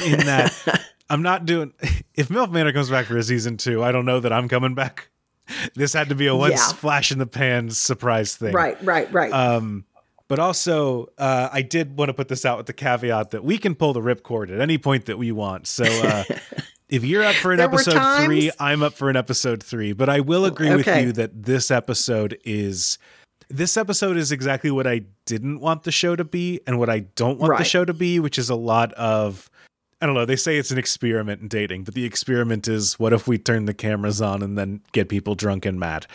in 0.05 0.19
that 0.27 0.85
I'm 1.11 1.23
not 1.23 1.47
doing. 1.47 1.73
If 2.17 2.29
MILF 2.29 2.53
Manor 2.53 2.73
comes 2.73 2.91
back 2.91 3.07
for 3.07 3.17
a 3.17 3.23
season 3.25 3.57
two, 3.57 3.83
I 3.83 3.91
don't 3.91 4.07
know 4.07 4.21
that 4.21 4.33
I'm 4.33 4.49
coming 4.49 4.77
back. 4.77 5.09
This 5.75 5.93
had 5.93 6.09
to 6.11 6.15
be 6.15 6.29
a 6.29 6.37
once 6.37 6.53
Yeah. 6.55 6.73
flash 6.75 7.11
in 7.11 7.19
the 7.19 7.27
pan 7.27 7.71
surprise 7.71 8.37
thing. 8.37 8.55
right, 8.55 8.79
right, 8.85 9.13
right. 9.13 9.33
Um, 9.33 9.85
but 10.29 10.39
also, 10.39 11.09
uh, 11.19 11.49
I 11.53 11.63
did 11.63 11.99
want 11.99 12.11
to 12.11 12.15
put 12.15 12.29
this 12.29 12.45
out 12.47 12.57
with 12.57 12.67
the 12.67 12.73
caveat 12.73 13.33
that 13.33 13.43
we 13.45 13.59
can 13.59 13.75
pull 13.75 13.93
the 13.93 14.01
ripcord 14.01 14.53
at 14.55 14.61
any 14.61 14.79
point 14.79 15.07
that 15.07 15.19
we 15.19 15.33
want. 15.33 15.67
So, 15.67 15.83
uh, 15.85 16.23
if 16.89 17.03
you're 17.05 17.25
up 17.25 17.35
for 17.35 17.51
an 17.51 17.59
There 17.59 17.67
episode 17.67 18.25
three, 18.25 18.53
I'm 18.61 18.85
up 18.85 18.95
for 18.95 19.11
an 19.11 19.17
episode 19.17 19.61
three. 19.61 19.93
But 19.93 20.09
I 20.09 20.21
will 20.21 20.45
agree 20.45 20.73
with 20.75 20.87
you 20.87 21.11
that 21.13 21.43
this 21.43 21.73
episode 21.73 22.39
is 22.45 22.97
this 23.49 23.77
episode 23.77 24.17
is 24.17 24.31
exactly 24.31 24.71
what 24.71 24.87
I 24.87 25.03
didn't 25.27 25.59
want 25.61 25.83
the 25.83 25.93
show 25.93 26.15
to 26.15 26.25
be, 26.25 26.61
and 26.67 26.79
what 26.79 26.89
I 26.89 27.01
don't 27.01 27.41
want 27.41 27.59
the 27.59 27.65
show 27.65 27.85
to 27.85 27.93
be, 27.93 28.21
which 28.21 28.39
is 28.39 28.51
a 28.51 28.55
lot 28.57 28.93
of. 28.93 29.51
I 30.05 30.07
don't 30.07 30.15
know. 30.15 30.27
They 30.27 30.37
say 30.37 30.59
it's 30.59 30.71
an 30.71 30.77
experiment 30.77 31.41
in 31.41 31.49
dating, 31.49 31.85
but 31.85 31.95
the 31.95 32.05
experiment 32.05 32.69
is 32.69 32.99
what 32.99 33.15
if 33.15 33.27
we 33.27 33.39
turn 33.39 33.65
the 33.65 33.73
cameras 33.73 34.21
on 34.21 34.43
and 34.43 34.59
then 34.59 34.83
get 34.93 35.09
people 35.09 35.35
drunk 35.35 35.65
and 35.65 35.81
mad? 35.81 36.07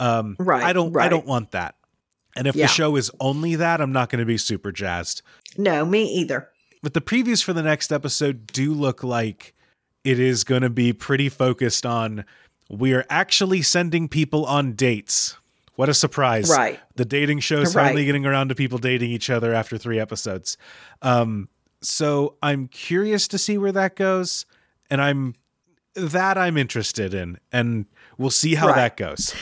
Um, 0.00 0.34
Right, 0.40 0.64
I 0.64 0.72
don't. 0.72 0.96
I 0.96 1.08
don't 1.08 1.26
want 1.26 1.52
that. 1.52 1.76
And 2.34 2.48
if 2.48 2.56
Yeah. 2.56 2.64
the 2.66 2.72
show 2.72 2.96
is 2.96 3.08
only 3.20 3.54
that, 3.54 3.80
I'm 3.80 3.92
not 3.92 4.10
going 4.10 4.18
to 4.18 4.26
be 4.26 4.36
super 4.36 4.72
jazzed. 4.72 5.22
no, 5.56 5.84
me 5.84 6.04
either. 6.12 6.48
But 6.82 6.92
the 6.94 7.00
previews 7.00 7.40
for 7.42 7.52
the 7.52 7.62
next 7.62 7.92
episode 7.92 8.48
do 8.48 8.74
look 8.74 9.04
like 9.04 9.54
it 10.02 10.18
is 10.18 10.42
going 10.42 10.62
to 10.62 10.70
be 10.70 10.92
pretty 10.92 11.28
focused 11.28 11.86
on 11.86 12.24
we 12.68 12.92
are 12.94 13.04
actually 13.08 13.62
sending 13.62 14.08
people 14.08 14.44
on 14.44 14.72
dates. 14.72 15.36
What 15.76 15.88
a 15.88 15.94
surprise. 15.94 16.50
Right. 16.50 16.80
The 16.96 17.04
dating 17.04 17.40
show 17.40 17.60
is 17.60 17.76
Right. 17.76 17.84
finally 17.84 18.04
getting 18.06 18.26
around 18.26 18.48
to 18.48 18.56
people 18.56 18.78
dating 18.78 19.12
each 19.12 19.30
other 19.30 19.54
after 19.54 19.78
three 19.78 20.00
episodes. 20.00 20.58
Um, 21.00 21.48
so 21.82 22.36
I'm 22.42 22.68
curious 22.68 23.28
to 23.28 23.38
see 23.38 23.58
where 23.58 23.72
that 23.72 23.96
goes. 23.96 24.46
And 24.90 25.00
I'm 25.00 25.34
that 25.94 26.36
I'm 26.36 26.56
interested 26.56 27.14
in. 27.14 27.38
And 27.52 27.86
we'll 28.18 28.30
see 28.30 28.54
how 28.54 28.68
Right. 28.68 28.76
that 28.76 28.96
goes. 28.96 29.34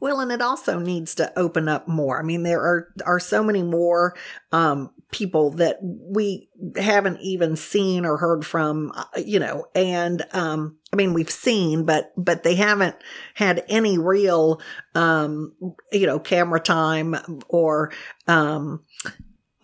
Well, 0.00 0.20
and 0.20 0.30
it 0.30 0.42
also 0.42 0.78
needs 0.78 1.14
to 1.14 1.32
open 1.38 1.66
up 1.68 1.88
more. 1.88 2.18
I 2.18 2.22
mean, 2.22 2.42
there 2.42 2.60
are 2.60 2.88
are 3.06 3.18
so 3.18 3.42
many 3.42 3.62
more 3.62 4.14
um, 4.52 4.90
people 5.10 5.52
that 5.52 5.78
we 5.82 6.48
haven't 6.76 7.20
even 7.20 7.56
seen 7.56 8.04
or 8.04 8.18
heard 8.18 8.44
from, 8.44 8.92
uh, 8.94 9.04
you 9.16 9.38
know. 9.38 9.64
And 9.74 10.22
um, 10.32 10.76
I 10.92 10.96
mean, 10.96 11.14
we've 11.14 11.30
seen, 11.30 11.84
but 11.86 12.12
but 12.18 12.42
they 12.42 12.54
haven't 12.54 12.96
had 13.32 13.64
any 13.68 13.96
real, 13.96 14.60
um, 14.94 15.54
you 15.90 16.06
know, 16.06 16.18
camera 16.18 16.60
time 16.60 17.16
or. 17.48 17.90
Um, 18.26 18.84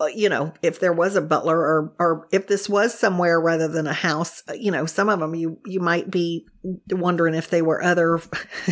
you 0.07 0.29
know, 0.29 0.53
if 0.61 0.79
there 0.79 0.93
was 0.93 1.15
a 1.15 1.21
butler 1.21 1.57
or 1.57 1.93
or 1.99 2.27
if 2.31 2.47
this 2.47 2.67
was 2.69 2.97
somewhere 2.97 3.39
rather 3.39 3.67
than 3.67 3.87
a 3.87 3.93
house, 3.93 4.43
uh, 4.49 4.53
you 4.53 4.71
know, 4.71 4.85
some 4.85 5.09
of 5.09 5.19
them 5.19 5.35
you 5.35 5.59
you 5.65 5.79
might 5.79 6.09
be 6.09 6.47
wondering 6.89 7.33
if 7.33 7.49
they 7.49 7.61
were 7.61 7.83
other 7.83 8.19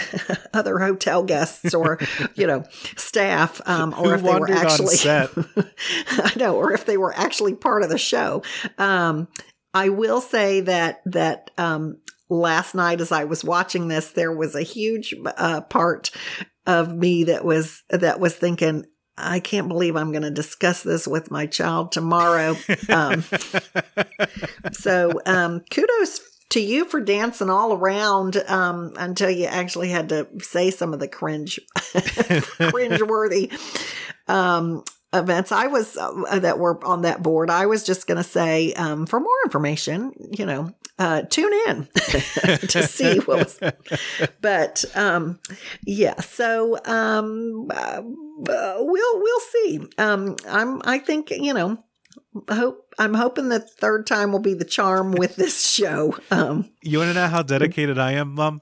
other 0.54 0.80
hotel 0.80 1.24
guests 1.24 1.74
or 1.74 2.00
you 2.36 2.48
know 2.48 2.64
staff 2.96 3.62
um, 3.68 3.94
or 3.94 4.10
Who 4.10 4.14
if 4.14 4.24
they 4.24 4.40
were 4.40 4.52
actually? 4.52 4.96
I 6.10 6.34
know, 6.36 6.56
or 6.56 6.74
if 6.74 6.86
they 6.86 6.98
were 6.98 7.14
actually 7.14 7.56
part 7.56 7.84
of 7.84 7.90
the 7.90 7.98
show. 7.98 8.44
Um, 8.78 9.28
I 9.74 9.90
will 9.90 10.22
say 10.22 10.62
that 10.62 11.02
that 11.06 11.52
um, 11.58 11.98
last 12.30 12.76
night 12.76 13.02
as 13.02 13.12
I 13.12 13.26
was 13.26 13.44
watching 13.44 13.88
this, 13.88 14.12
there 14.12 14.32
was 14.32 14.56
a 14.56 14.62
huge 14.62 15.14
uh, 15.26 15.62
part 15.62 16.12
of 16.66 16.94
me 16.94 17.26
that 17.26 17.44
was 17.44 17.84
that 17.90 18.20
was 18.20 18.36
thinking, 18.36 18.86
I 19.20 19.40
can't 19.40 19.68
believe 19.68 19.96
I'm 19.96 20.12
going 20.12 20.24
to 20.24 20.32
discuss 20.32 20.84
this 20.84 21.08
with 21.08 21.32
my 21.32 21.46
child 21.46 21.92
tomorrow. 21.92 22.56
Um, 22.90 23.24
so 24.72 25.22
um, 25.26 25.62
kudos 25.70 26.22
to 26.50 26.60
you 26.60 26.86
for 26.86 27.00
dancing 27.00 27.50
all 27.50 27.74
around 27.74 28.38
um, 28.48 28.94
until 28.98 29.30
you 29.30 29.46
actually 29.46 29.90
had 29.90 30.10
to 30.10 30.28
say 30.40 30.72
some 30.72 30.94
of 30.94 31.00
the 31.00 31.08
cringe, 31.08 31.60
cringe 32.72 33.02
worthy 33.02 33.52
um, 34.28 34.84
events. 35.14 35.52
I 35.52 35.68
was 35.68 35.98
uh, 35.98 36.40
that 36.40 36.60
were 36.60 36.84
on 36.86 37.02
that 37.04 37.22
board. 37.24 37.50
I 37.50 37.66
was 37.66 37.84
just 37.84 38.08
going 38.08 38.18
to 38.18 38.24
say 38.24 38.74
um, 38.74 39.06
for 39.06 39.20
more 39.20 39.38
information, 39.46 40.14
you 40.38 40.46
know, 40.46 40.72
uh, 40.98 41.22
tune 41.24 41.54
in 41.68 41.88
to 42.68 42.84
see 42.84 43.20
what 43.20 43.38
was. 43.40 43.60
But 44.42 44.86
um, 44.96 45.40
yeah, 45.86 46.20
so 46.22 46.78
um, 46.86 47.68
uh, 47.74 48.02
we'll 48.04 49.20
we'll 49.22 49.40
see. 49.52 49.80
Um, 49.98 50.36
I'm 50.48 50.82
I 50.86 51.00
think 51.00 51.32
you 51.32 51.54
know. 51.54 51.84
Hope 52.50 52.94
I'm 53.00 53.16
hoping 53.16 53.50
the 53.50 53.60
third 53.60 54.06
time 54.06 54.32
will 54.32 54.40
be 54.40 54.54
the 54.54 54.64
charm 54.64 55.14
with 55.14 55.36
this 55.36 55.68
show. 55.68 56.16
Um, 56.30 56.70
You 56.84 57.00
want 57.00 57.10
to 57.10 57.14
know 57.16 57.28
how 57.28 57.42
dedicated 57.42 57.98
I 57.98 58.14
am, 58.14 58.36
Mom? 58.36 58.62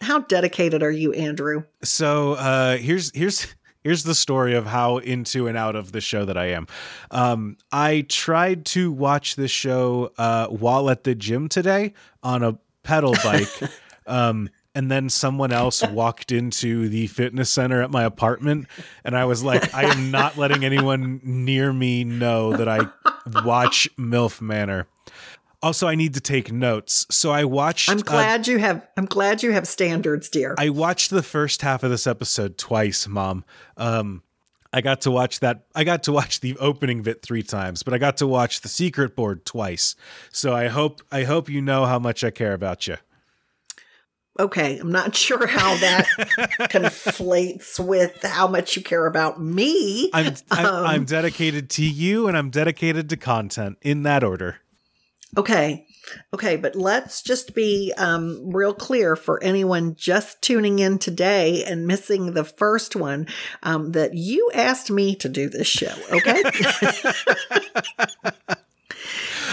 how 0.00 0.20
dedicated 0.20 0.82
are 0.82 0.90
you, 0.90 1.12
Andrew? 1.12 1.64
So 1.82 2.32
uh, 2.34 2.78
here's 2.78 3.14
here's 3.14 3.46
here's 3.86 4.02
the 4.02 4.16
story 4.16 4.56
of 4.56 4.66
how 4.66 4.98
into 4.98 5.46
and 5.46 5.56
out 5.56 5.76
of 5.76 5.92
the 5.92 6.00
show 6.00 6.24
that 6.24 6.36
I 6.36 6.46
am. 6.46 6.66
Um, 7.12 7.56
I 7.70 8.04
tried 8.08 8.64
to 8.66 8.90
watch 8.90 9.36
this 9.36 9.52
show 9.52 10.10
uh, 10.18 10.48
while 10.48 10.90
at 10.90 11.04
the 11.04 11.14
gym 11.14 11.48
today 11.48 11.94
on 12.20 12.42
a 12.42 12.58
pedal 12.82 13.14
bike. 13.24 13.48
um, 14.08 14.50
and 14.74 14.90
then 14.90 15.08
someone 15.08 15.52
else 15.52 15.86
walked 15.86 16.32
into 16.32 16.88
the 16.88 17.06
fitness 17.06 17.48
center 17.48 17.80
at 17.80 17.92
my 17.92 18.02
apartment, 18.02 18.66
and 19.04 19.16
I 19.16 19.24
was 19.24 19.44
like, 19.44 19.72
I 19.72 19.84
am 19.84 20.10
not 20.10 20.36
letting 20.36 20.64
anyone 20.64 21.20
near 21.22 21.72
me 21.72 22.02
know 22.02 22.56
that 22.56 22.68
I 22.68 22.88
watch 23.44 23.88
MILF 23.96 24.40
Manor. 24.40 24.88
Also, 25.62 25.88
I 25.88 25.94
need 25.94 26.14
to 26.14 26.20
take 26.20 26.52
notes. 26.52 27.06
So 27.10 27.30
I 27.30 27.44
watched. 27.44 27.88
I'm 27.88 27.98
uh, 27.98 28.02
glad 28.02 28.46
you 28.46 28.58
have. 28.58 28.86
I'm 28.96 29.06
glad 29.06 29.42
you 29.42 29.52
have 29.52 29.66
standards, 29.66 30.28
dear. 30.28 30.54
I 30.58 30.68
watched 30.68 31.10
the 31.10 31.22
first 31.22 31.62
half 31.62 31.82
of 31.82 31.90
this 31.90 32.06
episode 32.06 32.58
twice, 32.58 33.08
Mom. 33.08 33.44
Um, 33.76 34.22
I 34.72 34.82
got 34.82 35.00
to 35.02 35.10
watch 35.10 35.40
that. 35.40 35.64
I 35.74 35.84
got 35.84 36.02
to 36.04 36.12
watch 36.12 36.40
the 36.40 36.56
opening 36.58 37.02
bit 37.02 37.22
three 37.22 37.42
times, 37.42 37.82
but 37.82 37.94
I 37.94 37.98
got 37.98 38.18
to 38.18 38.26
watch 38.26 38.60
the 38.60 38.68
secret 38.68 39.16
board 39.16 39.46
twice. 39.46 39.96
So 40.30 40.54
I 40.54 40.68
hope 40.68 41.00
I 41.10 41.24
hope 41.24 41.48
you 41.48 41.62
know 41.62 41.86
how 41.86 41.98
much 41.98 42.22
I 42.22 42.30
care 42.30 42.52
about 42.52 42.86
you. 42.86 42.96
okay, 44.38 44.78
I'm 44.78 44.92
not 44.92 45.16
sure 45.26 45.46
how 45.46 45.76
that 45.78 46.04
conflates 46.70 47.80
with 47.80 48.22
how 48.22 48.46
much 48.46 48.76
you 48.76 48.82
care 48.82 49.06
about 49.06 49.40
me. 49.40 50.10
I'm 50.12 50.34
I'm, 50.50 50.66
Um, 50.66 50.86
I'm 50.86 51.04
dedicated 51.06 51.70
to 51.70 51.84
you, 51.84 52.28
and 52.28 52.36
I'm 52.36 52.50
dedicated 52.50 53.08
to 53.08 53.16
content 53.16 53.78
in 53.80 54.02
that 54.02 54.22
order. 54.22 54.58
Okay. 55.36 55.86
Okay, 56.32 56.56
but 56.56 56.76
let's 56.76 57.20
just 57.22 57.54
be 57.54 57.92
um, 57.98 58.50
real 58.54 58.72
clear 58.72 59.16
for 59.16 59.42
anyone 59.42 59.96
just 59.96 60.40
tuning 60.40 60.78
in 60.78 60.98
today 60.98 61.64
and 61.64 61.86
missing 61.86 62.32
the 62.32 62.44
first 62.44 62.94
one 62.94 63.26
um, 63.62 63.92
that 63.92 64.14
you 64.14 64.50
asked 64.54 64.90
me 64.90 65.16
to 65.16 65.28
do 65.28 65.48
this 65.48 65.66
show, 65.66 65.92
okay? 66.10 66.42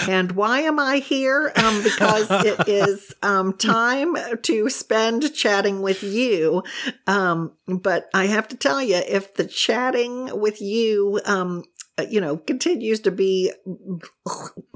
and 0.08 0.34
why 0.34 0.62
am 0.62 0.80
I 0.80 0.98
here? 0.98 1.52
Um, 1.56 1.82
because 1.84 2.28
it 2.30 2.68
is 2.68 3.16
um, 3.22 3.54
time 3.54 4.16
to 4.44 4.70
spend 4.70 5.34
chatting 5.34 5.82
with 5.82 6.04
you. 6.04 6.64
Um, 7.08 7.54
but 7.68 8.10
I 8.14 8.26
have 8.26 8.48
to 8.50 8.58
tell 8.58 8.82
you, 8.82 8.98
if 8.98 9.36
the 9.36 9.45
chatting 9.45 10.40
with 10.40 10.62
you 10.62 11.20
um, 11.26 11.64
uh, 11.98 12.06
you 12.10 12.20
know, 12.22 12.38
continues 12.38 12.99
to 13.02 13.11
be 13.11 13.52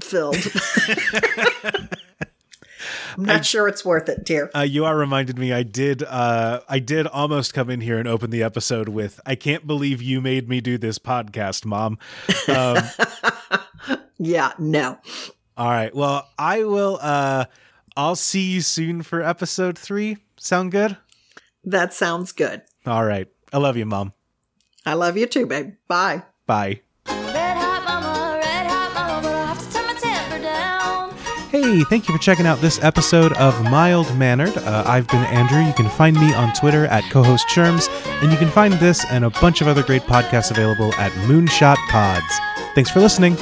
filled. 0.02 0.36
I'm 3.16 3.24
not 3.24 3.44
sure 3.44 3.66
it's 3.66 3.84
worth 3.84 4.08
it, 4.08 4.24
dear. 4.24 4.50
Uh, 4.54 4.60
you 4.60 4.84
are 4.84 4.96
reminded 4.96 5.38
me. 5.38 5.52
I 5.52 5.64
did. 5.64 6.04
Uh, 6.04 6.60
I 6.68 6.78
did 6.78 7.06
almost 7.08 7.52
come 7.52 7.68
in 7.68 7.80
here 7.80 7.98
and 7.98 8.06
open 8.06 8.30
the 8.30 8.42
episode 8.44 8.88
with, 8.88 9.20
"I 9.26 9.34
can't 9.34 9.66
believe 9.66 10.00
you 10.00 10.20
made 10.20 10.48
me 10.48 10.60
do 10.60 10.78
this 10.78 10.98
podcast, 10.98 11.64
Mom." 11.64 11.98
Um, 12.46 12.78
Yeah, 14.18 14.52
no. 14.58 14.98
All 15.56 15.68
right. 15.68 15.94
Well, 15.94 16.28
I 16.38 16.64
will 16.64 16.98
uh 17.00 17.46
I'll 17.96 18.16
see 18.16 18.50
you 18.52 18.60
soon 18.60 19.02
for 19.02 19.22
episode 19.22 19.78
3. 19.78 20.18
Sound 20.36 20.70
good? 20.72 20.96
That 21.64 21.92
sounds 21.92 22.32
good. 22.32 22.62
All 22.86 23.04
right. 23.04 23.28
I 23.52 23.58
love 23.58 23.76
you, 23.76 23.86
mom. 23.86 24.12
I 24.86 24.94
love 24.94 25.16
you 25.16 25.26
too, 25.26 25.46
babe. 25.46 25.74
Bye. 25.88 26.22
Bye. 26.46 26.82
Hey, 31.50 31.82
thank 31.84 32.06
you 32.06 32.14
for 32.14 32.20
checking 32.20 32.46
out 32.46 32.58
this 32.60 32.78
episode 32.84 33.32
of 33.38 33.58
Mild 33.62 34.14
Manor'd. 34.18 34.58
Uh, 34.58 34.84
I've 34.86 35.08
been 35.08 35.24
Andrew. 35.24 35.60
You 35.60 35.72
can 35.72 35.88
find 35.88 36.14
me 36.14 36.34
on 36.34 36.52
Twitter 36.52 36.84
at 36.88 37.04
co-host 37.04 37.48
Sherms, 37.48 37.88
and 38.22 38.30
you 38.30 38.36
can 38.36 38.50
find 38.50 38.74
this 38.74 39.02
and 39.06 39.24
a 39.24 39.30
bunch 39.30 39.62
of 39.62 39.66
other 39.66 39.82
great 39.82 40.02
podcasts 40.02 40.50
available 40.50 40.92
at 40.96 41.10
Moonshot 41.26 41.76
Pods. 41.88 42.38
Thanks 42.74 42.90
for 42.90 43.00
listening. 43.00 43.34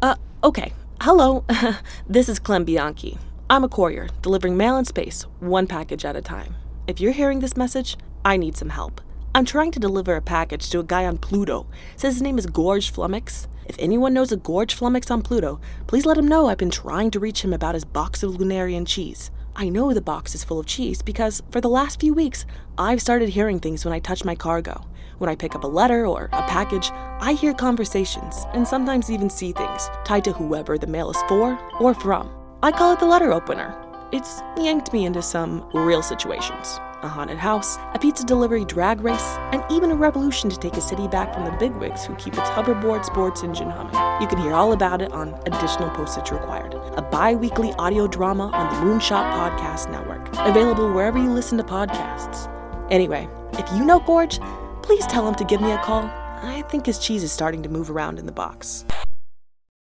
Uh, 0.00 0.14
okay. 0.42 0.72
Hello. 1.02 1.44
this 2.08 2.30
is 2.30 2.38
Clem 2.38 2.64
Bianchi. 2.64 3.18
I'm 3.50 3.64
a 3.64 3.68
courier, 3.68 4.08
delivering 4.22 4.56
mail 4.56 4.78
in 4.78 4.86
space, 4.86 5.26
one 5.40 5.66
package 5.66 6.06
at 6.06 6.16
a 6.16 6.22
time. 6.22 6.54
If 6.86 7.02
you're 7.02 7.12
hearing 7.12 7.40
this 7.40 7.54
message, 7.54 7.98
I 8.24 8.38
need 8.38 8.56
some 8.56 8.70
help. 8.70 9.02
I'm 9.34 9.46
trying 9.46 9.70
to 9.72 9.80
deliver 9.80 10.14
a 10.14 10.20
package 10.20 10.68
to 10.70 10.80
a 10.80 10.84
guy 10.84 11.06
on 11.06 11.16
Pluto. 11.16 11.66
Says 11.96 12.14
his 12.14 12.22
name 12.22 12.38
is 12.38 12.44
Gorge 12.44 12.92
Flummox. 12.92 13.46
If 13.66 13.76
anyone 13.78 14.12
knows 14.12 14.30
a 14.30 14.36
Gorge 14.36 14.76
Flummox 14.76 15.10
on 15.10 15.22
Pluto, 15.22 15.58
please 15.86 16.04
let 16.04 16.18
him 16.18 16.28
know 16.28 16.48
I've 16.48 16.58
been 16.58 16.70
trying 16.70 17.10
to 17.12 17.20
reach 17.20 17.42
him 17.42 17.54
about 17.54 17.74
his 17.74 17.86
box 17.86 18.22
of 18.22 18.32
Lunarian 18.32 18.86
cheese. 18.86 19.30
I 19.56 19.70
know 19.70 19.94
the 19.94 20.02
box 20.02 20.34
is 20.34 20.44
full 20.44 20.58
of 20.58 20.66
cheese 20.66 21.00
because 21.00 21.42
for 21.50 21.62
the 21.62 21.70
last 21.70 21.98
few 21.98 22.12
weeks, 22.12 22.44
I've 22.76 23.00
started 23.00 23.30
hearing 23.30 23.58
things 23.58 23.86
when 23.86 23.94
I 23.94 24.00
touch 24.00 24.22
my 24.22 24.34
cargo. 24.34 24.84
When 25.16 25.30
I 25.30 25.34
pick 25.34 25.54
up 25.54 25.64
a 25.64 25.68
letter 25.68 26.06
or 26.06 26.28
a 26.32 26.42
package, 26.42 26.90
I 26.92 27.32
hear 27.32 27.54
conversations 27.54 28.44
and 28.52 28.68
sometimes 28.68 29.10
even 29.10 29.30
see 29.30 29.52
things 29.52 29.88
tied 30.04 30.24
to 30.24 30.32
whoever 30.32 30.76
the 30.76 30.86
mail 30.86 31.10
is 31.10 31.22
for 31.26 31.58
or 31.80 31.94
from. 31.94 32.28
I 32.62 32.70
call 32.70 32.92
it 32.92 33.00
the 33.00 33.06
letter 33.06 33.32
opener. 33.32 33.74
It's 34.12 34.42
yanked 34.58 34.92
me 34.92 35.06
into 35.06 35.22
some 35.22 35.66
real 35.72 36.02
situations 36.02 36.78
a 37.02 37.08
haunted 37.08 37.38
house, 37.38 37.76
a 37.94 37.98
pizza 37.98 38.24
delivery 38.24 38.64
drag 38.64 39.00
race, 39.00 39.36
and 39.52 39.62
even 39.70 39.90
a 39.90 39.94
revolution 39.94 40.48
to 40.50 40.56
take 40.56 40.76
a 40.76 40.80
city 40.80 41.08
back 41.08 41.34
from 41.34 41.44
the 41.44 41.52
bigwigs 41.52 42.04
who 42.04 42.14
keep 42.16 42.34
its 42.34 42.48
hoverboard 42.50 43.04
sports 43.04 43.42
engine 43.42 43.70
humming. 43.70 43.94
You 44.22 44.28
can 44.28 44.38
hear 44.38 44.52
all 44.52 44.72
about 44.72 45.02
it 45.02 45.12
on 45.12 45.34
Additional 45.46 45.90
Postage 45.90 46.30
Required, 46.30 46.74
a 46.74 47.02
bi 47.02 47.34
weekly 47.34 47.72
audio 47.74 48.06
drama 48.06 48.48
on 48.48 48.72
the 48.72 48.80
Moonshot 48.80 49.32
Podcast 49.32 49.90
Network, 49.90 50.28
available 50.46 50.92
wherever 50.92 51.18
you 51.18 51.30
listen 51.30 51.58
to 51.58 51.64
podcasts. 51.64 52.48
Anyway, 52.90 53.28
if 53.54 53.70
you 53.72 53.84
know 53.84 54.00
Gorge, 54.00 54.38
please 54.82 55.06
tell 55.06 55.26
him 55.26 55.34
to 55.36 55.44
give 55.44 55.60
me 55.60 55.70
a 55.72 55.78
call. 55.82 56.04
I 56.42 56.62
think 56.68 56.86
his 56.86 56.98
cheese 56.98 57.22
is 57.22 57.32
starting 57.32 57.62
to 57.62 57.68
move 57.68 57.90
around 57.90 58.18
in 58.18 58.26
the 58.26 58.32
box. 58.32 58.84